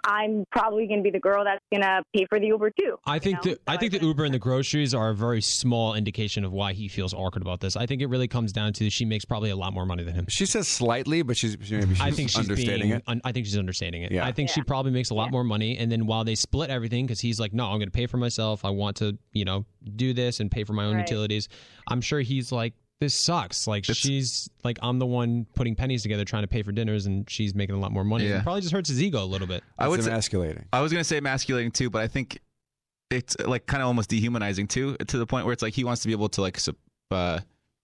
i'm 0.09 0.45
probably 0.51 0.87
going 0.89 0.99
to 0.99 1.05
be 1.05 1.11
the 1.11 1.21
girl 1.21 1.45
that's 1.45 1.61
going 1.73 1.83
to 1.83 2.03
pay 2.17 2.27
for 2.29 2.41
the 2.41 2.47
uber 2.49 2.71
too 2.79 2.97
I 3.07 3.15
you 3.15 3.21
think 3.21 3.45
know? 3.45 3.53
the 3.53 3.61
I 3.69 3.75
So 3.75 3.81
think 3.81 3.93
the 3.93 4.01
Uber 4.07 4.25
and 4.25 4.35
the 4.35 4.39
groceries 4.39 4.93
are 4.95 5.11
a 5.11 5.15
very 5.15 5.41
small 5.41 5.95
indication 5.95 6.45
of 6.45 6.53
why 6.53 6.73
he 6.73 6.89
feels 6.89 7.15
awkward 7.15 7.43
about 7.43 7.61
this. 7.61 7.77
I 7.77 7.87
think 7.87 8.03
it 8.03 8.07
really 8.07 8.27
comes 8.29 8.53
down 8.53 8.73
to 8.75 8.91
she 8.91 9.05
makes 9.05 9.25
probably 9.25 9.51
a 9.51 9.57
lot 9.57 9.73
more 9.73 9.87
money 9.87 10.03
than 10.03 10.15
him. 10.15 10.27
She 10.29 10.47
says 10.47 10.67
slightly, 10.67 11.23
but 11.23 11.37
she's 11.37 11.57
maybe 11.71 11.95
she's 11.95 12.01
I 12.01 12.11
think 12.11 12.31
she's 12.31 12.39
understating 12.39 12.89
being, 12.89 12.93
it. 12.95 13.03
un- 13.07 13.21
I 13.25 13.33
think 13.33 13.47
she's 13.47 13.57
understanding 13.59 14.03
it. 14.03 14.11
Yeah. 14.13 14.27
I 14.27 14.33
think 14.33 14.49
she 14.51 14.63
probably 14.63 14.91
makes 14.93 15.11
a 15.11 15.15
lot 15.15 15.27
Yeah. 15.27 15.31
more 15.33 15.45
money, 15.45 15.77
and 15.79 15.91
then 15.93 16.07
while 16.07 16.25
they 16.25 16.35
split 16.35 16.71
everything, 16.71 17.07
because 17.07 17.21
he's 17.21 17.39
like, 17.39 17.53
no, 17.53 17.67
I'm 17.67 17.79
going 17.79 17.89
to 17.89 17.93
pay 17.93 18.07
for 18.07 18.17
myself. 18.17 18.65
I 18.65 18.71
want 18.71 18.97
to, 18.99 19.17
you 19.33 19.45
know, 19.45 19.65
do 19.97 20.13
this 20.15 20.41
and 20.41 20.51
pay 20.51 20.65
for 20.65 20.73
my 20.73 20.85
own 20.85 20.97
Right. 20.97 21.09
utilities. 21.09 21.49
I'm 21.89 22.01
sure 22.01 22.21
he's 22.21 22.51
like, 22.53 22.75
this 23.01 23.15
sucks. 23.15 23.67
Like 23.67 23.85
It's- 23.85 23.97
she's 23.97 24.49
like, 24.65 24.79
I'm 24.83 24.99
the 24.99 25.07
one 25.07 25.47
putting 25.55 25.75
pennies 25.77 26.03
together 26.03 26.25
trying 26.25 26.43
to 26.43 26.49
pay 26.49 26.63
for 26.63 26.73
dinners, 26.73 27.07
and 27.07 27.29
she's 27.31 27.55
making 27.55 27.77
a 27.77 27.79
lot 27.79 27.93
more 27.93 28.05
money. 28.05 28.27
Yeah. 28.29 28.39
It 28.39 28.43
probably 28.43 28.61
just 28.63 28.73
hurts 28.73 28.89
his 28.89 29.03
ego 29.03 29.23
a 29.23 29.27
little 29.27 29.47
bit. 29.47 29.63
I 29.79 29.89
would 29.89 30.01
It's 30.01 30.07
say, 30.07 30.13
emasculating. 30.13 30.65
I 30.73 30.81
was 30.81 30.91
gonna 30.93 31.05
say 31.05 31.19
emasculating 31.19 31.71
too, 31.73 31.91
but 31.91 32.03
I 32.03 32.09
think 32.09 32.39
it's 33.11 33.37
like 33.41 33.67
kind 33.67 33.83
of 33.83 33.87
almost 33.87 34.11
dehumanizing 34.11 34.67
too, 34.67 34.97
to 34.97 35.17
the 35.19 35.27
point 35.27 35.47
where 35.47 35.53
it's 35.53 35.63
like 35.63 35.75
he 35.75 35.85
wants 35.85 36.03
to 36.03 36.09
be 36.09 36.13
able 36.13 36.29
to 36.31 36.41
like 36.43 36.59
uh, 37.11 37.39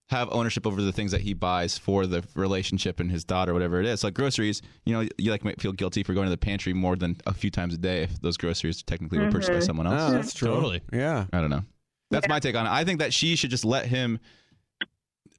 have 0.09 0.29
ownership 0.31 0.67
over 0.67 0.79
the 0.81 0.91
things 0.91 1.11
that 1.11 1.21
he 1.21 1.33
buys 1.33 1.77
for 1.79 2.05
the 2.05 2.23
relationship 2.35 2.99
and 2.99 3.09
his 3.09 3.23
daughter, 3.23 3.51
whatever 3.53 3.79
it 3.79 3.87
is. 3.87 4.03
Like 4.03 4.13
groceries, 4.13 4.61
you 4.85 4.93
know, 4.93 5.07
you 5.17 5.31
like 5.31 5.43
might 5.43 5.59
feel 5.59 5.71
guilty 5.71 6.03
for 6.03 6.13
going 6.13 6.25
to 6.27 6.29
the 6.29 6.37
pantry 6.37 6.73
more 6.73 6.95
than 6.95 7.17
a 7.25 7.33
few 7.33 7.49
times 7.49 7.73
a 7.73 7.77
day 7.77 8.03
if 8.03 8.21
those 8.21 8.37
groceries 8.37 8.83
technically 8.83 9.17
were 9.17 9.31
purchased 9.31 9.51
by 9.51 9.59
someone 9.61 9.87
else. 9.87 10.01
Oh, 10.01 10.11
that's 10.11 10.33
true. 10.33 10.49
Totally. 10.49 10.81
Yeah. 10.93 11.25
I 11.33 11.41
don't 11.41 11.49
know. 11.49 11.63
That's 12.11 12.27
my 12.27 12.39
take 12.39 12.55
on 12.55 12.67
it. 12.67 12.69
I 12.69 12.83
think 12.83 12.99
that 12.99 13.11
she 13.11 13.35
should 13.35 13.49
just 13.49 13.65
let 13.65 13.87
him 13.87 14.19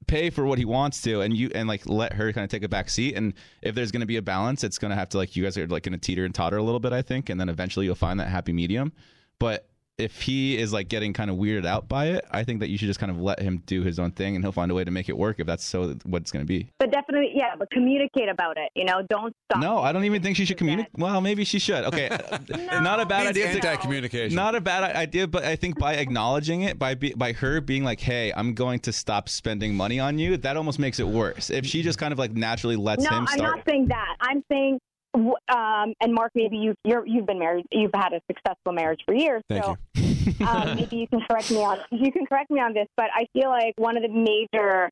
pay 0.07 0.29
for 0.29 0.45
what 0.45 0.57
he 0.57 0.65
wants 0.65 1.01
to 1.01 1.21
and 1.21 1.35
you 1.35 1.49
and 1.53 1.67
like 1.67 1.85
let 1.85 2.13
her 2.13 2.31
kind 2.31 2.43
of 2.43 2.49
take 2.49 2.63
a 2.63 2.69
back 2.69 2.89
seat 2.89 3.15
and 3.15 3.33
if 3.61 3.75
there's 3.75 3.91
going 3.91 4.01
to 4.01 4.07
be 4.07 4.17
a 4.17 4.21
balance 4.21 4.63
it's 4.63 4.77
going 4.77 4.89
to 4.89 4.95
have 4.95 5.09
to 5.09 5.17
like 5.17 5.35
you 5.35 5.43
guys 5.43 5.57
are 5.57 5.67
like 5.67 5.83
going 5.83 5.91
to 5.91 5.99
teeter 5.99 6.23
and 6.23 6.33
totter 6.33 6.57
a 6.57 6.63
little 6.63 6.79
bit 6.79 6.93
i 6.93 7.01
think 7.01 7.29
and 7.29 7.39
then 7.39 7.49
eventually 7.49 7.85
you'll 7.85 7.95
find 7.95 8.19
that 8.19 8.29
happy 8.29 8.53
medium. 8.53 8.93
But 9.39 9.69
if 9.97 10.21
he 10.21 10.57
is 10.57 10.71
like 10.71 10.87
getting 10.89 11.11
kind 11.11 11.29
of 11.31 11.37
weirded 11.37 11.65
out 11.65 11.87
by 11.87 12.07
it 12.07 12.25
i 12.31 12.43
think 12.43 12.59
that 12.59 12.69
you 12.69 12.77
should 12.77 12.87
just 12.87 12.99
kind 12.99 13.11
of 13.11 13.19
let 13.19 13.39
him 13.39 13.63
do 13.65 13.81
his 13.81 13.97
own 13.99 14.11
thing 14.11 14.35
and 14.35 14.43
he'll 14.43 14.51
find 14.51 14.71
a 14.71 14.75
way 14.75 14.83
to 14.83 14.91
make 14.91 15.09
it 15.09 15.17
work 15.17 15.39
if 15.39 15.47
that's 15.47 15.63
so 15.63 15.95
what 16.05 16.21
it's 16.21 16.31
going 16.31 16.43
to 16.43 16.47
be 16.47 16.67
but 16.79 16.91
definitely 16.91 17.31
yeah 17.33 17.55
but 17.57 17.69
communicate 17.71 18.29
about 18.29 18.57
it 18.57 18.69
you 18.75 18.85
know 18.85 19.01
don't 19.09 19.33
stop 19.49 19.61
no 19.61 19.79
i 19.79 19.91
don't 19.91 20.03
even 20.05 20.21
think 20.21 20.35
she 20.37 20.45
should 20.45 20.57
communicate 20.57 20.91
well 20.97 21.19
maybe 21.21 21.43
she 21.43 21.57
should 21.59 21.83
okay 21.85 22.09
not 22.81 22.99
a 22.99 23.05
bad 23.05 23.27
idea 23.27 23.51
to- 23.51 23.67
anti-communication. 23.67 24.35
Not 24.35 24.55
a 24.55 24.61
bad 24.61 24.95
idea, 24.95 25.27
but 25.27 25.43
I 25.43 25.55
think 25.55 25.79
by 25.79 25.93
acknowledging 25.95 26.61
it, 26.61 26.77
by 26.77 26.95
be, 26.95 27.13
by 27.13 27.33
her 27.33 27.59
being 27.61 27.83
like, 27.83 27.99
"Hey, 27.99 28.31
I'm 28.35 28.53
going 28.53 28.79
to 28.81 28.93
stop 28.93 29.29
spending 29.29 29.75
money 29.75 29.99
on 29.99 30.19
you," 30.19 30.37
that 30.37 30.57
almost 30.57 30.79
makes 30.79 30.99
it 30.99 31.07
worse. 31.07 31.49
If 31.49 31.65
she 31.65 31.81
just 31.81 31.97
kind 31.97 32.11
of 32.13 32.19
like 32.19 32.33
naturally 32.33 32.75
lets 32.75 33.03
him 33.03 33.25
stop. 33.27 33.37
no, 33.37 33.45
I'm 33.45 33.55
not 33.57 33.65
saying 33.67 33.87
that. 33.87 34.15
I'm 34.21 34.43
saying, 34.51 34.79
w- 34.79 34.86
um, 35.17 35.93
and 36.01 36.13
Mark, 36.13 36.31
maybe 36.35 36.57
you 36.57 36.75
you're, 36.83 37.05
you've 37.05 37.25
been 37.25 37.39
married, 37.39 37.65
you've 37.71 37.91
had 37.93 38.13
a 38.13 38.21
successful 38.27 38.73
marriage 38.73 39.01
for 39.05 39.15
years. 39.15 39.43
Thank 39.49 39.63
so 39.63 39.77
um, 40.45 40.75
maybe 40.75 40.97
you 40.97 41.07
can 41.07 41.21
correct 41.29 41.51
me 41.51 41.57
on 41.57 41.79
you 41.91 42.11
can 42.11 42.25
correct 42.25 42.51
me 42.51 42.59
on 42.59 42.73
this. 42.73 42.87
But 42.95 43.07
I 43.13 43.27
feel 43.33 43.49
like 43.49 43.73
one 43.77 43.97
of 43.97 44.03
the 44.03 44.09
major 44.09 44.89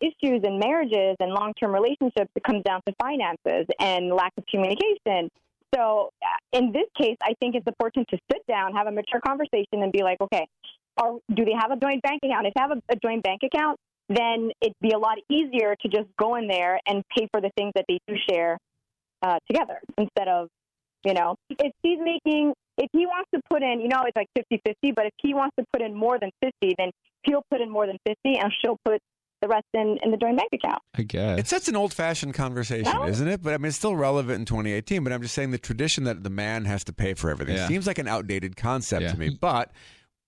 issues 0.00 0.42
in 0.44 0.58
marriages 0.58 1.16
and 1.20 1.32
long 1.32 1.52
term 1.54 1.72
relationships 1.72 2.30
it 2.34 2.42
comes 2.44 2.62
down 2.64 2.80
to 2.86 2.94
finances 3.00 3.66
and 3.80 4.10
lack 4.12 4.32
of 4.36 4.44
communication. 4.46 5.30
So 5.74 6.10
uh, 6.22 6.58
in 6.58 6.72
this 6.72 6.86
case, 6.98 7.16
I 7.22 7.34
think 7.40 7.54
it's 7.54 7.66
important 7.66 8.08
to 8.08 8.18
sit 8.32 8.42
down, 8.48 8.74
have 8.74 8.86
a 8.86 8.92
mature 8.92 9.20
conversation, 9.20 9.82
and 9.82 9.92
be 9.92 10.02
like, 10.02 10.18
okay, 10.20 10.46
are, 10.96 11.18
do 11.34 11.44
they 11.44 11.52
have 11.58 11.70
a 11.70 11.76
joint 11.76 12.02
bank 12.02 12.20
account? 12.24 12.46
If 12.46 12.54
they 12.54 12.60
have 12.60 12.70
a, 12.70 12.80
a 12.90 12.96
joint 13.04 13.22
bank 13.22 13.42
account, 13.44 13.78
then 14.08 14.50
it'd 14.62 14.74
be 14.80 14.92
a 14.92 14.98
lot 14.98 15.18
easier 15.28 15.76
to 15.82 15.88
just 15.88 16.08
go 16.18 16.36
in 16.36 16.48
there 16.48 16.80
and 16.86 17.04
pay 17.14 17.28
for 17.30 17.42
the 17.42 17.50
things 17.56 17.72
that 17.74 17.84
they 17.86 17.98
do 18.08 18.14
share 18.30 18.56
uh, 19.22 19.38
together 19.50 19.78
instead 19.96 20.28
of, 20.28 20.48
you 21.04 21.14
know, 21.14 21.34
if 21.50 21.72
he's 21.82 21.98
making, 22.00 22.52
if 22.76 22.88
he 22.92 23.06
wants 23.06 23.28
to 23.34 23.40
put 23.50 23.62
in, 23.62 23.80
you 23.80 23.88
know, 23.88 24.02
it's 24.06 24.16
like 24.16 24.28
50 24.36 24.60
50, 24.64 24.92
but 24.92 25.06
if 25.06 25.12
he 25.22 25.34
wants 25.34 25.54
to 25.58 25.64
put 25.72 25.82
in 25.82 25.94
more 25.94 26.18
than 26.18 26.30
50, 26.42 26.74
then 26.78 26.90
he'll 27.24 27.44
put 27.50 27.60
in 27.60 27.70
more 27.70 27.86
than 27.86 27.96
50 28.06 28.38
and 28.38 28.52
she'll 28.60 28.78
put 28.84 29.00
the 29.40 29.46
rest 29.46 29.66
in, 29.72 29.96
in 30.02 30.10
the 30.10 30.16
joint 30.16 30.36
bank 30.36 30.48
account. 30.52 30.80
I 30.96 31.02
guess. 31.02 31.38
It's 31.38 31.50
such 31.50 31.68
an 31.68 31.76
old-fashioned 31.76 32.34
conversation, 32.34 32.92
No. 32.92 33.06
isn't 33.06 33.28
it? 33.28 33.40
But 33.40 33.54
I 33.54 33.58
mean, 33.58 33.66
it's 33.66 33.76
still 33.76 33.94
relevant 33.94 34.40
in 34.40 34.44
2018. 34.46 35.04
But 35.04 35.12
I'm 35.12 35.22
just 35.22 35.34
saying 35.34 35.52
the 35.52 35.58
tradition 35.58 36.02
that 36.04 36.24
the 36.24 36.30
man 36.30 36.64
has 36.64 36.82
to 36.84 36.92
pay 36.92 37.14
for 37.14 37.30
everything 37.30 37.54
Yeah. 37.54 37.68
seems 37.68 37.86
like 37.86 37.98
an 37.98 38.08
outdated 38.08 38.56
concept 38.56 39.02
Yeah. 39.02 39.12
to 39.12 39.18
me. 39.18 39.30
But 39.40 39.70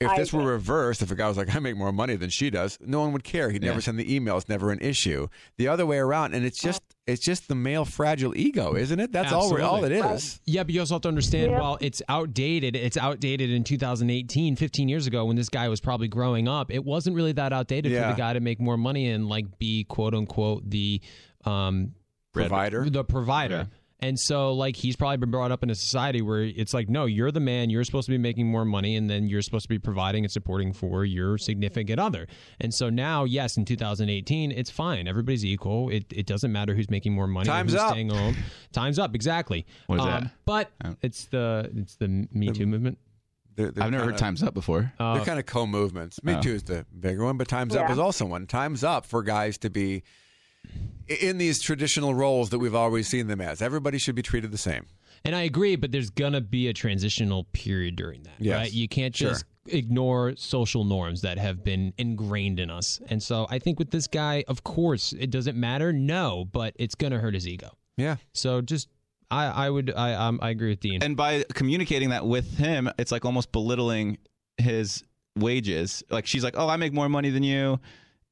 if 0.01 0.09
I 0.09 0.17
this 0.17 0.33
were 0.33 0.43
reversed, 0.45 1.03
if 1.03 1.11
a 1.11 1.15
guy 1.15 1.29
was 1.29 1.37
like, 1.37 1.55
"I 1.55 1.59
make 1.59 1.77
more 1.77 1.93
money 1.93 2.17
than 2.17 2.31
she 2.31 2.49
does," 2.51 2.79
no 2.81 3.01
one 3.01 3.13
would 3.13 3.25
care. 3.25 3.51
He'd 3.51 3.63
never 3.63 3.75
Yeah. 3.75 3.81
send 3.81 3.99
the 3.99 4.15
email. 4.15 4.37
It's 4.39 4.49
never 4.49 4.71
an 4.73 4.79
issue. 4.81 5.29
The 5.59 5.69
other 5.69 5.85
way 5.85 5.99
around, 5.99 6.35
and 6.35 6.45
it's 6.45 6.59
just 6.61 6.83
it's 7.07 7.23
just 7.23 7.49
the 7.49 7.55
male 7.57 7.85
fragile 7.85 8.37
ego, 8.37 8.77
isn't 8.77 9.01
it? 9.01 9.11
That's 9.11 9.33
all 9.33 9.61
all 9.63 9.85
it 9.85 9.91
is. 9.93 10.03
Absolutely. 10.03 10.41
Yeah, 10.53 10.63
but 10.63 10.75
you 10.75 10.81
also 10.81 10.95
have 10.95 11.03
to 11.03 11.09
understand, 11.09 11.51
Yeah. 11.51 11.61
while 11.61 11.77
it's 11.81 12.01
outdated, 12.09 12.77
it's 12.77 12.97
outdated 12.97 13.51
in 13.51 13.65
2018, 13.65 14.55
15 14.55 14.89
years 14.89 15.07
ago 15.09 15.25
when 15.25 15.35
this 15.35 15.49
guy 15.49 15.69
was 15.69 15.81
probably 15.81 16.07
growing 16.09 16.47
up. 16.47 16.71
It 16.73 16.85
wasn't 16.85 17.17
really 17.17 17.33
that 17.33 17.53
outdated 17.53 17.91
Yeah. 17.91 18.11
for 18.11 18.15
the 18.15 18.19
guy 18.19 18.33
to 18.35 18.41
make 18.41 18.61
more 18.61 18.77
money 18.77 19.09
and 19.11 19.29
like 19.29 19.59
be 19.59 19.85
quote 19.85 20.15
unquote 20.15 20.71
the 20.71 21.01
um 21.45 21.93
Provider. 22.33 22.89
the 22.89 23.03
provider. 23.03 23.67
Yeah. 24.03 24.09
And 24.09 24.19
so 24.19 24.53
like 24.53 24.77
he's 24.77 24.97
probably 24.97 25.17
been 25.19 25.31
brought 25.31 25.53
up 25.53 25.63
in 25.63 25.71
a 25.71 25.75
society 25.75 26.23
where 26.23 26.43
it's 26.43 26.73
like, 26.75 26.89
no, 26.89 27.05
you're 27.05 27.31
the 27.31 27.41
man, 27.41 27.71
you're 27.71 27.85
supposed 27.85 28.07
to 28.07 28.11
be 28.13 28.19
making 28.19 28.47
more 28.47 28.65
money, 28.65 28.97
and 28.97 29.09
then 29.11 29.29
you're 29.29 29.43
supposed 29.43 29.65
to 29.65 29.69
be 29.69 29.79
providing 29.79 30.25
and 30.25 30.33
supporting 30.33 30.73
for 30.73 31.05
your 31.05 31.39
significant 31.39 31.99
other. 32.01 32.27
And 32.61 32.73
so 32.73 32.91
now, 32.91 33.25
yes, 33.25 33.57
in 33.57 33.65
2018, 33.65 34.51
it's 34.53 34.71
fine. 34.71 35.07
Everybody's 35.09 35.45
equal. 35.45 35.89
It, 35.91 36.07
it 36.13 36.27
doesn't 36.27 36.53
matter 36.53 36.75
who's 36.75 36.91
making 36.91 37.13
more 37.15 37.27
money, 37.27 37.47
Time's 37.47 37.73
who's 37.73 37.81
up. 37.81 37.91
staying 37.91 38.11
home. 38.11 38.37
Time's 38.73 38.99
up, 38.99 39.15
exactly. 39.15 39.67
What 39.87 40.01
is 40.01 40.05
that? 40.07 40.31
But 40.47 40.71
Oh. 40.85 40.97
it's 41.03 41.27
the 41.27 41.71
it's 41.77 41.97
the 41.97 42.27
Me 42.33 42.51
Too 42.53 42.67
movement. 42.67 42.99
They're, 43.57 43.73
they're 43.73 43.85
I've 43.85 43.91
never 43.91 44.05
heard 44.05 44.11
kinda- 44.13 44.21
"Times 44.21 44.43
Up" 44.43 44.55
before. 44.55 44.93
Uh, 44.99 45.17
They're 45.17 45.25
kind 45.25 45.39
of 45.39 45.45
co-movements. 45.45 46.23
Me 46.23 46.35
Oh. 46.35 46.41
Too 46.41 46.53
is 46.55 46.63
the 46.63 46.87
bigger 46.99 47.25
one, 47.25 47.37
but 47.37 47.49
Times 47.49 47.77
Up 47.77 47.91
is 47.91 47.99
also 47.99 48.25
one. 48.25 48.47
Times 48.47 48.83
Up 48.85 49.05
for 49.05 49.23
guys 49.23 49.59
to 49.59 49.69
be 49.71 49.97
i- 49.97 50.03
in 51.09 51.39
these 51.39 51.61
traditional 51.61 52.15
roles 52.15 52.51
that 52.51 52.59
we've 52.59 52.75
always 52.75 53.09
seen 53.09 53.27
them 53.27 53.41
as. 53.41 53.61
Everybody 53.63 53.99
should 53.99 54.15
be 54.15 54.23
treated 54.23 54.53
the 54.53 54.59
same. 54.59 54.87
And 55.25 55.35
I 55.35 55.43
agree, 55.43 55.77
but 55.77 55.93
there's 55.93 56.11
gonna 56.11 56.41
be 56.41 56.69
a 56.69 56.73
transitional 56.73 57.45
period 57.53 57.97
during 57.97 58.23
that. 58.23 58.35
Yes. 58.39 58.57
Right? 58.57 58.73
You 58.73 58.89
can't 58.89 59.15
Sure. 59.15 59.31
just 59.31 59.45
ignore 59.67 60.35
social 60.37 60.85
norms 60.85 61.21
that 61.23 61.37
have 61.39 61.63
been 61.63 61.93
ingrained 61.99 62.59
in 62.59 62.71
us. 62.71 63.01
And 63.09 63.23
so 63.23 63.47
I 63.51 63.59
think 63.59 63.79
with 63.79 63.91
this 63.91 64.07
guy, 64.07 64.45
of 64.49 64.65
course, 64.65 65.13
it 65.13 65.31
doesn't 65.31 65.57
matter. 65.59 65.93
No, 65.93 66.47
but 66.51 66.75
it's 66.79 66.95
gonna 66.95 67.19
hurt 67.19 67.35
his 67.35 67.47
ego. 67.47 67.77
Yeah. 67.97 68.17
So 68.33 68.63
just 68.63 68.89
I, 69.31 69.47
I 69.67 69.71
would 69.71 69.93
I 69.95 70.15
um, 70.15 70.39
I 70.43 70.51
agree 70.51 70.71
with 70.71 70.81
Dean. 70.81 71.03
And 71.03 71.17
by 71.17 71.45
communicating 71.55 72.11
that 72.11 72.25
with 72.27 72.57
him, 72.57 72.91
it's 72.99 73.13
like 73.13 73.25
almost 73.25 73.53
belittling 73.53 74.17
his 74.57 75.05
wages. 75.37 76.03
Like 76.11 76.27
she's 76.27 76.43
like, 76.43 76.55
"Oh, 76.57 76.69
I 76.69 76.77
make 76.77 76.93
more 76.93 77.09
money 77.09 77.31
than 77.31 77.43
you, 77.43 77.79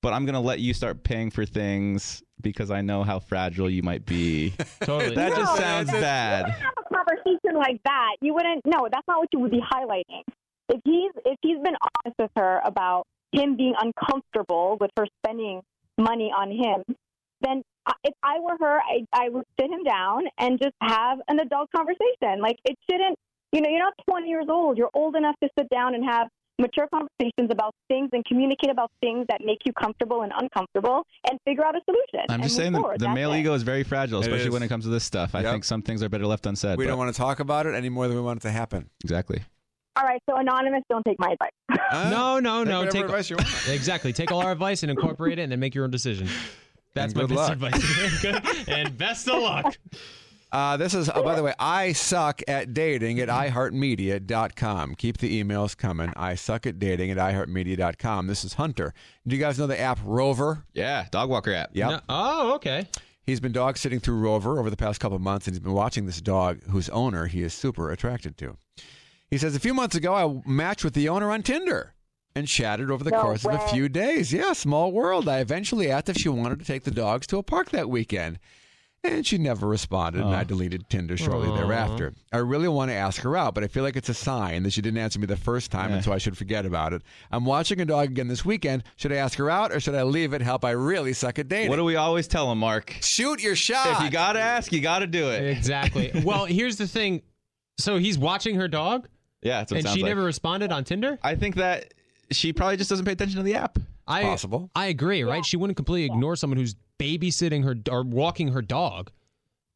but 0.02 0.12
I'm 0.12 0.24
gonna 0.26 0.40
let 0.40 0.60
you 0.60 0.72
start 0.74 1.02
paying 1.02 1.30
for 1.30 1.44
things 1.44 2.22
because 2.40 2.70
I 2.70 2.80
know 2.80 3.02
how 3.02 3.18
fragile 3.18 3.68
you 3.70 3.82
might 3.82 4.04
be." 4.06 4.52
totally. 4.82 5.14
that 5.14 5.34
just 5.36 5.56
sounds 5.56 5.92
You 5.92 6.00
bad. 6.00 6.42
wouldn't 6.44 6.62
have 6.62 6.74
a 6.90 6.94
conversation 6.94 7.56
like 7.58 7.80
that. 7.84 8.16
You 8.20 8.34
wouldn't. 8.34 8.64
No, 8.66 8.88
that's 8.90 9.06
not 9.08 9.18
what 9.18 9.28
you 9.32 9.40
would 9.40 9.50
be 9.50 9.60
highlighting. 9.60 10.22
If 10.68 10.80
he's 10.84 11.12
if 11.24 11.38
he's 11.42 11.58
been 11.58 11.74
honest 12.04 12.16
with 12.18 12.30
her 12.36 12.60
about 12.64 13.04
him 13.32 13.56
being 13.56 13.74
uncomfortable 13.80 14.76
with 14.80 14.90
her 14.98 15.06
spending 15.24 15.62
money 15.98 16.32
on 16.36 16.50
him, 16.50 16.96
then 17.40 17.62
if 18.04 18.14
I 18.22 18.38
were 18.40 18.56
her, 18.60 18.78
I, 18.80 19.04
I 19.12 19.28
would 19.30 19.44
sit 19.58 19.70
him 19.70 19.82
down 19.84 20.24
and 20.38 20.58
just 20.60 20.74
have 20.82 21.18
an 21.28 21.40
adult 21.40 21.70
conversation. 21.74 22.40
Like 22.40 22.56
it 22.64 22.76
shouldn't, 22.90 23.16
you 23.52 23.60
know, 23.62 23.68
you're 23.70 23.80
not 23.82 23.94
20 24.08 24.28
years 24.28 24.46
old. 24.48 24.76
You're 24.78 24.90
old 24.94 25.16
enough 25.16 25.34
to 25.42 25.48
sit 25.58 25.68
down 25.70 25.94
and 25.94 26.04
have 26.04 26.28
mature 26.58 26.86
conversations 26.88 27.50
about 27.50 27.74
things 27.88 28.10
and 28.12 28.24
communicate 28.24 28.70
about 28.70 28.90
things 29.00 29.26
that 29.28 29.40
make 29.44 29.58
you 29.64 29.72
comfortable 29.72 30.22
and 30.22 30.32
uncomfortable 30.38 31.04
and 31.30 31.38
figure 31.44 31.64
out 31.64 31.74
a 31.76 31.80
solution. 31.84 32.26
I'm 32.28 32.42
just 32.42 32.56
saying 32.56 32.72
the, 32.72 32.80
forward. 32.80 33.00
the 33.00 33.06
That's 33.06 33.14
male 33.14 33.32
it. 33.32 33.40
ego 33.40 33.54
is 33.54 33.62
very 33.62 33.82
fragile, 33.84 34.20
especially 34.20 34.46
is. 34.48 34.50
when 34.52 34.62
it 34.62 34.68
comes 34.68 34.84
to 34.84 34.90
this 34.90 35.04
stuff. 35.04 35.34
I 35.34 35.42
think 35.42 35.64
some 35.64 35.82
things 35.82 36.02
are 36.02 36.08
better 36.08 36.26
left 36.26 36.46
unsaid. 36.46 36.78
We 36.78 36.84
but- 36.84 36.90
don't 36.90 36.98
want 36.98 37.14
to 37.14 37.18
talk 37.18 37.40
about 37.40 37.66
it 37.66 37.74
any 37.74 37.88
more 37.88 38.08
than 38.08 38.16
we 38.16 38.22
want 38.22 38.40
it 38.40 38.42
to 38.42 38.50
happen. 38.50 38.90
exactly. 39.02 39.42
All 39.96 40.04
right, 40.04 40.22
so 40.30 40.36
anonymous, 40.36 40.82
don't 40.88 41.04
take 41.04 41.18
my 41.18 41.30
advice. 41.32 41.50
Huh? 41.90 42.10
No, 42.10 42.38
no, 42.38 42.64
Take 42.64 42.68
no. 42.70 42.78
whatever 42.80 42.92
Take 42.92 43.04
advice 43.06 43.30
you 43.30 43.36
want. 43.36 43.48
exactly. 43.70 44.12
Take 44.12 44.30
all 44.30 44.40
our 44.42 44.52
advice 44.52 44.82
and 44.82 44.90
incorporate 44.90 45.38
it, 45.38 45.42
and 45.42 45.52
then 45.52 45.58
make 45.58 45.74
your 45.74 45.84
own 45.84 45.90
decision. 45.90 46.28
That's 46.94 47.14
And 47.14 47.22
my 47.22 47.26
good 47.26 47.36
best 47.36 47.60
luck. 47.60 47.72
advice. 47.72 48.20
Good. 48.22 48.68
and 48.68 48.98
best 48.98 49.26
of 49.28 49.42
luck. 49.42 49.74
Uh, 50.50 50.76
this 50.78 50.94
is, 50.94 51.10
oh, 51.14 51.22
by 51.22 51.34
the 51.34 51.42
way, 51.42 51.52
I 51.58 51.92
suck 51.92 52.40
at 52.48 52.72
dating 52.72 53.20
at 53.20 53.28
iHeartMedia.com. 53.28 54.94
Keep 54.94 55.18
the 55.18 55.42
emails 55.42 55.76
coming. 55.76 56.12
I 56.16 56.34
suck 56.36 56.66
at 56.66 56.78
dating 56.78 57.10
at 57.10 57.18
iHeartMedia.com. 57.18 58.26
This 58.26 58.44
is 58.44 58.54
Hunter. 58.54 58.94
Do 59.26 59.36
you 59.36 59.40
guys 59.42 59.58
know 59.58 59.66
the 59.66 59.78
app 59.78 59.98
Rover? 60.04 60.64
Yeah, 60.72 61.06
dog 61.10 61.28
walker 61.28 61.52
app. 61.52 61.70
Yep. 61.74 61.90
No- 61.90 62.00
oh, 62.08 62.54
okay. 62.54 62.88
He's 63.24 63.40
been 63.40 63.52
dog 63.52 63.76
sitting 63.76 64.00
through 64.00 64.18
Rover 64.20 64.58
over 64.58 64.70
the 64.70 64.76
past 64.76 65.00
couple 65.00 65.16
of 65.16 65.22
months, 65.22 65.46
and 65.46 65.54
he's 65.54 65.60
been 65.60 65.74
watching 65.74 66.06
this 66.06 66.20
dog 66.20 66.62
whose 66.70 66.88
owner 66.88 67.26
he 67.26 67.42
is 67.42 67.52
super 67.52 67.90
attracted 67.90 68.38
to. 68.38 68.56
He 69.30 69.36
says, 69.36 69.54
A 69.54 69.60
few 69.60 69.74
months 69.74 69.94
ago, 69.94 70.14
I 70.14 70.48
matched 70.48 70.82
with 70.82 70.94
the 70.94 71.10
owner 71.10 71.30
on 71.30 71.42
Tinder 71.42 71.92
and 72.34 72.48
chatted 72.48 72.90
over 72.90 73.04
the 73.04 73.10
No 73.10 73.20
course 73.20 73.44
of 73.44 73.52
a 73.52 73.68
few 73.68 73.90
days. 73.90 74.32
Yeah, 74.32 74.54
small 74.54 74.92
world. 74.92 75.28
I 75.28 75.40
eventually 75.40 75.90
asked 75.90 76.08
if 76.08 76.16
she 76.16 76.30
wanted 76.30 76.58
to 76.60 76.64
take 76.64 76.84
the 76.84 76.90
dogs 76.90 77.26
to 77.26 77.36
a 77.36 77.42
park 77.42 77.68
that 77.70 77.90
weekend. 77.90 78.38
And 79.04 79.24
she 79.24 79.38
never 79.38 79.68
responded, 79.68 80.22
and 80.22 80.34
I 80.34 80.40
oh. 80.40 80.44
deleted 80.44 80.90
Tinder 80.90 81.16
shortly 81.16 81.48
Aw. 81.48 81.56
thereafter. 81.56 82.14
I 82.32 82.38
really 82.38 82.66
want 82.66 82.90
to 82.90 82.94
ask 82.94 83.22
her 83.22 83.36
out, 83.36 83.54
but 83.54 83.62
I 83.62 83.68
feel 83.68 83.84
like 83.84 83.94
it's 83.94 84.08
a 84.08 84.14
sign 84.14 84.64
that 84.64 84.72
she 84.72 84.82
didn't 84.82 84.98
answer 84.98 85.20
me 85.20 85.26
the 85.26 85.36
first 85.36 85.70
time, 85.70 85.92
and 85.92 86.02
so 86.04 86.12
I 86.12 86.18
should 86.18 86.36
forget 86.36 86.66
about 86.66 86.92
it. 86.92 87.02
I'm 87.30 87.44
watching 87.44 87.80
a 87.80 87.84
dog 87.84 88.10
again 88.10 88.26
this 88.26 88.44
weekend. 88.44 88.82
Should 88.96 89.12
I 89.12 89.16
ask 89.16 89.38
her 89.38 89.48
out, 89.48 89.70
or 89.70 89.78
should 89.78 89.94
I 89.94 90.02
leave 90.02 90.32
it? 90.32 90.42
Help! 90.42 90.64
I 90.64 90.72
really 90.72 91.12
suck 91.12 91.38
at 91.38 91.48
dating. 91.48 91.70
What 91.70 91.76
do 91.76 91.84
we 91.84 91.94
always 91.94 92.26
tell 92.26 92.48
them, 92.48 92.58
Mark? 92.58 92.96
Shoot 93.00 93.40
your 93.40 93.54
shot. 93.54 93.98
If 93.98 94.00
you 94.02 94.10
gotta 94.10 94.40
ask, 94.40 94.72
you 94.72 94.80
gotta 94.80 95.06
do 95.06 95.30
it. 95.30 95.48
Exactly. 95.48 96.10
well, 96.24 96.44
here's 96.44 96.76
the 96.76 96.88
thing. 96.88 97.22
So 97.78 97.98
he's 97.98 98.18
watching 98.18 98.56
her 98.56 98.66
dog, 98.66 99.08
Yeah, 99.42 99.58
that's 99.58 99.70
what 99.70 99.76
it 99.76 99.78
and 99.78 99.86
sounds 99.86 99.96
she 99.96 100.02
like. 100.02 100.10
never 100.10 100.24
responded 100.24 100.72
on 100.72 100.82
Tinder. 100.82 101.18
I 101.22 101.36
think 101.36 101.54
that 101.54 101.94
she 102.32 102.52
probably 102.52 102.76
just 102.76 102.90
doesn't 102.90 103.04
pay 103.06 103.12
attention 103.12 103.36
to 103.36 103.44
the 103.44 103.54
app. 103.54 103.78
I 104.08 104.22
Possible. 104.22 104.70
I 104.74 104.86
agree, 104.86 105.22
right? 105.22 105.44
She 105.44 105.56
wouldn't 105.56 105.76
completely 105.76 106.06
ignore 106.06 106.34
someone 106.34 106.56
who's 106.58 106.74
babysitting 106.98 107.62
her 107.64 107.76
or 107.92 108.02
walking 108.02 108.48
her 108.48 108.62
dog 108.62 109.10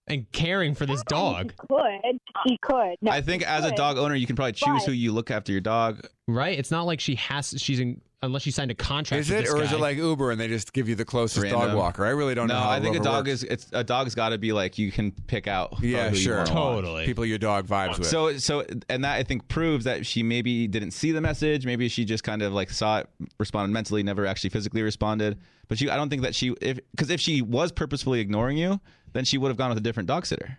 and 0.09 0.27
caring 0.33 0.75
for 0.75 0.85
this 0.87 1.03
dog, 1.05 1.53
He 1.53 1.67
could. 1.69 2.19
He 2.47 2.59
could. 2.61 2.97
No, 3.03 3.13
I 3.13 3.21
think 3.21 3.43
he 3.43 3.47
as 3.47 3.65
a 3.65 3.71
dog 3.73 3.99
owner, 3.99 4.15
you 4.17 4.27
can 4.27 4.35
probably 4.35 4.53
choose 4.53 4.83
But- 4.83 4.87
who 4.87 4.93
you 4.93 5.13
look 5.13 5.31
after 5.31 5.53
your 5.53 5.61
dog. 5.61 6.07
right? 6.27 6.59
It's 6.59 6.71
not 6.73 6.87
like 6.87 6.99
she 6.99 7.15
has. 7.17 7.55
She's 7.59 7.79
in 7.79 8.01
unless 8.23 8.43
she 8.43 8.51
signed 8.51 8.71
a 8.71 8.75
contract. 8.75 9.21
Is 9.21 9.31
with 9.31 9.39
it, 9.41 9.43
this 9.43 9.53
or 9.55 9.63
is 9.63 9.73
it 9.73 9.81
like 9.81 9.97
Uber 9.97 10.31
and 10.31 10.41
they 10.41 10.49
just 10.49 10.73
give 10.73 10.89
you 10.89 10.95
the 10.95 11.05
closest 11.05 11.47
dog 11.49 11.75
walker? 11.77 12.05
I 12.05 12.11
really 12.11 12.35
don't 12.35 12.47
No, 12.49 12.55
know. 12.55 12.65
No, 12.65 12.69
I 12.71 12.81
think 12.81 12.97
a 12.97 13.01
dog 13.01 13.27
works. 13.27 13.43
is 13.43 13.45
it's 13.45 13.67
a 13.73 13.83
dog's 13.85 14.15
got 14.15 14.31
to 14.31 14.39
be 14.39 14.53
like 14.53 14.79
you 14.79 14.93
can 14.93 15.11
pick 15.11 15.47
out. 15.47 15.75
Yeah, 15.83 16.11
who 16.11 16.17
sure. 16.17 16.39
wanna 16.39 16.55
watch. 16.55 16.75
Totally. 16.77 17.07
people 17.07 17.25
your 17.27 17.39
dog 17.39 17.67
vibes 17.67 17.99
with. 17.99 18.09
So 18.09 18.37
so 18.39 18.65
and 18.89 19.05
that 19.05 19.17
I 19.17 19.23
think 19.23 19.49
proves 19.49 19.85
that 19.85 20.07
she 20.07 20.23
maybe 20.23 20.67
didn't 20.69 20.93
see 20.93 21.13
the 21.13 21.21
message. 21.21 21.67
Maybe 21.67 21.89
she 21.89 22.05
just 22.05 22.25
kind 22.25 22.43
of 22.43 22.53
like 22.53 22.71
saw 22.71 22.99
it, 23.01 23.09
responded 23.39 23.73
mentally, 23.73 24.03
never 24.03 24.27
actually 24.27 24.51
physically 24.51 24.83
responded. 24.83 25.39
But 25.69 25.79
she, 25.79 25.89
I 25.89 25.97
don't 25.97 26.11
think 26.11 26.23
that 26.23 26.35
she, 26.35 26.55
if 26.61 26.79
because 26.91 27.09
if 27.09 27.21
she 27.21 27.41
was 27.41 27.73
purposefully 27.73 28.21
ignoring 28.21 28.59
you, 28.59 28.81
then 29.15 29.25
she 29.25 29.39
would 29.39 29.49
have 29.49 29.57
gone 29.57 29.71
with 29.71 29.79
a 29.79 29.83
different 29.83 30.07
dog 30.07 30.27
sitter. 30.27 30.55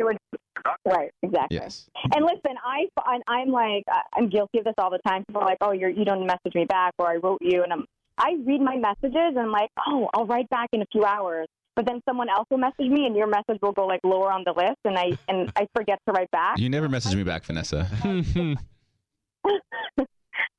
Right, 0.85 1.11
exactly. 1.21 1.57
Yes. 1.57 1.89
And 2.13 2.25
listen, 2.25 2.57
I 2.63 2.87
I'm 3.27 3.49
like 3.49 3.85
I'm 4.13 4.29
guilty 4.29 4.59
of 4.59 4.65
this 4.65 4.73
all 4.77 4.89
the 4.89 4.99
time. 5.07 5.23
People 5.25 5.41
are 5.41 5.45
like, 5.45 5.59
"Oh, 5.61 5.71
you're 5.71 5.89
you 5.89 6.03
don't 6.03 6.25
message 6.25 6.55
me 6.55 6.65
back," 6.65 6.93
or 6.99 7.07
"I 7.07 7.15
wrote 7.15 7.41
you," 7.41 7.63
and 7.63 7.71
I'm 7.71 7.85
I 8.17 8.35
read 8.45 8.61
my 8.61 8.75
messages 8.75 9.13
and 9.15 9.39
I'm 9.39 9.51
like, 9.51 9.69
"Oh, 9.87 10.09
I'll 10.13 10.25
write 10.25 10.49
back 10.49 10.69
in 10.73 10.81
a 10.81 10.85
few 10.91 11.05
hours." 11.05 11.47
But 11.75 11.87
then 11.87 12.01
someone 12.07 12.29
else 12.29 12.47
will 12.51 12.59
message 12.59 12.87
me, 12.89 13.05
and 13.05 13.15
your 13.15 13.27
message 13.27 13.59
will 13.61 13.71
go 13.71 13.87
like 13.87 14.01
lower 14.03 14.31
on 14.31 14.43
the 14.45 14.51
list, 14.51 14.77
and 14.83 14.97
I 14.97 15.17
and 15.27 15.51
I 15.55 15.67
forget 15.73 15.99
to 16.07 16.13
write 16.13 16.29
back. 16.31 16.59
You 16.59 16.69
never 16.69 16.89
message 16.89 17.15
me 17.15 17.23
back, 17.23 17.45
Vanessa. 17.45 17.87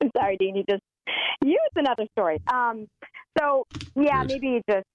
I'm 0.00 0.10
sorry, 0.16 0.36
Dean. 0.38 0.56
You 0.56 0.64
just 0.68 0.82
you 1.44 1.58
it's 1.66 1.76
another 1.76 2.06
story. 2.12 2.40
Um, 2.52 2.88
so 3.38 3.66
yeah, 3.94 4.20
Rude. 4.20 4.28
maybe 4.28 4.62
just 4.68 4.86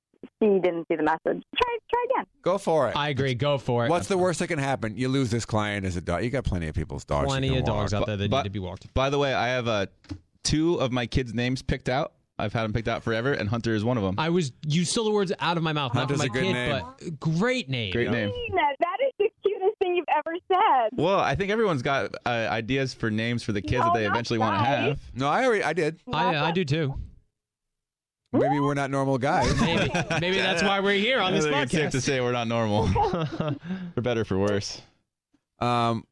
she 0.42 0.48
didn't 0.60 0.86
see 0.88 0.96
the 0.96 1.04
message. 1.04 1.20
Try 1.58 1.78
try 1.90 2.06
again. 2.16 2.26
Go 2.42 2.58
for 2.58 2.90
it. 2.90 2.96
I 2.96 3.10
agree. 3.10 3.34
Go 3.36 3.58
for 3.58 3.86
it. 3.86 3.90
What's 3.90 4.08
the 4.08 4.18
worst 4.18 4.40
that 4.40 4.48
can 4.48 4.60
happen? 4.60 4.96
You 4.98 5.10
lose 5.10 5.30
this 5.32 5.46
client 5.46 5.86
as 5.86 5.96
a 5.98 6.02
dog. 6.02 6.24
You 6.24 6.30
got 6.30 6.44
plenty 6.46 6.68
of 6.68 6.76
people's 6.76 7.06
dogs. 7.06 7.24
you 7.26 7.28
Plenty 7.30 7.50
can 7.50 7.58
of 7.60 7.66
dogs 7.66 7.94
walk. 7.94 8.02
out 8.02 8.08
there 8.08 8.18
that 8.18 8.30
But- 8.30 8.38
need 8.44 8.44
to 8.46 8.50
be 8.52 8.60
walked. 8.60 8.94
By 8.94 9.10
the 9.10 9.18
way, 9.20 9.34
I 9.34 9.48
have 9.50 9.68
uh, 9.68 9.86
two 10.44 10.76
of 10.76 10.92
my 10.92 11.06
kids' 11.06 11.34
names 11.34 11.62
picked 11.62 11.90
out. 11.90 12.14
I've 12.42 12.54
had 12.54 12.64
them 12.64 12.72
picked 12.72 12.88
out 12.88 13.04
forever, 13.04 13.34
and 13.34 13.50
Hunter 13.50 13.76
is 13.76 13.84
one 13.84 13.98
of 13.98 14.04
them. 14.04 14.16
I 14.18 14.30
was 14.30 14.54
you 14.66 14.86
stole 14.86 15.04
the 15.04 15.12
words 15.12 15.34
out 15.42 15.58
of 15.58 15.64
my 15.64 15.74
mouth. 15.74 15.94
Not 15.94 16.10
Hunter's 16.10 16.20
for 16.20 16.24
a 16.24 16.28
my 16.30 16.34
good 16.34 16.44
kid, 16.44 16.54
name. 16.54 16.84
but 17.10 17.20
great 17.20 17.70
name. 17.70 17.92
Great 17.92 18.10
name. 18.12 18.32
That 18.80 18.98
is 19.06 19.12
the 19.20 19.30
cutest 19.44 19.78
thing 19.80 19.96
you've 19.98 20.06
ever 20.16 20.38
said. 20.48 20.90
Well, 20.94 21.20
I 21.20 21.36
think 21.36 21.52
everyone's 21.52 21.82
got 21.82 22.16
uh, 22.26 22.30
ideas 22.30 22.94
for 22.94 23.12
names 23.12 23.44
for 23.44 23.52
the 23.52 23.62
kids 23.62 23.74
No, 23.84 23.88
that 23.88 23.94
they 23.96 24.06
not 24.06 24.14
eventually 24.14 24.40
want 24.40 24.58
to 24.58 24.64
have. 24.64 25.00
No, 25.14 25.28
I 25.28 25.44
already, 25.46 25.64
I 25.66 25.74
did. 25.74 26.00
I, 26.14 26.36
I 26.38 26.52
do 26.52 26.64
too. 26.64 26.96
Maybe 28.32 28.60
we're 28.60 28.76
not 28.76 28.92
normal 28.92 29.18
guys. 29.18 29.60
Maybe 29.62 29.92
maybe 30.22 30.38
that's 30.38 30.62
why 30.62 30.80
we're 30.80 30.94
here 31.00 31.20
on 31.20 31.34
I 31.34 31.36
this 31.38 31.46
think 31.46 31.64
it's 31.64 31.72
safe 31.72 31.92
to 31.92 32.02
say 32.02 32.22
we're 32.22 32.32
not 32.32 32.48
normal, 32.48 32.88
for 33.96 34.02
better 34.02 34.22
or 34.22 34.26
for 34.26 34.38
worse. 34.38 34.82
Um, 35.60 36.06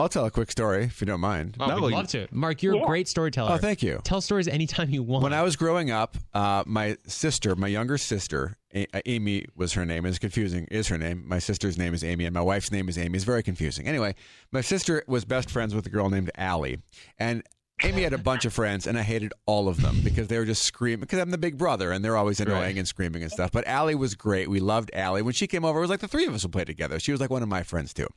I'll 0.00 0.08
tell 0.08 0.26
a 0.26 0.30
quick 0.30 0.52
story 0.52 0.84
if 0.84 1.00
you 1.00 1.06
don't 1.08 1.20
mind. 1.20 1.56
Oh, 1.58 1.66
No, 1.66 1.80
we'd 1.80 1.92
love 1.94 2.06
to. 2.08 2.28
Mark, 2.30 2.62
you're 2.62 2.76
a 2.80 2.86
great 2.86 3.08
storyteller. 3.08 3.52
Oh, 3.52 3.56
thank 3.58 3.82
you. 3.82 3.98
Tell 4.04 4.20
stories 4.20 4.46
anytime 4.46 4.90
you 4.90 5.02
want. 5.02 5.24
When 5.24 5.32
I 5.32 5.42
was 5.42 5.56
growing 5.56 5.90
up, 5.90 6.16
uh, 6.34 6.62
my 6.66 6.96
sister, 7.06 7.56
my 7.56 7.66
younger 7.66 7.98
sister, 7.98 8.56
A- 8.72 8.86
uh, 8.94 9.00
Amy 9.06 9.46
was 9.56 9.72
her 9.72 9.84
name. 9.84 10.06
It's 10.06 10.20
confusing. 10.20 10.66
Is 10.70 10.86
her 10.86 10.98
name? 10.98 11.24
My 11.26 11.40
sister's 11.40 11.76
name 11.76 11.94
is 11.94 12.04
Amy, 12.04 12.26
and 12.26 12.34
my 12.34 12.40
wife's 12.42 12.70
name 12.70 12.88
is 12.88 12.96
Amy. 12.96 13.16
It's 13.16 13.24
very 13.24 13.42
confusing. 13.42 13.88
Anyway, 13.88 14.14
my 14.52 14.60
sister 14.60 15.02
was 15.08 15.24
best 15.24 15.50
friends 15.50 15.74
with 15.74 15.84
a 15.86 15.90
girl 15.90 16.08
named 16.10 16.30
Allie, 16.36 16.78
and 17.18 17.42
Amy 17.84 18.02
had 18.02 18.12
a 18.12 18.18
bunch 18.18 18.44
of 18.44 18.52
friends, 18.52 18.86
and 18.86 18.98
I 18.98 19.02
hated 19.02 19.32
all 19.46 19.68
of 19.68 19.80
them 19.80 20.00
because 20.02 20.28
they 20.28 20.38
were 20.38 20.44
just 20.44 20.62
screaming. 20.62 21.00
Because 21.00 21.20
I'm 21.20 21.30
the 21.30 21.38
big 21.38 21.56
brother, 21.56 21.92
and 21.92 22.04
they're 22.04 22.16
always 22.16 22.40
annoying 22.40 22.60
Right. 22.60 22.76
and 22.76 22.88
screaming 22.88 23.22
and 23.22 23.30
stuff. 23.30 23.52
But 23.52 23.66
Allie 23.66 23.94
was 23.94 24.14
great. 24.14 24.50
We 24.50 24.60
loved 24.60 24.90
Allie. 24.94 25.22
When 25.22 25.34
she 25.34 25.46
came 25.46 25.64
over, 25.64 25.78
it 25.78 25.82
was 25.82 25.90
like 25.90 26.00
the 26.00 26.08
three 26.08 26.26
of 26.26 26.34
us 26.34 26.42
would 26.42 26.52
play 26.52 26.64
together. 26.64 26.98
She 26.98 27.12
was 27.12 27.20
like 27.20 27.30
one 27.30 27.42
of 27.42 27.48
my 27.48 27.62
friends 27.62 27.94
too. 27.94 28.08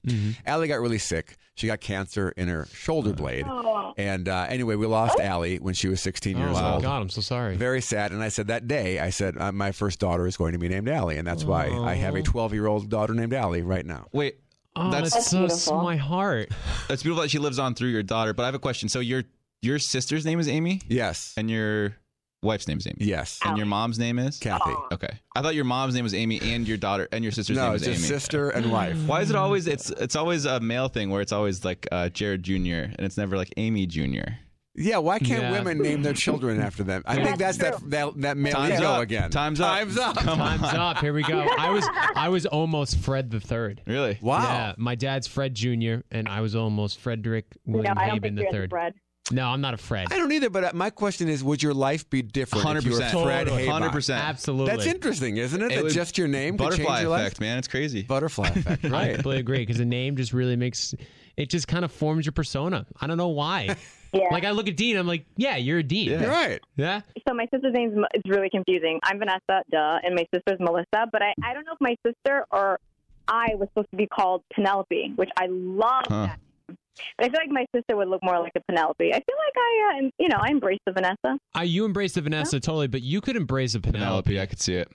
Allie 0.46 0.68
got 0.68 0.80
really 0.80 0.98
sick. 0.98 1.38
She 1.56 1.68
got 1.68 1.80
cancer 1.80 2.30
in 2.30 2.48
her 2.48 2.66
shoulder 2.74 3.14
blade, 3.14 3.46
and 3.98 4.28
uh, 4.28 4.48
anyway, 4.50 4.76
we 4.76 4.88
lost 4.88 5.20
Allie 5.20 5.58
when 5.58 5.74
she 5.74 5.88
was 5.90 6.02
16 6.02 6.38
years 6.38 6.58
oh, 6.58 6.74
old. 6.74 6.82
God, 6.82 7.02
I'm 7.02 7.10
so 7.10 7.22
sorry. 7.22 7.56
Very 7.56 7.82
sad. 7.82 8.12
And 8.12 8.24
I 8.24 8.30
said 8.30 8.48
that 8.48 8.68
day, 8.68 9.00
I 9.00 9.10
said 9.12 9.38
uh, 9.38 9.52
my 9.52 9.72
first 9.72 10.00
daughter 10.00 10.26
is 10.26 10.38
going 10.38 10.54
to 10.54 10.60
be 10.60 10.70
named 10.70 10.90
Allie, 10.90 11.18
and 11.18 11.28
that's 11.28 11.44
why 11.44 11.68
I 11.68 11.94
have 11.96 12.16
a 12.16 12.24
12 12.24 12.54
year 12.54 12.68
old 12.68 12.90
daughter 12.90 13.14
named 13.14 13.34
Allie 13.34 13.62
right 13.62 13.86
now. 13.86 14.08
Wait, 14.12 14.40
oh, 14.76 14.90
that's 14.90 15.14
that's, 15.14 15.28
so 15.30 15.40
beautiful. 15.40 15.82
my 15.84 15.98
heart. 15.98 16.50
that's 16.88 17.04
beautiful 17.04 17.22
that 17.22 17.30
she 17.30 17.40
lives 17.40 17.60
on 17.60 17.76
through 17.76 17.90
your 17.90 18.04
daughter. 18.04 18.34
But 18.34 18.44
I 18.44 18.46
have 18.48 18.56
a 18.56 18.60
question. 18.60 18.90
So 18.90 19.00
your 19.00 19.24
your 19.62 19.80
sister's 19.80 20.26
name 20.26 20.40
is 20.40 20.48
Amy, 20.48 20.82
Yes. 20.88 21.34
and 21.38 21.50
your 21.50 21.96
wife's 22.44 22.68
name 22.68 22.78
is 22.80 22.88
Amy. 22.88 22.98
Yes. 23.00 23.40
And 23.46 23.58
your 23.58 23.68
mom's 23.68 24.00
name 24.00 24.18
is 24.20 24.40
Kathy. 24.40 24.74
Okay. 24.92 25.20
I 25.36 25.42
thought 25.42 25.54
your 25.56 25.66
mom's 25.66 25.94
name 25.94 26.04
was 26.04 26.14
Amy, 26.14 26.40
and 26.42 26.68
your 26.68 26.78
daughter 26.78 27.08
and 27.12 27.24
your 27.24 27.32
sister's 27.32 27.58
No, 27.58 27.68
name 27.68 27.76
it's 27.76 27.84
is 27.84 27.88
Amy. 27.90 27.98
just 27.98 28.08
sister 28.08 28.50
and 28.50 28.72
wife. 28.72 28.98
Why 29.06 29.22
is 29.22 29.30
it 29.30 29.36
always 29.36 29.68
it's 29.68 29.90
it's 29.92 30.16
always 30.16 30.46
a 30.46 30.60
male 30.60 30.88
thing 30.88 31.10
where 31.10 31.22
it's 31.22 31.32
always 31.32 31.64
like 31.64 31.88
uh, 31.92 32.10
Jared 32.10 32.44
Jr. 32.44 32.56
and 32.96 33.00
it's 33.02 33.18
never 33.18 33.38
like 33.38 33.54
Amy 33.58 33.86
Jr. 33.86 34.32
Yeah, 34.74 35.00
why 35.00 35.20
can't 35.20 35.42
Yeah. 35.44 35.52
women 35.52 35.80
name 35.80 36.02
their 36.02 36.14
children 36.14 36.62
after 36.62 36.82
them? 36.84 37.04
I 37.06 37.16
think 37.22 37.38
that's 37.38 37.58
That's 37.58 37.80
that 37.82 37.90
that, 37.90 38.22
that 38.22 38.38
male 38.38 38.54
Time's 38.54 38.80
ego 38.80 38.88
up. 38.94 39.02
again. 39.04 39.30
Time's 39.30 39.60
up. 39.60 39.68
Time's 39.68 39.98
up. 39.98 40.16
Come 40.16 40.38
Time's 40.40 40.64
on. 40.64 40.76
up. 40.78 40.98
Here 41.00 41.12
we 41.14 41.24
go. 41.24 41.42
I 41.42 41.70
was 41.70 41.88
I 42.16 42.30
was 42.30 42.46
almost 42.46 42.98
Fred 43.00 43.30
the 43.30 43.42
third. 43.42 43.82
Really? 43.86 44.18
Wow. 44.22 44.42
Yeah, 44.42 44.74
my 44.78 44.96
dad's 44.96 45.28
Fred 45.28 45.54
Jr. 45.56 45.96
and 46.10 46.28
I 46.30 46.40
was 46.42 46.56
almost 46.56 47.00
Frederick 47.02 47.46
No, 47.66 47.80
William 47.80 47.98
I 47.98 48.02
don't 48.08 48.10
Haben 48.12 48.22
think 48.22 48.36
the 48.38 48.42
you're 48.44 48.52
the 48.52 48.58
third. 48.70 48.94
Fred. 49.32 49.36
No, 49.36 49.50
I'm 49.50 49.62
not 49.62 49.74
a 49.74 49.78
Fred. 49.78 50.08
I 50.12 50.18
don't 50.18 50.32
either, 50.32 50.50
but 50.50 50.64
uh, 50.64 50.72
my 50.74 50.90
question 50.90 51.28
is 51.30 51.44
would 51.44 51.64
your 51.64 51.74
life 51.74 52.10
be 52.10 52.22
different 52.22 52.78
if 52.78 52.86
you 52.86 52.92
were 52.92 53.00
100%. 53.00 53.24
Fred 53.24 53.48
Totally. 53.48 53.68
100%. 53.68 54.18
Absolutely. 54.18 54.76
That's 54.76 54.86
interesting, 54.86 55.38
isn't 55.38 55.62
it? 55.62 55.72
It 55.72 55.84
that 55.84 55.92
just 55.92 56.18
your 56.18 56.28
name 56.28 56.58
could 56.58 56.70
change 56.72 56.80
your 56.80 56.90
effect, 56.92 57.10
life? 57.10 57.40
man. 57.40 57.58
It's 57.58 57.68
crazy. 57.68 58.04
Butterfly 58.04 58.48
effect, 58.56 58.84
Right. 58.84 59.12
I 59.12 59.14
completely 59.14 59.40
agree 59.40 59.60
because 59.60 59.78
the 59.78 59.86
name 59.86 60.16
just 60.18 60.34
really 60.34 60.56
makes 60.56 60.94
it 61.38 61.50
just 61.50 61.68
kind 61.68 61.84
of 61.86 61.92
forms 61.92 62.26
your 62.26 62.34
persona. 62.34 62.86
I 63.00 63.08
don't 63.08 63.18
know 63.18 63.30
why. 63.30 63.76
Yeah. 64.14 64.26
Like 64.30 64.44
I 64.44 64.52
look 64.52 64.68
at 64.68 64.76
Dean, 64.76 64.98
I'm 64.98 65.08
like, 65.08 65.24
yeah, 65.38 65.56
you're 65.56 65.78
a 65.78 65.84
Dean. 65.84 66.10
You're 66.10 66.28
right. 66.30 66.60
Yeah. 66.76 67.00
So 67.26 67.34
my 67.34 67.46
sister's 67.46 67.74
name 67.74 68.04
is 68.14 68.22
really 68.28 68.50
confusing. 68.50 69.00
I'm 69.04 69.20
Vanessa, 69.20 69.64
duh, 69.72 70.00
and 70.04 70.16
my 70.16 70.26
sister's 70.36 70.60
Melissa. 70.60 71.08
But 71.10 71.22
I, 71.22 71.34
I 71.42 71.54
don't 71.54 71.64
know 71.66 71.72
if 71.72 71.80
my 71.80 71.96
sister 72.06 72.46
or 72.52 72.78
I 73.30 73.56
was 73.56 73.70
supposed 73.70 73.90
to 73.92 73.96
be 73.96 74.08
called 74.08 74.44
Penelope, 74.54 75.14
which 75.16 75.30
I 75.40 75.46
love 75.50 76.04
Huh. 76.10 76.26
that. 76.26 76.40
But 77.18 77.26
I 77.28 77.30
feel 77.30 77.40
like 77.40 77.50
my 77.50 77.66
sister 77.76 77.96
would 77.96 78.08
look 78.10 78.22
more 78.24 78.40
like 78.40 78.52
a 78.56 78.62
Penelope. 78.68 79.10
I 79.14 79.18
feel 79.18 79.36
like 79.38 79.56
I, 79.58 80.00
uh, 80.06 80.10
you 80.20 80.28
know, 80.30 80.38
I 80.40 80.50
embrace 80.52 80.80
the 80.86 80.92
Vanessa. 80.92 81.38
Uh, 81.58 81.62
you 81.62 81.86
embrace 81.86 82.14
the 82.14 82.22
Vanessa 82.22 82.60
totally, 82.60 82.88
but 82.88 83.02
you 83.02 83.22
could 83.22 83.36
embrace 83.36 83.76
a 83.76 83.80
Penelope. 83.80 84.24
Penelope, 84.30 84.42
I 84.42 84.46
could 84.46 84.60
see 84.60 84.76
it. 84.76 84.90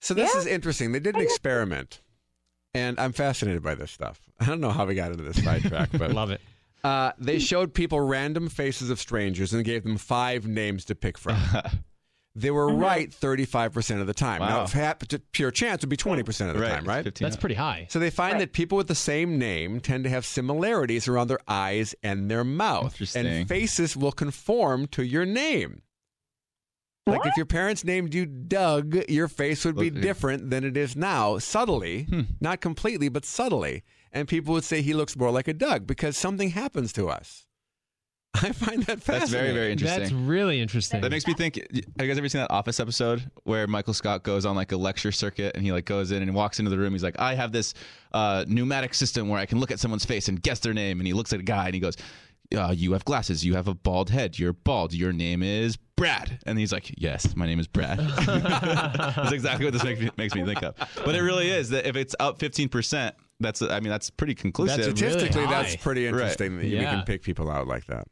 So 0.00 0.14
this 0.14 0.32
Yeah. 0.34 0.40
is 0.40 0.46
interesting. 0.46 0.92
They 0.92 1.00
did 1.00 1.14
an 1.14 1.20
experiment, 1.20 2.00
and 2.72 2.98
I'm 2.98 3.12
fascinated 3.12 3.62
by 3.62 3.74
this 3.74 3.90
stuff. 3.90 4.20
I 4.40 4.46
don't 4.46 4.60
know 4.60 4.70
how 4.70 4.86
we 4.86 4.94
got 4.94 5.12
into 5.12 5.24
this 5.24 5.42
sidetrack, 5.44 5.90
but 5.98 6.12
Love 6.12 6.30
it. 6.30 6.40
Uh, 6.82 7.12
they 7.18 7.38
showed 7.38 7.74
people 7.74 8.00
random 8.00 8.48
faces 8.48 8.88
of 8.88 8.98
strangers 8.98 9.52
and 9.52 9.62
gave 9.64 9.82
them 9.84 9.98
five 9.98 10.46
names 10.46 10.86
to 10.86 10.94
pick 10.94 11.18
from. 11.18 11.36
They 12.36 12.52
were 12.52 12.72
right 12.72 13.10
35% 13.10 14.00
of 14.00 14.06
the 14.06 14.14
time. 14.14 14.38
Now, 14.40 14.58
Wow. 14.58 14.64
if 14.64 14.72
hap- 14.72 15.06
to 15.08 15.18
pure 15.18 15.50
chance 15.50 15.82
would 15.82 15.88
be 15.88 15.96
20% 15.96 16.48
of 16.50 16.56
the 16.56 16.62
Right, 16.62 16.70
time, 16.70 16.84
right? 16.84 17.02
15. 17.02 17.24
That's 17.26 17.36
pretty 17.36 17.56
high. 17.56 17.88
So 17.90 17.98
they 17.98 18.10
find 18.10 18.40
that 18.40 18.52
people 18.52 18.78
with 18.78 18.86
the 18.86 18.94
same 18.94 19.36
name 19.36 19.80
tend 19.80 20.04
to 20.04 20.10
have 20.10 20.24
similarities 20.24 21.08
around 21.08 21.26
their 21.26 21.40
eyes 21.48 21.94
and 22.04 22.30
their 22.30 22.44
mouth. 22.44 23.00
And 23.16 23.48
faces 23.48 23.96
will 23.96 24.12
conform 24.12 24.86
to 24.88 25.02
your 25.04 25.26
name. 25.26 25.82
Like 27.06 27.26
if 27.26 27.36
your 27.36 27.46
parents 27.46 27.82
named 27.82 28.14
you 28.14 28.26
Doug, 28.26 28.94
your 29.08 29.26
face 29.26 29.64
would 29.64 29.76
be 29.76 29.90
Look- 29.90 30.00
different 30.02 30.50
than 30.50 30.62
it 30.64 30.76
is 30.76 30.94
now, 30.94 31.38
subtly, 31.38 32.04
Hmm. 32.04 32.20
not 32.40 32.60
completely, 32.60 33.08
but 33.08 33.24
subtly. 33.24 33.82
And 34.12 34.28
people 34.28 34.54
would 34.54 34.64
say 34.64 34.82
he 34.82 34.94
looks 34.94 35.16
more 35.16 35.32
like 35.32 35.48
a 35.48 35.52
Doug 35.54 35.86
because 35.86 36.16
something 36.16 36.50
happens 36.50 36.92
to 36.92 37.08
us. 37.08 37.46
I 38.42 38.52
find 38.52 38.84
that 38.84 39.02
fascinating. 39.02 39.18
That's 39.20 39.30
very, 39.30 39.52
very 39.52 39.72
interesting. 39.72 40.00
That's 40.00 40.12
really 40.12 40.60
interesting. 40.60 41.00
That 41.00 41.10
makes 41.10 41.26
me 41.26 41.34
think. 41.34 41.56
Have 41.56 41.66
you 41.74 41.82
guys 42.08 42.16
ever 42.16 42.28
seen 42.28 42.40
that 42.40 42.50
Office 42.50 42.78
episode 42.78 43.28
where 43.42 43.66
Michael 43.66 43.92
Scott 43.92 44.22
goes 44.22 44.46
on 44.46 44.54
like 44.54 44.70
a 44.70 44.76
lecture 44.76 45.10
circuit 45.10 45.56
and 45.56 45.64
he 45.64 45.72
like 45.72 45.84
goes 45.84 46.12
in 46.12 46.22
and 46.22 46.32
walks 46.34 46.58
into 46.60 46.70
the 46.70 46.78
room? 46.78 46.92
He's 46.92 47.02
like, 47.02 47.18
I 47.18 47.34
have 47.34 47.50
this 47.50 47.74
uh, 48.12 48.44
pneumatic 48.46 48.94
system 48.94 49.28
where 49.28 49.40
I 49.40 49.46
can 49.46 49.58
look 49.58 49.72
at 49.72 49.80
someone's 49.80 50.04
face 50.04 50.28
and 50.28 50.40
guess 50.40 50.60
their 50.60 50.72
name. 50.74 51.00
And 51.00 51.06
he 51.08 51.12
looks 51.12 51.32
at 51.32 51.40
a 51.40 51.42
guy 51.42 51.66
and 51.66 51.74
he 51.74 51.80
goes, 51.80 51.96
uh, 52.56 52.72
"You 52.76 52.92
have 52.92 53.04
glasses. 53.04 53.44
You 53.44 53.54
have 53.54 53.66
a 53.68 53.74
bald 53.74 54.10
head. 54.10 54.38
You're 54.38 54.52
bald. 54.52 54.92
Your 54.94 55.12
name 55.12 55.42
is 55.42 55.76
Brad." 55.96 56.38
And 56.46 56.56
he's 56.56 56.72
like, 56.72 56.94
"Yes, 56.96 57.34
my 57.34 57.46
name 57.46 57.58
is 57.58 57.66
Brad." 57.66 57.98
that's 58.26 59.32
exactly 59.32 59.64
what 59.66 59.72
this 59.72 59.82
makes 59.84 60.00
me, 60.00 60.10
makes 60.16 60.34
me 60.36 60.44
think 60.44 60.62
of. 60.62 60.76
But 61.04 61.16
it 61.16 61.22
really 61.22 61.50
is 61.50 61.70
that 61.70 61.84
if 61.86 61.96
it's 61.96 62.14
up 62.20 62.38
fifteen 62.38 62.68
percent, 62.68 63.16
that's 63.40 63.60
I 63.60 63.80
mean 63.80 63.90
that's 63.90 64.08
pretty 64.10 64.34
conclusive. 64.36 64.76
That's 64.76 64.86
really 65.00 65.10
Statistically, 65.12 65.46
that's 65.46 65.70
high. 65.74 65.80
pretty 65.80 66.04
Right. 66.06 66.14
interesting 66.14 66.58
that 66.58 66.66
you 66.66 66.78
Yeah. 66.78 66.94
can 66.94 67.04
pick 67.04 67.22
people 67.22 67.50
out 67.50 67.66
like 67.66 67.86
that. 67.86 68.06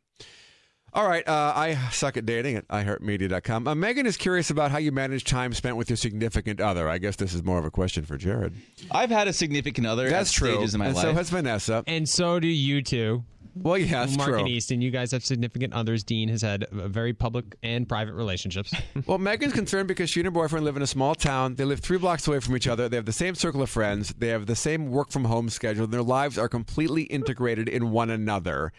All 0.95 1.07
right, 1.07 1.27
uh, 1.29 1.53
I 1.55 1.75
suck 1.93 2.17
at 2.17 2.25
dating 2.27 2.57
at 2.57 2.67
iHeartMedia.com. 2.69 3.69
Uh, 3.69 3.75
Megan 3.75 4.07
is 4.07 4.17
curious 4.17 4.51
about 4.51 4.71
how 4.71 4.79
you 4.79 4.91
manage 4.91 5.25
time 5.25 5.53
spent 5.53 5.77
with 5.77 5.91
your 5.91 5.97
significant 5.97 6.61
other. 6.61 6.89
I 6.89 6.99
guess 6.99 7.17
this 7.17 7.35
is 7.35 7.45
more 7.45 7.59
of 7.59 7.65
a 7.65 7.71
question 7.71 8.05
for 8.05 8.17
Jared. 8.17 8.55
I've 8.91 9.11
had 9.11 9.29
a 9.29 9.33
significant 9.33 9.87
other 9.87 10.09
That's 10.09 10.31
at 10.31 10.35
true. 10.35 10.55
stages 10.55 10.75
in 10.75 10.79
my 10.79 10.87
and 10.87 10.95
life. 10.97 11.05
so 11.05 11.13
has 11.13 11.31
Vanessa. 11.31 11.85
and 11.87 12.09
so 12.09 12.41
do 12.41 12.49
you 12.49 12.83
two. 12.83 13.25
Well, 13.55 13.77
yeah, 13.77 14.05
that's 14.05 14.17
Mark 14.17 14.31
true. 14.31 14.39
and 14.39 14.49
Easton, 14.49 14.81
you 14.81 14.91
guys 14.93 15.11
have 15.11 15.25
significant 15.25 15.73
others. 15.75 16.05
Dean 16.05 16.29
has 16.29 16.43
had 16.43 16.65
uh, 16.65 16.87
very 16.89 17.13
public 17.13 17.57
and 17.63 17.89
private 17.89 18.15
relationships. 18.15 18.73
Well, 19.07 19.19
Megan's 19.19 19.53
concerned 19.53 19.89
because 19.89 20.11
she 20.11 20.21
and 20.21 20.27
her 20.27 20.31
boyfriend 20.31 20.65
live 20.65 20.77
in 20.77 20.83
a 20.83 20.87
small 20.87 21.15
town. 21.15 21.55
They 21.57 21.65
live 21.65 21.81
three 21.81 21.99
blocks 21.99 22.27
away 22.29 22.41
from 22.41 22.57
each 22.57 22.69
other. 22.69 22.89
They 22.89 22.97
have 22.97 23.07
the 23.07 23.13
same 23.13 23.35
circle 23.35 23.63
of 23.63 23.71
friends. 23.71 24.15
They 24.19 24.29
have 24.29 24.47
the 24.47 24.55
same 24.57 24.91
work 24.91 25.11
from 25.11 25.25
home 25.25 25.49
schedule. 25.49 25.87
Their 25.87 26.03
lives 26.03 26.37
are 26.39 26.49
completely 26.49 27.03
integrated 27.05 27.69
in 27.69 27.91
one 27.91 28.11
another. 28.11 28.73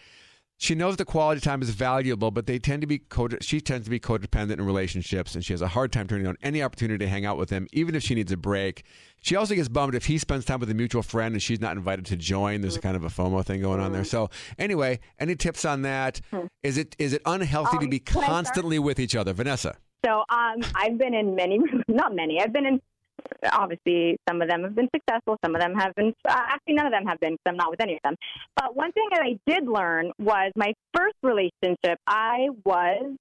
She 0.62 0.74
knows 0.74 0.96
the 0.98 1.06
quality 1.06 1.40
time 1.40 1.62
is 1.62 1.70
valuable, 1.70 2.30
but 2.30 2.44
they 2.46 2.58
tend 2.58 2.82
to 2.82 2.86
be 2.86 2.98
code- 2.98 3.38
she 3.42 3.62
tends 3.62 3.86
to 3.86 3.90
be 3.90 3.98
codependent 3.98 4.52
in 4.52 4.62
relationships, 4.66 5.34
and 5.34 5.42
she 5.42 5.54
has 5.54 5.62
a 5.62 5.68
hard 5.68 5.90
time 5.90 6.06
turning 6.06 6.26
down 6.26 6.36
any 6.42 6.62
opportunity 6.62 7.02
to 7.02 7.08
hang 7.08 7.24
out 7.24 7.38
with 7.38 7.48
him, 7.48 7.66
even 7.72 7.94
if 7.94 8.02
she 8.02 8.14
needs 8.14 8.30
a 8.30 8.36
break. 8.36 8.82
She 9.22 9.36
also 9.36 9.54
gets 9.54 9.70
bummed 9.70 9.94
if 9.94 10.04
he 10.04 10.18
spends 10.18 10.44
time 10.44 10.60
with 10.60 10.68
a 10.68 10.74
mutual 10.74 11.02
friend 11.02 11.32
and 11.34 11.42
she's 11.42 11.62
not 11.62 11.78
invited 11.78 12.04
to 12.06 12.16
join. 12.16 12.60
There's 12.60 12.76
a 12.76 12.80
kind 12.80 12.94
of 12.94 13.04
a 13.04 13.08
FOMO 13.08 13.42
thing 13.42 13.62
going 13.62 13.80
on 13.80 13.92
there. 13.92 14.04
So, 14.04 14.28
anyway, 14.58 15.00
any 15.18 15.34
tips 15.34 15.64
on 15.64 15.80
that? 15.82 16.20
Is 16.62 16.76
it 16.76 16.94
is 16.98 17.14
it 17.14 17.22
unhealthy 17.24 17.78
to 17.78 17.84
Um, 17.84 17.90
be 17.90 18.02
I 18.06 18.10
start? 18.10 18.26
constantly 18.26 18.78
with 18.78 19.00
each 19.00 19.16
other, 19.16 19.32
Vanessa? 19.32 19.78
So 20.04 20.24
um, 20.28 20.60
I've 20.74 20.98
been 20.98 21.14
in 21.14 21.34
many, 21.34 21.58
not 21.88 22.14
many. 22.14 22.38
I've 22.38 22.52
been 22.52 22.66
in. 22.66 22.80
Obviously, 23.52 24.18
some 24.28 24.42
of 24.42 24.48
them 24.48 24.62
have 24.62 24.74
been 24.74 24.88
successful. 24.94 25.36
Some 25.44 25.54
of 25.54 25.60
them 25.60 25.74
have 25.74 25.94
been. 25.94 26.14
Uh, 26.28 26.36
actually, 26.48 26.74
none 26.74 26.86
of 26.86 26.92
them 26.92 27.06
have 27.06 27.18
been. 27.20 27.32
Because 27.32 27.46
I'm 27.46 27.56
not 27.56 27.70
with 27.70 27.80
any 27.80 27.94
of 27.94 28.00
them. 28.04 28.14
But 28.56 28.76
one 28.76 28.92
thing 28.92 29.08
that 29.12 29.22
I 29.22 29.38
did 29.46 29.66
learn 29.66 30.12
was 30.18 30.52
my 30.56 30.72
first 30.94 31.16
relationship. 31.22 31.98
I 32.06 32.48
was 32.64 33.16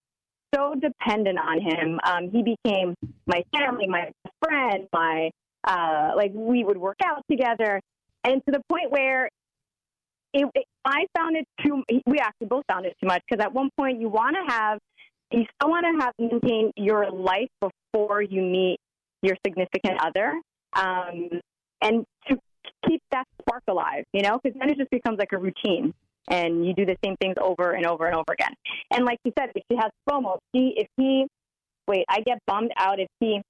so 0.54 0.76
dependent 0.76 1.39
on 1.39 1.62
him. 1.62 2.00
Um, 2.04 2.30
he 2.32 2.43
became 2.43 2.95
my 3.28 3.43
family, 3.56 3.88
my 3.88 4.12
friend, 4.43 4.88
my 4.93 5.30
uh, 5.66 6.12
like 6.16 6.32
we 6.34 6.64
would 6.64 6.78
work 6.78 6.97
out 7.06 7.24
together, 7.30 7.82
and 8.24 8.41
to 8.45 8.52
the 8.52 8.62
point 8.70 8.91
where 8.91 9.30
it, 10.34 10.45
it, 10.56 10.66
I 10.86 11.06
found 11.16 11.36
it 11.36 11.45
too. 11.66 11.84
We 12.06 12.20
actually 12.20 12.47
both 12.47 12.64
found 12.68 12.86
it 12.86 12.95
too 13.02 13.08
much 13.08 13.22
because 13.30 13.43
at 13.43 13.54
one 13.54 13.70
point 13.78 14.00
you 14.00 14.10
want 14.10 14.36
to 14.36 14.54
have 14.54 14.80
you 15.32 15.45
still 15.56 15.70
want 15.70 15.86
to 15.86 16.06
have 16.06 16.14
maintain 16.18 16.72
your 16.76 17.12
life 17.12 17.50
before 17.62 18.22
you 18.22 18.41
meet 18.41 18.80
your 19.22 19.36
significant 19.45 19.99
other, 20.01 20.39
um, 20.74 21.30
and 21.82 22.05
to 22.28 22.38
keep 22.88 23.01
that 23.11 23.26
spark 23.41 23.63
alive, 23.67 24.03
you 24.13 24.22
know, 24.22 24.39
because 24.41 24.57
then 24.59 24.70
it 24.70 24.78
just 24.78 24.89
becomes 24.89 25.17
like 25.17 25.32
a 25.34 25.38
routine, 25.38 25.93
and 26.30 26.65
you 26.65 26.74
do 26.74 26.86
the 26.86 26.97
same 27.03 27.15
things 27.17 27.36
over 27.41 27.72
and 27.72 27.86
over 27.86 28.05
and 28.05 28.15
over 28.15 28.32
again. 28.32 28.53
And 28.91 29.05
like 29.05 29.20
you 29.24 29.32
said, 29.38 29.49
if 29.55 29.63
she 29.72 29.78
has 29.78 29.91
FOMO, 30.09 30.36
if 30.36 30.41
he, 30.53 30.74
if 30.78 30.88
he, 30.97 31.28
wait, 31.88 32.05
I 32.09 32.22
get 32.22 32.39
bummed 32.45 32.72
out 32.78 32.99
if 32.99 33.09
he, 33.20 33.41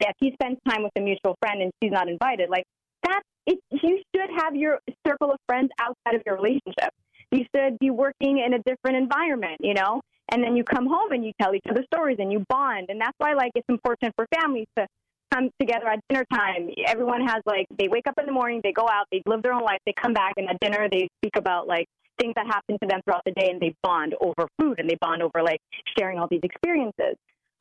if 0.00 0.12
he 0.20 0.32
spends 0.32 0.58
time 0.68 0.82
with 0.82 0.92
a 0.96 1.00
mutual 1.00 1.36
friend 1.40 1.62
and 1.62 1.72
she's 1.82 1.92
not 1.92 2.08
invited, 2.08 2.50
like 2.50 2.64
that. 3.04 3.22
It, 3.46 3.58
you 3.70 3.98
should 4.14 4.28
have 4.36 4.54
your 4.54 4.78
circle 5.06 5.30
of 5.30 5.38
friends 5.48 5.70
outside 5.80 6.16
of 6.16 6.22
your 6.26 6.36
relationship. 6.36 6.92
You 7.30 7.46
should 7.54 7.78
be 7.78 7.88
working 7.88 8.38
in 8.44 8.52
a 8.52 8.58
different 8.58 8.98
environment, 8.98 9.56
you 9.60 9.72
know 9.72 10.02
and 10.30 10.42
then 10.42 10.56
you 10.56 10.64
come 10.64 10.86
home 10.86 11.12
and 11.12 11.24
you 11.24 11.32
tell 11.40 11.54
each 11.54 11.64
other 11.70 11.82
stories 11.92 12.16
and 12.18 12.32
you 12.32 12.44
bond 12.48 12.86
and 12.88 13.00
that's 13.00 13.14
why 13.18 13.34
like 13.34 13.52
it's 13.54 13.68
important 13.68 14.12
for 14.14 14.26
families 14.34 14.66
to 14.76 14.86
come 15.32 15.50
together 15.60 15.86
at 15.88 16.00
dinner 16.08 16.24
time 16.32 16.70
everyone 16.86 17.26
has 17.26 17.42
like 17.46 17.66
they 17.78 17.88
wake 17.88 18.06
up 18.06 18.14
in 18.18 18.26
the 18.26 18.32
morning 18.32 18.60
they 18.62 18.72
go 18.72 18.88
out 18.88 19.06
they 19.12 19.22
live 19.26 19.42
their 19.42 19.52
own 19.52 19.62
life 19.62 19.78
they 19.86 19.92
come 20.00 20.12
back 20.12 20.34
and 20.36 20.48
at 20.48 20.58
dinner 20.60 20.88
they 20.90 21.08
speak 21.20 21.36
about 21.36 21.66
like 21.66 21.86
things 22.18 22.32
that 22.36 22.46
happen 22.46 22.76
to 22.82 22.88
them 22.88 23.00
throughout 23.04 23.22
the 23.24 23.32
day 23.32 23.48
and 23.50 23.60
they 23.60 23.74
bond 23.82 24.14
over 24.20 24.48
food 24.58 24.78
and 24.78 24.88
they 24.90 24.96
bond 25.00 25.22
over 25.22 25.42
like 25.42 25.60
sharing 25.96 26.18
all 26.18 26.26
these 26.30 26.40
experiences 26.42 27.16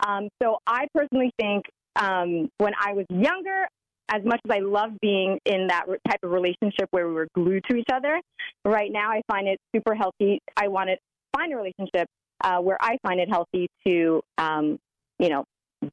um, 0.06 0.30
so 0.42 0.58
i 0.66 0.88
personally 0.94 1.32
think 1.40 1.66
um, 1.96 2.50
when 2.58 2.74
i 2.80 2.94
was 2.94 3.06
younger 3.10 3.68
as 4.10 4.24
much 4.24 4.40
as 4.46 4.52
I 4.52 4.60
love 4.60 4.92
being 5.02 5.40
in 5.46 5.68
that 5.68 5.86
type 6.08 6.20
of 6.24 6.32
relationship 6.32 6.88
where 6.92 7.08
we 7.08 7.14
were 7.14 7.28
glued 7.36 7.64
to 7.70 7.76
each 7.76 7.90
other, 7.94 8.22
right 8.64 8.92
now 8.92 9.10
I 9.10 9.22
find 9.28 9.48
it 9.48 9.60
super 9.76 9.94
healthy. 9.96 10.40
I 10.56 10.70
want 10.70 10.90
to 10.90 10.98
find 11.36 11.52
a 11.54 11.58
relationship 11.58 12.08
uh, 12.44 12.60
where 12.60 12.78
I 12.80 12.98
find 13.04 13.20
it 13.20 13.30
healthy 13.30 13.68
to, 13.86 14.22
um, 14.38 14.80
you 15.20 15.30
know, 15.30 15.44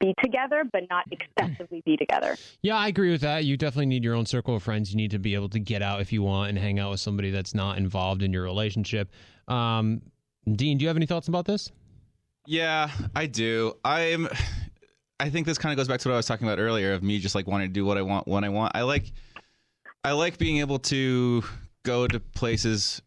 be 0.00 0.14
together, 0.22 0.64
but 0.72 0.84
not 0.90 1.04
excessively 1.10 1.82
be 1.84 1.96
together. 1.96 2.36
Yeah, 2.62 2.76
I 2.76 2.88
agree 2.88 3.10
with 3.10 3.20
that. 3.20 3.44
You 3.44 3.56
definitely 3.56 3.86
need 3.86 4.04
your 4.04 4.14
own 4.14 4.26
circle 4.26 4.56
of 4.56 4.62
friends. 4.62 4.90
You 4.90 4.96
need 4.96 5.10
to 5.10 5.18
be 5.18 5.34
able 5.34 5.48
to 5.50 5.58
get 5.58 5.82
out 5.82 6.00
if 6.00 6.12
you 6.12 6.22
want 6.22 6.50
and 6.50 6.58
hang 6.58 6.78
out 6.78 6.90
with 6.90 7.00
somebody 7.00 7.30
that's 7.30 7.54
not 7.54 7.78
involved 7.78 8.22
in 8.22 8.32
your 8.32 8.42
relationship. 8.42 9.10
Um, 9.48 10.02
Dean, 10.50 10.78
do 10.78 10.82
you 10.82 10.88
have 10.88 10.96
any 10.96 11.06
thoughts 11.06 11.28
about 11.28 11.44
this? 11.44 11.70
Yeah, 12.46 12.90
I 13.14 13.26
do. 13.26 13.74
I'm. 13.84 14.28
I 15.20 15.30
think 15.30 15.46
this 15.46 15.58
kind 15.58 15.72
of 15.72 15.76
goes 15.76 15.86
back 15.86 16.00
to 16.00 16.08
what 16.08 16.14
I 16.14 16.16
was 16.16 16.26
talking 16.26 16.46
about 16.46 16.58
earlier 16.58 16.92
of 16.92 17.02
me 17.02 17.20
just 17.20 17.34
like 17.34 17.46
wanting 17.46 17.68
to 17.68 17.72
do 17.72 17.84
what 17.84 17.96
I 17.96 18.02
want 18.02 18.26
when 18.26 18.42
I 18.42 18.48
want. 18.48 18.72
I 18.74 18.82
like, 18.82 19.12
I 20.02 20.12
like 20.12 20.38
being 20.38 20.58
able 20.58 20.80
to 20.80 21.44
go 21.84 22.08
to 22.08 22.18
places, 22.18 23.00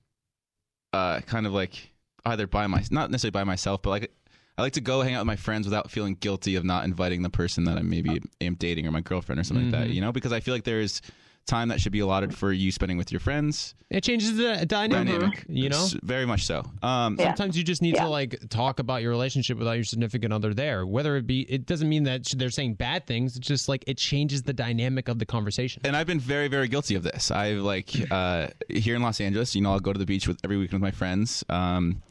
uh, 0.94 1.20
kind 1.22 1.46
of 1.46 1.54
like 1.54 1.92
either 2.26 2.48
by 2.48 2.66
my 2.68 2.84
not 2.92 3.12
necessarily 3.12 3.32
by 3.32 3.44
myself, 3.44 3.82
but 3.82 3.90
like 3.90 4.12
I 4.58 4.64
like 4.64 4.74
to 4.74 4.82
go 4.82 5.02
hang 5.02 5.14
out 5.14 5.20
with 5.20 5.28
my 5.28 5.36
friends 5.36 5.68
without 5.68 5.92
feeling 5.92 6.16
guilty 6.20 6.56
of 6.56 6.66
not 6.66 6.84
inviting 6.84 7.22
the 7.22 7.30
person 7.30 7.66
that 7.66 7.78
I 7.78 7.82
maybe 7.84 8.22
am 8.42 8.56
dating 8.56 8.88
or 8.88 8.92
my 8.92 9.02
girlfriend 9.02 9.40
or 9.40 9.44
something 9.44 9.72
like 9.72 9.80
that. 9.80 9.90
You 9.92 10.02
know, 10.02 10.12
because 10.12 10.34
I 10.34 10.40
feel 10.40 10.54
like 10.54 10.64
there 10.64 10.82
is 10.82 11.00
time 11.46 11.70
that 11.70 11.80
should 11.80 11.92
be 11.94 12.00
allotted 12.00 12.36
for 12.36 12.52
you 12.52 12.72
spending 12.72 12.98
with 12.98 13.10
your 13.12 13.20
friends. 13.22 13.74
It 13.92 14.04
changes 14.04 14.36
the 14.36 14.66
dynamic. 14.66 15.08
Dynamic, 15.14 15.46
You 15.48 15.70
know, 15.70 15.88
very 16.04 16.26
much 16.26 16.46
so. 16.46 16.66
Um, 16.82 17.16
Yeah. 17.18 17.28
sometimes 17.28 17.56
you 17.58 17.64
just 17.64 17.82
need 17.84 17.96
Yeah. 17.96 18.02
to 18.04 18.10
like 18.10 18.36
talk 18.50 18.80
about 18.80 19.02
your 19.04 19.12
relationship 19.12 19.58
without 19.60 19.74
your 19.74 19.84
significant 19.86 20.34
other 20.34 20.54
there. 20.56 20.86
Whether 20.88 21.16
it 21.18 21.26
be, 21.28 21.42
it 21.42 21.66
doesn't 21.68 21.88
mean 21.88 22.04
that 22.04 22.26
they're 22.36 22.50
saying 22.50 22.74
bad 22.74 23.06
things. 23.08 23.38
It's 23.38 23.48
just 23.48 23.70
like 23.70 23.84
it 23.88 23.98
changes 23.98 24.42
the 24.42 24.54
dynamic 24.54 25.08
of 25.08 25.20
the 25.20 25.26
conversation. 25.26 25.84
and 25.86 25.96
I've 25.96 26.08
been 26.08 26.20
very, 26.20 26.48
very 26.48 26.68
guilty 26.68 26.96
of 26.96 27.04
this. 27.04 27.30
I 27.32 27.52
like 27.52 27.92
uh, 28.12 28.48
here 28.70 28.96
in 28.96 29.02
Los 29.04 29.22
Angeles. 29.22 29.56
You 29.56 29.62
know, 29.62 29.72
I'll 29.72 29.80
go 29.80 29.94
to 29.94 30.00
the 30.00 30.06
beach 30.06 30.28
with 30.28 30.40
every 30.44 30.58
weekend 30.58 30.82
with 30.82 30.88
my 30.94 30.98
friends. 30.98 31.46
Um, 31.48 32.02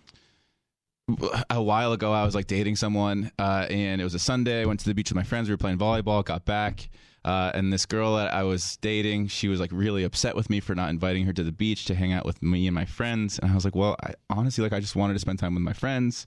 a 1.51 1.63
while 1.63 1.93
ago, 1.93 2.13
I 2.13 2.25
was 2.25 2.35
like 2.35 2.47
dating 2.47 2.77
someone, 2.77 3.31
uh, 3.39 3.67
and 3.71 4.01
it 4.01 4.05
was 4.05 4.15
a 4.15 4.19
Sunday. 4.19 4.63
I 4.63 4.65
went 4.65 4.81
to 4.81 4.87
the 4.87 4.95
beach 4.95 5.11
with 5.11 5.17
my 5.17 5.23
friends. 5.23 5.49
We 5.49 5.55
were 5.55 5.59
playing 5.59 5.79
volleyball. 5.79 6.25
Got 6.25 6.45
back, 6.45 6.89
uh, 7.25 7.53
and 7.55 7.73
this 7.73 7.87
girl 7.87 8.17
that 8.17 8.35
I 8.35 8.43
was 8.43 8.77
dating, 8.79 9.29
she 9.29 9.47
was 9.49 9.61
like 9.61 9.71
really 9.73 10.03
upset 10.03 10.35
with 10.35 10.51
me 10.51 10.59
for 10.61 10.75
not 10.75 10.91
inviting 10.91 11.25
her 11.27 11.33
to 11.33 11.45
the 11.45 11.53
beach 11.53 11.85
to 11.87 11.95
hang 11.95 12.13
out 12.13 12.25
with 12.27 12.43
me 12.43 12.67
and 12.67 12.75
my 12.75 12.85
friends. 12.85 13.39
And 13.39 13.51
I 13.51 13.55
was 13.55 13.65
like, 13.65 13.77
well, 13.77 13.97
I, 14.03 14.15
honestly, 14.31 14.63
like 14.63 14.73
I 14.73 14.81
just 14.81 14.97
wanted 14.97 15.13
to 15.15 15.21
spend 15.21 15.39
time 15.39 15.55
with 15.55 15.63
my 15.63 15.73
friends. 15.73 16.27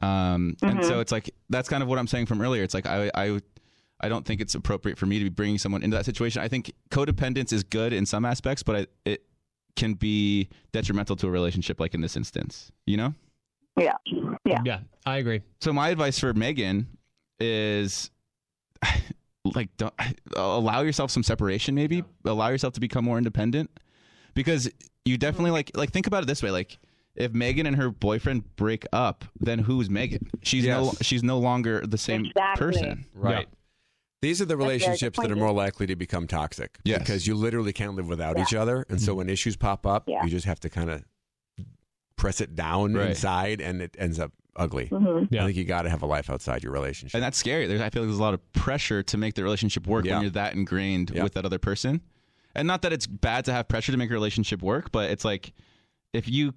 Um, 0.00 0.56
And 0.62 0.84
so 0.84 1.00
it's 1.00 1.12
like 1.12 1.30
that's 1.50 1.68
kind 1.68 1.82
of 1.82 1.88
what 1.88 1.98
I'm 1.98 2.06
saying 2.06 2.26
from 2.26 2.40
earlier. 2.40 2.62
It's 2.62 2.74
like 2.74 2.86
I, 2.86 3.10
I 3.14 3.40
I 4.00 4.08
don't 4.08 4.24
think 4.24 4.40
it's 4.40 4.54
appropriate 4.54 4.98
for 4.98 5.06
me 5.06 5.18
to 5.18 5.24
be 5.24 5.30
bringing 5.30 5.58
someone 5.58 5.82
into 5.82 5.96
that 5.96 6.04
situation. 6.04 6.42
I 6.42 6.48
think 6.48 6.72
codependence 6.90 7.52
is 7.52 7.62
good 7.62 7.92
in 7.92 8.06
some 8.06 8.24
aspects, 8.24 8.62
but 8.62 8.76
I, 8.76 8.86
it 9.04 9.24
can 9.76 9.94
be 9.94 10.48
detrimental 10.72 11.16
to 11.16 11.26
a 11.26 11.30
relationship, 11.30 11.78
like 11.78 11.94
in 11.94 12.00
this 12.00 12.16
instance. 12.16 12.72
You 12.86 12.96
know. 12.96 13.14
Yeah. 13.76 13.92
Yeah. 14.44 14.60
Yeah, 14.64 14.80
I 15.04 15.16
agree. 15.18 15.42
So 15.60 15.72
my 15.72 15.88
advice 15.88 16.18
for 16.18 16.32
Megan 16.34 16.86
is 17.40 18.10
like 19.44 19.68
don't 19.76 19.92
allow 20.36 20.80
yourself 20.80 21.10
some 21.10 21.22
separation 21.22 21.74
maybe 21.74 22.02
allow 22.24 22.48
yourself 22.48 22.72
to 22.74 22.80
become 22.80 23.04
more 23.04 23.18
independent 23.18 23.68
because 24.34 24.70
you 25.04 25.18
definitely 25.18 25.50
like 25.50 25.70
like 25.76 25.90
think 25.90 26.06
about 26.06 26.22
it 26.22 26.26
this 26.26 26.42
way 26.42 26.50
like 26.50 26.78
if 27.14 27.32
Megan 27.32 27.66
and 27.66 27.76
her 27.76 27.90
boyfriend 27.90 28.56
break 28.56 28.86
up 28.92 29.24
then 29.40 29.58
who's 29.58 29.90
Megan 29.90 30.30
she's 30.42 30.64
no 30.64 30.92
she's 31.02 31.22
no 31.22 31.38
longer 31.38 31.84
the 31.86 31.98
same 31.98 32.24
Exactly. 32.26 32.66
person 32.66 33.04
Right. 33.14 33.48
These 34.22 34.40
are 34.40 34.46
the 34.46 34.54
a 34.54 34.56
very 34.56 34.68
good 34.68 34.72
relationships 34.80 35.18
that 35.20 35.30
are 35.30 35.36
more 35.36 35.52
likely 35.52 35.86
to 35.86 35.96
become 35.96 36.26
toxic. 36.26 36.78
Yes. 36.82 37.00
Because 37.00 37.26
you 37.26 37.34
literally 37.34 37.74
can't 37.74 37.94
live 37.94 38.08
without 38.08 38.38
Yeah. 38.38 38.44
each 38.44 38.54
other. 38.54 38.86
And 38.88 38.98
so 38.98 39.10
mm-hmm. 39.10 39.18
when 39.18 39.28
issues 39.28 39.54
pop 39.54 39.86
up, 39.86 40.04
Yeah. 40.06 40.24
you 40.24 40.30
just 40.30 40.46
have 40.46 40.58
to 40.60 40.70
kind 40.70 40.88
of 40.88 41.04
press 42.24 42.40
it 42.40 42.54
down 42.54 42.94
Right. 42.94 43.10
inside 43.10 43.60
and 43.60 43.82
it 43.82 43.94
ends 43.98 44.18
up 44.18 44.32
ugly. 44.56 44.86
hmm 44.86 45.24
Yeah. 45.30 45.42
I 45.42 45.46
think 45.46 45.56
you 45.58 45.64
got 45.64 45.82
to 45.82 45.90
have 45.90 46.02
a 46.02 46.06
life 46.06 46.30
outside 46.30 46.62
your 46.62 46.72
relationship. 46.72 47.14
and 47.14 47.22
that's 47.22 47.36
scary 47.36 47.66
there's 47.66 47.80
I 47.82 47.90
feel 47.90 48.02
like 48.02 48.08
there's 48.08 48.18
a 48.18 48.22
lot 48.22 48.32
of 48.34 48.52
pressure 48.54 49.02
to 49.02 49.16
make 49.18 49.34
the 49.34 49.42
relationship 49.42 49.86
work 49.86 50.04
Yeah. 50.06 50.14
when 50.14 50.22
you're 50.22 50.30
that 50.32 50.54
ingrained 50.54 51.10
Yeah. 51.14 51.22
with 51.24 51.34
that 51.34 51.44
other 51.44 51.58
person 51.58 52.00
and 52.54 52.66
not 52.66 52.80
that 52.82 52.92
it's 52.92 53.06
bad 53.06 53.44
to 53.46 53.52
have 53.52 53.68
pressure 53.68 53.92
to 53.92 53.98
make 53.98 54.10
a 54.10 54.14
relationship 54.14 54.62
work 54.62 54.90
but 54.92 55.10
it's 55.10 55.24
like 55.24 55.52
if 56.14 56.28
you 56.28 56.54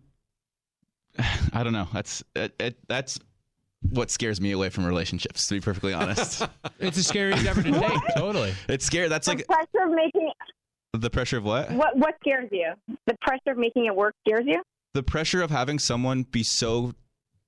I 1.54 1.64
don't 1.64 1.74
know 1.74 1.88
that's 1.92 2.24
it, 2.36 2.54
it, 2.60 2.78
that's 2.88 3.20
what 3.90 4.10
scares 4.12 4.40
me 4.40 4.52
away 4.52 4.70
from 4.70 4.86
relationships 4.86 5.48
to 5.48 5.56
be 5.56 5.60
perfectly 5.62 5.94
honest 5.94 6.44
It's 6.80 6.98
a 6.98 7.04
scary 7.04 7.34
endeavor 7.34 7.64
to 7.64 7.72
take. 7.80 8.00
Totally. 8.16 8.54
It's 8.70 8.86
scary. 8.86 9.08
That's 9.10 9.26
The 9.28 9.34
like 9.36 9.48
pressure 9.48 9.84
of 9.86 9.92
making 9.92 10.30
the 10.94 11.10
pressure 11.10 11.38
of 11.38 11.44
what? 11.44 11.72
what 11.72 11.98
what 11.98 12.16
scares 12.22 12.50
you? 12.52 12.74
The 13.08 13.16
pressure 13.22 13.52
of 13.52 13.58
making 13.58 13.86
it 13.86 13.96
work 13.96 14.14
scares 14.28 14.46
you? 14.46 14.62
The 14.94 15.04
pressure 15.04 15.42
of 15.42 15.52
having 15.52 15.80
someone 15.80 16.24
be 16.24 16.44
so 16.44 16.94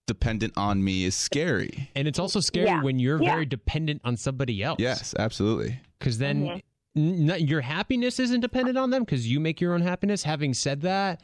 dependent 0.08 0.54
on 0.58 0.84
me 0.84 1.04
is 1.04 1.16
scary. 1.16 1.90
And 1.96 2.08
it's 2.08 2.20
also 2.20 2.40
scary 2.40 2.66
Yeah. 2.68 2.82
when 2.82 3.00
you're 3.00 3.22
Yeah. 3.22 3.32
very 3.34 3.46
dependent 3.46 4.02
on 4.04 4.18
somebody 4.18 4.64
else. 4.64 4.80
Yes, 4.80 5.14
absolutely. 5.18 5.80
Because 6.00 6.18
then 6.18 6.46
Mhm. 6.46 6.62
n- 6.96 7.30
n- 7.32 7.48
your 7.48 7.62
happiness 7.62 8.20
isn't 8.20 8.42
dependent 8.42 8.78
on 8.78 8.90
them 8.90 9.04
because 9.04 9.28
you 9.28 9.40
make 9.40 9.62
your 9.62 9.74
own 9.74 9.82
happiness. 9.82 10.24
Having 10.24 10.56
said 10.56 10.82
that, 10.82 11.22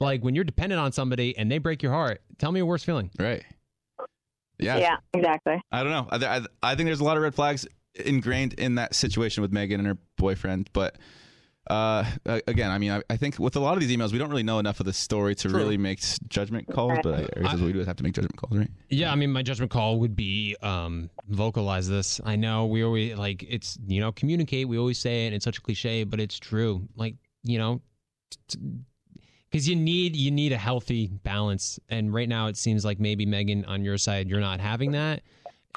like 0.00 0.22
when 0.24 0.34
you're 0.34 0.44
dependent 0.44 0.80
on 0.80 0.92
somebody 0.92 1.36
and 1.36 1.50
they 1.50 1.58
break 1.58 1.82
your 1.82 1.92
heart, 1.92 2.22
tell 2.38 2.52
me 2.52 2.60
a 2.60 2.66
worse 2.66 2.82
feeling. 2.84 3.10
Right. 3.18 3.44
Yeah. 4.58 4.78
Yeah, 4.78 4.96
exactly. 5.12 5.60
I 5.70 5.82
don't 5.82 5.92
know. 5.92 6.08
I, 6.10 6.38
I, 6.38 6.46
I 6.62 6.74
think 6.74 6.86
there's 6.86 7.00
a 7.00 7.04
lot 7.04 7.18
of 7.18 7.22
red 7.22 7.34
flags 7.34 7.66
ingrained 8.04 8.54
in 8.54 8.76
that 8.76 8.94
situation 8.94 9.42
with 9.42 9.52
Megan 9.52 9.80
and 9.80 9.86
her 9.86 9.98
boyfriend. 10.16 10.70
But 10.72 10.96
uh, 11.68 12.04
again, 12.46 12.70
I 12.70 12.78
mean, 12.78 12.92
I, 12.92 13.02
I 13.10 13.16
think 13.16 13.38
with 13.38 13.56
a 13.56 13.60
lot 13.60 13.74
of 13.74 13.80
these 13.80 13.94
emails, 13.96 14.12
we 14.12 14.18
don't 14.18 14.30
really 14.30 14.42
know 14.42 14.58
enough 14.58 14.78
of 14.80 14.86
the 14.86 14.92
story 14.92 15.34
to 15.36 15.48
really 15.48 15.76
make 15.76 16.00
judgment 16.28 16.68
calls. 16.72 16.98
But 17.02 17.14
I, 17.36 17.40
I 17.40 17.42
guess 17.52 17.60
we 17.60 17.72
do 17.72 17.84
have 17.84 17.96
to 17.96 18.02
make 18.04 18.14
judgment 18.14 18.36
calls, 18.36 18.58
right? 18.58 18.70
Yeah, 18.88 19.10
I 19.12 19.16
mean, 19.16 19.32
my 19.32 19.42
judgment 19.42 19.70
call 19.70 19.98
would 20.00 20.14
be 20.14 20.56
um, 20.62 21.10
vocalize 21.28 21.88
this. 21.88 22.20
I 22.24 22.36
know 22.36 22.66
we 22.66 22.84
always 22.84 23.16
like 23.16 23.44
it's 23.48 23.78
you 23.86 24.00
know 24.00 24.12
communicate. 24.12 24.68
We 24.68 24.78
always 24.78 24.98
say 24.98 25.24
it. 25.24 25.28
and 25.28 25.36
It's 25.36 25.44
such 25.44 25.58
a 25.58 25.60
cliche, 25.60 26.04
but 26.04 26.20
it's 26.20 26.38
true. 26.38 26.86
Like 26.94 27.16
you 27.42 27.58
know, 27.58 27.80
because 29.50 29.68
you 29.68 29.76
need 29.76 30.14
you 30.14 30.30
need 30.30 30.52
a 30.52 30.58
healthy 30.58 31.08
balance. 31.24 31.80
And 31.88 32.12
right 32.12 32.28
now, 32.28 32.46
it 32.46 32.56
seems 32.56 32.84
like 32.84 33.00
maybe 33.00 33.26
Megan 33.26 33.64
on 33.64 33.82
your 33.82 33.98
side, 33.98 34.28
you're 34.28 34.40
not 34.40 34.60
having 34.60 34.92
that. 34.92 35.22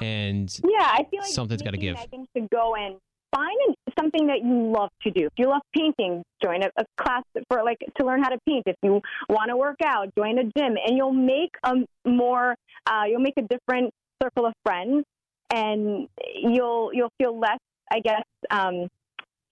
And 0.00 0.50
Yeah, 0.64 0.86
I 0.92 1.04
feel 1.10 1.20
like 1.20 1.30
Something's 1.30 1.62
gotta 1.62 1.76
maybe 1.76 1.86
give. 1.88 1.96
Megan 1.96 2.26
should 2.34 2.48
go 2.50 2.74
and 2.74 2.96
find 3.34 3.76
something 3.98 4.26
that 4.26 4.42
you 4.42 4.70
love 4.70 4.90
to 5.02 5.10
do. 5.10 5.26
If 5.26 5.32
you 5.36 5.48
love 5.48 5.62
painting, 5.74 6.22
join 6.42 6.62
a, 6.62 6.70
a 6.76 6.84
class 6.96 7.22
for 7.48 7.62
like 7.64 7.78
to 7.98 8.06
learn 8.06 8.22
how 8.22 8.30
to 8.30 8.38
paint. 8.46 8.64
If 8.66 8.76
you 8.82 9.00
want 9.28 9.50
to 9.50 9.56
work 9.56 9.76
out, 9.84 10.14
join 10.16 10.38
a 10.38 10.44
gym, 10.44 10.76
and 10.84 10.96
you'll 10.96 11.12
make 11.12 11.54
a 11.64 11.74
more 12.06 12.54
uh, 12.86 13.04
you'll 13.06 13.20
make 13.20 13.36
a 13.36 13.42
different 13.42 13.92
circle 14.22 14.46
of 14.46 14.54
friends, 14.64 15.04
and 15.52 16.08
you'll 16.34 16.90
you'll 16.92 17.12
feel 17.18 17.38
less, 17.38 17.58
I 17.90 18.00
guess, 18.00 18.24
um, 18.50 18.88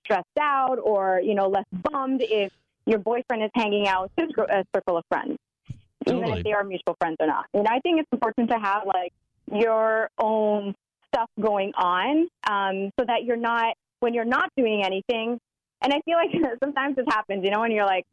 stressed 0.05 0.27
out 0.41 0.79
or 0.83 1.21
you 1.23 1.35
know 1.35 1.49
less 1.49 1.67
bummed 1.73 2.23
if 2.23 2.53
your 2.87 2.99
boyfriend 2.99 3.45
is 3.45 3.51
hanging 3.55 3.87
out 3.87 4.11
with 4.17 4.29
his 4.29 4.39
uh, 4.39 4.63
circle 4.75 4.97
of 4.97 5.05
friends, 5.11 5.37
even 6.07 6.25
if 6.25 6.45
they 6.45 6.53
are 6.53 6.65
mutual 6.65 6.97
friends 7.01 7.17
or 7.21 7.27
not. 7.27 7.47
And 7.53 7.69
I 7.69 7.81
think 7.81 8.01
it's 8.01 8.09
important 8.13 8.51
to 8.51 8.59
have 8.59 8.87
like 8.87 9.13
your 9.53 10.11
own 10.19 10.75
stuff 11.15 11.29
going 11.41 11.73
on 11.77 12.29
um, 12.49 12.91
so 12.99 13.05
that 13.07 13.25
you're 13.25 13.37
not 13.37 13.75
when 14.01 14.15
you're 14.15 14.25
not 14.25 14.51
doing 14.57 14.83
anything 14.85 15.39
and 15.83 15.93
i 15.93 16.01
feel 16.05 16.17
like 16.17 16.31
sometimes 16.63 16.97
this 16.97 17.07
happens 17.09 17.45
you 17.45 17.51
know 17.51 17.61
when 17.61 17.73
you're 17.73 17.87
like 17.87 18.05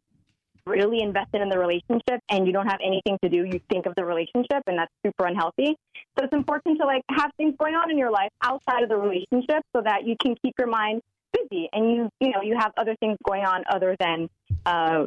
really 0.65 1.01
invested 1.01 1.41
in 1.41 1.49
the 1.49 1.57
relationship 1.57 2.19
and 2.30 2.47
you 2.47 2.53
don't 2.53 2.67
have 2.67 2.80
anything 2.84 3.17
to 3.23 3.30
do 3.30 3.45
you 3.45 3.59
think 3.69 3.85
of 3.85 3.93
the 3.95 4.03
relationship 4.03 4.63
and 4.67 4.77
that's 4.77 4.91
super 5.05 5.27
unhealthy. 5.27 5.76
So 6.17 6.26
it's 6.26 6.34
important 6.34 6.80
to 6.80 6.85
like 6.85 7.03
have 7.11 7.31
things 7.38 7.53
going 7.59 7.76
on 7.76 7.91
in 7.91 7.97
your 7.97 8.11
life 8.11 8.31
outside 8.41 8.84
of 8.84 8.89
the 8.89 8.97
relationship 8.97 9.63
so 9.76 9.81
that 9.84 10.05
you 10.05 10.15
can 10.22 10.35
keep 10.43 10.55
your 10.57 10.67
mind 10.67 11.01
busy 11.49 11.70
and 11.74 11.91
you 11.91 12.10
you 12.20 12.32
know 12.32 12.41
you 12.41 12.56
have 12.57 12.72
other 12.78 12.95
things 12.99 13.18
going 13.28 13.44
on 13.44 13.64
other 13.72 13.95
than 13.99 14.30
uh, 14.66 15.03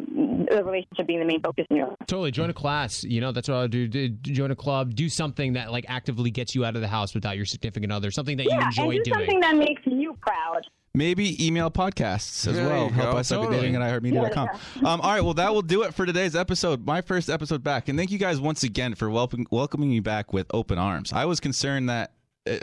the 0.51 0.63
relationship 0.65 1.07
being 1.07 1.21
the 1.21 1.25
main 1.25 1.41
focus 1.43 1.67
in 1.71 1.77
your 1.77 1.89
life 1.89 1.97
totally 2.07 2.31
join 2.31 2.51
a 2.51 2.55
class. 2.55 3.05
You 3.05 3.21
know, 3.21 3.33
that's 3.33 3.49
what 3.49 3.57
I 3.57 3.63
would 3.63 3.71
do. 3.71 3.87
do. 3.87 4.09
Join 4.09 4.51
a 4.51 4.57
club. 4.57 4.95
Do 4.95 5.09
something 5.09 5.53
that 5.55 5.71
like 5.71 5.85
actively 5.89 6.31
gets 6.31 6.55
you 6.55 6.65
out 6.65 6.75
of 6.75 6.81
the 6.81 6.89
house 6.89 7.15
without 7.15 7.37
your 7.37 7.47
significant 7.47 7.93
other. 7.93 8.11
Something 8.11 8.37
that 8.39 8.45
you 8.45 8.59
enjoy 8.59 8.97
and 8.97 9.05
do 9.05 9.11
doing. 9.11 9.19
something 9.21 9.41
that 9.41 9.57
makes 9.57 9.83
you 9.85 10.17
proud 10.21 10.63
Maybe 10.95 11.45
email 11.47 11.71
podcasts 11.71 12.47
as 12.49 12.57
There 12.57 12.67
well. 12.67 12.89
Help 12.89 13.13
go. 13.13 13.19
us 13.19 13.29
suck 13.29 13.39
at 13.39 13.45
Totally. 13.45 13.61
dating 13.61 13.77
at 13.77 13.83
iHeartMedia.com. 13.83 14.49
Um, 14.85 15.01
all 15.01 15.11
right, 15.13 15.21
well, 15.23 15.35
that 15.35 15.53
will 15.53 15.63
do 15.63 15.83
it 15.83 15.95
for 15.95 16.07
today's 16.07 16.35
episode, 16.35 16.85
my 16.87 17.03
first 17.03 17.29
episode 17.29 17.63
back. 17.63 17.89
And 17.89 17.97
thank 17.99 18.11
you 18.11 18.19
guys 18.19 18.41
once 18.41 18.63
again 18.65 18.95
for 18.95 19.09
welcoming, 19.11 19.47
welcoming 19.51 19.91
me 19.91 20.01
back 20.01 20.33
with 20.33 20.47
open 20.53 20.79
arms. 20.79 21.13
I 21.13 21.27
was 21.27 21.39
concerned 21.41 21.89
that 21.89 22.13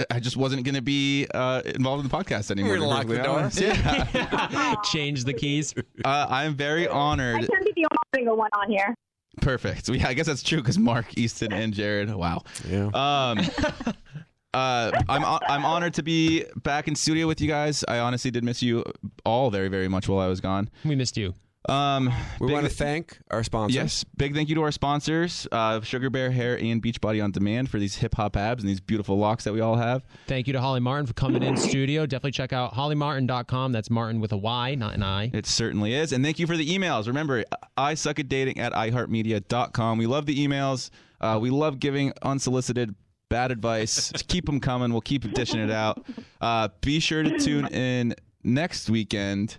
I 0.10 0.20
just 0.20 0.38
wasn't 0.38 0.64
going 0.64 0.76
to 0.76 0.82
be 0.82 1.28
uh, 1.34 1.62
involved 1.66 2.03
in 2.03 2.10
the 2.10 2.16
podcast 2.16 2.52
anymore. 2.52 2.74
We're 2.74 2.80
gonna 2.80 3.02
to 3.02 3.07
be 3.07 3.16
lock 3.16 3.24
the 3.24 3.28
door. 3.28 3.40
honest. 3.40 3.62
Yeah. 3.62 4.76
Change 4.84 5.24
the 5.24 5.34
keys. 5.34 5.74
uh, 6.03 6.28
I'm 6.30 6.56
very 6.56 6.88
i 6.88 6.91
honored. 6.91 7.48
can't 7.48 7.66
be 7.66 7.72
the 7.76 7.86
only 7.86 7.98
single 8.14 8.38
one 8.38 8.49
on 8.53 8.70
here 8.70 8.94
Perfect. 9.41 9.90
Yeah, 9.90 10.07
I 10.07 10.14
guess 10.14 10.28
that's 10.28 10.44
true 10.44 10.60
because 10.60 10.78
Mark, 10.78 11.18
Easton, 11.18 11.52
and 11.52 11.74
Jared. 11.74 12.14
Wow. 12.14 12.44
Yeah. 12.70 12.86
Um, 12.94 13.40
uh, 14.53 14.91
I'm 15.10 15.26
I'm 15.26 15.66
honored 15.66 15.94
to 15.95 16.03
be 16.03 16.45
back 16.64 16.88
in 16.88 16.95
studio 16.95 17.28
with 17.28 17.41
you 17.41 17.48
guys. 17.48 17.84
I 17.88 17.99
honestly 17.99 18.32
did 18.32 18.44
miss 18.44 18.62
you 18.62 18.84
all 19.26 19.52
very 19.52 19.68
very 19.68 19.88
much 19.88 20.07
while 20.07 20.20
I 20.20 20.28
was 20.28 20.40
gone. 20.41 20.70
We 20.84 20.95
missed 20.95 21.18
you. 21.18 21.34
Um, 21.68 22.12
we 22.40 22.52
want 22.52 22.66
to 22.66 22.72
thank 22.72 23.18
our 23.32 23.44
sponsors. 23.44 23.76
Yes, 23.76 24.04
big 24.18 24.36
thank 24.36 24.50
you 24.50 24.56
to 24.56 24.62
our 24.62 24.72
sponsors, 24.72 25.48
uh, 25.52 25.82
Sugar 25.82 26.10
Bear 26.10 26.32
Hair 26.32 26.60
and 26.60 26.82
Beachbody 26.82 27.24
on 27.24 27.32
Demand 27.32 27.70
for 27.70 27.80
these 27.80 27.96
hip 27.96 28.16
hop 28.16 28.38
abs 28.38 28.64
and 28.64 28.70
these 28.70 28.80
beautiful 28.80 29.18
locks 29.18 29.44
that 29.46 29.54
we 29.54 29.62
all 29.62 29.76
have. 29.76 30.06
Thank 30.28 30.48
you 30.48 30.54
to 30.54 30.62
Holly 30.62 30.80
Martyn 30.80 31.08
for 31.08 31.14
coming 31.14 31.44
in 31.44 31.58
studio. 31.58 32.06
Definitely 32.06 32.32
check 32.32 32.54
out 32.54 32.74
hollymartyn.com. 32.74 33.72
That's 33.72 33.90
Martyn 33.90 34.20
with 34.20 34.32
a 34.32 34.38
Y, 34.38 34.76
not 34.76 34.94
an 34.94 35.04
I. 35.04 35.32
It 35.34 35.46
certainly 35.46 35.94
is. 35.94 36.12
And 36.12 36.24
thank 36.24 36.40
you 36.40 36.48
for 36.48 36.58
the 36.58 36.68
emails. 36.68 37.08
Remember, 37.08 37.44
I 37.76 37.96
suck 37.96 38.20
at 38.20 38.30
dating 38.30 38.60
at 38.60 38.74
iHeartMedia.com. 38.74 39.98
We 39.98 40.08
love 40.08 40.26
the 40.26 40.48
emails. 40.48 40.90
Uh, 41.20 41.40
we 41.42 41.50
love 41.50 41.80
giving 41.80 42.14
unsolicited 42.22 42.94
bad 43.30 43.52
advice. 43.52 44.12
keep 44.28 44.46
them 44.46 44.60
coming. 44.60 44.92
We'll 44.92 45.02
keep 45.02 45.32
dishing 45.34 45.60
it 45.60 45.72
out. 45.72 46.06
Uh, 46.40 46.70
be 46.82 47.00
sure 47.00 47.24
to 47.24 47.40
tune 47.40 47.68
in 47.68 48.16
next 48.44 48.90
weekend. 48.90 49.58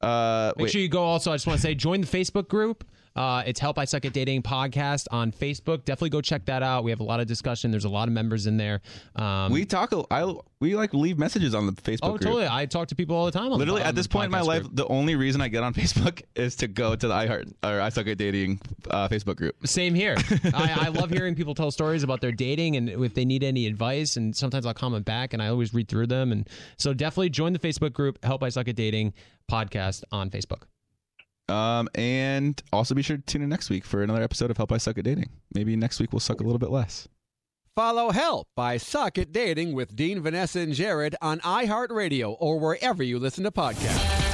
Uh, 0.00 0.52
Make 0.56 0.64
wait. 0.64 0.70
sure 0.72 0.80
you 0.80 0.88
go 0.88 1.02
also. 1.02 1.32
I 1.32 1.34
just 1.34 1.46
want 1.46 1.58
to 1.58 1.62
say 1.62 1.74
join 1.74 2.00
the 2.00 2.06
Facebook 2.06 2.48
group. 2.48 2.84
Uh, 3.18 3.42
it's 3.46 3.58
Help 3.58 3.80
I 3.80 3.84
Suck 3.84 4.04
at 4.04 4.12
Dating 4.12 4.42
podcast 4.42 5.08
on 5.10 5.32
Facebook. 5.32 5.84
Definitely 5.84 6.10
go 6.10 6.20
check 6.20 6.44
that 6.44 6.62
out. 6.62 6.84
We 6.84 6.92
have 6.92 7.00
a 7.00 7.04
lot 7.04 7.18
of 7.18 7.26
discussion. 7.26 7.72
There's 7.72 7.84
a 7.84 7.88
lot 7.88 8.06
of 8.06 8.14
members 8.14 8.46
in 8.46 8.58
there. 8.58 8.80
Um, 9.16 9.50
we 9.50 9.64
talk. 9.64 9.92
I 10.08 10.32
we 10.60 10.76
like 10.76 10.94
leave 10.94 11.18
messages 11.18 11.52
on 11.52 11.66
the 11.66 11.72
Facebook 11.72 11.98
oh, 12.02 12.10
group. 12.10 12.20
totally. 12.20 12.46
I 12.48 12.66
talk 12.66 12.86
to 12.88 12.94
people 12.94 13.16
all 13.16 13.26
the 13.26 13.32
time. 13.32 13.46
On 13.46 13.50
the- 13.52 13.58
Literally, 13.58 13.82
on 13.82 13.88
at 13.88 13.96
this 13.96 14.06
the 14.06 14.12
point 14.12 14.26
in 14.26 14.30
my 14.30 14.42
life, 14.42 14.62
group. 14.62 14.76
the 14.76 14.86
only 14.86 15.16
reason 15.16 15.40
I 15.40 15.48
get 15.48 15.64
on 15.64 15.74
Facebook 15.74 16.22
is 16.36 16.54
to 16.56 16.68
go 16.68 16.94
to 16.94 17.08
the 17.08 17.12
iHeart 17.12 17.52
or 17.64 17.80
I 17.80 17.88
Suck 17.88 18.06
at 18.06 18.18
Dating 18.18 18.60
uh, 18.88 19.08
Facebook 19.08 19.34
group. 19.34 19.66
Same 19.66 19.96
here. 19.96 20.14
I, 20.54 20.86
I 20.86 20.88
love 20.90 21.10
hearing 21.10 21.34
people 21.34 21.56
tell 21.56 21.72
stories 21.72 22.04
about 22.04 22.20
their 22.20 22.30
dating 22.30 22.76
and 22.76 22.88
if 22.88 23.14
they 23.14 23.24
need 23.24 23.42
any 23.42 23.66
advice. 23.66 24.16
And 24.16 24.36
sometimes 24.36 24.64
I'll 24.64 24.74
comment 24.74 25.04
back 25.04 25.32
and 25.32 25.42
I 25.42 25.48
always 25.48 25.74
read 25.74 25.88
through 25.88 26.06
them. 26.06 26.30
And 26.30 26.48
so 26.76 26.94
definitely 26.94 27.30
join 27.30 27.52
the 27.52 27.58
Facebook 27.58 27.94
group, 27.94 28.24
Help 28.24 28.44
I 28.44 28.48
Suck 28.50 28.68
at 28.68 28.76
Dating 28.76 29.12
podcast 29.50 30.04
on 30.12 30.30
Facebook. 30.30 30.62
Um, 31.48 31.88
and 31.94 32.62
also 32.72 32.94
be 32.94 33.02
sure 33.02 33.16
to 33.16 33.22
tune 33.22 33.42
in 33.42 33.48
next 33.48 33.70
week 33.70 33.84
for 33.84 34.02
another 34.02 34.22
episode 34.22 34.50
of 34.50 34.56
Help 34.56 34.72
I 34.72 34.78
Suck 34.78 34.98
at 34.98 35.04
Dating. 35.04 35.30
Maybe 35.54 35.76
next 35.76 35.98
week 36.00 36.12
we'll 36.12 36.20
suck 36.20 36.40
a 36.40 36.44
little 36.44 36.58
bit 36.58 36.70
less. 36.70 37.08
Follow 37.74 38.10
Help 38.10 38.48
I 38.56 38.76
Suck 38.76 39.18
at 39.18 39.32
Dating 39.32 39.72
with 39.72 39.94
Dean, 39.94 40.20
Vanessa, 40.20 40.60
and 40.60 40.74
Jared 40.74 41.16
on 41.22 41.38
iHeartRadio 41.40 42.36
or 42.38 42.58
wherever 42.58 43.02
you 43.02 43.18
listen 43.18 43.44
to 43.44 43.50
podcasts. 43.50 44.27